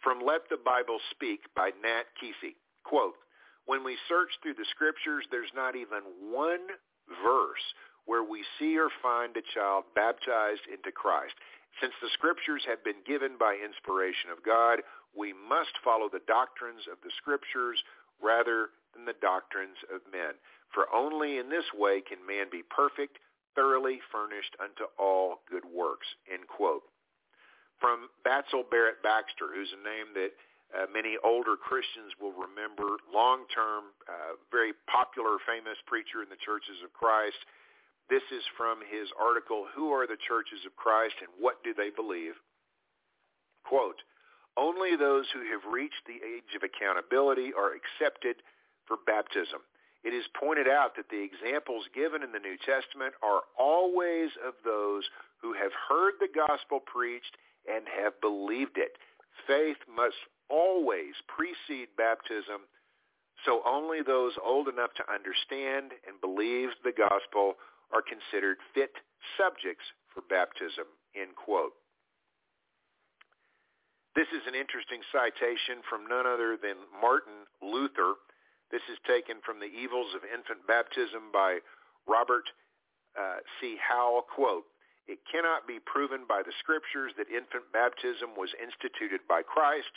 From 0.00 0.24
Let 0.24 0.48
the 0.48 0.56
Bible 0.56 0.98
Speak 1.12 1.44
by 1.54 1.70
Nat 1.84 2.08
Kesey, 2.16 2.56
quote, 2.84 3.20
when 3.66 3.84
we 3.84 3.96
search 4.08 4.32
through 4.42 4.54
the 4.54 4.66
scriptures, 4.72 5.28
there's 5.30 5.52
not 5.54 5.76
even 5.76 6.00
one 6.32 6.64
verse 7.22 7.66
where 8.06 8.24
we 8.24 8.42
see 8.58 8.78
or 8.78 8.88
find 9.02 9.36
a 9.36 9.44
child 9.54 9.84
baptized 9.94 10.64
into 10.72 10.90
Christ. 10.90 11.34
Since 11.78 11.94
the 12.02 12.10
scriptures 12.12 12.66
have 12.66 12.82
been 12.82 13.00
given 13.06 13.38
by 13.38 13.54
inspiration 13.54 14.30
of 14.34 14.42
God, 14.42 14.82
we 15.14 15.32
must 15.32 15.78
follow 15.84 16.10
the 16.10 16.24
doctrines 16.26 16.84
of 16.90 16.98
the 17.02 17.14
scriptures 17.16 17.78
rather 18.18 18.74
than 18.94 19.06
the 19.06 19.16
doctrines 19.22 19.78
of 19.88 20.02
men. 20.10 20.34
For 20.74 20.86
only 20.94 21.38
in 21.38 21.48
this 21.48 21.66
way 21.74 22.02
can 22.02 22.22
man 22.26 22.50
be 22.50 22.62
perfect, 22.66 23.18
thoroughly 23.54 23.98
furnished 24.12 24.54
unto 24.62 24.86
all 24.98 25.42
good 25.50 25.64
works. 25.66 26.06
End 26.30 26.46
quote. 26.46 26.86
From 27.80 28.12
Batsell 28.26 28.68
Barrett 28.68 29.02
Baxter, 29.02 29.48
who's 29.50 29.72
a 29.72 29.82
name 29.82 30.12
that 30.14 30.32
uh, 30.70 30.86
many 30.92 31.18
older 31.24 31.56
Christians 31.58 32.14
will 32.20 32.36
remember, 32.36 33.02
long-term, 33.10 33.90
uh, 34.06 34.38
very 34.52 34.70
popular, 34.86 35.42
famous 35.42 35.80
preacher 35.90 36.22
in 36.22 36.30
the 36.30 36.38
churches 36.38 36.78
of 36.86 36.94
Christ. 36.94 37.40
This 38.10 38.26
is 38.34 38.42
from 38.58 38.82
his 38.82 39.06
article, 39.14 39.70
Who 39.70 39.94
Are 39.94 40.06
the 40.06 40.18
Churches 40.26 40.66
of 40.66 40.74
Christ 40.74 41.14
and 41.22 41.30
What 41.38 41.62
Do 41.62 41.72
They 41.72 41.94
Believe? 41.94 42.34
Quote, 43.62 44.02
only 44.58 44.96
those 44.98 45.30
who 45.30 45.46
have 45.46 45.72
reached 45.72 46.02
the 46.10 46.18
age 46.18 46.50
of 46.58 46.66
accountability 46.66 47.54
are 47.54 47.70
accepted 47.70 48.42
for 48.84 48.98
baptism. 49.06 49.62
It 50.02 50.10
is 50.10 50.26
pointed 50.34 50.66
out 50.66 50.96
that 50.96 51.06
the 51.06 51.22
examples 51.22 51.86
given 51.94 52.26
in 52.26 52.32
the 52.32 52.42
New 52.42 52.58
Testament 52.66 53.14
are 53.22 53.46
always 53.54 54.34
of 54.42 54.58
those 54.64 55.06
who 55.38 55.54
have 55.54 55.70
heard 55.70 56.18
the 56.18 56.34
gospel 56.34 56.80
preached 56.82 57.38
and 57.70 57.86
have 57.86 58.18
believed 58.20 58.74
it. 58.74 58.98
Faith 59.46 59.78
must 59.86 60.18
always 60.50 61.14
precede 61.30 61.94
baptism, 61.96 62.66
so 63.46 63.62
only 63.64 64.02
those 64.02 64.34
old 64.42 64.66
enough 64.66 64.90
to 64.98 65.06
understand 65.06 65.94
and 66.08 66.20
believe 66.20 66.74
the 66.82 66.96
gospel 66.96 67.54
are 67.92 68.02
considered 68.02 68.58
fit 68.74 68.94
subjects 69.36 69.84
for 70.14 70.22
baptism, 70.26 70.86
end 71.14 71.34
quote. 71.34 71.74
This 74.18 74.26
is 74.34 74.42
an 74.46 74.58
interesting 74.58 75.02
citation 75.14 75.86
from 75.86 76.10
none 76.10 76.26
other 76.26 76.58
than 76.58 76.82
Martin 76.90 77.46
Luther. 77.62 78.18
This 78.74 78.82
is 78.90 78.98
taken 79.06 79.38
from 79.46 79.62
The 79.62 79.70
Evils 79.70 80.14
of 80.18 80.26
Infant 80.26 80.66
Baptism 80.66 81.30
by 81.30 81.62
Robert 82.10 82.46
uh, 83.14 83.38
C. 83.58 83.78
Howell. 83.78 84.26
Quote, 84.26 84.66
it 85.06 85.18
cannot 85.30 85.66
be 85.66 85.82
proven 85.82 86.26
by 86.26 86.42
the 86.42 86.54
scriptures 86.58 87.10
that 87.18 87.30
infant 87.30 87.66
baptism 87.74 88.34
was 88.38 88.50
instituted 88.62 89.22
by 89.26 89.42
Christ 89.42 89.90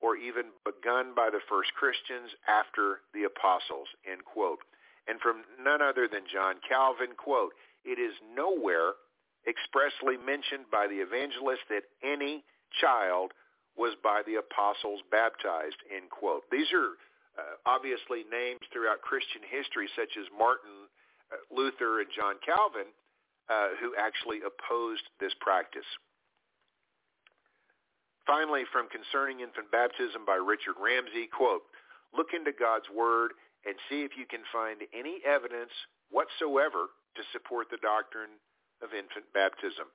or 0.00 0.16
even 0.16 0.52
begun 0.64 1.16
by 1.16 1.28
the 1.32 1.44
first 1.48 1.72
Christians 1.76 2.32
after 2.48 3.04
the 3.12 3.24
apostles, 3.24 3.88
end 4.04 4.24
quote. 4.24 4.60
And 5.06 5.20
from 5.20 5.42
none 5.62 5.82
other 5.82 6.08
than 6.10 6.26
John 6.26 6.56
Calvin, 6.66 7.14
quote, 7.16 7.52
it 7.84 7.98
is 7.98 8.14
nowhere 8.34 8.98
expressly 9.46 10.18
mentioned 10.18 10.66
by 10.70 10.86
the 10.90 10.98
evangelist 10.98 11.62
that 11.70 11.86
any 12.02 12.42
child 12.80 13.30
was 13.78 13.94
by 14.02 14.22
the 14.26 14.42
apostles 14.42 15.00
baptized, 15.10 15.78
end 15.86 16.10
quote. 16.10 16.42
These 16.50 16.72
are 16.74 16.98
uh, 17.38 17.54
obviously 17.68 18.24
names 18.26 18.64
throughout 18.72 19.04
Christian 19.04 19.44
history, 19.46 19.86
such 19.94 20.16
as 20.18 20.26
Martin 20.34 20.90
uh, 21.30 21.38
Luther 21.54 22.00
and 22.00 22.10
John 22.10 22.40
Calvin, 22.42 22.90
uh, 23.46 23.78
who 23.78 23.94
actually 23.94 24.42
opposed 24.42 25.06
this 25.20 25.32
practice. 25.38 25.86
Finally, 28.26 28.66
from 28.74 28.90
Concerning 28.90 29.38
Infant 29.38 29.70
Baptism 29.70 30.26
by 30.26 30.34
Richard 30.34 30.74
Ramsey, 30.82 31.30
quote, 31.30 31.62
look 32.10 32.34
into 32.34 32.50
God's 32.50 32.90
Word 32.90 33.38
and 33.66 33.74
see 33.90 34.06
if 34.06 34.14
you 34.16 34.24
can 34.24 34.46
find 34.52 34.80
any 34.94 35.20
evidence 35.26 35.74
whatsoever 36.10 36.94
to 37.18 37.22
support 37.32 37.66
the 37.70 37.82
doctrine 37.82 38.38
of 38.80 38.94
infant 38.94 39.26
baptism 39.34 39.90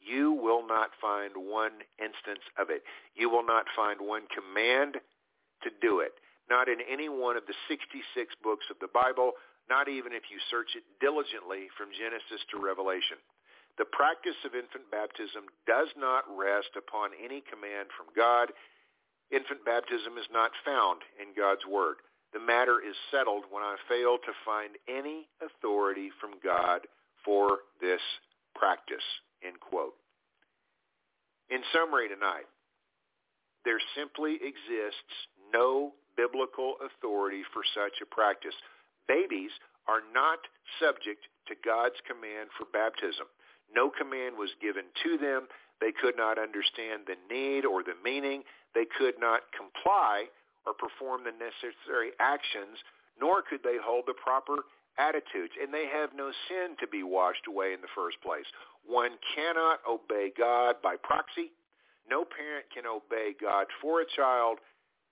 you 0.00 0.32
will 0.32 0.66
not 0.66 0.90
find 0.96 1.36
one 1.36 1.84
instance 2.00 2.42
of 2.56 2.72
it. 2.72 2.82
You 3.14 3.28
will 3.28 3.44
not 3.44 3.68
find 3.76 4.00
one 4.00 4.24
command 4.32 4.96
to 5.62 5.70
do 5.84 6.00
it. 6.00 6.16
Not 6.48 6.68
in 6.68 6.80
any 6.88 7.08
one 7.08 7.36
of 7.36 7.46
the 7.46 7.54
66 7.68 8.00
books 8.42 8.66
of 8.72 8.80
the 8.80 8.90
Bible, 8.90 9.36
not 9.68 9.86
even 9.86 10.16
if 10.16 10.32
you 10.32 10.40
search 10.50 10.74
it 10.74 10.82
diligently 10.98 11.70
from 11.76 11.94
Genesis 11.94 12.42
to 12.50 12.58
Revelation. 12.58 13.20
The 13.78 13.86
practice 13.86 14.36
of 14.42 14.58
infant 14.58 14.90
baptism 14.90 15.46
does 15.68 15.92
not 15.94 16.26
rest 16.26 16.74
upon 16.74 17.14
any 17.14 17.44
command 17.46 17.94
from 17.94 18.10
God. 18.16 18.50
Infant 19.30 19.62
baptism 19.62 20.18
is 20.18 20.26
not 20.34 20.50
found 20.66 21.06
in 21.22 21.36
God's 21.38 21.62
Word. 21.68 22.02
The 22.32 22.40
matter 22.40 22.78
is 22.80 22.94
settled 23.10 23.44
when 23.50 23.62
I 23.62 23.76
fail 23.88 24.18
to 24.18 24.32
find 24.44 24.76
any 24.88 25.26
authority 25.42 26.10
from 26.20 26.38
God 26.42 26.86
for 27.24 27.66
this 27.80 28.00
practice. 28.54 29.04
End 29.42 29.58
quote. 29.58 29.94
In 31.50 31.62
summary 31.74 32.08
tonight, 32.08 32.46
there 33.64 33.80
simply 33.96 34.34
exists 34.34 35.14
no 35.52 35.92
biblical 36.16 36.76
authority 36.78 37.42
for 37.52 37.62
such 37.74 37.98
a 38.00 38.06
practice. 38.06 38.54
Babies 39.08 39.50
are 39.88 40.06
not 40.14 40.38
subject 40.78 41.26
to 41.48 41.54
God's 41.64 41.98
command 42.06 42.50
for 42.56 42.66
baptism. 42.70 43.26
No 43.74 43.90
command 43.90 44.38
was 44.38 44.50
given 44.62 44.84
to 45.02 45.18
them. 45.18 45.48
They 45.80 45.90
could 45.90 46.16
not 46.16 46.38
understand 46.38 47.06
the 47.06 47.18
need 47.26 47.64
or 47.64 47.82
the 47.82 47.98
meaning. 48.04 48.42
They 48.74 48.86
could 48.86 49.18
not 49.18 49.42
comply 49.50 50.30
or 50.66 50.74
perform 50.74 51.24
the 51.24 51.32
necessary 51.32 52.12
actions, 52.20 52.78
nor 53.20 53.42
could 53.42 53.62
they 53.62 53.76
hold 53.80 54.04
the 54.06 54.14
proper 54.14 54.64
attitudes. 54.98 55.54
And 55.60 55.72
they 55.72 55.86
have 55.88 56.10
no 56.14 56.32
sin 56.48 56.76
to 56.80 56.86
be 56.86 57.02
washed 57.02 57.46
away 57.48 57.72
in 57.72 57.80
the 57.80 57.94
first 57.94 58.20
place. 58.20 58.46
One 58.84 59.16
cannot 59.34 59.80
obey 59.88 60.32
God 60.36 60.76
by 60.82 60.96
proxy. 61.00 61.52
No 62.08 62.24
parent 62.24 62.66
can 62.74 62.84
obey 62.86 63.32
God 63.38 63.66
for 63.80 64.00
a 64.00 64.12
child, 64.16 64.58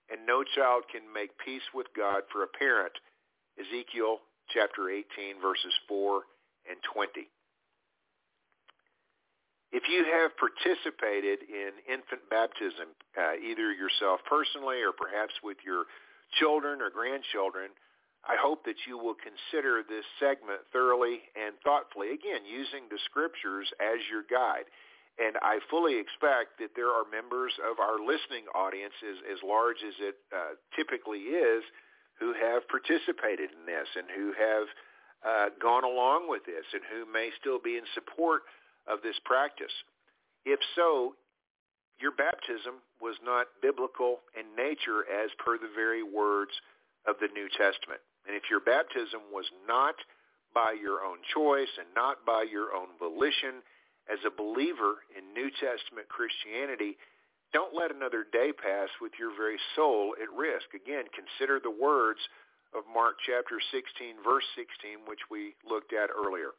and 0.09 0.25
no 0.25 0.43
child 0.43 0.83
can 0.91 1.05
make 1.13 1.31
peace 1.37 1.65
with 1.73 1.87
God 1.95 2.23
for 2.31 2.43
a 2.43 2.53
parent. 2.59 2.93
Ezekiel 3.57 4.19
chapter 4.49 4.89
18, 4.89 5.41
verses 5.41 5.73
4 5.87 6.21
and 6.69 6.77
20. 6.93 7.29
If 9.71 9.85
you 9.85 10.01
have 10.01 10.33
participated 10.37 11.45
in 11.45 11.77
infant 11.85 12.25
baptism, 12.29 12.89
uh, 13.13 13.37
either 13.37 13.69
yourself 13.69 14.19
personally 14.25 14.81
or 14.81 14.89
perhaps 14.89 15.33
with 15.45 15.57
your 15.61 15.85
children 16.41 16.81
or 16.81 16.89
grandchildren, 16.89 17.69
I 18.25 18.35
hope 18.35 18.65
that 18.65 18.81
you 18.89 18.97
will 18.97 19.15
consider 19.15 19.85
this 19.85 20.03
segment 20.19 20.65
thoroughly 20.73 21.21
and 21.37 21.53
thoughtfully, 21.63 22.11
again, 22.11 22.43
using 22.49 22.89
the 22.89 22.99
scriptures 23.05 23.69
as 23.79 24.01
your 24.09 24.25
guide. 24.25 24.65
And 25.21 25.37
I 25.43 25.59
fully 25.69 25.99
expect 25.99 26.57
that 26.59 26.73
there 26.75 26.89
are 26.89 27.05
members 27.05 27.53
of 27.61 27.77
our 27.77 28.01
listening 28.01 28.49
audience, 28.55 28.95
as, 29.05 29.19
as 29.37 29.39
large 29.43 29.83
as 29.85 29.95
it 30.01 30.17
uh, 30.33 30.57
typically 30.75 31.29
is, 31.31 31.63
who 32.17 32.33
have 32.33 32.67
participated 32.67 33.53
in 33.53 33.63
this 33.69 33.87
and 33.95 34.07
who 34.11 34.33
have 34.33 34.67
uh, 35.23 35.47
gone 35.61 35.83
along 35.83 36.27
with 36.27 36.43
this 36.45 36.65
and 36.73 36.83
who 36.87 37.05
may 37.11 37.31
still 37.39 37.59
be 37.59 37.77
in 37.77 37.83
support 37.93 38.43
of 38.87 39.01
this 39.01 39.17
practice. 39.25 39.73
If 40.45 40.59
so, 40.75 41.15
your 41.99 42.11
baptism 42.15 42.79
was 43.01 43.15
not 43.23 43.47
biblical 43.61 44.23
in 44.37 44.55
nature 44.55 45.03
as 45.09 45.29
per 45.37 45.57
the 45.57 45.71
very 45.75 46.03
words 46.03 46.51
of 47.07 47.15
the 47.19 47.27
New 47.33 47.47
Testament. 47.49 47.99
And 48.27 48.35
if 48.35 48.47
your 48.49 48.59
baptism 48.59 49.31
was 49.31 49.45
not 49.67 49.95
by 50.53 50.75
your 50.79 51.03
own 51.03 51.19
choice 51.33 51.71
and 51.77 51.87
not 51.95 52.25
by 52.25 52.43
your 52.43 52.73
own 52.73 52.95
volition, 52.97 53.61
as 54.09 54.19
a 54.25 54.33
believer 54.33 55.05
in 55.13 55.33
New 55.37 55.53
Testament 55.61 56.09
Christianity, 56.09 56.97
don't 57.53 57.77
let 57.77 57.93
another 57.93 58.25
day 58.25 58.49
pass 58.53 58.89
with 59.01 59.13
your 59.21 59.29
very 59.37 59.57
soul 59.75 60.15
at 60.17 60.29
risk. 60.33 60.73
Again, 60.73 61.05
consider 61.13 61.61
the 61.61 61.73
words 61.73 62.19
of 62.73 62.85
Mark 62.89 63.17
chapter 63.25 63.61
16, 63.73 64.21
verse 64.25 64.45
16, 64.57 65.05
which 65.05 65.21
we 65.29 65.53
looked 65.65 65.93
at 65.93 66.09
earlier. 66.09 66.57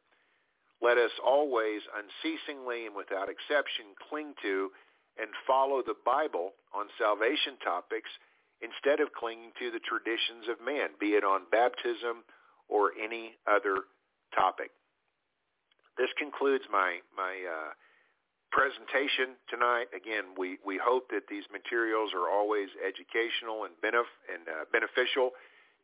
Let 0.82 0.96
us 0.96 1.12
always 1.24 1.82
unceasingly 1.92 2.86
and 2.86 2.96
without 2.96 3.28
exception 3.28 3.92
cling 4.08 4.34
to 4.42 4.70
and 5.20 5.28
follow 5.46 5.82
the 5.84 5.98
Bible 6.04 6.52
on 6.72 6.86
salvation 6.96 7.60
topics 7.62 8.08
instead 8.64 9.00
of 9.00 9.12
clinging 9.12 9.52
to 9.58 9.70
the 9.70 9.80
traditions 9.80 10.48
of 10.48 10.64
man, 10.64 10.96
be 10.98 11.12
it 11.16 11.24
on 11.24 11.44
baptism 11.52 12.24
or 12.68 12.92
any 12.96 13.36
other 13.44 13.84
topic. 14.34 14.70
This 15.98 16.08
concludes 16.16 16.64
my 16.72 17.00
my 17.12 17.36
uh, 17.44 17.72
presentation 18.50 19.38
tonight. 19.48 19.86
Again, 19.94 20.34
we, 20.36 20.58
we 20.66 20.78
hope 20.78 21.08
that 21.10 21.30
these 21.30 21.46
materials 21.54 22.10
are 22.14 22.28
always 22.28 22.68
educational 22.82 23.64
and, 23.64 23.74
benef- 23.78 24.18
and 24.26 24.42
uh, 24.46 24.66
beneficial 24.74 25.30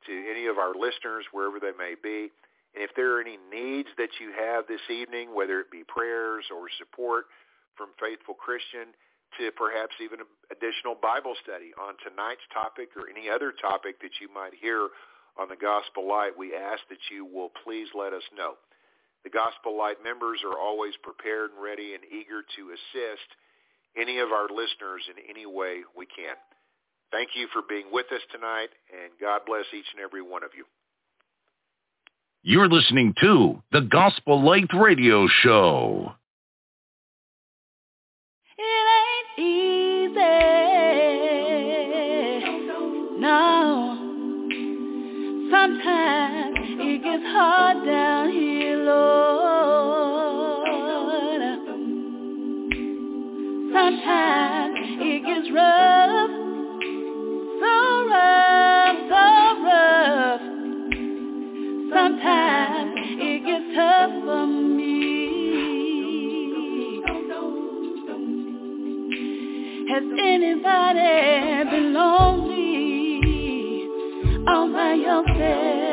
to 0.06 0.12
any 0.30 0.46
of 0.46 0.58
our 0.58 0.74
listeners 0.74 1.24
wherever 1.32 1.58
they 1.58 1.74
may 1.78 1.94
be. 1.94 2.30
And 2.76 2.84
if 2.84 2.92
there 2.92 3.16
are 3.16 3.24
any 3.24 3.40
needs 3.48 3.88
that 3.96 4.20
you 4.20 4.36
have 4.36 4.68
this 4.68 4.84
evening, 4.92 5.32
whether 5.32 5.64
it 5.64 5.72
be 5.72 5.80
prayers 5.88 6.44
or 6.52 6.68
support 6.76 7.24
from 7.72 7.96
faithful 7.96 8.36
Christian 8.36 8.92
to 9.40 9.48
perhaps 9.56 9.96
even 9.96 10.20
additional 10.52 10.92
Bible 10.92 11.32
study 11.40 11.72
on 11.80 11.96
tonight's 12.04 12.44
topic 12.52 12.92
or 12.92 13.08
any 13.08 13.32
other 13.32 13.50
topic 13.56 13.96
that 14.04 14.20
you 14.20 14.28
might 14.28 14.52
hear 14.52 14.92
on 15.40 15.48
the 15.48 15.56
Gospel 15.56 16.04
Light, 16.08 16.36
we 16.36 16.52
ask 16.56 16.80
that 16.92 17.00
you 17.08 17.24
will 17.24 17.52
please 17.64 17.88
let 17.96 18.12
us 18.12 18.24
know. 18.36 18.60
The 19.24 19.32
Gospel 19.32 19.76
Light 19.76 20.04
members 20.04 20.40
are 20.44 20.60
always 20.60 20.94
prepared 21.00 21.56
and 21.56 21.60
ready 21.60 21.96
and 21.96 22.04
eager 22.04 22.44
to 22.44 22.76
assist 22.76 23.28
any 23.96 24.20
of 24.20 24.32
our 24.32 24.48
listeners 24.52 25.04
in 25.08 25.16
any 25.28 25.48
way 25.48 25.80
we 25.96 26.04
can. 26.04 26.36
Thank 27.12 27.32
you 27.36 27.48
for 27.52 27.60
being 27.64 27.88
with 27.92 28.06
us 28.12 28.24
tonight, 28.32 28.68
and 28.92 29.12
God 29.16 29.48
bless 29.48 29.64
each 29.72 29.88
and 29.96 30.04
every 30.04 30.20
one 30.20 30.44
of 30.44 30.52
you. 30.56 30.64
You're 32.48 32.68
listening 32.68 33.12
to 33.22 33.60
the 33.72 33.80
Gospel 33.80 34.40
Light 34.40 34.68
Radio 34.72 35.26
Show. 35.42 36.12
It 38.56 38.62
ain't 38.62 39.48
easy. 39.48 40.20
No. 43.18 43.98
Sometimes 45.50 46.56
it 46.60 47.02
gets 47.02 47.24
hard 47.24 47.84
down 47.84 48.30
here, 48.30 48.76
Lord. 48.84 50.68
Sometimes 53.74 54.76
it 55.02 55.24
gets 55.26 55.50
rough. 55.52 56.05
Has 69.96 70.04
anybody 70.04 71.70
been 71.70 71.94
lonely 71.94 73.88
all 74.46 74.70
by 74.70 74.92
yourself? 74.92 75.85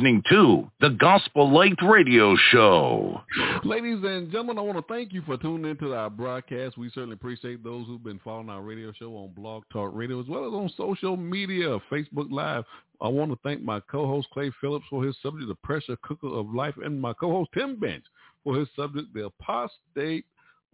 Listening 0.00 0.22
to 0.30 0.70
the 0.80 0.88
Gospel 0.88 1.52
Light 1.52 1.76
Radio 1.86 2.34
Show. 2.50 3.20
Ladies 3.64 3.98
and 4.02 4.30
gentlemen, 4.30 4.56
I 4.56 4.62
want 4.62 4.78
to 4.78 4.94
thank 4.94 5.12
you 5.12 5.20
for 5.20 5.36
tuning 5.36 5.70
into 5.70 5.94
our 5.94 6.08
broadcast. 6.08 6.78
We 6.78 6.88
certainly 6.88 7.12
appreciate 7.12 7.62
those 7.62 7.86
who've 7.86 8.02
been 8.02 8.18
following 8.24 8.48
our 8.48 8.62
radio 8.62 8.94
show 8.98 9.14
on 9.16 9.34
Blog 9.36 9.64
Talk 9.70 9.90
Radio 9.92 10.18
as 10.18 10.26
well 10.26 10.46
as 10.46 10.54
on 10.54 10.70
social 10.74 11.18
media, 11.18 11.78
Facebook 11.92 12.30
Live. 12.30 12.64
I 13.02 13.08
want 13.08 13.30
to 13.30 13.38
thank 13.42 13.60
my 13.60 13.78
co-host 13.90 14.28
Clay 14.32 14.50
Phillips 14.62 14.86
for 14.88 15.04
his 15.04 15.14
subject, 15.22 15.48
The 15.48 15.54
Pressure 15.56 15.98
Cooker 16.02 16.28
of 16.28 16.48
Life, 16.54 16.76
and 16.82 16.98
my 16.98 17.12
co-host 17.12 17.50
Tim 17.52 17.78
Bench 17.78 18.04
for 18.42 18.58
his 18.58 18.68
subject, 18.74 19.12
The 19.12 19.26
Apostasy 19.26 20.24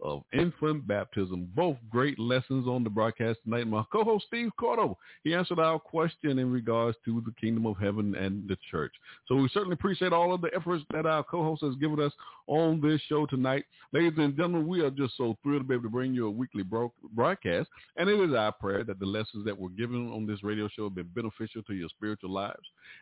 of 0.01 0.23
infant 0.33 0.87
baptism. 0.87 1.49
Both 1.55 1.77
great 1.89 2.19
lessons 2.19 2.67
on 2.67 2.83
the 2.83 2.89
broadcast 2.89 3.39
tonight. 3.43 3.67
My 3.67 3.83
co-host 3.91 4.25
Steve 4.27 4.51
Cordle, 4.59 4.95
he 5.23 5.33
answered 5.33 5.59
our 5.59 5.79
question 5.79 6.39
in 6.39 6.51
regards 6.51 6.97
to 7.05 7.21
the 7.25 7.33
kingdom 7.39 7.65
of 7.65 7.77
heaven 7.77 8.15
and 8.15 8.47
the 8.47 8.57
church. 8.69 8.93
So 9.27 9.35
we 9.35 9.49
certainly 9.49 9.73
appreciate 9.73 10.13
all 10.13 10.33
of 10.33 10.41
the 10.41 10.51
efforts 10.55 10.83
that 10.93 11.05
our 11.05 11.23
co-host 11.23 11.63
has 11.63 11.75
given 11.75 11.99
us 11.99 12.13
on 12.47 12.79
this 12.81 13.01
show 13.07 13.25
tonight. 13.25 13.65
Ladies 13.91 14.13
and 14.17 14.35
gentlemen, 14.35 14.67
we 14.67 14.81
are 14.81 14.91
just 14.91 15.17
so 15.17 15.35
thrilled 15.43 15.63
to 15.63 15.67
be 15.67 15.73
able 15.73 15.83
to 15.83 15.89
bring 15.89 16.13
you 16.13 16.27
a 16.27 16.31
weekly 16.31 16.63
bro- 16.63 16.93
broadcast. 17.13 17.69
And 17.97 18.09
it 18.09 18.19
is 18.19 18.35
our 18.35 18.51
prayer 18.51 18.83
that 18.83 18.99
the 18.99 19.05
lessons 19.05 19.45
that 19.45 19.57
were 19.57 19.69
given 19.69 20.11
on 20.11 20.25
this 20.25 20.43
radio 20.43 20.67
show 20.67 20.85
have 20.85 20.95
been 20.95 21.11
beneficial 21.15 21.63
to 21.63 21.73
your 21.73 21.89
spiritual 21.89 22.31
lives. 22.31 22.55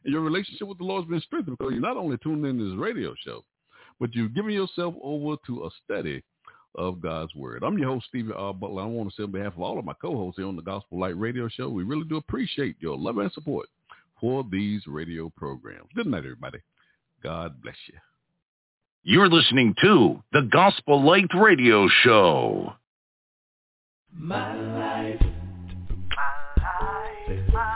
And 0.03 0.13
your 0.13 0.21
relationship 0.21 0.67
with 0.67 0.77
the 0.77 0.85
Lord 0.85 1.03
has 1.03 1.09
been 1.09 1.21
strengthened 1.21 1.57
because 1.57 1.73
you're 1.73 1.81
not 1.81 1.97
only 1.97 2.17
tuned 2.17 2.45
in 2.45 2.57
this 2.57 2.77
radio 2.77 3.13
show, 3.23 3.43
but 3.99 4.13
you've 4.13 4.35
given 4.35 4.51
yourself 4.51 4.93
over 5.01 5.35
to 5.47 5.65
a 5.65 5.69
study 5.83 6.23
of 6.77 7.01
God's 7.01 7.33
Word. 7.35 7.63
I'm 7.63 7.77
your 7.77 7.89
host, 7.89 8.07
Stevie 8.07 8.33
R. 8.35 8.53
Butler. 8.53 8.83
I 8.83 8.85
want 8.85 9.09
to 9.09 9.15
say 9.15 9.23
on 9.23 9.31
behalf 9.31 9.53
of 9.53 9.61
all 9.61 9.79
of 9.79 9.85
my 9.85 9.93
co-hosts 10.01 10.37
here 10.37 10.47
on 10.47 10.55
the 10.55 10.61
Gospel 10.61 10.99
Light 10.99 11.17
Radio 11.17 11.47
Show, 11.47 11.69
we 11.69 11.83
really 11.83 12.05
do 12.07 12.17
appreciate 12.17 12.75
your 12.79 12.97
love 12.97 13.17
and 13.17 13.31
support 13.31 13.67
for 14.19 14.45
these 14.51 14.85
radio 14.87 15.31
programs. 15.35 15.89
Good 15.95 16.07
night, 16.07 16.19
everybody. 16.19 16.59
God 17.23 17.61
bless 17.61 17.75
you. 17.87 17.95
You're 19.03 19.29
listening 19.29 19.75
to 19.81 20.23
the 20.31 20.49
Gospel 20.51 21.03
Light 21.03 21.29
Radio 21.35 21.87
Show. 22.03 22.73
My 24.11 24.55
life, 24.55 25.21
my 26.15 26.63
life, 26.63 27.53
my 27.53 27.53
life, 27.53 27.74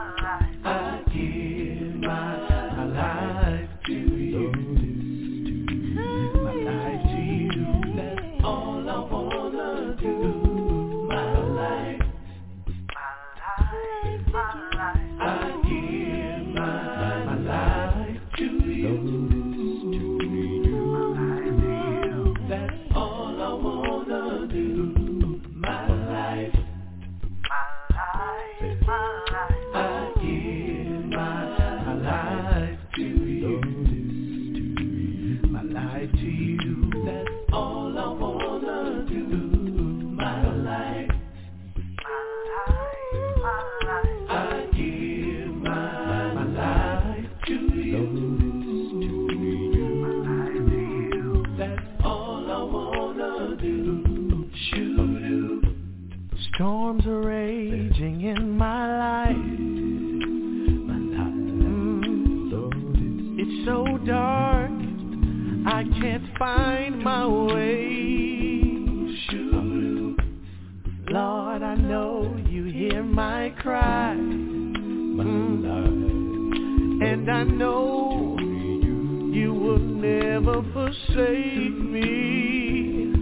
I 77.39 77.43
know 77.45 78.35
you 79.31 79.53
will 79.53 79.79
never 79.79 80.61
forsake 80.73 81.79
me. 81.79 83.13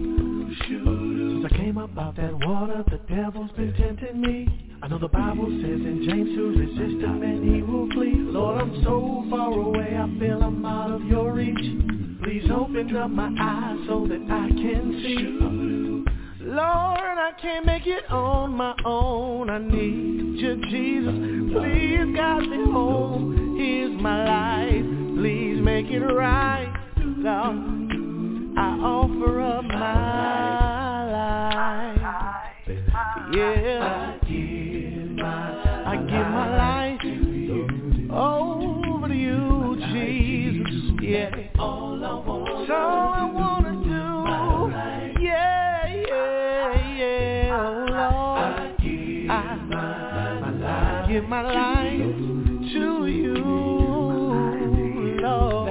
Since 0.58 1.44
I 1.44 1.56
came 1.56 1.78
up 1.78 1.96
out 1.96 2.16
that 2.16 2.34
water, 2.44 2.82
the 2.90 2.98
devil's 3.14 3.52
been 3.52 3.72
tempting 3.74 4.20
me. 4.20 4.48
I 4.82 4.88
know 4.88 4.98
the 4.98 5.06
Bible 5.06 5.46
says 5.62 5.62
in 5.70 6.04
James 6.04 6.34
to 6.34 6.48
resist 6.48 7.00
him 7.00 7.22
and 7.22 7.44
he 7.44 7.62
will 7.62 7.88
flee. 7.90 8.16
Lord, 8.16 8.60
I'm 8.60 8.82
so 8.82 9.24
far 9.30 9.52
away, 9.52 9.96
I 9.96 10.18
feel 10.18 10.42
I'm 10.42 10.66
out 10.66 10.90
of 10.90 11.04
your 11.04 11.32
reach. 11.32 12.20
Please 12.20 12.50
open 12.50 12.96
up 12.96 13.10
my 13.10 13.30
eyes 13.38 13.86
so 13.86 14.04
that 14.08 14.20
I 14.28 14.48
can 14.48 15.00
see. 15.00 15.97
Lord, 16.48 17.18
I 17.18 17.32
can't 17.42 17.66
make 17.66 17.86
it 17.86 18.10
on 18.10 18.54
my 18.54 18.74
own. 18.86 19.50
I 19.50 19.58
need 19.58 20.40
you, 20.40 20.56
Jesus. 20.70 21.12
Please 21.52 22.16
guide 22.16 22.48
me 22.48 22.64
home. 22.72 23.54
Here's 23.58 23.92
my 24.00 24.24
life. 24.24 24.84
Please 25.18 25.60
make 25.60 25.90
it 25.90 26.00
right. 26.00 26.72
Lord, 26.96 28.56
I 28.56 28.78
offer 28.82 29.42
up 29.42 29.64
my 29.64 31.04
life. 31.12 32.00
Yeah. 33.34 34.16
I 34.22 34.26
give 34.26 35.16
my 51.42 51.52
life 51.52 52.16
to 52.72 53.06
you, 53.06 53.34
Lord. 55.20 55.68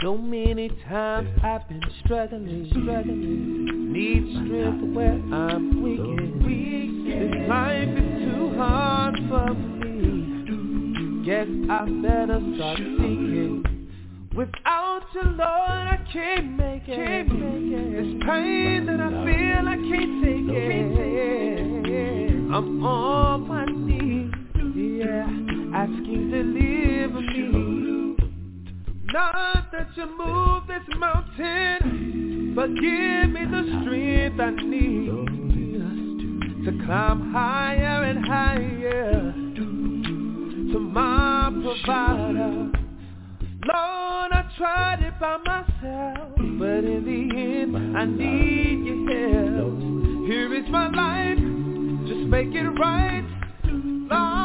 So 0.00 0.16
many 0.16 0.68
times 0.88 1.28
I've 1.42 1.68
been 1.68 1.82
struggling, 2.04 2.68
struggling. 2.70 3.92
Need 3.92 4.46
strength 4.46 4.94
where 4.94 5.20
I'm 5.34 5.82
weak. 5.82 6.00
This 7.04 7.48
life 7.48 7.88
is 7.88 8.32
too 8.32 8.54
hard 8.56 9.16
for 9.28 9.54
me. 9.54 11.24
Guess 11.26 11.48
I 11.68 11.84
better 12.02 12.40
start 12.54 12.78
seeking. 12.78 13.77
Without 14.34 15.02
you, 15.14 15.22
Lord, 15.22 15.40
I 15.40 15.98
can't 16.12 16.56
make 16.56 16.86
it. 16.86 16.96
Can't 16.96 17.28
make 17.28 17.72
it. 17.72 17.92
This 17.96 18.12
pain 18.26 18.86
that 18.86 19.00
I 19.00 19.08
feel, 19.24 19.68
I 19.68 19.76
can't 19.76 20.22
take 20.22 20.48
it. 20.54 20.68
I'm 22.52 22.84
on 22.84 23.48
my 23.48 23.64
knees, 23.64 24.32
yeah, 24.74 25.28
asking 25.76 26.30
to 26.30 26.42
deliver 26.42 27.20
me. 27.20 28.16
Not 29.12 29.70
that 29.72 29.88
you 29.96 30.06
move 30.16 30.66
this 30.66 30.86
mountain, 30.98 32.52
but 32.54 32.68
give 32.74 33.30
me 33.30 33.44
the 33.44 33.62
strength 33.82 34.40
I 34.40 34.50
need 34.50 35.08
to 36.64 36.70
climb 36.84 37.32
higher 37.32 38.04
and 38.04 38.24
higher 38.26 39.32
to 40.72 40.78
my 40.78 41.50
provider. 41.62 42.87
Lord, 43.68 44.32
I 44.32 44.50
tried 44.56 45.02
it 45.02 45.20
by 45.20 45.36
myself, 45.44 46.36
but 46.36 46.84
in 46.88 47.04
the 47.04 47.36
end, 47.36 47.96
I 47.98 48.06
need 48.06 48.86
your 48.86 49.04
help. 49.58 49.78
Here 50.26 50.54
is 50.54 50.64
my 50.70 50.88
life, 50.88 51.38
just 52.08 52.30
make 52.30 52.54
it 52.54 52.66
right. 52.80 53.26
Lord, 53.64 54.37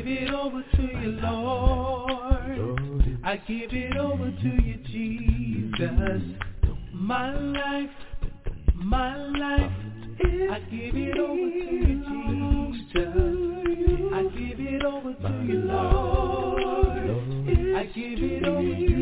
over 0.00 0.62
to 0.62 0.82
you, 0.82 1.10
Lord. 1.22 3.20
I 3.22 3.36
give 3.36 3.70
it 3.72 3.96
over 3.98 4.30
to 4.30 4.62
you, 4.62 4.76
Jesus. 4.86 6.22
My 6.92 7.34
life, 7.38 7.90
my 8.74 9.16
life, 9.28 9.70
I 10.24 10.58
give 10.70 10.96
it 10.96 11.18
over 11.18 11.36
to 11.36 11.36
you, 11.36 12.02
Jesus. 12.80 13.14
I 14.14 14.22
give 14.36 14.60
it 14.60 14.84
over 14.84 15.12
to 15.12 15.44
you, 15.46 15.58
Lord. 15.58 16.60
I 17.76 17.84
give 17.94 18.22
it 18.22 18.44
over 18.46 18.62
to 18.62 18.80
you, 18.80 18.99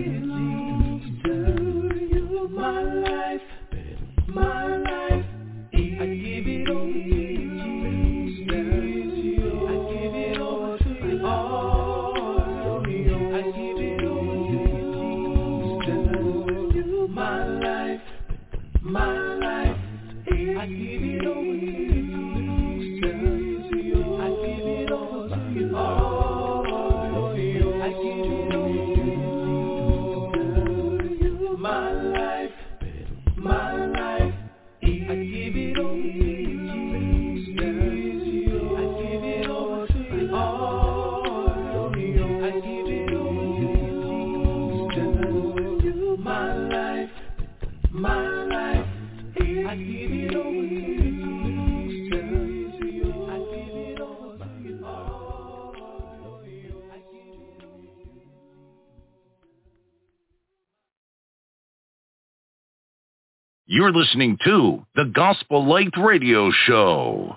You're 63.79 63.93
listening 63.93 64.37
to 64.43 64.85
the 64.97 65.05
Gospel 65.05 65.65
Light 65.65 65.97
Radio 65.97 66.51
Show. 66.67 67.37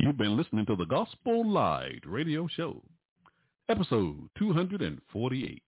You've 0.00 0.18
been 0.18 0.36
listening 0.36 0.66
to 0.66 0.74
the 0.74 0.86
Gospel 0.86 1.48
Light 1.48 2.00
Radio 2.04 2.48
Show, 2.48 2.82
episode 3.68 4.28
248. 4.36 5.62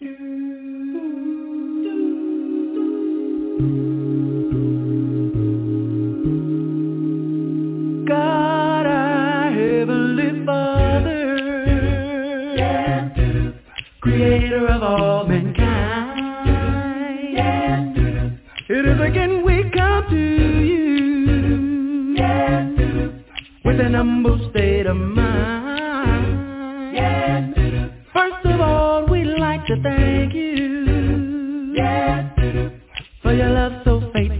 God, 0.00 0.10
creator 14.20 14.68
of 14.68 14.82
all 14.82 15.26
mankind. 15.26 16.46
It 18.68 18.84
is 18.86 19.00
again 19.00 19.42
we 19.42 19.64
come 19.74 20.04
to 20.10 20.16
you 20.16 20.90
with 23.64 23.80
an 23.80 23.94
humble 23.94 24.50
state 24.50 24.86
of 24.86 24.96
mind. 24.96 26.36
First 28.12 28.44
of 28.44 28.60
all, 28.60 29.06
we'd 29.06 29.38
like 29.38 29.64
to 29.68 29.82
thank 29.82 30.34
you 30.34 31.74
for 33.22 33.32
your 33.32 33.48
love 33.48 33.72
so 33.86 34.00
faithfully. 34.12 34.39